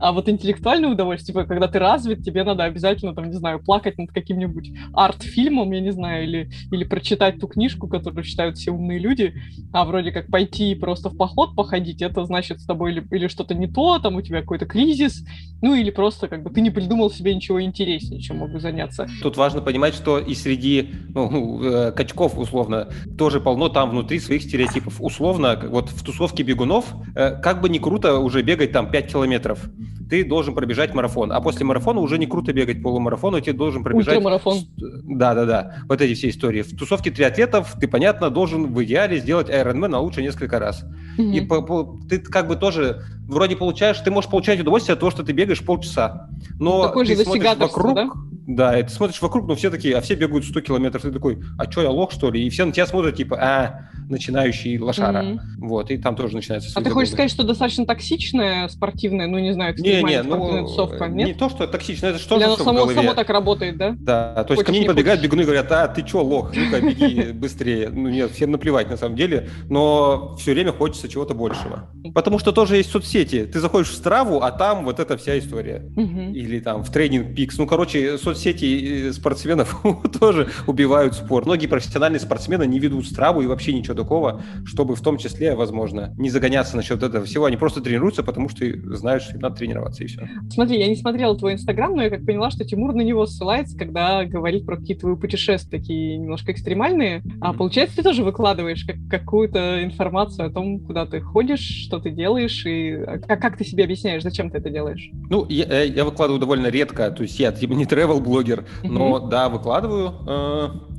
А 0.00 0.12
вот 0.16 0.28
интеллектуальное 0.28 0.90
удовольствие, 0.90 1.34
типа, 1.34 1.46
когда 1.46 1.68
ты 1.68 1.78
развит, 1.78 2.24
тебе 2.24 2.42
надо 2.42 2.64
обязательно, 2.64 3.14
там, 3.14 3.26
не 3.26 3.36
знаю, 3.36 3.62
плакать 3.62 3.98
над 3.98 4.10
каким-нибудь 4.10 4.72
арт-фильмом, 4.94 5.70
я 5.72 5.80
не 5.80 5.92
знаю, 5.92 6.24
или, 6.24 6.50
или 6.72 6.84
прочитать 6.84 7.38
ту 7.38 7.46
книжку, 7.46 7.86
которую 7.86 8.24
читают 8.24 8.56
все 8.56 8.70
умные 8.70 8.98
люди, 8.98 9.34
а 9.72 9.84
вроде 9.84 10.12
как 10.12 10.28
пойти 10.28 10.74
просто 10.74 11.10
в 11.10 11.16
поход 11.16 11.54
походить, 11.54 12.02
это 12.02 12.24
значит 12.24 12.60
с 12.60 12.64
тобой 12.64 12.92
или, 12.92 13.06
или 13.10 13.28
что-то 13.28 13.54
не 13.54 13.66
то, 13.66 13.98
там 13.98 14.16
у 14.16 14.22
тебя 14.22 14.40
какой-то 14.40 14.64
кризис, 14.64 15.22
ну 15.60 15.74
или 15.74 15.90
просто 15.90 16.28
как 16.28 16.42
бы 16.42 16.50
ты 16.50 16.60
не 16.60 16.70
придумал 16.70 17.10
себе 17.10 17.34
ничего 17.34 17.62
интереснее, 17.62 18.20
чем 18.20 18.38
мог 18.38 18.50
бы 18.50 18.58
заняться. 18.58 19.06
Тут 19.22 19.36
важно 19.36 19.60
понимать, 19.60 19.94
что 19.94 20.18
и 20.18 20.34
среди 20.34 20.90
ну, 21.14 21.62
э, 21.62 21.92
качков, 21.92 22.38
условно, 22.38 22.88
тоже 23.18 23.40
полно 23.40 23.68
там 23.68 23.90
внутри 23.90 24.18
своих 24.18 24.42
стереотипов. 24.42 24.96
Условно, 25.00 25.60
вот 25.68 25.90
в 25.90 26.02
тусовке 26.02 26.42
бегунов, 26.42 26.86
э, 27.14 27.38
как 27.40 27.60
бы 27.60 27.68
не 27.68 27.78
круто 27.78 28.18
уже 28.18 28.42
бегать 28.42 28.72
там 28.72 28.90
5 28.90 29.12
километров, 29.12 29.68
ты 30.08 30.24
должен 30.24 30.54
пробежать 30.54 30.94
марафон. 30.94 31.32
А 31.32 31.40
после 31.40 31.64
марафона 31.64 32.00
уже 32.00 32.18
не 32.18 32.26
круто 32.26 32.52
бегать 32.52 32.82
полумарафон, 32.82 33.36
и 33.36 33.40
ты 33.40 33.52
должен 33.52 33.82
пробежать... 33.82 34.16
Ультрамарафон. 34.16 34.58
Да-да-да, 34.76 35.76
вот 35.88 36.00
эти 36.00 36.14
все 36.14 36.28
истории. 36.28 36.62
В 36.62 36.76
тусовке 36.76 37.10
триатлетов 37.10 37.74
ты, 37.80 37.88
понятно, 37.88 38.30
должен 38.30 38.72
в 38.72 38.84
идеале 38.84 39.18
сделать 39.18 39.48
Ironman, 39.48 39.94
а 39.94 40.00
лучше 40.00 40.22
несколько 40.22 40.58
раз. 40.58 40.84
И 41.18 41.40
Мгм. 41.40 41.48
по- 41.48 41.62
по- 41.62 41.98
ты 42.08 42.18
как 42.18 42.46
бы 42.48 42.56
тоже 42.56 43.02
вроде 43.26 43.56
получаешь, 43.56 43.98
ты 43.98 44.10
можешь 44.10 44.30
получать 44.30 44.60
удовольствие 44.60 44.94
от 44.94 45.00
того, 45.00 45.10
что 45.10 45.22
ты 45.22 45.32
бегаешь 45.32 45.64
полчаса. 45.64 46.28
Но 46.58 46.82
Такое 46.84 47.04
же 47.04 47.16
ты 47.16 47.24
смотришь 47.24 47.42
достигаторство, 47.42 47.80
вокруг, 47.88 47.94
да? 47.96 48.35
Да, 48.46 48.78
и 48.78 48.82
ты 48.82 48.90
смотришь 48.90 49.20
вокруг, 49.20 49.48
но 49.48 49.56
все 49.56 49.70
такие, 49.70 49.96
а 49.96 50.00
все 50.00 50.14
бегают 50.14 50.44
100 50.44 50.60
километров. 50.60 51.02
Ты 51.02 51.10
такой, 51.10 51.38
а 51.58 51.70
что, 51.70 51.82
я 51.82 51.90
лох, 51.90 52.12
что 52.12 52.30
ли? 52.30 52.46
И 52.46 52.50
все 52.50 52.64
на 52.64 52.72
тебя 52.72 52.86
смотрят, 52.86 53.16
типа, 53.16 53.36
а, 53.40 53.90
начинающий 54.08 54.78
лошара. 54.78 55.22
Мгм. 55.22 55.40
Вот, 55.58 55.90
и 55.90 55.98
там 55.98 56.14
тоже 56.14 56.36
начинается 56.36 56.70
А 56.78 56.82
ты 56.82 56.90
хочешь 56.90 57.12
сказать, 57.12 57.30
что 57.30 57.42
достаточно 57.42 57.86
токсичная 57.86 58.68
спортивная, 58.68 59.26
ну 59.26 59.38
не 59.38 59.52
знаю, 59.52 59.74
Не, 59.78 60.02
не, 60.02 60.22
ну, 60.22 60.66
тусовка, 60.66 61.08
не 61.08 61.24
нет? 61.24 61.38
то, 61.38 61.48
что 61.48 61.66
токсично, 61.66 62.06
это 62.06 62.18
что 62.18 62.36
в 62.38 62.56
само, 62.62 62.88
само 62.88 63.14
так 63.14 63.28
работает, 63.30 63.76
да? 63.76 63.96
Да, 63.98 64.44
то 64.44 64.54
есть 64.54 64.62
ко 64.62 64.66
Хочешь, 64.66 64.68
мне 64.68 64.78
не 64.78 64.84
не 64.84 64.88
подбегают 64.88 65.20
бегуны 65.22 65.42
говорят, 65.42 65.72
а, 65.72 65.88
ты 65.88 66.02
чё, 66.02 66.22
лох, 66.22 66.52
ну-ка, 66.54 66.80
беги 66.80 67.32
быстрее. 67.32 67.88
Ну 67.88 68.08
нет, 68.08 68.30
всем 68.30 68.52
наплевать 68.52 68.88
на 68.88 68.96
самом 68.96 69.16
деле, 69.16 69.48
но 69.68 70.36
все 70.38 70.52
время 70.52 70.72
хочется 70.72 71.08
чего-то 71.08 71.34
большего. 71.34 71.90
Потому 72.14 72.38
что 72.38 72.52
тоже 72.52 72.76
есть 72.76 72.90
соцсети. 72.90 73.44
Ты 73.44 73.58
заходишь 73.58 73.90
в 73.90 73.94
Страву, 73.94 74.40
а 74.40 74.52
там 74.52 74.84
вот 74.84 75.00
эта 75.00 75.16
вся 75.16 75.38
история. 75.38 75.84
Или 75.96 76.60
там 76.60 76.84
в 76.84 76.92
тренинг 76.92 77.34
Пикс. 77.34 77.58
Ну, 77.58 77.66
короче, 77.66 78.18
соцсети 78.18 78.35
э, 78.44 79.12
спортсменов 79.12 79.82
тоже 80.20 80.48
убивают 80.66 81.14
спорт. 81.14 81.46
Многие 81.46 81.66
профессиональные 81.66 82.20
спортсмены 82.20 82.66
не 82.66 82.78
ведут 82.78 83.06
страву 83.06 83.40
и 83.42 83.46
вообще 83.46 83.72
ничего 83.72 83.94
такого, 83.94 84.42
чтобы 84.64 84.96
в 84.96 85.00
том 85.00 85.18
числе, 85.18 85.54
возможно, 85.54 86.14
не 86.18 86.30
загоняться 86.30 86.76
насчет 86.76 87.02
этого 87.02 87.24
всего. 87.24 87.44
Они 87.46 87.56
просто 87.56 87.80
тренируются, 87.80 88.22
потому 88.22 88.48
что 88.48 88.66
знают, 88.96 89.22
что 89.22 89.34
им 89.34 89.40
надо 89.40 89.56
тренироваться, 89.56 90.04
и 90.04 90.06
все. 90.06 90.28
Смотри, 90.50 90.78
я 90.78 90.88
не 90.88 90.96
смотрела 90.96 91.36
твой 91.36 91.54
инстаграм, 91.54 91.94
но 91.94 92.02
я 92.02 92.10
как 92.10 92.24
поняла, 92.24 92.50
что 92.50 92.64
Тимур 92.64 92.94
на 92.94 93.02
него 93.02 93.26
ссылается, 93.26 93.76
когда 93.76 94.24
говорит 94.24 94.66
про 94.66 94.76
какие-то 94.76 95.02
твои 95.02 95.16
путешествия, 95.16 95.78
такие 95.78 96.16
немножко 96.18 96.52
экстремальные. 96.52 97.22
А 97.40 97.52
получается, 97.52 97.96
ты 97.96 98.02
тоже 98.02 98.24
выкладываешь 98.24 98.84
как- 98.84 98.96
какую-то 99.08 99.84
информацию 99.84 100.46
о 100.46 100.50
том, 100.50 100.80
куда 100.80 101.06
ты 101.06 101.20
ходишь, 101.20 101.60
что 101.86 101.98
ты 101.98 102.10
делаешь, 102.10 102.64
и 102.66 102.92
а, 102.92 103.18
как, 103.18 103.40
как 103.40 103.56
ты 103.56 103.64
себе 103.64 103.84
объясняешь, 103.84 104.22
зачем 104.22 104.50
ты 104.50 104.58
это 104.58 104.70
делаешь? 104.70 105.10
Ну, 105.30 105.46
я, 105.48 105.64
э, 105.64 105.88
я 105.88 106.04
выкладываю 106.04 106.40
довольно 106.40 106.68
редко, 106.68 107.10
то 107.10 107.22
есть 107.22 107.38
я 107.38 107.52
типа 107.52 107.72
не 107.74 107.84
travel 107.84 108.20
блогер 108.26 108.64
но 108.82 109.18
да, 109.20 109.48
выкладываю. 109.48 110.12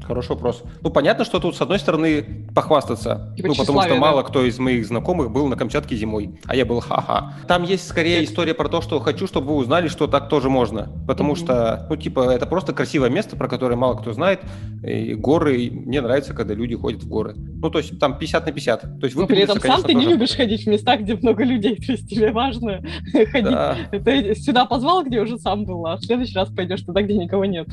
Хороший 0.07 0.29
вопрос. 0.29 0.63
Ну, 0.81 0.89
понятно, 0.89 1.25
что 1.25 1.39
тут, 1.39 1.55
с 1.55 1.61
одной 1.61 1.79
стороны, 1.79 2.47
похвастаться. 2.55 3.33
Типа 3.35 3.49
ну, 3.49 3.53
потому 3.55 3.55
что 3.55 3.63
тщеславие, 3.73 3.99
мало 3.99 4.23
да? 4.23 4.29
кто 4.29 4.45
из 4.45 4.57
моих 4.57 4.85
знакомых 4.87 5.31
был 5.31 5.47
на 5.47 5.55
Камчатке 5.55 5.95
зимой, 5.95 6.39
а 6.45 6.55
я 6.55 6.65
был 6.65 6.79
ха-ха. 6.79 7.33
Там 7.47 7.63
есть 7.63 7.87
скорее 7.87 8.23
история 8.23 8.53
про 8.53 8.69
то, 8.69 8.81
что 8.81 8.99
хочу, 8.99 9.27
чтобы 9.27 9.47
вы 9.47 9.55
узнали, 9.55 9.87
что 9.89 10.07
так 10.07 10.29
тоже 10.29 10.49
можно. 10.49 10.89
Потому 11.07 11.31
Мгм. 11.33 11.35
что, 11.37 11.85
ну, 11.89 11.95
типа, 11.97 12.31
это 12.31 12.45
просто 12.45 12.73
красивое 12.73 13.09
место, 13.09 13.35
про 13.35 13.47
которое 13.47 13.75
мало 13.75 13.95
кто 13.95 14.13
знает. 14.13 14.39
И 14.83 15.13
горы, 15.13 15.57
и 15.63 15.69
мне 15.69 16.01
нравится, 16.01 16.33
когда 16.33 16.53
люди 16.53 16.75
ходят 16.75 17.03
в 17.03 17.09
горы. 17.09 17.33
Ну, 17.35 17.69
то 17.69 17.79
есть 17.79 17.99
там 17.99 18.17
50 18.17 18.45
на 18.45 18.51
50. 18.51 18.81
То 18.99 19.05
есть 19.05 19.15
Но 19.17 19.27
при 19.27 19.39
этом 19.39 19.55
выпендриться, 19.55 19.55
сам 19.55 19.61
конечно, 19.61 19.83
ты 19.87 19.93
не 19.93 20.03
тоже- 20.05 20.15
любишь 20.15 20.35
ходить 20.35 20.63
в 20.63 20.67
места, 20.67 20.97
где 20.97 21.15
много 21.15 21.43
людей, 21.43 21.75
то 21.85 21.91
есть 21.91 22.09
тебе 22.09 22.31
важно 22.31 22.81
ходить. 23.11 23.43
Да. 23.51 23.75
Ты 23.91 24.35
сюда 24.35 24.65
позвал, 24.65 25.03
где 25.03 25.19
уже 25.19 25.37
сам 25.37 25.65
был, 25.65 25.85
а 25.85 25.97
в 25.97 26.05
следующий 26.05 26.35
раз 26.35 26.49
пойдешь 26.49 26.81
туда, 26.81 27.01
где 27.01 27.15
никого 27.17 27.45
нет. 27.45 27.67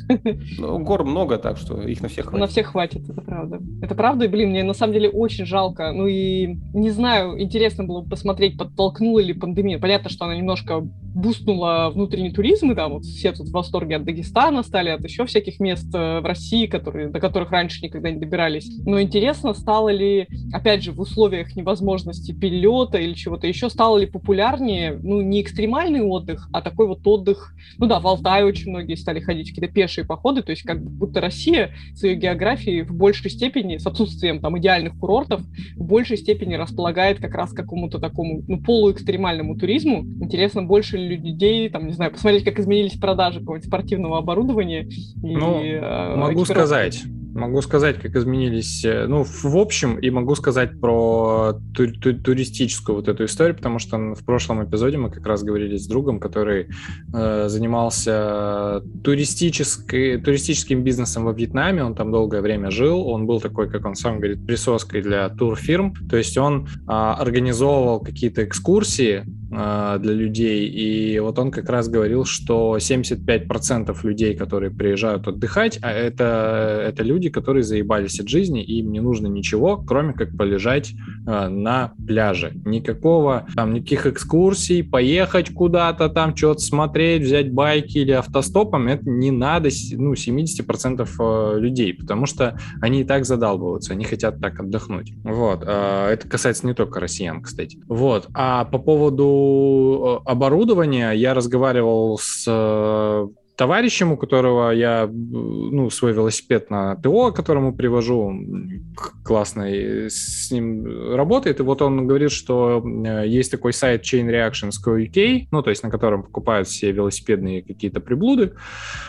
Ну, 0.58 0.78
гор 0.84 1.04
много, 1.04 1.38
так 1.38 1.58
что 1.58 1.80
их 1.82 2.00
на 2.00 2.08
всех 2.08 2.23
На 2.24 2.30
хватит. 2.30 2.52
всех 2.52 2.66
хватит, 2.68 3.08
это 3.08 3.20
правда. 3.20 3.60
Это 3.82 3.94
правда, 3.94 4.24
и, 4.24 4.28
блин, 4.28 4.50
мне 4.50 4.62
на 4.62 4.74
самом 4.74 4.92
деле 4.92 5.08
очень 5.08 5.46
жалко. 5.46 5.92
Ну 5.92 6.06
и 6.06 6.56
не 6.72 6.90
знаю, 6.90 7.40
интересно 7.40 7.84
было 7.84 8.00
бы 8.00 8.10
посмотреть, 8.10 8.58
подтолкнула 8.58 9.20
ли 9.20 9.32
пандемия. 9.32 9.78
Понятно, 9.78 10.10
что 10.10 10.24
она 10.24 10.36
немножко 10.36 10.80
бустнула 11.14 11.90
внутренний 11.94 12.32
туризм, 12.32 12.72
и 12.72 12.74
да, 12.74 12.88
вот 12.88 13.04
все 13.04 13.32
тут 13.32 13.48
в 13.48 13.52
восторге 13.52 13.96
от 13.96 14.04
Дагестана 14.04 14.62
стали, 14.62 14.88
от 14.88 15.04
еще 15.04 15.24
всяких 15.26 15.60
мест 15.60 15.94
э, 15.94 16.20
в 16.20 16.24
России, 16.24 16.66
которые, 16.66 17.08
до 17.08 17.20
которых 17.20 17.52
раньше 17.52 17.82
никогда 17.82 18.10
не 18.10 18.18
добирались. 18.18 18.68
Но 18.84 19.00
интересно, 19.00 19.54
стало 19.54 19.90
ли, 19.90 20.26
опять 20.52 20.82
же, 20.82 20.92
в 20.92 21.00
условиях 21.00 21.54
невозможности 21.54 22.32
перелета 22.32 22.98
или 22.98 23.14
чего-то 23.14 23.46
еще, 23.46 23.70
стало 23.70 23.98
ли 23.98 24.06
популярнее, 24.06 24.98
ну, 25.00 25.20
не 25.20 25.40
экстремальный 25.40 26.02
отдых, 26.02 26.48
а 26.52 26.60
такой 26.60 26.88
вот 26.88 27.06
отдых, 27.06 27.54
ну 27.78 27.86
да, 27.86 28.00
в 28.00 28.06
Алтае 28.08 28.44
очень 28.44 28.70
многие 28.70 28.96
стали 28.96 29.20
ходить 29.20 29.50
какие-то 29.50 29.72
пешие 29.72 30.04
походы, 30.04 30.42
то 30.42 30.50
есть 30.50 30.62
как 30.62 30.82
будто 30.82 31.20
Россия 31.20 31.74
своей 32.14 32.16
географией 32.16 32.82
в 32.82 32.94
большей 32.94 33.30
степени, 33.30 33.76
с 33.76 33.86
отсутствием 33.86 34.40
там 34.40 34.58
идеальных 34.58 34.98
курортов, 34.98 35.42
в 35.76 35.84
большей 35.84 36.16
степени 36.16 36.54
располагает 36.54 37.18
как 37.18 37.34
раз 37.34 37.52
к 37.52 37.56
какому-то 37.56 37.98
такому, 37.98 38.42
ну, 38.46 38.60
полуэкстремальному 38.60 39.56
туризму. 39.56 40.04
Интересно, 40.20 40.62
больше 40.62 40.96
людей, 40.96 41.68
там, 41.68 41.86
не 41.86 41.92
знаю, 41.92 42.12
посмотреть, 42.12 42.44
как 42.44 42.58
изменились 42.58 42.98
продажи 42.98 43.40
какого-нибудь 43.40 43.68
спортивного 43.68 44.18
оборудования. 44.18 44.88
И, 45.22 45.36
Ну, 45.36 45.62
э, 45.62 46.16
Могу 46.16 46.44
сказать. 46.44 47.02
Могу 47.34 47.62
сказать, 47.62 48.00
как 48.00 48.14
изменились, 48.16 48.84
э, 48.84 49.06
ну, 49.06 49.24
в 49.24 49.56
общем, 49.56 49.98
и 49.98 50.10
могу 50.10 50.34
сказать 50.34 50.80
про 50.80 51.54
ту- 51.74 51.92
ту- 51.92 52.14
туристическую 52.14 52.96
вот 52.96 53.08
эту 53.08 53.24
историю, 53.24 53.56
потому 53.56 53.78
что 53.78 53.98
в 54.14 54.24
прошлом 54.24 54.64
эпизоде 54.64 54.96
мы 54.98 55.10
как 55.10 55.26
раз 55.26 55.42
говорили 55.42 55.76
с 55.76 55.86
другом, 55.86 56.20
который 56.20 56.68
э, 57.12 57.48
занимался 57.48 58.82
туристической, 59.02 60.20
туристическим 60.20 60.82
бизнесом 60.82 61.24
во 61.24 61.32
Вьетнаме, 61.32 61.84
он 61.84 61.94
там 61.94 62.12
долгое 62.12 62.40
время 62.40 62.70
жил, 62.70 63.06
он 63.08 63.26
был 63.26 63.40
такой, 63.40 63.68
как 63.68 63.84
он 63.84 63.94
сам 63.94 64.18
говорит, 64.18 64.46
присоской 64.46 65.02
для 65.02 65.28
турфирм, 65.28 65.94
то 66.08 66.16
есть 66.16 66.38
он 66.38 66.68
а, 66.86 67.14
организовывал 67.14 68.00
какие-то 68.00 68.44
экскурсии 68.44 69.24
а, 69.52 69.98
для 69.98 70.12
людей, 70.12 70.68
и 70.68 71.18
вот 71.18 71.38
он 71.38 71.50
как 71.50 71.68
раз 71.68 71.88
говорил, 71.88 72.24
что 72.24 72.76
75% 72.76 73.96
людей, 74.02 74.36
которые 74.36 74.70
приезжают 74.70 75.26
отдыхать, 75.28 75.78
а 75.82 75.90
это, 75.90 76.84
это 76.86 77.02
люди, 77.02 77.23
которые 77.28 77.62
заебались 77.62 78.20
от 78.20 78.28
жизни, 78.28 78.62
и 78.62 78.80
им 78.80 78.92
не 78.92 79.00
нужно 79.00 79.26
ничего, 79.26 79.76
кроме 79.76 80.12
как 80.12 80.36
полежать 80.36 80.92
а, 81.26 81.48
на 81.48 81.92
пляже. 82.06 82.52
Никакого, 82.64 83.46
там, 83.54 83.74
никаких 83.74 84.06
экскурсий, 84.06 84.82
поехать 84.82 85.52
куда-то 85.52 86.08
там, 86.08 86.36
что-то 86.36 86.60
смотреть, 86.60 87.22
взять 87.22 87.52
байки 87.52 87.98
или 87.98 88.12
автостопом, 88.12 88.88
это 88.88 89.08
не 89.08 89.30
надо 89.30 89.68
ну, 89.92 90.14
70% 90.14 91.08
э, 91.18 91.60
людей, 91.60 91.94
потому 91.94 92.26
что 92.26 92.58
они 92.80 93.02
и 93.02 93.04
так 93.04 93.24
задалбываются, 93.24 93.92
они 93.92 94.04
хотят 94.04 94.40
так 94.40 94.60
отдохнуть. 94.60 95.12
Вот. 95.22 95.62
а, 95.66 96.10
Это 96.10 96.28
касается 96.28 96.66
не 96.66 96.74
только 96.74 97.00
россиян, 97.00 97.42
кстати. 97.42 97.78
Вот. 97.88 98.28
А 98.34 98.64
по 98.64 98.78
поводу 98.78 100.22
э, 100.24 100.30
оборудования 100.30 101.12
я 101.12 101.34
разговаривал 101.34 102.18
с 102.20 102.44
э, 102.46 103.28
товарищем, 103.56 104.12
у 104.12 104.16
которого 104.16 104.70
я 104.70 105.04
э, 105.04 105.08
ну, 105.08 105.90
свой 105.90 106.12
велосипед 106.12 106.70
на 106.70 106.96
ТО, 106.96 107.32
которому 107.32 107.74
привожу, 107.74 108.20
он 108.20 108.80
к- 108.96 109.22
классный, 109.24 110.10
с 110.10 110.50
ним 110.50 111.14
работает, 111.14 111.60
и 111.60 111.62
вот 111.62 111.80
он 111.82 112.06
говорит, 112.06 112.32
что 112.32 112.82
э, 112.84 113.24
есть 113.26 113.50
такой 113.50 113.72
сайт 113.72 114.02
Chain 114.02 114.28
Reactions 114.28 114.72
UK, 114.84 115.46
ну, 115.50 115.62
то 115.62 115.70
есть 115.70 115.82
на 115.82 115.90
котором 115.90 116.24
покупают 116.24 116.68
все 116.68 116.90
велосипедные 116.90 117.62
какие-то 117.62 118.00
приблуды, 118.00 118.54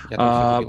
Я 0.09 0.17
А, 0.19 0.61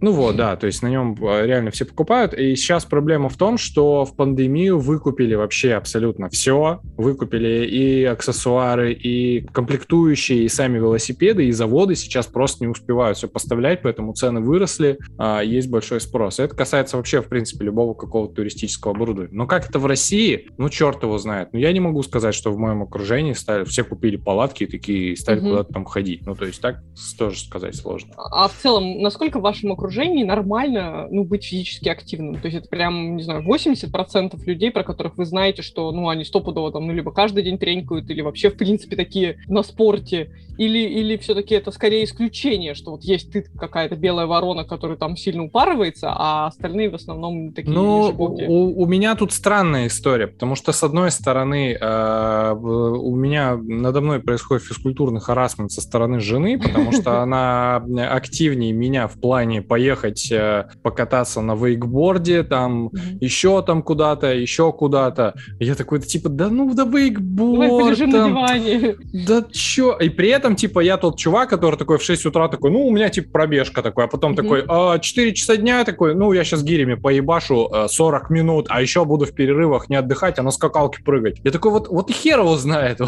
ну 0.00 0.12
вот, 0.12 0.36
да, 0.36 0.56
то 0.56 0.66
есть 0.66 0.82
на 0.82 0.88
нем 0.88 1.16
э, 1.20 1.46
реально 1.46 1.70
все 1.70 1.84
покупают. 1.84 2.32
И 2.34 2.56
сейчас 2.56 2.84
проблема 2.84 3.28
в 3.28 3.36
том, 3.36 3.58
что 3.58 4.04
в 4.04 4.16
пандемию 4.16 4.78
выкупили 4.78 5.34
вообще 5.34 5.74
абсолютно 5.74 6.28
все. 6.30 6.80
Выкупили 6.96 7.66
и 7.66 8.04
аксессуары, 8.04 8.92
и 8.92 9.46
комплектующие, 9.52 10.44
и 10.44 10.48
сами 10.48 10.78
велосипеды, 10.78 11.46
и 11.46 11.52
заводы 11.52 11.94
сейчас 11.94 12.26
просто 12.26 12.64
не 12.64 12.68
успевают 12.68 13.17
все 13.18 13.28
поставлять, 13.28 13.82
поэтому 13.82 14.14
цены 14.14 14.40
выросли, 14.40 14.98
а, 15.18 15.40
есть 15.42 15.68
большой 15.68 16.00
спрос. 16.00 16.38
Это 16.38 16.54
касается 16.54 16.96
вообще, 16.96 17.20
в 17.20 17.28
принципе, 17.28 17.64
любого 17.64 17.94
какого-то 17.94 18.34
туристического 18.34 18.94
оборудования. 18.94 19.32
Но 19.32 19.46
как 19.46 19.68
это 19.68 19.78
в 19.78 19.86
России? 19.86 20.48
Ну, 20.56 20.68
черт 20.68 21.02
его 21.02 21.18
знает. 21.18 21.52
Но 21.52 21.58
я 21.58 21.72
не 21.72 21.80
могу 21.80 22.02
сказать, 22.02 22.34
что 22.34 22.50
в 22.50 22.58
моем 22.58 22.82
окружении 22.82 23.32
стали, 23.32 23.64
все 23.64 23.84
купили 23.84 24.16
палатки 24.16 24.64
и 24.64 24.66
такие 24.66 25.16
стали 25.16 25.40
Мгм. 25.40 25.50
куда-то 25.50 25.72
там 25.72 25.84
ходить. 25.84 26.26
Ну, 26.26 26.34
то 26.34 26.46
есть 26.46 26.60
так 26.60 26.82
тоже 27.18 27.40
сказать 27.40 27.76
сложно. 27.76 28.14
А 28.16 28.48
в 28.48 28.54
целом, 28.54 29.00
насколько 29.02 29.38
в 29.38 29.42
вашем 29.42 29.72
окружении 29.72 30.24
нормально 30.24 31.08
ну, 31.10 31.24
быть 31.24 31.44
физически 31.44 31.88
активным? 31.88 32.40
То 32.40 32.46
есть 32.46 32.58
это 32.58 32.68
прям, 32.68 33.16
не 33.16 33.22
знаю, 33.22 33.44
80% 33.46 34.38
людей, 34.44 34.70
про 34.70 34.84
которых 34.84 35.16
вы 35.16 35.24
знаете, 35.24 35.62
что 35.62 35.90
ну, 35.92 36.08
они 36.08 36.24
стопудово 36.24 36.72
там, 36.72 36.86
ну, 36.86 36.92
либо 36.92 37.12
каждый 37.12 37.42
день 37.42 37.58
тренькают, 37.58 38.08
или 38.10 38.20
вообще, 38.20 38.50
в 38.50 38.56
принципе, 38.56 38.96
такие 38.96 39.38
на 39.48 39.62
спорте, 39.62 40.30
или, 40.58 40.78
или 40.78 41.16
все-таки 41.16 41.54
это 41.54 41.70
скорее 41.70 42.04
исключение, 42.04 42.74
что 42.74 42.90
вот 42.92 43.04
есть 43.08 43.32
ты 43.32 43.42
какая-то 43.42 43.96
белая 43.96 44.26
ворона, 44.26 44.64
которая 44.64 44.96
там 44.96 45.16
сильно 45.16 45.44
упарывается, 45.44 46.10
а 46.10 46.46
остальные 46.46 46.90
в 46.90 46.94
основном 46.94 47.52
такие 47.52 47.72
Ну, 47.72 48.14
у, 48.16 48.82
у 48.82 48.86
меня 48.86 49.14
тут 49.14 49.32
странная 49.32 49.86
история, 49.86 50.26
потому 50.26 50.56
что, 50.56 50.72
с 50.72 50.82
одной 50.82 51.10
стороны, 51.10 51.76
э, 51.80 52.54
у 52.58 53.14
меня 53.14 53.56
надо 53.56 54.00
мной 54.00 54.20
происходит 54.20 54.64
физкультурный 54.64 55.20
харасмент 55.20 55.72
со 55.72 55.80
стороны 55.80 56.20
жены, 56.20 56.58
потому 56.58 56.92
что 56.92 57.22
она 57.22 57.76
активнее 58.10 58.72
меня 58.72 59.06
в 59.06 59.20
плане 59.20 59.62
поехать 59.62 60.30
э, 60.32 60.68
покататься 60.82 61.40
на 61.40 61.54
вейкборде, 61.54 62.42
там, 62.42 62.90
еще 63.20 63.62
там 63.62 63.82
куда-то, 63.82 64.34
еще 64.34 64.72
куда-то. 64.72 65.34
Я 65.60 65.74
такой, 65.74 66.00
типа, 66.00 66.28
да 66.28 66.48
ну, 66.48 66.74
да 66.74 66.84
Давай 66.88 67.02
вейкборд, 67.02 67.70
полежим 67.70 68.10
на 68.10 68.28
диване. 68.28 68.96
да 69.26 69.44
чё? 69.52 69.96
И 69.98 70.08
при 70.08 70.28
этом, 70.28 70.56
типа, 70.56 70.80
я 70.80 70.96
тот 70.96 71.18
чувак, 71.18 71.50
который 71.50 71.76
такой 71.76 71.98
в 71.98 72.02
6 72.02 72.26
утра 72.26 72.48
такой, 72.48 72.70
ну, 72.70 72.86
у 72.86 72.90
меня, 72.98 73.08
типа, 73.08 73.30
пробежка 73.30 73.82
такой, 73.82 74.04
а 74.04 74.08
потом 74.08 74.34
такой, 74.34 74.64
а, 74.68 74.98
4 74.98 75.32
часа 75.34 75.56
дня 75.56 75.84
такой, 75.84 76.14
ну, 76.14 76.32
я 76.32 76.44
сейчас 76.44 76.62
гирями 76.62 76.94
поебашу 76.94 77.68
э, 77.72 77.88
40 77.88 78.30
минут, 78.30 78.66
а 78.68 78.82
еще 78.82 79.04
буду 79.04 79.24
в 79.24 79.32
перерывах 79.32 79.88
не 79.88 79.96
отдыхать, 79.96 80.38
а 80.38 80.42
на 80.42 80.50
скакалке 80.50 81.02
прыгать. 81.02 81.40
Я 81.44 81.50
такой, 81.50 81.70
вот, 81.70 81.88
вот 81.88 82.10
и 82.10 82.12
хер 82.12 82.40
его 82.40 82.56
знает. 82.56 83.00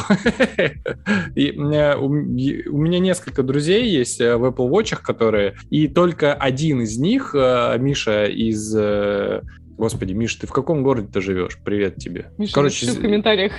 И 1.35 1.49
э, 1.49 1.97
у 1.97 2.07
м- 2.07 2.37
и 2.37 2.67
у 2.69 2.79
меня 2.79 2.99
несколько 2.99 3.43
друзей 3.43 3.89
есть 3.89 4.21
э, 4.21 4.37
в 4.37 4.45
Apple 4.45 4.69
Watch, 4.71 4.97
которые, 5.03 5.55
и 5.71 5.89
только 5.89 6.35
один 6.35 6.81
из 6.83 6.99
них, 6.99 7.35
э, 7.35 7.77
Миша 7.79 8.27
из... 8.27 8.75
Господи, 9.81 10.13
Миш, 10.13 10.35
ты 10.35 10.47
в 10.47 10.53
каком 10.53 10.83
городе 10.83 11.09
ты 11.11 11.23
живешь? 11.23 11.59
Привет 11.65 11.97
тебе. 11.97 12.31
Миша, 12.37 12.53
Короче, 12.53 12.87
в 12.93 13.01
комментариях. 13.01 13.53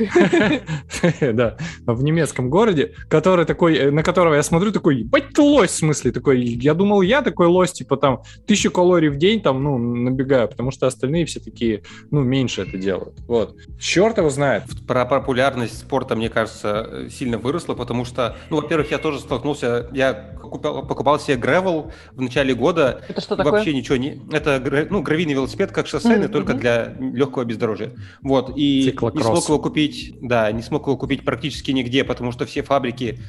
да, 1.33 1.57
в 1.87 2.03
немецком 2.03 2.51
городе, 2.51 2.93
который 3.09 3.45
такой, 3.45 3.75
э, 3.75 3.89
на 3.89 4.03
которого 4.03 4.35
я 4.35 4.43
смотрю, 4.43 4.71
такой, 4.71 4.97
ебать 4.97 5.29
ты 5.33 5.41
лось, 5.41 5.71
в 5.71 5.77
смысле, 5.77 6.11
такой, 6.11 6.39
я 6.43 6.75
думал, 6.75 7.01
я 7.01 7.23
такой 7.23 7.47
лось, 7.47 7.71
типа 7.71 7.97
там, 7.97 8.21
тысячу 8.45 8.69
калорий 8.69 9.09
в 9.09 9.17
день, 9.17 9.41
там, 9.41 9.63
ну, 9.63 9.79
набегаю, 9.79 10.47
потому 10.47 10.69
что 10.69 10.85
остальные 10.85 11.25
все 11.25 11.39
такие, 11.39 11.81
ну, 12.11 12.21
меньше 12.21 12.61
это 12.61 12.77
делают, 12.77 13.19
вот. 13.21 13.57
Черт 13.79 14.19
его 14.19 14.29
знает. 14.29 14.65
Про 14.87 15.05
популярность 15.05 15.79
спорта, 15.79 16.15
мне 16.15 16.29
кажется, 16.29 16.87
э, 16.87 17.09
сильно 17.09 17.39
выросла, 17.39 17.73
потому 17.73 18.05
что, 18.05 18.37
ну, 18.51 18.57
во-первых, 18.57 18.91
я 18.91 18.99
тоже 18.99 19.21
столкнулся, 19.21 19.89
я 19.91 20.37
покупал, 20.39 20.85
покупал 20.85 21.19
себе 21.19 21.37
гревел 21.37 21.91
в 22.11 22.21
начале 22.21 22.53
года, 22.53 23.01
Это 23.07 23.21
что 23.21 23.35
такое? 23.35 23.53
вообще 23.53 23.73
ничего 23.73 23.97
не... 23.97 24.21
Это 24.31 24.61
ну, 24.89 25.01
гравийный 25.01 25.33
велосипед, 25.33 25.71
как 25.71 25.87
Мгм, 26.19 26.31
только 26.31 26.53
для 26.53 26.95
легкого 26.99 27.45
бездорожья. 27.45 27.91
Вот, 28.21 28.53
и 28.55 28.95
не 29.13 29.23
смог 29.23 29.47
его 29.47 29.59
купить, 29.59 30.15
да, 30.21 30.51
не 30.51 30.61
смог 30.61 30.87
его 30.87 30.97
купить 30.97 31.23
практически 31.25 31.71
нигде, 31.71 32.03
потому 32.03 32.31
что 32.31 32.45
все 32.45 32.61
фабрики, 32.63 33.19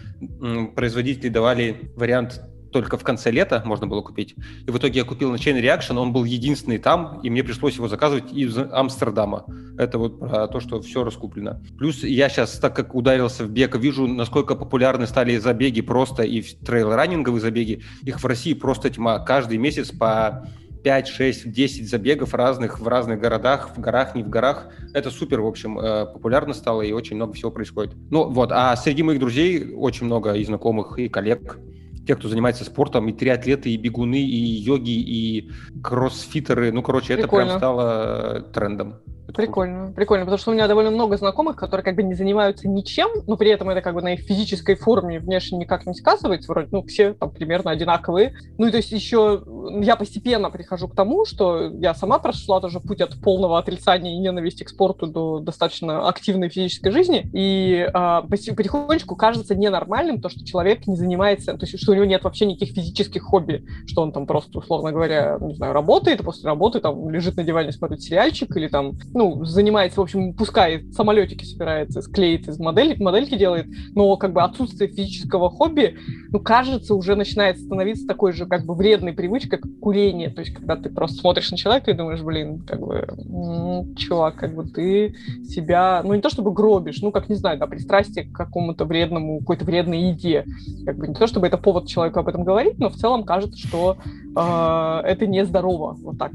производители 0.75 1.29
давали 1.29 1.93
вариант 1.97 2.41
только 2.73 2.97
в 2.99 3.05
конце 3.05 3.31
лета 3.31 3.63
можно 3.65 3.87
было 3.87 4.01
купить. 4.01 4.35
И 4.67 4.71
в 4.71 4.79
итоге 4.79 5.01
я 5.01 5.05
купил 5.05 5.31
на 5.31 5.37
Chain 5.37 5.61
Reaction, 5.61 5.99
он 5.99 6.13
был 6.13 6.25
единственный 6.25 6.79
там, 6.79 7.21
и 7.23 7.31
мне 7.31 7.45
пришлось 7.45 7.77
его 7.77 7.87
заказывать 7.87 8.33
из 8.33 8.57
Амстердама. 8.57 9.45
Это 9.79 9.99
вот 9.99 10.19
про 10.19 10.49
то, 10.49 10.59
что 10.59 10.81
все 10.81 11.05
раскуплено. 11.05 11.61
Плюс 11.79 12.03
я 12.03 12.29
сейчас, 12.29 12.59
так 12.59 12.75
как 12.75 12.95
ударился 12.95 13.45
в 13.45 13.51
бег, 13.51 13.77
вижу, 13.77 14.07
насколько 14.07 14.55
популярны 14.55 15.07
стали 15.07 15.37
забеги 15.37 15.83
просто 15.83 16.23
и 16.23 16.41
трейл-раннинговые 16.41 17.41
забеги. 17.41 17.83
Их 18.03 18.21
в 18.21 18.27
России 18.27 18.55
просто 18.55 18.91
тьма. 18.91 19.19
Каждый 19.21 19.59
месяц 19.59 19.91
по 19.91 20.49
5, 20.83 21.09
6, 21.09 21.53
10 21.53 21.89
забегов 21.89 22.35
разных 22.35 22.81
в 22.81 22.89
разных 22.89 23.21
городах, 23.21 23.71
в 23.77 23.81
горах, 23.81 24.15
не 24.15 24.23
в 24.23 24.29
горах. 24.29 24.69
Это 24.95 25.11
супер, 25.11 25.41
в 25.41 25.47
общем, 25.47 25.79
э, 25.79 26.07
популярно 26.07 26.55
стало 26.55 26.83
и 26.83 26.93
очень 26.93 27.17
много 27.17 27.33
всего 27.35 27.51
происходит. 27.51 27.95
Ну 28.11 28.29
вот, 28.29 28.51
а 28.53 28.75
среди 28.77 29.03
моих 29.03 29.21
друзей 29.21 29.73
очень 29.75 30.07
много 30.07 30.33
и 30.35 30.45
знакомых, 30.45 30.99
и 30.99 31.09
коллег, 31.09 31.59
тех, 32.07 32.19
кто 32.19 32.29
занимается 32.29 32.65
спортом, 32.65 33.09
и 33.09 33.13
триатлеты, 33.13 33.71
и 33.71 33.77
бегуны, 33.77 34.21
и 34.21 34.37
йоги, 34.37 34.91
и 34.91 35.51
кроссфитеры. 35.83 36.73
Ну, 36.73 36.83
короче, 36.83 37.15
это 37.15 37.23
Прикольно. 37.23 37.47
прям 37.47 37.59
стало 37.59 38.41
трендом. 38.53 38.97
Прикольно, 39.35 39.93
прикольно, 39.93 40.25
потому 40.25 40.39
что 40.39 40.51
у 40.51 40.55
меня 40.55 40.69
довольно 40.69 40.91
много 40.91 41.17
знакомых, 41.17 41.57
которые 41.57 41.85
как 41.85 41.97
бы 41.97 42.03
не 42.03 42.15
занимаются 42.15 42.69
ничем, 42.69 43.09
но 43.27 43.37
при 43.37 43.51
этом 43.51 43.71
это 43.71 43.81
как 43.81 43.95
бы 43.95 44.03
на 44.03 44.15
их 44.15 44.21
физической 44.21 44.75
форме 44.75 45.21
внешне 45.21 45.59
никак 45.59 45.87
не 45.87 45.95
сказывается, 45.95 46.51
вроде, 46.51 46.69
ну, 46.71 46.83
все 46.85 47.15
там 47.15 47.31
примерно 47.31 47.71
одинаковые. 47.71 48.35
Ну, 48.59 48.67
и 48.67 48.71
то 48.71 48.77
есть 48.77 48.93
еще 48.93 49.43
я 49.81 49.97
постепенно 49.97 50.51
прихожу 50.51 50.89
к 50.89 50.95
тому, 50.95 51.25
что 51.25 51.71
я 51.71 51.95
сама 51.95 52.19
прошла 52.19 52.61
тоже 52.61 52.81
путь 52.81 53.01
от 53.01 53.21
полного 53.21 53.59
отрицания 53.59 54.13
и 54.13 54.19
ненависти 54.19 54.65
к 54.65 54.69
спорту 54.69 55.07
до 55.07 55.39
достаточно 55.39 56.09
активной 56.09 56.49
физической 56.49 56.91
жизни, 56.91 57.29
и 57.33 57.89
а, 57.93 58.23
потихонечку 58.23 59.17
кажется 59.17 59.55
ненормальным 59.55 60.21
то, 60.21 60.29
что 60.29 60.45
человек 60.45 60.87
не 60.87 60.97
занимается, 60.97 61.57
то 61.57 61.67
есть 61.67 61.79
что 61.81 61.93
у 61.93 61.95
него 61.95 62.05
нет 62.05 62.25
вообще 62.25 62.47
никаких 62.47 62.75
физических 62.75 63.23
хобби, 63.23 63.65
что 63.87 64.03
он 64.03 64.13
там 64.13 64.27
просто, 64.27 64.59
условно 64.59 64.93
говоря, 64.93 65.39
не 65.41 65.55
знаю, 65.55 65.73
работает, 65.73 66.21
и 66.21 66.25
после 66.25 66.47
работы 66.49 66.81
там 66.81 67.09
лежит 67.11 67.37
на 67.37 67.45
диване, 67.45 67.73
смотрит 67.73 68.03
сериальчик, 68.03 68.55
или 68.57 68.69
там, 68.69 68.93
ну, 69.15 69.22
занимается, 69.45 70.01
в 70.01 70.03
общем, 70.03 70.35
пускай 70.35 70.85
самолетики 70.93 71.45
собирается, 71.45 72.03
склеит 72.03 72.49
из 72.49 72.59
модели, 72.59 73.01
модельки 73.01 73.37
делает, 73.37 73.67
но 73.95 74.17
как 74.17 74.33
бы 74.33 74.43
отсутствие 74.43 74.91
физического 74.91 75.51
хобби, 75.51 75.97
ну, 76.31 76.41
кажется, 76.41 76.95
уже 76.95 77.15
начинает 77.15 77.59
становиться 77.59 78.07
такой 78.07 78.33
же 78.33 78.47
как 78.47 78.65
бы 78.65 78.75
вредной 78.75 79.13
привычкой, 79.13 79.59
как 79.59 79.71
курение. 79.81 80.31
То 80.31 80.41
есть, 80.41 80.55
когда 80.55 80.77
ты 80.77 80.91
просто 80.91 81.19
смотришь 81.19 81.51
на 81.51 81.57
человека 81.57 81.91
и 81.91 81.95
думаешь, 81.95 82.23
блин, 82.23 82.61
как 82.67 82.81
бы, 82.81 83.07
м, 83.19 83.95
чувак, 83.97 84.37
как 84.37 84.55
бы 84.55 84.65
ты 84.65 85.15
себя, 85.45 86.03
ну, 86.05 86.15
не 86.15 86.21
то 86.21 86.31
чтобы 86.31 86.53
гробишь, 86.53 87.01
ну, 87.03 87.13
как, 87.13 87.29
не 87.29 87.35
знаю, 87.35 87.59
да, 87.59 87.67
пристрастие 87.67 88.25
к 88.25 88.33
какому-то 88.33 88.85
вредному, 88.85 89.41
какой-то 89.41 89.65
вредной 89.65 90.11
еде. 90.11 90.45
Как 90.85 90.97
бы 90.97 91.09
не 91.09 91.15
то 91.15 91.27
чтобы 91.27 91.47
это 91.47 91.59
повод 91.59 91.87
человеку 91.87 92.21
об 92.21 92.29
этом 92.29 92.45
говорить, 92.45 92.79
но 92.79 92.89
в 92.89 92.97
целом 92.97 93.25
кажется, 93.25 93.59
что 93.59 93.97
э, 94.37 95.01
это 95.07 95.27
нездорово. 95.27 95.97
Вот 96.03 96.19
так. 96.19 96.33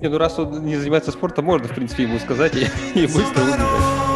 Не, 0.00 0.08
ну 0.08 0.18
раз 0.18 0.38
он 0.38 0.64
не 0.64 0.76
занимается 0.76 1.10
спортом, 1.10 1.44
можно, 1.46 1.66
в 1.66 1.74
принципе, 1.74 2.04
ему 2.04 2.18
сказать 2.18 2.54
и, 2.54 2.66
и 2.98 3.06
быстро 3.06 3.42
убежать. 3.42 4.07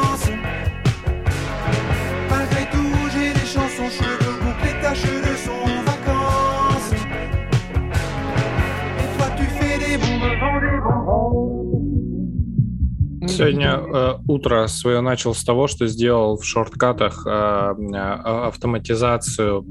Сегодня 13.42 13.74
э, 13.74 14.14
утро 14.28 14.66
свое 14.68 15.00
начал 15.00 15.34
с 15.34 15.42
того, 15.42 15.66
что 15.66 15.86
сделал 15.86 16.36
в 16.36 16.44
шорткатах 16.44 17.26
э, 17.26 17.30
э, 17.30 17.96
автоматизацию, 17.96 19.64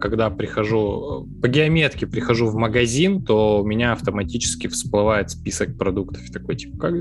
когда 0.00 0.30
прихожу 0.30 1.26
по 1.40 1.48
геометке 1.48 2.06
прихожу 2.06 2.48
в 2.48 2.54
магазин, 2.54 3.24
то 3.24 3.62
у 3.62 3.66
меня 3.66 3.92
автоматически 3.92 4.66
всплывает 4.66 5.30
список 5.30 5.78
продуктов. 5.78 6.30
Такой 6.30 6.56
типа, 6.56 6.78
как, 6.78 6.94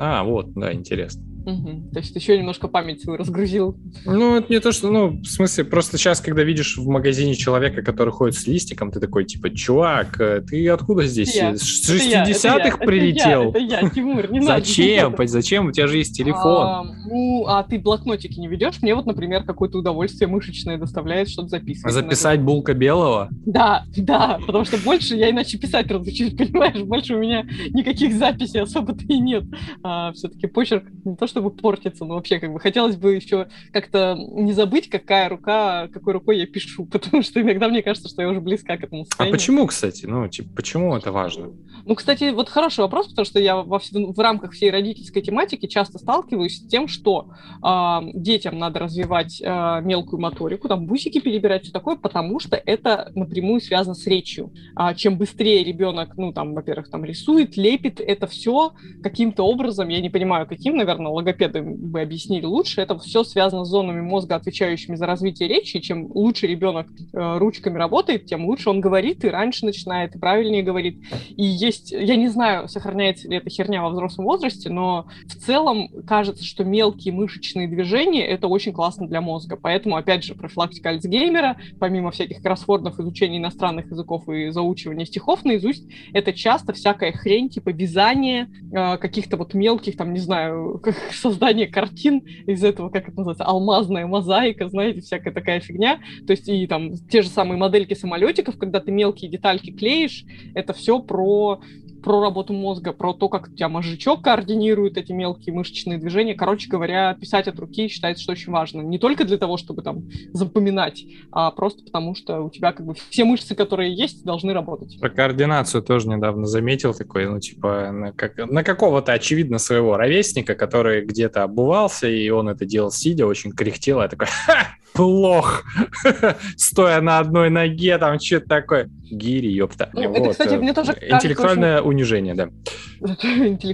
а 0.00 0.24
вот, 0.24 0.52
да, 0.54 0.72
интересно. 0.72 1.31
Мгм. 1.44 1.90
То 1.90 1.98
есть 1.98 2.14
еще 2.14 2.38
немножко 2.38 2.68
память 2.68 3.02
свою 3.02 3.18
разгрузил. 3.18 3.76
Ну, 4.04 4.36
это 4.36 4.52
не 4.52 4.60
то, 4.60 4.72
что, 4.72 4.90
ну, 4.90 5.20
в 5.20 5.26
смысле, 5.26 5.64
просто 5.64 5.98
сейчас, 5.98 6.20
когда 6.20 6.42
видишь 6.42 6.76
в 6.76 6.86
магазине 6.88 7.34
человека, 7.34 7.82
который 7.82 8.12
ходит 8.12 8.36
с 8.36 8.46
листиком, 8.46 8.90
ты 8.90 9.00
такой, 9.00 9.24
типа, 9.24 9.50
чувак, 9.50 10.20
э, 10.20 10.42
ты 10.42 10.68
откуда 10.68 11.04
здесь? 11.06 11.34
Это 11.34 11.58
С 11.58 11.88
Это 11.88 12.04
я, 12.04 12.22
это 12.22 12.30
я, 12.30 12.36
60-х 12.36 12.56
это 12.56 12.66
я, 12.68 12.76
прилетел? 12.76 13.52
Тимур, 13.90 14.30
не 14.30 14.40
надо. 14.40 14.64
Зачем? 14.64 15.16
Зачем? 15.24 15.66
У 15.66 15.72
тебя 15.72 15.86
же 15.86 15.98
есть 15.98 16.16
телефон. 16.16 16.66
А, 16.66 16.84
ну, 17.06 17.44
а 17.46 17.62
ты 17.62 17.78
блокнотики 17.78 18.38
не 18.38 18.48
ведешь? 18.48 18.80
Мне 18.82 18.94
вот, 18.94 19.06
например, 19.06 19.44
какое-то 19.44 19.78
удовольствие 19.78 20.28
мышечное 20.28 20.78
доставляет 20.78 21.28
что-то 21.28 21.48
записывать. 21.48 21.94
Записать 21.94 22.40
булка 22.40 22.74
белого? 22.74 23.28
Да, 23.46 23.84
да, 23.96 24.38
потому 24.46 24.64
что 24.64 24.76
больше 24.78 25.16
я 25.16 25.30
иначе 25.30 25.58
писать 25.58 25.90
разучусь, 25.90 26.34
понимаешь? 26.36 26.82
Больше 26.82 27.14
у 27.14 27.18
меня 27.18 27.44
никаких 27.70 28.14
записей 28.14 28.60
особо-то 28.60 29.04
и 29.08 29.18
нет. 29.18 29.44
А, 29.82 30.12
все-таки 30.12 30.46
почерк 30.46 30.84
не 31.04 31.16
то 31.16 31.26
чтобы 31.32 31.50
портится, 31.50 32.04
но 32.04 32.14
вообще 32.14 32.38
как 32.38 32.52
бы 32.52 32.60
хотелось 32.60 32.96
бы 32.96 33.14
еще 33.14 33.48
как-то 33.72 34.16
не 34.16 34.52
забыть, 34.52 34.88
какая 34.88 35.28
рука, 35.28 35.88
какой 35.88 36.12
рукой 36.12 36.38
я 36.38 36.46
пишу, 36.46 36.84
потому 36.92 37.22
что 37.22 37.40
иногда 37.40 37.68
мне 37.68 37.82
кажется, 37.82 38.08
что 38.08 38.22
я 38.22 38.28
уже 38.28 38.40
близка 38.40 38.76
к 38.76 38.84
этому 38.84 39.02
А 39.02 39.04
состоянию. 39.06 39.38
почему, 39.38 39.66
кстати? 39.66 40.06
Ну, 40.06 40.28
типа, 40.28 40.50
почему 40.54 40.94
это 40.96 41.10
важно? 41.10 41.50
Ну, 41.84 41.94
кстати, 41.94 42.30
вот 42.30 42.48
хороший 42.48 42.80
вопрос, 42.80 43.08
потому 43.08 43.24
что 43.24 43.40
я 43.40 43.56
во 43.56 43.80
в 43.80 44.18
рамках 44.18 44.52
всей 44.52 44.70
родительской 44.70 45.22
тематики 45.22 45.66
часто 45.66 45.98
сталкиваюсь 45.98 46.58
с 46.58 46.68
тем, 46.68 46.86
что 46.86 47.30
а, 47.62 48.02
детям 48.14 48.58
надо 48.58 48.78
развивать 48.80 49.42
а, 49.44 49.80
мелкую 49.80 50.20
моторику, 50.20 50.68
там 50.68 50.86
бусики 50.86 51.20
перебирать, 51.20 51.64
все 51.64 51.72
такое, 51.72 51.96
потому 51.96 52.38
что 52.38 52.56
это 52.56 53.10
напрямую 53.14 53.60
связано 53.60 53.94
с 53.94 54.06
речью. 54.06 54.52
А, 54.76 54.94
чем 54.94 55.16
быстрее 55.16 55.64
ребенок, 55.64 56.16
ну, 56.16 56.32
там, 56.32 56.54
во-первых, 56.54 56.90
там 56.90 57.04
рисует, 57.04 57.56
лепит, 57.56 58.00
это 58.00 58.26
все 58.26 58.72
каким-то 59.02 59.44
образом, 59.44 59.88
я 59.88 60.00
не 60.00 60.10
понимаю, 60.10 60.46
каким, 60.46 60.76
наверное, 60.76 61.10
логопеды 61.22 61.62
бы 61.62 62.00
объяснили 62.00 62.44
лучше, 62.44 62.80
это 62.80 62.98
все 62.98 63.24
связано 63.24 63.64
с 63.64 63.68
зонами 63.68 64.00
мозга, 64.00 64.36
отвечающими 64.36 64.96
за 64.96 65.06
развитие 65.06 65.48
речи, 65.48 65.80
чем 65.80 66.10
лучше 66.12 66.46
ребенок 66.46 66.88
э, 67.12 67.38
ручками 67.38 67.78
работает, 67.78 68.26
тем 68.26 68.44
лучше 68.46 68.70
он 68.70 68.80
говорит, 68.80 69.24
и 69.24 69.28
раньше 69.28 69.64
начинает, 69.64 70.14
и 70.14 70.18
правильнее 70.18 70.62
говорит. 70.62 71.02
И 71.36 71.44
есть, 71.44 71.92
я 71.92 72.16
не 72.16 72.28
знаю, 72.28 72.68
сохраняется 72.68 73.28
ли 73.28 73.36
эта 73.36 73.48
херня 73.50 73.82
во 73.82 73.90
взрослом 73.90 74.26
возрасте, 74.26 74.68
но 74.70 75.06
в 75.26 75.34
целом 75.34 75.88
кажется, 76.06 76.44
что 76.44 76.64
мелкие 76.64 77.14
мышечные 77.14 77.68
движения 77.68 78.26
это 78.26 78.48
очень 78.48 78.72
классно 78.72 79.06
для 79.06 79.20
мозга. 79.20 79.56
Поэтому, 79.60 79.96
опять 79.96 80.24
же, 80.24 80.34
профилактика 80.34 80.90
Альцгеймера, 80.90 81.56
помимо 81.78 82.10
всяких 82.10 82.42
кроссвордов, 82.42 82.98
изучения 82.98 83.38
иностранных 83.38 83.90
языков 83.90 84.28
и 84.28 84.50
заучивания 84.50 85.06
стихов 85.06 85.44
наизусть, 85.44 85.84
это 86.12 86.32
часто 86.32 86.72
всякая 86.72 87.12
хрень, 87.12 87.48
типа 87.48 87.70
вязание, 87.70 88.48
э, 88.72 88.96
каких-то 88.98 89.36
вот 89.36 89.54
мелких, 89.54 89.96
там, 89.96 90.12
не 90.12 90.20
знаю, 90.20 90.82
создание 91.20 91.66
картин 91.66 92.18
из 92.46 92.62
этого, 92.64 92.88
как 92.88 93.08
это 93.08 93.18
называется, 93.18 93.44
алмазная 93.44 94.06
мозаика, 94.06 94.68
знаете, 94.68 95.00
всякая 95.00 95.32
такая 95.32 95.60
фигня. 95.60 96.00
То 96.26 96.32
есть 96.32 96.48
и 96.48 96.66
там 96.66 96.96
те 97.10 97.22
же 97.22 97.28
самые 97.28 97.58
модельки 97.58 97.94
самолетиков, 97.94 98.58
когда 98.58 98.80
ты 98.80 98.90
мелкие 98.90 99.30
детальки 99.30 99.70
клеишь, 99.72 100.24
это 100.54 100.72
все 100.72 101.00
про 101.00 101.60
про 102.02 102.20
работу 102.20 102.52
мозга, 102.52 102.92
про 102.92 103.12
то, 103.12 103.28
как 103.28 103.48
у 103.48 103.52
тебя 103.54 103.68
мозжечок 103.68 104.22
координирует 104.22 104.96
эти 104.96 105.12
мелкие 105.12 105.54
мышечные 105.54 105.98
движения. 105.98 106.34
Короче 106.34 106.68
говоря, 106.68 107.14
писать 107.14 107.48
от 107.48 107.58
руки 107.58 107.88
считается, 107.88 108.22
что 108.22 108.32
очень 108.32 108.52
важно. 108.52 108.80
Не 108.80 108.98
только 108.98 109.24
для 109.24 109.38
того, 109.38 109.56
чтобы 109.56 109.82
там 109.82 110.08
запоминать, 110.32 111.04
а 111.30 111.50
просто 111.50 111.84
потому, 111.84 112.14
что 112.14 112.40
у 112.42 112.50
тебя 112.50 112.72
как 112.72 112.86
бы 112.86 112.94
все 113.10 113.24
мышцы, 113.24 113.54
которые 113.54 113.94
есть, 113.94 114.24
должны 114.24 114.52
работать. 114.52 114.98
Про 115.00 115.10
координацию 115.10 115.82
тоже 115.82 116.08
недавно 116.08 116.46
заметил 116.46 116.94
такой, 116.94 117.26
ну, 117.28 117.40
типа, 117.40 117.90
на, 117.92 118.12
как, 118.12 118.36
на 118.36 118.62
какого-то, 118.62 119.12
очевидно, 119.12 119.58
своего 119.58 119.96
ровесника, 119.96 120.54
который 120.54 121.04
где-то 121.04 121.42
обувался, 121.42 122.08
и 122.08 122.28
он 122.30 122.48
это 122.48 122.64
делал 122.66 122.90
сидя, 122.90 123.26
очень 123.26 123.52
кряхтел, 123.52 124.00
я 124.02 124.08
такой, 124.08 124.26
ха, 124.26 124.68
плох, 124.92 125.64
стоя 126.56 127.00
на 127.00 127.18
одной 127.18 127.50
ноге, 127.50 127.98
там, 127.98 128.18
что-то 128.20 128.46
такое. 128.48 128.90
Гири, 129.10 129.48
ёпта. 129.48 129.90
Ну, 129.92 130.10
это, 130.14 130.30
кстати, 130.30 130.54
э, 130.54 130.58
мне 130.58 130.72
тоже 130.72 130.92
Интеллектуальное 130.92 131.82
унижение, 131.82 132.34
да. 132.34 132.48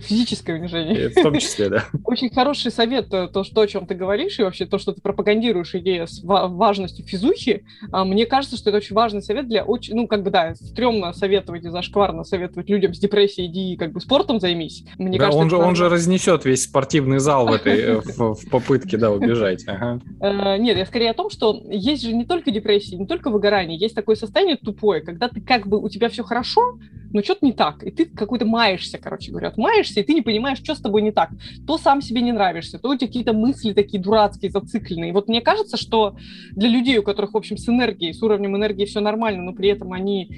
Физическое 0.00 0.56
унижение. 0.58 1.04
И 1.04 1.08
В 1.08 1.22
том 1.22 1.38
числе, 1.38 1.68
да. 1.68 1.84
Очень 2.04 2.30
хороший 2.30 2.72
совет, 2.72 3.12
э, 3.12 3.28
то, 3.28 3.44
что, 3.44 3.60
о 3.60 3.66
чем 3.68 3.86
ты 3.86 3.94
говоришь, 3.94 4.38
и 4.40 4.42
вообще 4.42 4.66
то, 4.66 4.78
что 4.78 4.92
ты 4.92 5.00
пропагандируешь 5.00 5.74
идею 5.76 6.08
с 6.08 6.24
ва- 6.24 6.48
важностью 6.48 7.06
физухи. 7.06 7.64
А, 7.92 8.04
Мне 8.04 8.26
кажется, 8.26 8.56
что 8.56 8.70
это 8.70 8.78
очень 8.78 8.96
важный 8.96 9.22
совет 9.22 9.48
для 9.48 9.64
очень, 9.64 9.94
ну, 9.94 10.08
как 10.08 10.24
бы, 10.24 10.30
да, 10.30 10.54
стрёмно 10.56 11.12
советовать 11.12 11.64
и 11.64 11.68
зашкварно 11.68 12.24
советовать 12.24 12.68
людям 12.68 12.92
с 12.94 12.98
депрессией, 12.98 13.48
иди, 13.48 13.76
как 13.76 13.92
бы, 13.92 14.00
спортом 14.00 14.40
займись. 14.40 14.84
Мне 14.98 15.18
Да, 15.18 15.26
кажется, 15.26 15.40
он, 15.42 15.50
же, 15.50 15.56
он 15.56 15.76
же 15.76 15.88
разнесет 15.88 16.44
весь 16.44 16.64
спортивный 16.64 17.18
зал 17.18 17.46
в 17.46 17.52
этой 17.52 17.78
э, 17.78 18.00
в, 18.00 18.34
в 18.34 18.50
попытке, 18.50 18.96
да, 18.96 19.10
убежать. 19.12 19.62
Ага. 19.68 20.00
Э, 20.20 20.56
Нет, 20.58 20.76
я 20.76 20.86
скорее 20.86 21.07
о 21.10 21.14
том, 21.14 21.30
что 21.30 21.62
есть 21.68 22.02
же 22.02 22.14
не 22.14 22.24
только 22.24 22.50
депрессия, 22.50 22.96
не 22.96 23.06
только 23.06 23.30
выгорание, 23.30 23.78
есть 23.78 23.94
такое 23.94 24.16
состояние 24.16 24.56
тупое, 24.56 25.00
когда 25.00 25.28
ты 25.28 25.40
как 25.40 25.66
бы 25.66 25.82
у 25.82 25.88
тебя 25.88 26.08
все 26.08 26.22
хорошо, 26.22 26.78
но 27.12 27.22
что-то 27.22 27.46
не 27.46 27.52
так, 27.52 27.82
и 27.82 27.90
ты 27.90 28.04
какой-то 28.04 28.44
маешься, 28.44 28.98
короче 28.98 29.30
говоря, 29.30 29.52
маешься, 29.56 30.00
и 30.00 30.02
ты 30.02 30.14
не 30.14 30.22
понимаешь, 30.22 30.58
что 30.58 30.74
с 30.74 30.80
тобой 30.80 31.02
не 31.02 31.10
так. 31.10 31.30
То 31.66 31.78
сам 31.78 32.02
себе 32.02 32.20
не 32.20 32.32
нравишься, 32.32 32.78
то 32.78 32.90
у 32.90 32.96
тебя 32.96 33.06
какие-то 33.06 33.32
мысли 33.32 33.72
такие 33.72 34.02
дурацкие, 34.02 34.50
зацикленные. 34.50 35.12
Вот 35.12 35.28
мне 35.28 35.40
кажется, 35.40 35.76
что 35.76 36.16
для 36.52 36.68
людей, 36.68 36.98
у 36.98 37.02
которых, 37.02 37.32
в 37.32 37.36
общем, 37.36 37.56
с 37.56 37.68
энергией, 37.68 38.12
с 38.12 38.22
уровнем 38.22 38.56
энергии 38.56 38.84
все 38.84 39.00
нормально, 39.00 39.42
но 39.42 39.52
при 39.52 39.70
этом 39.70 39.92
они 39.92 40.30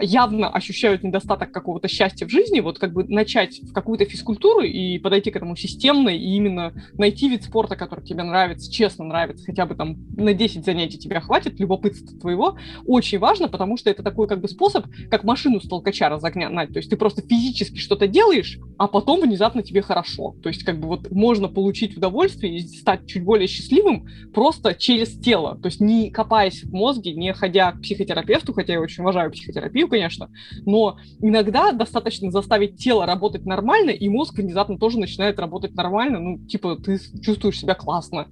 явно 0.00 0.48
ощущают 0.48 1.02
недостаток 1.02 1.52
какого-то 1.52 1.88
счастья 1.88 2.26
в 2.26 2.30
жизни, 2.30 2.60
вот 2.60 2.78
как 2.78 2.92
бы 2.92 3.04
начать 3.04 3.60
в 3.60 3.72
какую-то 3.72 4.04
физкультуру 4.04 4.60
и 4.60 4.98
подойти 4.98 5.30
к 5.30 5.36
этому 5.36 5.56
системно, 5.56 6.08
и 6.08 6.18
именно 6.18 6.72
найти 6.94 7.28
вид 7.28 7.44
спорта, 7.44 7.76
который 7.76 8.04
тебе 8.04 8.22
нравится, 8.22 8.72
честно 8.72 9.04
нравится, 9.04 9.44
хотя 9.44 9.66
бы 9.66 9.74
там 9.74 9.96
на 10.16 10.34
10 10.34 10.64
занятий 10.64 10.98
тебя 10.98 11.20
хватит, 11.20 11.60
любопытства 11.60 12.18
твоего, 12.18 12.56
очень 12.86 13.18
важно, 13.18 13.48
потому 13.48 13.76
что 13.76 13.90
это 13.90 14.02
такой 14.02 14.28
как 14.28 14.40
бы 14.40 14.48
способ, 14.48 14.86
как 15.10 15.24
машину 15.24 15.60
с 15.60 15.68
толкача 15.68 16.08
разогнать. 16.08 16.72
То 16.72 16.78
есть 16.78 16.90
ты 16.90 16.96
просто 16.96 17.22
физически 17.22 17.78
что-то 17.78 18.06
делаешь, 18.08 18.58
а 18.78 18.88
потом 18.88 19.20
внезапно 19.20 19.62
тебе 19.62 19.82
хорошо. 19.82 20.34
То 20.42 20.48
есть 20.48 20.64
как 20.64 20.78
бы 20.78 20.88
вот 20.88 21.10
можно 21.10 21.48
получить 21.48 21.96
удовольствие 21.96 22.56
и 22.56 22.60
стать 22.60 23.06
чуть 23.06 23.24
более 23.24 23.48
счастливым 23.48 24.06
просто 24.34 24.74
через 24.74 25.18
тело. 25.18 25.58
То 25.58 25.66
есть 25.66 25.80
не 25.80 26.10
копаясь 26.10 26.64
в 26.64 26.72
мозге, 26.72 27.12
не 27.14 27.32
ходя 27.32 27.72
к 27.72 27.80
психотерапевту, 27.82 28.52
хотя 28.52 28.74
я 28.74 28.80
очень 28.80 29.02
уважаю 29.02 29.30
психотерапию, 29.62 29.88
конечно, 29.88 30.30
но 30.64 30.96
иногда 31.20 31.72
достаточно 31.72 32.30
заставить 32.30 32.76
тело 32.76 33.06
работать 33.06 33.44
нормально, 33.44 33.90
и 33.90 34.08
мозг 34.08 34.38
внезапно 34.38 34.78
тоже 34.78 34.98
начинает 34.98 35.38
работать 35.38 35.74
нормально. 35.74 36.18
Ну, 36.20 36.38
типа, 36.46 36.76
ты 36.76 36.98
чувствуешь 37.20 37.58
себя 37.58 37.74
классно. 37.74 38.28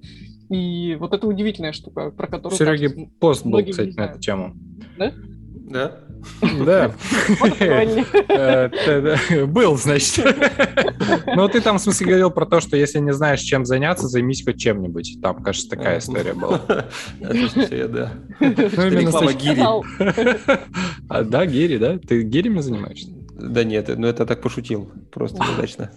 И 0.49 0.97
вот 0.99 1.13
это 1.13 1.27
удивительная 1.27 1.71
штука, 1.71 2.11
про 2.11 2.27
которую... 2.27 2.57
Сереги 2.57 3.09
пост 3.19 3.45
был, 3.45 3.63
кстати, 3.65 3.95
на 3.95 4.01
эту 4.01 4.19
тему. 4.19 4.53
Да? 4.97 5.13
Да? 5.71 6.91
Э, 8.29 8.69
т- 8.69 9.01
да, 9.01 9.45
Был, 9.47 9.75
значит. 9.77 10.23
Ну, 11.35 11.47
ты 11.49 11.61
там, 11.61 11.77
в 11.77 11.81
смысле, 11.81 12.05
говорил 12.07 12.29
про 12.31 12.45
то, 12.45 12.59
что 12.59 12.77
если 12.77 12.99
не 12.99 13.11
знаешь, 13.13 13.39
чем 13.41 13.65
заняться, 13.65 14.07
займись 14.07 14.43
хоть 14.45 14.59
чем-нибудь. 14.59 15.17
Там, 15.21 15.41
кажется, 15.43 15.69
такая 15.69 15.97
история 15.99 16.33
была. 16.33 16.61
Да. 17.19 18.11
Ну, 18.39 18.47
именно 18.49 19.11
с 19.11 19.21
реклама 19.21 19.33
гири. 19.33 19.61
А, 21.09 21.23
Да, 21.23 21.45
гири, 21.45 21.77
да? 21.77 21.97
Ты 21.97 22.21
гирями 22.23 22.59
занимаешься? 22.59 23.07
Да 23.41 23.63
нет, 23.63 23.89
ну 23.97 24.07
это 24.07 24.25
так 24.25 24.41
пошутил, 24.41 24.91
просто 25.11 25.37
неудачно. 25.43 25.91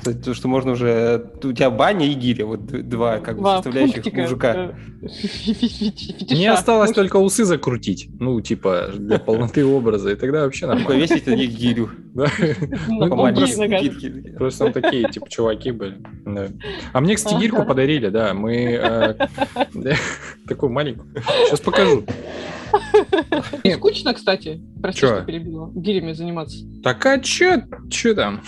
Что, 0.00 0.14
то, 0.14 0.34
что 0.34 0.48
можно 0.48 0.72
уже... 0.72 1.30
У 1.42 1.52
тебя 1.52 1.70
баня 1.70 2.06
и 2.06 2.14
гиря, 2.14 2.46
вот 2.46 2.66
два 2.66 3.18
как 3.18 3.36
бы 3.36 3.42
Два 3.42 3.56
составляющих 3.56 4.02
пунктика, 4.02 4.20
мужика. 4.22 4.54
э. 4.54 4.72
Мне 6.30 6.50
осталось 6.50 6.92
только 6.92 7.16
усы 7.16 7.44
закрутить. 7.44 8.08
Ну, 8.18 8.40
типа, 8.40 8.90
для 8.94 9.18
полноты 9.18 9.64
образа. 9.64 10.10
И 10.10 10.16
тогда 10.16 10.44
вообще 10.44 10.66
нормально. 10.66 10.88
Повесить 10.88 11.26
на 11.26 11.36
них 11.36 11.50
гирю. 11.50 11.90
Ну, 12.14 13.08
По 13.08 13.30
ноги, 13.30 14.34
просто 14.36 14.64
там 14.64 14.82
такие, 14.82 15.08
типа, 15.08 15.28
чуваки 15.30 15.70
были. 15.70 15.98
А 16.92 17.00
мне, 17.00 17.14
кстати, 17.16 17.40
гирьку 17.40 17.64
подарили, 17.64 18.08
да. 18.08 18.34
Мы 18.34 18.78
э, 18.80 19.14
такую 20.48 20.72
маленькую. 20.72 21.08
Сейчас 21.46 21.60
покажу. 21.60 22.04
И 23.62 23.70
скучно, 23.72 24.14
кстати, 24.14 24.60
прости, 24.82 25.00
Чё? 25.00 25.16
что 25.16 25.24
перебила, 25.24 25.70
гирями 25.74 26.12
заниматься. 26.12 26.58
Так 26.82 27.04
а 27.06 27.18
чё, 27.18 27.62
чё 27.90 28.14
там? 28.14 28.42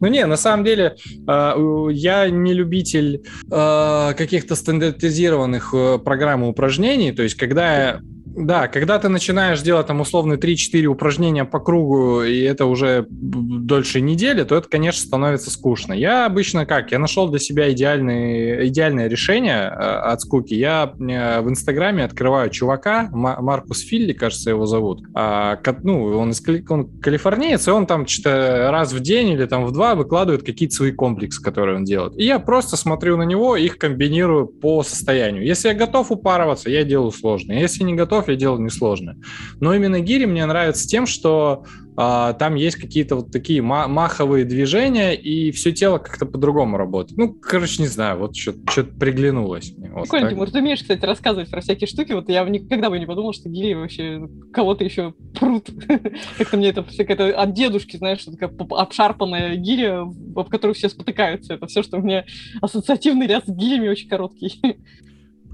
Ну 0.00 0.06
не, 0.06 0.24
на 0.26 0.36
самом 0.36 0.64
деле, 0.64 0.94
у- 1.26 1.88
я 1.88 2.30
не 2.30 2.54
любитель 2.54 3.22
э, 3.50 4.14
каких-то 4.16 4.54
стандартизированных 4.54 5.74
э, 5.74 5.98
программ 5.98 6.44
и 6.44 6.48
упражнений. 6.48 7.10
То 7.12 7.24
есть, 7.24 7.34
когда 7.36 8.00
да, 8.46 8.68
когда 8.68 8.98
ты 8.98 9.08
начинаешь 9.08 9.60
делать 9.62 9.86
там 9.86 10.00
условно 10.00 10.34
3-4 10.34 10.84
упражнения 10.86 11.44
по 11.44 11.60
кругу, 11.60 12.22
и 12.22 12.40
это 12.42 12.66
уже 12.66 13.06
дольше 13.10 14.00
недели, 14.00 14.44
то 14.44 14.56
это, 14.56 14.68
конечно, 14.68 15.00
становится 15.00 15.50
скучно. 15.50 15.92
Я 15.92 16.26
обычно 16.26 16.64
как? 16.66 16.92
Я 16.92 16.98
нашел 16.98 17.28
для 17.28 17.38
себя 17.38 17.72
идеальный, 17.72 18.68
идеальное 18.68 19.08
решение 19.08 19.62
э, 19.62 19.70
от 19.70 20.20
скуки. 20.20 20.54
Я 20.54 20.92
э, 20.98 21.40
в 21.40 21.48
Инстаграме 21.48 22.04
открываю 22.04 22.50
чувака, 22.50 23.08
Ма- 23.12 23.40
Маркус 23.40 23.80
Филли, 23.80 24.12
кажется, 24.12 24.50
его 24.50 24.66
зовут. 24.66 25.02
А, 25.14 25.58
ну, 25.82 26.04
он, 26.18 26.30
из 26.30 26.42
он 26.68 26.88
калифорниец, 27.00 27.66
и 27.66 27.70
он 27.70 27.86
там 27.86 28.06
что-то 28.06 28.70
раз 28.70 28.92
в 28.92 29.00
день 29.00 29.30
или 29.30 29.46
там 29.46 29.64
в 29.64 29.72
два 29.72 29.94
выкладывает 29.94 30.44
какие-то 30.44 30.74
свои 30.74 30.92
комплексы, 30.92 31.42
которые 31.42 31.76
он 31.76 31.84
делает. 31.84 32.16
И 32.16 32.24
я 32.24 32.38
просто 32.38 32.76
смотрю 32.76 33.16
на 33.16 33.24
него, 33.24 33.56
их 33.56 33.78
комбинирую 33.78 34.46
по 34.46 34.82
состоянию. 34.82 35.44
Если 35.44 35.68
я 35.68 35.74
готов 35.74 36.10
упарываться, 36.12 36.70
я 36.70 36.84
делаю 36.84 37.10
сложно. 37.10 37.52
Если 37.52 37.82
не 37.82 37.94
готов, 37.94 38.27
я 38.32 38.38
делаю 38.38 38.60
несложно. 38.60 39.16
Но 39.60 39.74
именно 39.74 40.00
гири 40.00 40.26
мне 40.26 40.44
нравится 40.46 40.86
тем, 40.86 41.06
что 41.06 41.64
а, 42.00 42.32
там 42.34 42.54
есть 42.54 42.76
какие-то 42.76 43.16
вот 43.16 43.32
такие 43.32 43.60
ма- 43.60 43.88
маховые 43.88 44.44
движения, 44.44 45.16
и 45.16 45.50
все 45.50 45.72
тело 45.72 45.98
как-то 45.98 46.26
по-другому 46.26 46.76
работает. 46.76 47.18
Ну, 47.18 47.34
короче, 47.34 47.82
не 47.82 47.88
знаю, 47.88 48.20
вот 48.20 48.36
что-то 48.36 48.84
приглянулось 49.00 49.76
мне. 49.76 49.90
Вот 49.90 50.02
Прикольно, 50.02 50.26
так. 50.26 50.34
Тимур, 50.34 50.48
ты 50.48 50.58
умеешь, 50.60 50.80
кстати, 50.80 51.04
рассказывать 51.04 51.50
про 51.50 51.60
всякие 51.60 51.88
штуки. 51.88 52.12
Вот 52.12 52.28
я 52.28 52.44
никогда 52.44 52.88
бы 52.88 53.00
не 53.00 53.06
подумал, 53.06 53.32
что 53.32 53.48
гири 53.48 53.74
вообще 53.74 54.28
кого-то 54.52 54.84
еще 54.84 55.12
прут. 55.40 55.70
Как-то 56.38 56.56
мне 56.56 56.68
это 56.68 56.84
все 56.84 57.04
какая-то 57.04 57.36
от 57.36 57.52
дедушки, 57.52 57.96
знаешь, 57.96 58.20
что 58.20 58.30
такая 58.30 58.50
обшарпанная 58.56 59.56
гиря, 59.56 60.02
об 60.02 60.48
которую 60.50 60.76
все 60.76 60.88
спотыкаются. 60.88 61.54
Это 61.54 61.66
все, 61.66 61.82
что 61.82 61.96
у 61.96 62.00
меня 62.00 62.24
ассоциативный 62.60 63.26
ряд 63.26 63.44
с 63.44 63.50
гирями 63.50 63.88
очень 63.88 64.08
короткий. 64.08 64.60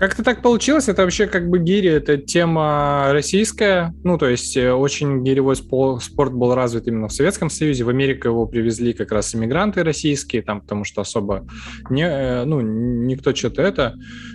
Как-то 0.04 0.22
так 0.22 0.42
получилось, 0.42 0.86
это 0.90 1.00
вообще 1.00 1.26
как 1.26 1.48
бы 1.48 1.58
гири, 1.58 1.88
это 1.88 2.18
тема 2.18 3.08
российская, 3.12 3.94
ну, 4.04 4.18
то 4.18 4.28
есть 4.28 4.54
э, 4.54 4.70
очень 4.70 5.24
гиревой 5.24 5.54
спо- 5.54 5.98
спорт 5.98 6.34
был 6.34 6.54
развит 6.54 6.86
именно 6.86 7.08
в 7.08 7.12
Советском 7.14 7.48
Союзе, 7.48 7.84
в 7.84 7.88
Америку 7.88 8.28
его 8.28 8.44
привезли 8.44 8.92
как 8.92 9.12
раз 9.12 9.34
иммигранты 9.34 9.82
российские, 9.82 10.42
там, 10.42 10.60
потому 10.60 10.84
что 10.84 11.00
особо 11.00 11.46
не, 11.88 12.02
э, 12.06 12.44
ну, 12.44 12.60
никто 12.60 13.34
что-то 13.34 13.62
это 13.62 13.94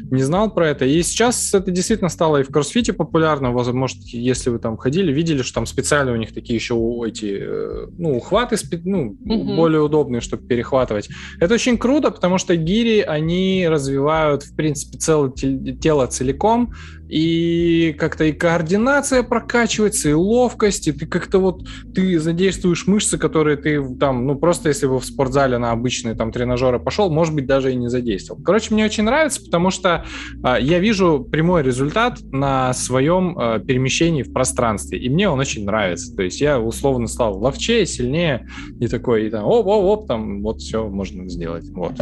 не 0.09 0.23
знал 0.23 0.51
про 0.51 0.69
это, 0.69 0.85
и 0.85 1.03
сейчас 1.03 1.53
это 1.53 1.69
действительно 1.69 2.09
стало 2.09 2.37
и 2.37 2.43
в 2.43 2.47
кроссфите 2.47 2.91
популярно, 2.93 3.51
Воз- 3.51 3.71
может, 3.71 3.97
если 4.05 4.49
вы 4.49 4.57
там 4.57 4.75
ходили, 4.75 5.13
видели, 5.13 5.43
что 5.43 5.53
там 5.53 5.67
специально 5.67 6.11
у 6.11 6.15
них 6.15 6.33
такие 6.33 6.55
еще 6.55 6.73
эти, 7.05 7.37
э, 7.41 7.87
ну, 7.95 8.17
ухваты, 8.17 8.55
ну, 8.85 9.15
Мгм. 9.19 9.55
более 9.55 9.81
удобные, 9.83 10.21
чтобы 10.21 10.47
перехватывать. 10.47 11.09
Это 11.39 11.53
очень 11.53 11.77
круто, 11.77 12.09
потому 12.09 12.39
что 12.39 12.55
гири, 12.55 13.01
они 13.01 13.67
развивают, 13.69 14.41
в 14.41 14.55
принципе, 14.55 14.97
те- 14.97 15.58
тело 15.81 16.07
целиком, 16.07 16.73
и 17.09 17.95
как-то 17.97 18.25
и 18.25 18.31
координация 18.31 19.23
прокачивается, 19.23 20.09
и 20.09 20.13
ловкость, 20.13 20.87
и 20.87 20.91
ты 20.91 21.07
как-то 21.07 21.39
вот, 21.39 21.67
ты 21.93 22.19
задействуешь 22.19 22.85
мышцы, 22.85 23.17
которые 23.17 23.57
ты 23.57 23.83
там, 23.95 24.27
ну, 24.27 24.35
просто 24.35 24.69
если 24.69 24.85
бы 24.85 24.99
в 24.99 25.05
спортзале 25.05 25.57
на 25.57 25.71
обычные 25.71 26.13
там 26.13 26.31
тренажеры 26.31 26.79
пошел, 26.79 27.09
может 27.09 27.33
быть, 27.33 27.47
даже 27.47 27.71
и 27.73 27.75
не 27.75 27.89
задействовал. 27.89 28.41
Короче, 28.43 28.73
мне 28.73 28.85
очень 28.85 29.03
нравится, 29.03 29.43
потому 29.43 29.71
что 29.71 30.05
а, 30.43 30.59
я 30.59 30.77
вижу 30.77 31.27
прямой 31.29 31.63
результат 31.63 32.19
на 32.31 32.73
своем 32.73 33.35
а, 33.37 33.59
перемещении 33.59 34.21
в 34.21 34.31
пространстве, 34.31 34.99
и 34.99 35.09
мне 35.09 35.27
он 35.29 35.39
очень 35.39 35.65
нравится. 35.65 36.15
То 36.15 36.21
есть 36.21 36.39
я 36.39 36.59
условно 36.59 37.07
стал 37.07 37.39
ловчее, 37.39 37.87
сильнее, 37.87 38.47
и 38.79 38.87
такой, 38.87 39.27
и 39.27 39.29
там, 39.31 39.45
оп-оп-оп, 39.45 40.07
там, 40.07 40.43
вот 40.43 40.61
все 40.61 40.87
можно 40.87 41.27
сделать. 41.27 41.67
Вот. 41.69 41.93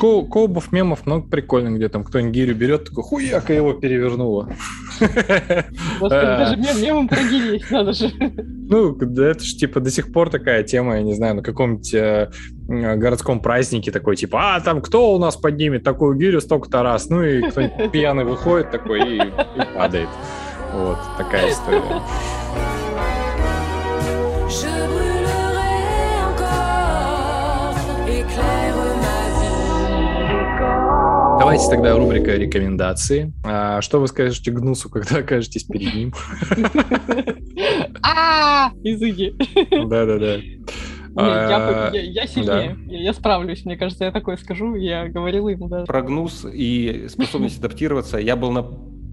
Ко- 0.00 0.22
Коубов, 0.24 0.72
мемов 0.72 1.06
много 1.06 1.28
прикольно, 1.28 1.76
где 1.76 1.88
там 1.88 2.04
кто-нибудь 2.04 2.34
гирю 2.34 2.54
берет, 2.54 2.84
такой, 2.86 3.04
хуяка 3.04 3.52
его 3.52 3.72
перевернуло. 3.72 4.48
А. 5.00 6.38
даже 6.38 6.56
мем- 6.56 6.82
мемом 6.82 7.08
про 7.08 7.22
гири 7.22 7.54
есть, 7.54 7.70
надо 7.70 7.92
же. 7.92 8.10
Ну, 8.68 8.94
да 8.96 9.28
это 9.30 9.44
же 9.44 9.54
типа 9.56 9.80
до 9.80 9.90
сих 9.90 10.12
пор 10.12 10.30
такая 10.30 10.62
тема, 10.64 10.96
я 10.96 11.02
не 11.02 11.14
знаю, 11.14 11.36
на 11.36 11.42
каком-нибудь 11.42 11.94
э, 11.94 12.30
м, 12.68 12.98
городском 12.98 13.40
празднике 13.40 13.92
такой, 13.92 14.16
типа, 14.16 14.56
а 14.56 14.60
там 14.60 14.80
кто 14.80 15.14
у 15.14 15.18
нас 15.18 15.36
поднимет 15.36 15.84
такую 15.84 16.16
гирю 16.16 16.40
столько-то 16.40 16.82
раз? 16.82 17.08
Ну 17.08 17.22
и 17.22 17.42
кто-нибудь 17.50 17.92
пьяный 17.92 18.24
выходит 18.24 18.70
такой 18.70 19.18
и, 19.18 19.20
и 19.20 19.74
падает. 19.76 20.08
Вот, 20.74 20.98
такая 21.16 21.50
история. 21.52 21.82
Давайте 31.46 31.70
тогда 31.70 31.96
рубрика 31.96 32.32
рекомендации. 32.32 33.32
А, 33.44 33.80
что 33.80 34.00
вы 34.00 34.08
скажете 34.08 34.50
Гнусу, 34.50 34.90
когда 34.90 35.18
окажетесь 35.18 35.62
перед 35.62 35.94
ним? 35.94 36.12
А, 38.02 38.72
изыги. 38.82 39.32
Да-да-да. 39.86 40.34
Я 40.34 40.42
А, 41.18 41.90
я- 41.94 42.02
я 42.02 42.26
сильнее, 42.26 42.76
я 42.88 42.98
я 43.00 43.12
справлюсь, 43.14 43.64
мне 43.64 43.76
кажется, 43.76 44.04
я 44.06 44.10
такое 44.10 44.36
скажу, 44.38 44.74
я 44.74 45.06
говорила 45.06 45.48
ему 45.48 45.68
даже. 45.68 45.86
Прогноз 45.86 46.44
и 46.52 47.06
способность 47.08 47.60
адаптироваться. 47.60 48.18
Я 48.18 48.34
был 48.34 48.50
на 48.50 48.64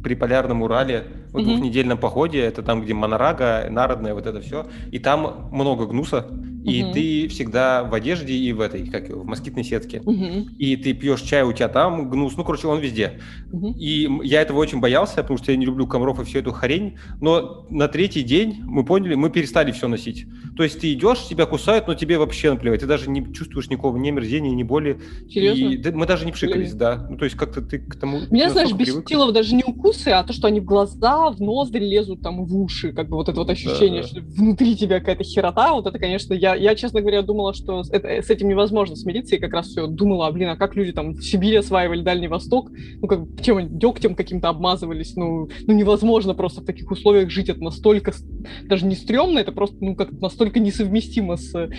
приполярном 0.03 0.63
Урале 0.63 1.03
в 1.31 1.41
двухнедельном 1.43 1.99
походе. 1.99 2.39
Это 2.39 2.63
там, 2.63 2.81
где 2.81 2.95
Монорага, 2.95 3.67
Народная, 3.69 4.15
вот 4.15 4.25
это 4.25 4.41
все. 4.41 4.65
И 4.91 4.97
там 4.97 5.49
много 5.51 5.85
гнуса. 5.85 6.25
И 6.65 6.83
Мгм. 6.83 6.93
ты 6.93 7.27
всегда 7.27 7.83
в 7.83 7.93
одежде 7.93 8.33
и 8.33 8.53
в 8.53 8.61
этой, 8.61 8.87
как 8.89 9.09
в 9.09 9.25
москитной 9.25 9.63
сетке. 9.63 10.01
Мгм, 10.05 10.55
И 10.57 10.75
ты 10.77 10.93
пьешь 10.93 11.21
чай, 11.21 11.43
у 11.43 11.51
тебя 11.53 11.67
там 11.67 12.09
гнус, 12.09 12.35
ну, 12.37 12.43
короче, 12.43 12.67
он 12.67 12.79
везде. 12.79 13.19
мгм. 13.51 13.73
И 13.77 14.09
я 14.23 14.41
этого 14.41 14.59
очень 14.59 14.79
боялся, 14.79 15.17
потому 15.17 15.37
что 15.37 15.51
я 15.51 15.57
не 15.57 15.65
люблю 15.65 15.87
комаров 15.87 16.19
и 16.19 16.23
всю 16.23 16.39
эту 16.39 16.51
хрень. 16.51 16.97
Но 17.21 17.65
на 17.69 17.87
третий 17.87 18.23
день 18.23 18.61
мы 18.63 18.85
поняли, 18.85 19.15
мы 19.15 19.29
перестали 19.29 19.71
все 19.71 19.87
носить. 19.87 20.25
То 20.55 20.63
есть 20.63 20.79
ты 20.79 20.93
идешь, 20.93 21.23
тебя 21.27 21.45
кусают, 21.45 21.87
но 21.87 21.95
тебе 21.95 22.17
вообще 22.17 22.51
наплевать. 22.51 22.79
Ты 22.81 22.85
даже 22.87 23.09
не 23.09 23.33
чувствуешь 23.33 23.69
никакого 23.69 23.97
ни 23.97 24.09
омерзения, 24.09 24.51
ни 24.51 24.63
боли. 24.63 24.99
Серьезно? 25.29 25.69
И 25.69 25.77
да, 25.77 25.91
мы 25.91 26.05
даже 26.05 26.25
не 26.25 26.31
пшикались, 26.31 26.73
да. 26.73 27.07
Ну, 27.09 27.17
то 27.17 27.25
есть 27.25 27.35
как-то 27.37 27.61
ты 27.61 27.79
к 27.79 27.95
тому... 27.99 28.19
Меня, 28.29 28.49
знаешь, 28.49 28.71
бесило 28.73 29.31
даже 29.31 29.55
не 29.55 29.63
укусы, 29.63 30.09
а 30.09 30.23
то, 30.23 30.33
что 30.33 30.47
они 30.47 30.59
в 30.59 30.65
глаза, 30.65 31.29
в 31.31 31.39
ноздри 31.41 31.83
лезут, 31.85 32.21
там, 32.21 32.45
в 32.45 32.55
уши, 32.55 32.93
как 32.93 33.09
бы 33.09 33.17
вот 33.17 33.29
это 33.29 33.39
вот 33.39 33.49
ощущение, 33.49 34.01
Да. 34.01 34.07
что 34.07 34.21
внутри 34.21 34.75
тебя 34.75 34.99
какая-то 34.99 35.23
херота, 35.23 35.73
вот 35.73 35.85
это, 35.87 35.97
конечно, 35.99 36.33
я, 36.33 36.52
я, 36.55 36.75
честно 36.75 37.01
говоря, 37.01 37.21
думала, 37.21 37.53
что 37.53 37.81
это- 37.91 38.07
с 38.21 38.29
этим 38.29 38.49
невозможно 38.49 38.95
смириться, 38.95 39.35
и 39.35 39.39
как 39.39 39.53
раз 39.53 39.67
все 39.67 39.87
думала, 39.87 40.29
блин, 40.31 40.49
а 40.49 40.55
как 40.57 40.75
люди 40.75 40.91
там 40.91 41.13
в 41.13 41.23
Сибири 41.23 41.55
осваивали 41.57 42.01
Дальний 42.01 42.27
Восток, 42.27 42.71
ну, 43.01 43.07
как, 43.07 43.19
чем 43.41 43.77
дегтем 43.77 44.15
каким-то 44.15 44.49
обмазывались, 44.49 45.15
ну, 45.15 45.49
ну, 45.67 45.73
невозможно 45.73 46.33
просто 46.33 46.61
в 46.61 46.65
таких 46.65 46.89
условиях 46.91 47.29
жить, 47.29 47.49
это 47.49 47.61
настолько, 47.63 48.13
даже 48.63 48.85
не 48.85 48.95
стрёмно, 48.95 49.39
это 49.39 49.51
просто, 49.51 49.77
ну, 49.81 49.95
как 49.95 50.11
настолько 50.11 50.59
несовместимо 50.59 51.37
с 51.37 51.53
э, 51.55 51.69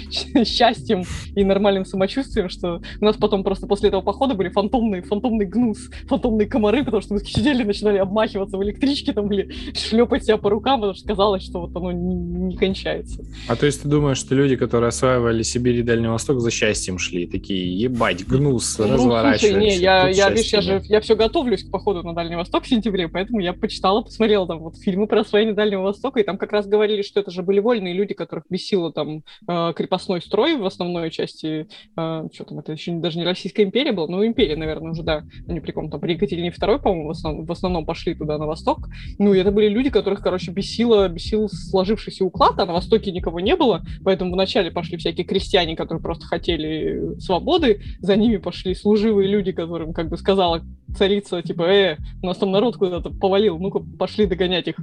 счастьем 0.45 1.03
и 1.35 1.45
нормальным 1.45 1.85
самочувствием, 1.85 2.49
что 2.49 2.81
у 3.01 3.05
нас 3.05 3.17
потом 3.17 3.45
просто 3.45 3.67
после 3.67 3.89
этого 3.89 4.03
похода 4.03 4.35
были 4.35 4.49
фантомные, 4.49 5.03
фантомный 5.03 5.47
гнус, 5.47 5.91
фантомные 6.07 6.47
комары, 6.49 6.85
потому 6.85 7.01
что 7.03 7.15
мы 7.15 7.21
сидели, 7.21 7.63
начинали 7.63 7.99
обмахиваться 7.99 8.57
в 8.57 8.63
электричке, 8.63 9.13
там 9.13 9.29
были 9.29 9.51
шлепать 9.75 10.25
себя 10.25 10.37
по 10.37 10.51
рукам, 10.51 10.81
потому 10.81 10.95
что 10.95 11.07
казалось, 11.09 11.43
что 11.45 11.61
вот 11.61 11.77
оно 11.77 11.93
не, 11.93 12.15
не 12.15 12.57
кончается. 12.57 13.23
А 13.49 13.57
то 13.57 13.67
есть 13.67 13.83
ты 13.83 13.89
думаешь, 13.89 14.19
что 14.19 14.35
люди, 14.35 14.57
которые 14.65 14.89
осваивали 14.89 15.43
Сибирь 15.43 15.77
и 15.77 15.83
Дальний 15.83 16.09
Восток, 16.09 16.41
за 16.41 16.51
счастьем 16.51 16.99
шли? 16.99 17.27
Такие, 17.27 17.79
ебать, 17.79 18.27
гнус, 18.27 18.79
Ну, 18.79 18.93
разворачиваемся. 18.93 19.49
слушай, 19.49 19.61
не, 19.61 19.77
я, 19.77 20.09
я, 20.09 20.31
видишь, 20.31 20.53
я 20.53 20.61
же, 20.63 20.83
я 20.85 21.01
все 21.01 21.17
готовлюсь 21.17 21.65
к 21.65 21.71
походу 21.71 22.03
на 22.03 22.15
Дальний 22.15 22.37
Восток 22.37 22.65
в 22.65 22.69
сентябре, 22.69 23.09
поэтому 23.09 23.41
я 23.41 23.53
почитала, 23.53 24.03
посмотрела 24.03 24.47
там 24.47 24.61
вот 24.61 24.79
фильмы 24.79 25.07
про 25.07 25.21
освоение 25.21 25.55
Дальнего 25.55 25.83
Востока, 25.83 26.21
и 26.21 26.23
там 26.23 26.39
как 26.39 26.53
раз 26.53 26.67
говорили, 26.67 27.03
что 27.03 27.21
это 27.21 27.31
же 27.31 27.43
были 27.43 27.61
вольные 27.61 27.95
люди, 27.95 28.15
которых 28.15 28.45
бесило 28.49 28.93
там 28.93 29.23
э, 29.47 29.73
крепостной 29.77 30.23
строй 30.23 30.57
в 30.57 30.65
основной 30.65 31.11
части, 31.11 31.69
э, 31.97 32.29
что 32.33 32.45
там, 32.45 32.59
это 32.59 32.73
еще 32.73 32.93
даже 32.93 33.19
не 33.19 33.25
Российская 33.25 33.65
империя 33.65 33.93
была, 33.93 34.09
ну, 34.09 34.25
империя, 34.25 34.57
наверное, 34.57 34.93
уже, 34.93 35.03
да, 35.03 35.25
они 35.49 35.61
при 35.61 35.73
ком 35.73 35.91
там, 35.91 36.01
при 36.01 36.15
Екатерине 36.15 36.51
II, 36.51 36.83
по-моему, 36.83 37.09
в 37.09 37.11
основном, 37.11 37.47
в 37.47 37.53
основном 37.53 37.87
пошли 37.87 38.15
туда 38.15 38.39
на 38.39 38.47
восток, 38.47 38.89
ну, 39.19 39.35
и 39.35 39.39
это 39.39 39.51
были 39.51 39.69
люди, 39.69 39.91
которых, 39.91 40.21
короче, 40.21 40.51
бесило, 40.51 41.09
бесил 41.09 41.49
сложившийся 41.49 42.25
уклад, 42.25 42.59
а 42.59 42.67
на 42.67 42.73
востоке 42.73 43.13
никого 43.13 43.41
не 43.41 43.57
было, 43.57 43.83
поэтому 44.05 44.33
вначале 44.33 44.54
пошли 44.71 44.97
всякие 44.97 45.27
крестьяне, 45.27 45.77
которые 45.77 46.03
просто 46.03 46.27
хотели 46.27 47.19
свободы, 47.19 47.81
за 48.01 48.17
ними 48.17 48.37
пошли 48.37 48.75
служивые 48.75 49.29
люди, 49.29 49.53
которым, 49.53 49.93
как 49.93 50.09
бы 50.09 50.17
сказала 50.17 50.63
царица, 50.97 51.43
типа, 51.43 51.63
э, 51.63 51.97
у 52.23 52.27
нас 52.27 52.39
там 52.39 52.51
народ 52.51 52.77
куда-то 52.77 53.11
повалил, 53.11 53.59
ну-ка, 53.59 53.81
пошли 53.99 54.27
догонять 54.27 54.69
их. 54.69 54.77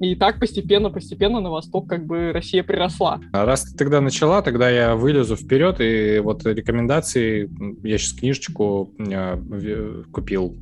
И 0.00 0.14
так 0.14 0.40
постепенно-постепенно 0.40 1.40
на 1.40 1.50
восток 1.50 1.88
как 1.88 2.06
бы 2.06 2.32
Россия 2.32 2.62
приросла. 2.62 3.20
А 3.32 3.44
Раз 3.44 3.64
ты 3.64 3.76
тогда 3.76 4.00
начала, 4.00 4.42
тогда 4.42 4.68
я 4.70 4.96
вылезу 4.96 5.36
вперед, 5.36 5.80
и 5.80 6.18
вот 6.18 6.44
рекомендации, 6.44 7.50
я 7.86 7.98
сейчас 7.98 8.12
книжечку 8.12 8.90
э, 8.98 10.02
купил, 10.12 10.56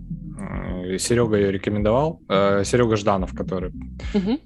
Серега 0.99 1.37
ее 1.37 1.51
рекомендовал, 1.51 2.21
Серега 2.29 2.97
Жданов, 2.97 3.35
который. 3.35 3.73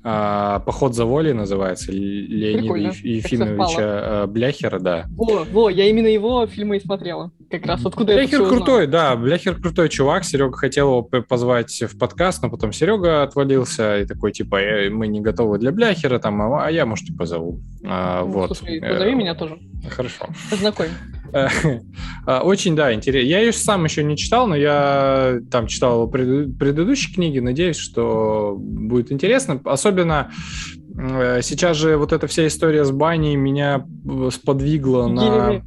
А, 0.04 0.60
«Поход 0.60 0.94
за 0.94 1.04
волей» 1.04 1.32
называется, 1.32 1.90
Леонида 1.92 2.60
Прикольно, 2.60 2.92
Ефимовича 3.02 3.80
э, 3.80 4.26
Бляхера, 4.26 4.78
да. 4.78 5.06
Во, 5.16 5.44
во, 5.50 5.70
я 5.70 5.88
именно 5.88 6.06
его 6.06 6.46
фильмы 6.46 6.76
и 6.76 6.80
смотрела. 6.80 7.32
Как 7.50 7.66
раз 7.66 7.84
откуда 7.84 8.14
Бляхер 8.14 8.46
крутой, 8.46 8.86
да, 8.86 9.16
Бляхер 9.16 9.56
крутой 9.56 9.88
чувак. 9.88 10.24
Серега 10.24 10.49
хотел 10.56 10.88
его 10.88 11.02
позвать 11.02 11.82
в 11.82 11.98
подкаст, 11.98 12.42
но 12.42 12.50
потом 12.50 12.72
Серега 12.72 13.22
отвалился 13.22 13.98
и 13.98 14.06
такой, 14.06 14.32
типа, 14.32 14.56
«Э, 14.56 14.90
мы 14.90 15.06
не 15.06 15.20
готовы 15.20 15.58
для 15.58 15.72
Бляхера, 15.72 16.18
там, 16.18 16.40
а 16.42 16.66
а 16.66 16.70
я, 16.70 16.86
может, 16.86 17.08
и 17.08 17.12
позову. 17.12 17.60
А, 17.84 18.24
Ну, 18.24 18.32
вот. 18.32 18.56
Слушай, 18.56 18.78
Э, 18.78 18.92
позови 18.92 19.14
меня 19.14 19.34
тоже. 19.34 19.58
Хорошо. 19.88 20.26
Познакомь. 20.50 20.90
Э, 21.32 21.48
а, 22.26 22.42
Очень, 22.42 22.76
да, 22.76 22.92
интересно. 22.92 23.28
Я 23.28 23.40
ее 23.40 23.52
сам 23.52 23.84
еще 23.84 24.02
не 24.04 24.16
читал, 24.16 24.46
но 24.46 24.56
я 24.56 25.40
там 25.50 25.66
читал 25.66 26.08
предыдущие 26.08 27.14
книги. 27.14 27.38
Надеюсь, 27.38 27.76
что 27.76 28.56
будет 28.58 29.12
интересно. 29.12 29.60
Особенно 29.64 30.30
сейчас 31.42 31.76
же 31.76 31.96
вот 31.96 32.12
эта 32.12 32.26
вся 32.26 32.46
история 32.46 32.84
с 32.84 32.90
баней 32.90 33.34
меня 33.36 33.86
э, 34.08 34.28
сподвигла 34.32 35.06
на... 35.06 35.62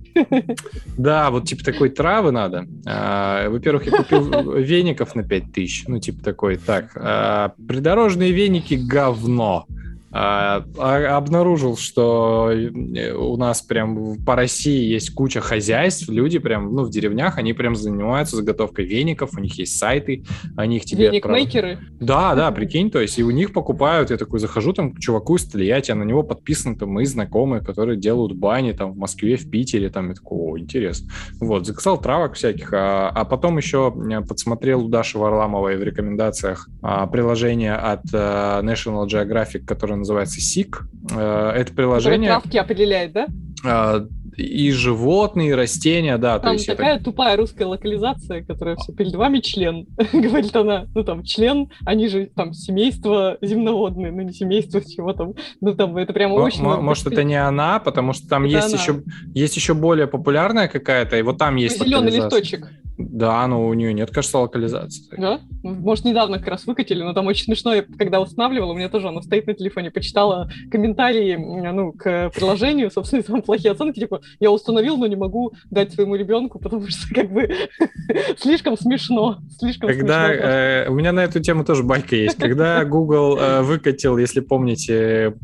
Да, 0.97 1.31
вот 1.31 1.47
типа 1.47 1.63
такой 1.63 1.89
травы 1.89 2.31
надо. 2.31 2.67
А, 2.85 3.49
Во-первых, 3.49 3.85
я 3.85 3.91
купил 3.97 4.53
веников 4.57 5.15
на 5.15 5.23
5000. 5.23 5.85
Ну, 5.87 5.99
типа 5.99 6.23
такой, 6.23 6.57
так, 6.57 6.91
а, 6.95 7.53
придорожные 7.67 8.31
веники 8.31 8.75
говно. 8.75 9.65
А, 10.15 10.63
а- 10.77 11.17
обнаружил, 11.17 11.75
что 11.75 12.51
э, 12.51 13.13
у 13.13 13.35
нас 13.35 13.63
прям 13.63 14.23
по 14.23 14.35
России 14.35 14.85
есть 14.85 15.11
куча 15.15 15.41
хозяйств, 15.41 16.07
люди 16.07 16.37
прям, 16.37 16.71
ну, 16.75 16.83
в 16.83 16.91
деревнях, 16.91 17.39
они 17.39 17.53
прям 17.53 17.75
занимаются 17.75 18.35
заготовкой 18.35 18.85
веников, 18.85 19.31
у 19.35 19.39
них 19.39 19.57
есть 19.57 19.79
сайты, 19.79 20.23
они 20.55 20.77
их 20.77 20.85
тебе. 20.85 21.07
Веник-мейкеры. 21.07 21.79
Да, 21.99 22.35
да, 22.35 22.51
прикинь, 22.51 22.91
то 22.91 23.01
есть 23.01 23.17
и 23.17 23.23
у 23.23 23.31
них 23.31 23.53
покупают, 23.53 24.11
я 24.11 24.17
такой 24.17 24.39
захожу 24.39 24.71
там 24.73 24.93
к 24.93 24.99
чуваку 24.99 25.37
из 25.37 25.45
Тольятти, 25.45 25.89
а 25.89 25.95
на 25.95 26.03
него 26.03 26.21
подписаны 26.21 26.75
там 26.77 26.89
мои 26.89 27.05
знакомые, 27.05 27.63
которые 27.63 27.97
делают 27.97 28.33
бани 28.33 28.73
там 28.73 28.91
в 28.91 28.97
Москве, 28.97 29.35
в 29.35 29.49
Питере, 29.49 29.89
там, 29.89 30.09
я 30.09 30.13
такой, 30.13 30.37
о, 30.37 30.57
интересно. 30.59 31.09
Вот, 31.39 31.65
заказал 31.65 31.99
травок 31.99 32.35
всяких, 32.35 32.71
а, 32.71 33.09
а 33.09 33.25
потом 33.25 33.57
еще 33.57 33.91
э, 34.11 34.21
подсмотрел 34.21 34.85
у 34.85 34.89
Даши 34.89 35.17
Варламовой 35.17 35.75
в 35.77 35.81
рекомендациях 35.81 36.69
а, 36.83 37.07
приложение 37.07 37.73
от 37.73 38.05
э, 38.13 38.61
National 38.63 39.07
Geographic, 39.07 39.65
которое 39.65 40.02
называется 40.03 40.39
SIG. 40.39 40.75
Э, 41.11 41.51
это 41.55 41.73
приложение 41.73 42.29
травки 42.29 42.57
определяет, 42.57 43.11
да? 43.13 43.27
э, 43.65 44.07
и 44.37 44.71
животные, 44.71 45.49
и 45.49 45.53
растения, 45.53 46.17
да, 46.17 46.37
то 46.37 46.45
Там 46.45 46.53
есть 46.53 46.67
это 46.67 46.77
такая 46.77 46.99
тупая 46.99 47.37
русская 47.37 47.65
локализация, 47.65 48.43
которая 48.43 48.75
все 48.77 48.91
перед 48.93 49.13
вами 49.15 49.39
член, 49.39 49.87
говорит 50.13 50.55
она. 50.55 50.87
Ну 50.93 51.03
там 51.03 51.23
член, 51.23 51.69
они 51.85 52.07
же 52.07 52.29
там 52.35 52.53
семейство 52.53 53.37
земноводные, 53.41 54.11
ну 54.11 54.21
не 54.21 54.33
семейство 54.33 54.81
чего 54.89 55.13
там. 55.13 55.33
Ну 55.61 55.75
там 55.75 55.95
это 55.97 56.13
прямо 56.13 56.35
Мо- 56.35 56.45
очень... 56.45 56.63
Может, 56.63 57.07
это 57.07 57.23
не 57.23 57.35
она, 57.35 57.79
потому 57.79 58.13
что 58.13 58.27
там 58.27 58.45
Это 58.45 58.55
есть 58.55 58.73
она. 58.73 58.81
еще, 58.81 59.03
есть 59.33 59.55
еще 59.55 59.73
более 59.73 60.07
популярная 60.07 60.67
какая-то, 60.67 61.17
и 61.17 61.21
вот 61.21 61.37
там 61.37 61.55
есть 61.55 61.83
Зеленый 61.83 62.11
листочек, 62.11 62.69
Да, 62.97 63.47
но 63.47 63.65
у 63.65 63.73
нее 63.73 63.93
нет, 63.93 64.11
кажется, 64.11 64.37
локализации. 64.37 65.15
да? 65.17 65.39
Может, 65.63 66.05
недавно 66.05 66.39
как 66.39 66.49
раз 66.49 66.65
выкатили, 66.65 67.01
но 67.01 67.13
там 67.13 67.27
очень 67.27 67.45
смешно, 67.45 67.73
я 67.73 67.83
когда 67.97 68.21
устанавливала, 68.21 68.73
у 68.73 68.75
меня 68.75 68.89
тоже 68.89 69.07
она 69.07 69.21
стоит 69.21 69.47
на 69.47 69.53
телефоне, 69.53 69.91
почитала 69.91 70.49
комментарии, 70.71 71.35
ну, 71.35 71.91
к 71.93 72.31
приложению, 72.35 72.91
собственно, 72.91 73.23
там 73.23 73.41
плохие 73.41 73.71
оценки, 73.71 73.99
типа, 73.99 74.21
я 74.39 74.51
установил, 74.51 74.97
но 74.97 75.07
не 75.07 75.15
могу 75.15 75.53
дать 75.71 75.93
своему 75.93 76.15
ребенку, 76.15 76.59
потому 76.59 76.87
что, 76.87 77.13
как 77.13 77.31
бы, 77.31 77.49
слишком 78.37 78.77
смешно, 78.77 79.39
слишком 79.57 79.89
Когда 79.89 80.27
смешно. 80.27 80.45
э, 80.45 80.89
у 80.89 80.93
меня 80.93 81.11
на 81.11 81.23
эту 81.23 81.39
тему 81.39 81.65
тоже 81.65 81.83
байка 81.83 82.15
есть. 82.15 82.37
Когда 82.37 82.83
Google 82.85 83.37
э, 83.37 83.61
выкатил, 83.61 84.17
если 84.17 84.39
помните, 84.39 85.35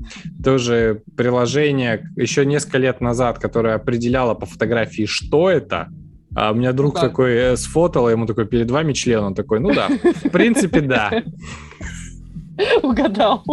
тоже 0.43 1.01
приложение 1.15 2.09
еще 2.15 2.45
несколько 2.45 2.77
лет 2.77 3.01
назад, 3.01 3.39
которое 3.39 3.75
определяло 3.75 4.33
по 4.33 4.45
фотографии, 4.45 5.05
что 5.05 5.49
это. 5.49 5.87
А 6.35 6.51
у 6.51 6.55
меня 6.55 6.73
друг 6.73 6.95
да. 6.95 7.01
такой 7.01 7.33
э, 7.33 7.57
сфотал, 7.57 8.09
ему 8.09 8.25
такой 8.25 8.45
перед 8.45 8.69
вами 8.69 8.93
член, 8.93 9.23
он 9.23 9.35
такой, 9.35 9.59
ну 9.59 9.73
да, 9.73 9.87
в 9.87 10.29
принципе 10.29 10.81
да, 10.81 11.23
Угадал. 12.83 13.43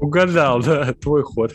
угадал, 0.00 0.60
да, 0.62 0.92
твой 0.94 1.22
ход. 1.22 1.52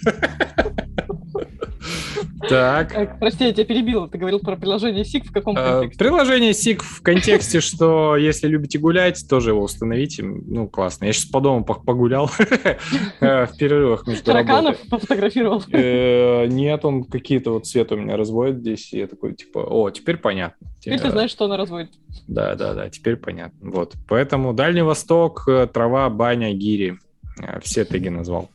Так. 2.49 2.94
Так, 2.94 3.20
Прости, 3.20 3.45
я 3.45 3.53
тебя 3.53 3.66
перебила. 3.66 4.07
Ты 4.10 4.18
говорил 4.18 4.40
про 4.40 4.56
приложение 4.57 5.03
SIG 5.03 5.26
в 5.28 5.32
каком 5.32 5.56
Э, 5.57 5.64
контексте? 5.82 5.98
Приложение 6.03 6.52
SIG 6.52 6.80
в 6.82 7.02
контексте, 7.02 7.62
что 7.62 8.16
если 8.18 8.48
любите 8.48 8.78
гулять, 8.78 9.26
тоже 9.30 9.52
его 9.52 9.62
установите. 9.64 10.24
Ну, 10.24 10.68
классно. 10.68 11.06
Я 11.06 11.14
сейчас 11.14 11.26
по 11.26 11.40
дому 11.40 11.64
пог- 11.66 11.86
погулял 11.86 12.30
э, 13.20 13.45
в 13.45 13.57
перерывах 13.57 14.06
между 14.07 14.26
Тараканов 14.26 14.78
пофотографировал. 14.90 15.64
Э, 15.72 16.45
Нет, 16.48 16.84
он 16.86 17.03
какие-то 17.06 17.52
вот 17.52 17.66
цвет 17.68 17.91
у 17.91 17.95
меня 17.95 18.18
разводит 18.18 18.60
здесь, 18.60 18.91
и 18.94 18.99
я 18.99 19.07
такой, 19.07 19.34
типа, 19.34 19.60
о, 19.60 19.90
теперь 19.90 20.18
понятно. 20.18 20.68
Теперь 20.80 20.99
ты 20.99 21.07
Э, 21.07 21.12
знаешь, 21.12 21.32
что 21.32 21.45
она 21.45 21.57
разводит. 21.57 21.91
Да, 22.28 22.56
да, 22.56 22.74
да, 22.74 22.90
теперь 22.90 23.16
понятно. 23.16 23.72
Вот. 23.72 23.94
Поэтому 24.07 24.53
Дальний 24.53 24.82
Восток, 24.82 25.45
э, 25.48 25.68
трава, 25.72 26.10
баня, 26.10 26.53
гири. 26.53 26.99
Э, 27.41 27.60
Все 27.62 27.86
теги 27.86 28.10
назвал. 28.10 28.49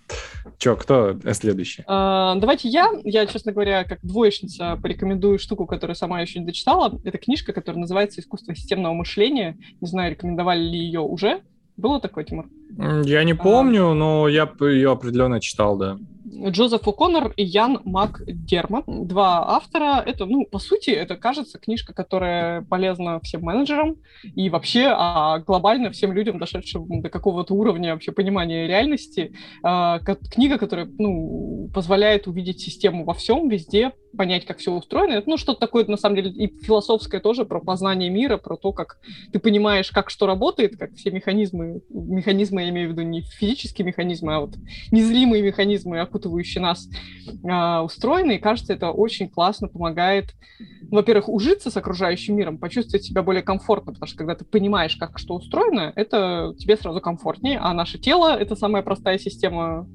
Че, 0.59 0.77
кто 0.77 1.19
следующий? 1.33 1.85
А, 1.87 2.35
Давайте 2.37 2.69
я, 2.69 2.91
я, 3.05 3.27
честно 3.27 3.53
говоря, 3.53 3.85
как 3.85 4.01
двоечница 4.03 4.79
порекомендую 4.83 5.39
штуку, 5.39 5.67
которую 5.67 5.97
сама 5.97 6.21
еще 6.21 6.39
не 6.41 6.47
дочитала. 6.47 7.01
Это 7.05 7.19
книжка, 7.19 7.53
которая 7.53 7.81
называется 7.81 8.21
«Искусство 8.21 8.55
системного 8.55 8.95
мышления». 8.95 9.59
Не 9.81 9.87
знаю, 9.89 10.11
рекомендовали 10.13 10.61
ли 10.61 10.79
ее 10.79 11.01
уже. 11.01 11.43
Было 11.77 12.01
такое, 12.01 12.25
Тимур? 12.25 12.49
Я 12.79 13.25
не 13.25 13.35
помню, 13.35 13.95
но 13.95 14.29
я 14.29 14.51
ее 14.61 14.93
определенно 14.93 15.41
читал, 15.41 15.77
да. 15.77 15.99
Джозеф 16.49 16.87
О'Коннор 16.87 17.33
и 17.37 17.45
Ян 17.45 17.81
МакДермот. 17.85 18.85
Два 18.87 19.57
автора. 19.57 20.03
Это, 20.05 20.27
ну, 20.27 20.47
по 20.47 20.59
сути, 20.59 20.91
это, 20.91 21.17
кажется, 21.17 21.59
книжка, 21.59 21.93
которая 21.93 22.63
полезна 22.63 23.21
всем 23.21 23.43
менеджерам 23.43 23.97
и 24.23 24.49
вообще 24.49 24.89
а 24.93 25.41
глобально 25.41 25.91
всем 25.91 26.13
людям, 26.13 26.39
дошедшим 26.39 27.03
до 27.03 27.09
какого-то 27.09 27.55
уровня 27.55 27.93
вообще 27.93 28.13
понимания 28.13 28.67
реальности. 28.67 29.35
А, 29.63 29.99
книга, 29.99 30.59
которая, 30.59 30.89
ну, 30.99 31.69
позволяет 31.75 32.27
увидеть 32.27 32.61
систему 32.61 33.05
во 33.05 33.15
всем, 33.15 33.49
везде, 33.49 33.93
понять, 34.17 34.45
как 34.45 34.59
все 34.59 34.73
устроено. 34.73 35.15
Это, 35.15 35.29
ну, 35.29 35.37
что-то 35.37 35.61
такое, 35.61 35.85
на 35.87 35.97
самом 35.97 36.17
деле, 36.17 36.31
и 36.31 36.47
философское 36.63 37.21
тоже, 37.21 37.45
про 37.45 37.61
познание 37.61 38.11
мира, 38.11 38.37
про 38.37 38.57
то, 38.57 38.73
как 38.73 38.99
ты 39.33 39.39
понимаешь, 39.39 39.91
как 39.91 40.11
что 40.11 40.27
работает, 40.27 40.77
как 40.79 40.95
все 40.95 41.11
механизмы, 41.11 41.83
механизмы, 41.91 42.60
я 42.61 42.71
имею 42.71 42.89
в 42.89 42.93
виду 42.93 43.03
не 43.03 43.23
физические 43.23 43.87
механизмы, 43.87 44.35
а 44.35 44.41
вот 44.41 44.57
незримые 44.91 45.43
механизмы, 45.43 46.01
окутывающие 46.01 46.63
нас, 46.63 46.89
а, 47.49 47.83
устроены. 47.83 48.37
И 48.37 48.39
кажется, 48.39 48.73
это 48.73 48.91
очень 48.91 49.29
классно 49.29 49.69
помогает, 49.69 50.35
ну, 50.91 50.99
во-первых, 50.99 51.29
ужиться 51.29 51.71
с 51.71 51.77
окружающим 51.77 52.37
миром, 52.37 52.59
почувствовать 52.59 53.05
себя 53.05 53.23
более 53.23 53.43
комфортно, 53.43 53.93
потому 53.93 54.09
что 54.09 54.19
когда 54.19 54.35
ты 54.35 54.45
понимаешь, 54.45 54.97
как 54.97 55.19
что 55.19 55.35
устроено, 55.35 55.93
это 55.97 56.55
тебе 56.59 56.77
сразу 56.77 57.01
комфортнее, 57.01 57.59
а 57.59 57.73
наше 57.75 57.99
тело— 57.99 58.37
это 58.41 58.57
самая 58.57 58.83
простая 58.83 59.19
система, 59.19 59.87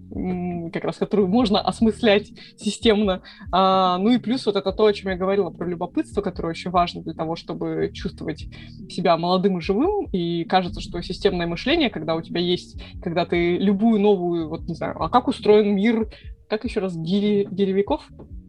как 0.73 0.83
раз 0.83 0.97
которую 0.97 1.27
можно 1.27 1.59
осмыслять 1.61 2.31
системно. 2.57 3.21
А, 3.51 3.97
ну 3.97 4.11
и 4.11 4.17
плюс 4.17 4.45
вот 4.45 4.55
это 4.55 4.71
то, 4.71 4.85
о 4.85 4.93
чем 4.93 5.11
я 5.11 5.17
говорила 5.17 5.49
про 5.49 5.67
любопытство, 5.67 6.21
которое 6.21 6.49
очень 6.49 6.71
важно 6.71 7.01
для 7.01 7.13
того, 7.13 7.35
чтобы 7.35 7.91
чувствовать 7.93 8.47
себя 8.89 9.17
молодым 9.17 9.57
и 9.57 9.61
живым. 9.61 10.07
И 10.11 10.43
кажется, 10.45 10.81
что 10.81 11.01
системное 11.01 11.47
мышление, 11.47 11.89
когда 11.89 12.15
у 12.15 12.21
тебя 12.21 12.39
есть, 12.39 12.54
когда 13.01 13.25
ты 13.25 13.57
любую 13.57 13.99
новую, 13.99 14.49
вот 14.49 14.61
не 14.67 14.75
знаю, 14.75 15.01
а 15.01 15.09
как 15.09 15.27
устроен 15.27 15.75
мир, 15.75 16.09
как 16.49 16.63
еще 16.63 16.79
раз, 16.79 16.95
гири, 16.95 17.47
гиревиков? 17.49 18.07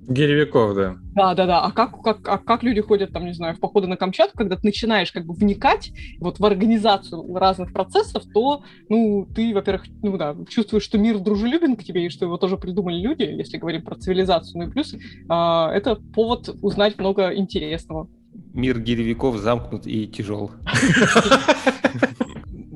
Гиревиков, 0.08 0.74
да. 0.74 0.96
Да, 1.14 1.34
да, 1.34 1.46
да. 1.46 1.64
А 1.64 1.72
как, 1.72 2.00
как, 2.02 2.28
а 2.28 2.38
как 2.38 2.62
люди 2.62 2.80
ходят, 2.80 3.12
там, 3.12 3.26
не 3.26 3.32
знаю, 3.32 3.56
в 3.56 3.60
походы 3.60 3.88
на 3.88 3.96
Камчатку, 3.96 4.38
когда 4.38 4.56
ты 4.56 4.64
начинаешь 4.64 5.10
как 5.10 5.26
бы 5.26 5.34
вникать 5.34 5.90
вот 6.20 6.38
в 6.38 6.44
организацию 6.44 7.34
разных 7.34 7.72
процессов, 7.72 8.22
то, 8.32 8.62
ну, 8.88 9.26
ты, 9.34 9.52
во-первых, 9.52 9.86
ну 10.02 10.16
да, 10.16 10.36
чувствуешь, 10.48 10.84
что 10.84 10.98
мир 10.98 11.18
дружелюбен 11.18 11.74
к 11.74 11.82
тебе, 11.82 12.06
и 12.06 12.10
что 12.10 12.24
его 12.24 12.36
тоже 12.36 12.56
придумали 12.56 13.00
люди, 13.00 13.22
если 13.22 13.58
говорим 13.58 13.82
про 13.82 13.96
цивилизацию. 13.96 14.62
Ну 14.62 14.68
и 14.68 14.72
плюс 14.72 14.94
а, 15.28 15.72
это 15.72 15.96
повод 15.96 16.50
узнать 16.62 16.98
много 16.98 17.34
интересного. 17.34 18.08
Мир 18.54 18.78
гиревиков 18.80 19.38
замкнут 19.38 19.86
и 19.86 20.06
тяжел. 20.06 20.52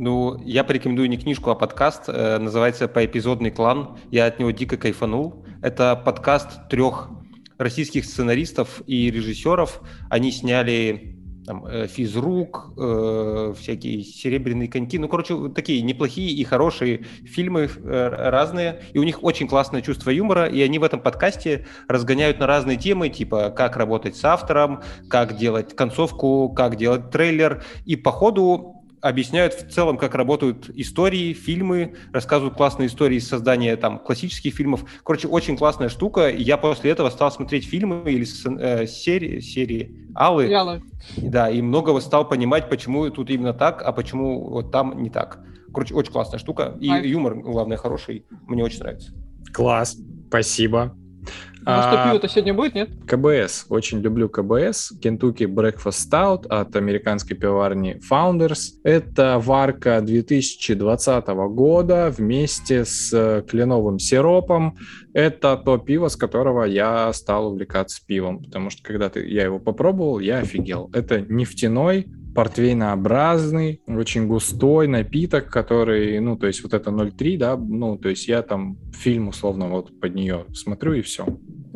Ну, 0.00 0.40
я 0.46 0.64
порекомендую 0.64 1.10
не 1.10 1.18
книжку, 1.18 1.50
а 1.50 1.54
подкаст. 1.54 2.04
Э, 2.08 2.38
Называется 2.38 2.88
«Поэпизодный 2.88 3.50
клан». 3.50 3.98
Я 4.10 4.24
от 4.24 4.38
него 4.38 4.50
дико 4.50 4.78
кайфанул. 4.78 5.44
Это 5.60 5.94
подкаст 5.94 6.70
трех 6.70 7.10
российских 7.58 8.06
сценаристов 8.06 8.80
и 8.86 9.10
режиссеров. 9.10 9.82
Они 10.08 10.32
сняли 10.32 11.18
там, 11.44 11.66
э, 11.66 11.86
«Физрук», 11.86 12.72
э, 12.78 13.52
всякие 13.58 14.02
«Серебряные 14.02 14.68
коньки». 14.68 14.98
Ну, 14.98 15.06
короче, 15.06 15.50
такие 15.50 15.82
неплохие 15.82 16.30
и 16.30 16.44
хорошие 16.44 17.04
фильмы 17.26 17.68
э, 17.68 18.08
разные. 18.08 18.80
И 18.94 18.98
у 18.98 19.02
них 19.02 19.22
очень 19.22 19.48
классное 19.48 19.82
чувство 19.82 20.08
юмора. 20.08 20.46
И 20.46 20.62
они 20.62 20.78
в 20.78 20.84
этом 20.84 21.00
подкасте 21.00 21.66
разгоняют 21.88 22.38
на 22.38 22.46
разные 22.46 22.78
темы, 22.78 23.10
типа 23.10 23.50
как 23.50 23.76
работать 23.76 24.16
с 24.16 24.24
автором, 24.24 24.80
как 25.10 25.36
делать 25.36 25.76
концовку, 25.76 26.48
как 26.48 26.76
делать 26.76 27.10
трейлер. 27.10 27.62
И 27.84 27.96
по 27.96 28.12
ходу 28.12 28.79
объясняют 29.00 29.54
в 29.54 29.70
целом, 29.70 29.96
как 29.96 30.14
работают 30.14 30.70
истории, 30.74 31.32
фильмы, 31.32 31.94
рассказывают 32.12 32.56
классные 32.56 32.88
истории 32.88 33.16
из 33.16 33.28
создания 33.28 33.76
там 33.76 33.98
классических 33.98 34.54
фильмов. 34.54 34.84
Короче, 35.04 35.28
очень 35.28 35.56
классная 35.56 35.88
штука. 35.88 36.28
И 36.28 36.42
я 36.42 36.56
после 36.56 36.90
этого 36.90 37.10
стал 37.10 37.32
смотреть 37.32 37.66
фильмы 37.66 38.02
или 38.06 38.26
э, 38.60 38.86
серии, 38.86 39.40
серии 39.40 40.08
Аллы. 40.14 40.44
Сериалы. 40.46 40.82
Да, 41.16 41.50
и 41.50 41.62
многого 41.62 42.00
стал 42.00 42.28
понимать, 42.28 42.68
почему 42.68 43.08
тут 43.10 43.30
именно 43.30 43.54
так, 43.54 43.82
а 43.82 43.92
почему 43.92 44.48
вот 44.50 44.70
там 44.70 45.02
не 45.02 45.10
так. 45.10 45.40
Короче, 45.72 45.94
очень 45.94 46.12
классная 46.12 46.38
штука. 46.38 46.76
И 46.80 46.88
Кайф. 46.88 47.06
юмор, 47.06 47.34
главное, 47.36 47.76
хороший. 47.76 48.26
Мне 48.46 48.64
очень 48.64 48.80
нравится. 48.80 49.12
Класс, 49.52 49.96
спасибо. 50.28 50.94
Ну 51.60 51.82
что, 51.82 52.02
А, 52.02 52.08
пиво-то 52.08 52.28
сегодня 52.28 52.54
будет, 52.54 52.74
нет? 52.74 52.90
КБС. 53.06 53.66
Очень 53.68 54.00
люблю 54.00 54.28
КБС. 54.28 54.92
Kentucky 55.02 55.46
Breakfast 55.46 56.08
Stout 56.10 56.46
от 56.48 56.74
американской 56.74 57.36
пивоварни 57.36 58.00
Founders. 58.10 58.80
Это 58.82 59.38
варка 59.38 60.00
2020 60.00 61.26
года 61.28 62.12
вместе 62.16 62.84
с 62.84 63.12
э, 63.12 63.42
кленовым 63.46 63.98
сиропом. 63.98 64.76
Это 65.12 65.56
то 65.56 65.76
пиво, 65.78 66.08
с 66.08 66.16
которого 66.16 66.64
я 66.64 67.12
стал 67.12 67.48
увлекаться 67.48 68.00
пивом, 68.06 68.44
потому 68.44 68.70
что 68.70 68.82
когда 68.82 69.08
ты, 69.10 69.26
я 69.28 69.44
его 69.44 69.58
попробовал, 69.58 70.18
я 70.18 70.38
офигел. 70.38 70.88
Это 70.92 71.20
нефтяной, 71.20 72.06
портвейнообразный, 72.34 73.82
очень 73.86 74.26
густой 74.26 74.86
напиток, 74.86 75.50
который, 75.50 76.20
ну, 76.20 76.36
то 76.36 76.46
есть 76.46 76.62
вот 76.62 76.74
это 76.74 76.90
0,3, 76.90 77.38
да, 77.38 77.56
ну, 77.56 77.96
то 77.96 78.08
есть 78.08 78.28
я 78.28 78.42
там 78.42 78.76
фильм 78.92 79.28
условно 79.28 79.68
вот 79.68 79.98
под 80.00 80.14
нее 80.14 80.46
смотрю 80.52 80.94
и 80.94 81.02
все. 81.02 81.26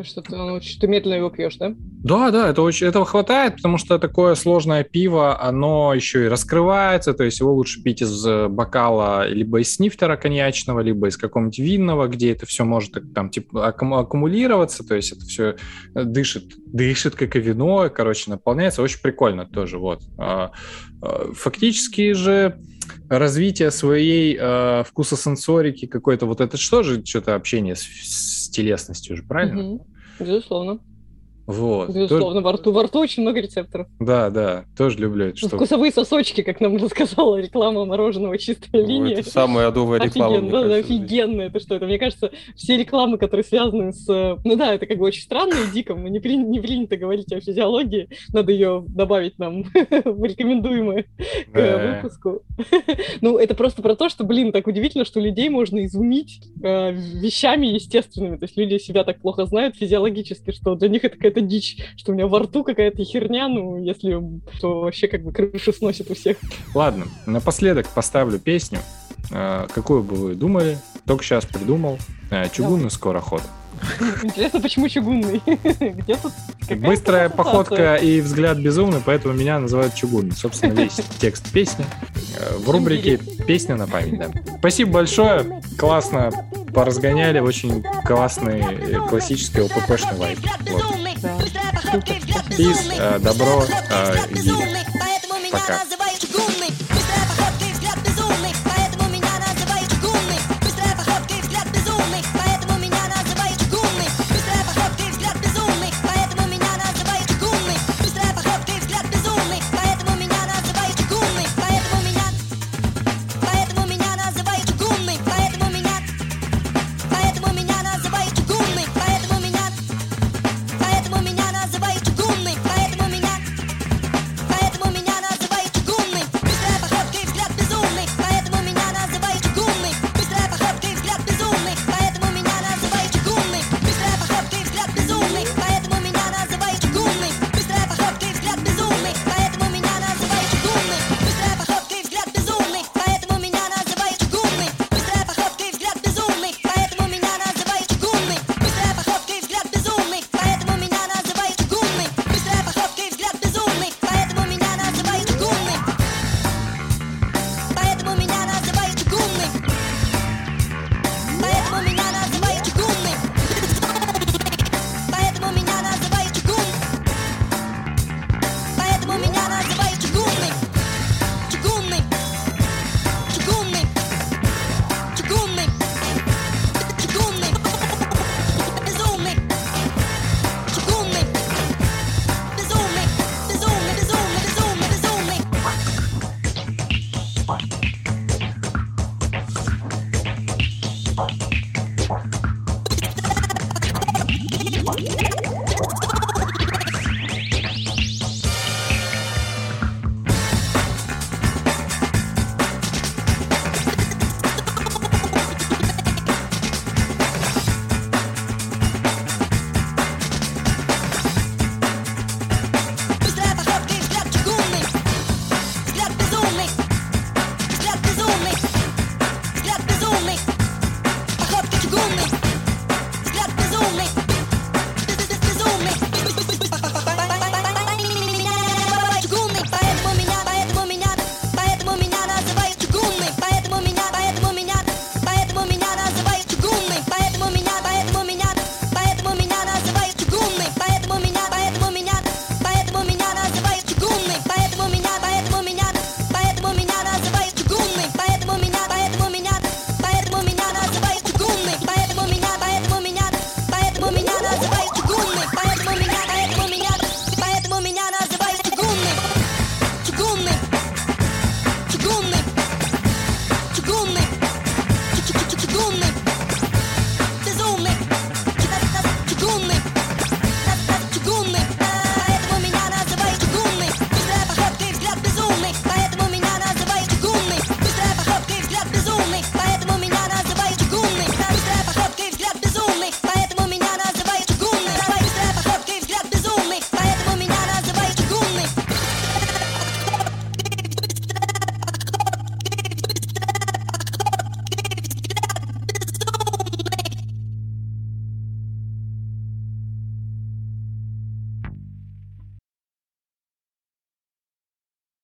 Что 0.02 0.22
ты, 0.22 0.34
ну, 0.34 0.60
ты 0.60 0.86
медленно 0.88 1.14
его 1.14 1.30
пьешь, 1.30 1.56
да? 1.56 1.72
Да, 1.76 2.30
да, 2.30 2.50
это 2.50 2.62
очень, 2.62 2.88
этого 2.88 3.04
хватает, 3.04 3.56
потому 3.56 3.78
что 3.78 3.98
такое 3.98 4.34
сложное 4.34 4.82
пиво, 4.82 5.40
оно 5.40 5.94
еще 5.94 6.24
и 6.24 6.28
раскрывается, 6.28 7.14
то 7.14 7.22
есть 7.22 7.38
его 7.38 7.54
лучше 7.54 7.80
пить 7.82 8.02
из 8.02 8.26
э, 8.26 8.48
бокала 8.48 9.26
либо 9.28 9.60
из 9.60 9.74
снифтера 9.74 10.16
коньячного, 10.16 10.80
либо 10.80 11.08
из 11.08 11.16
какого-нибудь 11.16 11.58
винного, 11.60 12.08
где 12.08 12.32
это 12.32 12.44
все 12.44 12.64
может 12.64 12.94
там 13.14 13.30
типа 13.30 13.68
аккуму- 13.68 14.00
аккумулироваться, 14.00 14.84
то 14.84 14.96
есть 14.96 15.12
это 15.12 15.24
все 15.26 15.56
дышит, 15.94 16.54
дышит 16.66 17.14
как 17.14 17.36
и 17.36 17.40
вино, 17.40 17.88
короче, 17.88 18.30
наполняется, 18.30 18.82
очень 18.82 19.00
прикольно 19.00 19.46
тоже, 19.46 19.78
вот. 19.78 20.02
А, 20.18 20.50
а, 21.00 21.32
Фактически 21.32 22.12
же 22.14 22.58
развитие 23.08 23.70
своей 23.70 24.36
э, 24.38 24.82
вкусосенсорики 24.84 25.86
какой-то, 25.86 26.26
вот 26.26 26.40
это 26.40 26.56
что 26.56 26.82
же 26.82 27.04
что-то 27.04 27.34
общение 27.34 27.76
с, 27.76 27.82
с 27.82 28.33
телесностью 28.54 29.16
же, 29.16 29.22
правильно? 29.22 29.62
Мгм. 29.62 29.82
Безусловно. 30.20 30.80
Вот. 31.46 31.90
Безусловно, 31.90 32.40
во 32.40 32.52
рту, 32.52 32.72
во 32.72 32.84
рту 32.84 33.00
очень 33.00 33.22
много 33.22 33.40
рецепторов. 33.40 33.86
Да, 34.00 34.30
да, 34.30 34.64
тоже 34.76 34.98
люблю 34.98 35.26
это. 35.26 35.36
Что... 35.36 35.48
Вкусовые 35.48 35.92
сосочки, 35.92 36.42
как 36.42 36.60
нам 36.60 36.76
рассказала 36.82 37.36
реклама 37.40 37.84
мороженого 37.84 38.38
«Чистая 38.38 38.82
Ой, 38.82 38.88
линия». 38.88 39.16
это 39.18 39.28
самая 39.30 39.68
адовая 39.68 40.00
реклама. 40.00 40.40
да, 40.40 40.62
да, 40.62 40.68
кажется, 40.68 40.94
офигенно. 40.94 41.42
Это 41.42 41.60
что? 41.60 41.74
Это, 41.74 41.86
мне 41.86 41.98
кажется, 41.98 42.30
все 42.56 42.76
рекламы, 42.76 43.18
которые 43.18 43.44
связаны 43.44 43.92
с... 43.92 44.08
э, 44.08 44.36
Ну 44.44 44.56
да, 44.56 44.74
это 44.74 44.86
как 44.86 44.98
бы 44.98 45.04
очень 45.06 45.22
странно 45.22 45.54
и 45.54 45.72
дико. 45.74 45.94
Мы 45.94 46.10
не, 46.10 46.20
при- 46.20 46.36
не 46.36 46.60
принято 46.60 46.96
говорить 46.96 47.32
о 47.32 47.40
физиологии. 47.40 48.08
Надо 48.32 48.52
ее 48.52 48.84
добавить 48.88 49.38
нам 49.38 49.64
в 50.04 50.24
рекомендуемое 50.24 51.02
к 51.02 51.06
Да. 51.52 51.60
э, 51.60 51.96
выпуску. 52.02 52.42
Ну, 53.20 53.38
это 53.38 53.54
просто 53.54 53.82
про 53.82 53.94
то, 53.96 54.08
что, 54.08 54.24
блин, 54.24 54.52
так 54.52 54.66
удивительно, 54.66 55.04
что 55.04 55.20
людей 55.20 55.48
можно 55.48 55.84
изумить 55.84 56.40
э, 56.62 56.92
вещами 56.92 57.66
естественными. 57.66 58.36
То 58.36 58.44
есть 58.44 58.56
люди 58.56 58.78
себя 58.78 59.04
так 59.04 59.20
плохо 59.20 59.44
знают 59.46 59.76
физиологически, 59.76 60.50
что 60.52 60.74
для 60.74 60.88
них 60.88 61.04
это 61.04 61.16
какая-то 61.34 61.40
дичь, 61.40 61.76
что 61.96 62.12
у 62.12 62.14
меня 62.14 62.26
во 62.26 62.40
рту 62.40 62.64
какая-то 62.64 63.04
херня, 63.04 63.48
ну, 63.48 63.82
если 63.82 64.20
то 64.60 64.80
вообще 64.80 65.08
как 65.08 65.22
бы 65.22 65.32
крышу 65.32 65.72
сносит 65.72 66.10
у 66.10 66.14
всех. 66.14 66.36
Ладно, 66.74 67.06
напоследок 67.26 67.88
поставлю 67.88 68.38
песню. 68.38 68.78
Э, 69.30 69.66
Какую 69.74 70.02
бы 70.02 70.16
вы 70.16 70.34
думали? 70.34 70.78
Только 71.06 71.24
сейчас 71.24 71.44
придумал. 71.44 71.98
Э, 72.30 72.48
Чугунный 72.50 72.90
скороход. 72.90 73.42
Интересно, 74.22 74.60
почему 74.60 74.88
чугунный? 74.88 75.42
Где 75.46 76.16
тут 76.16 76.32
Быстрая 76.70 77.28
походка 77.28 77.96
и 77.96 78.20
взгляд 78.20 78.58
безумный, 78.58 79.00
поэтому 79.04 79.34
меня 79.34 79.58
называют 79.58 79.94
чугунный. 79.94 80.32
Собственно, 80.32 80.72
весь 80.72 81.00
текст 81.18 81.50
песни 81.52 81.84
э, 82.38 82.56
в 82.56 82.70
рубрике 82.70 83.18
«Песня 83.46 83.76
на 83.76 83.86
память». 83.86 84.18
Да. 84.18 84.30
Спасибо 84.58 84.92
большое. 84.92 85.60
Классно 85.78 86.30
поразгоняли. 86.74 87.40
Очень 87.40 87.82
классный 88.04 88.60
э, 88.60 88.98
классический 89.08 89.60
ОППшный 89.60 90.16
вайп. 90.16 90.38
Вот. 90.70 90.84
Да. 91.22 91.38
Пиз, 92.56 92.90
э, 92.98 93.18
добро, 93.18 93.64
и 94.30 94.50
Пока. 95.50 95.80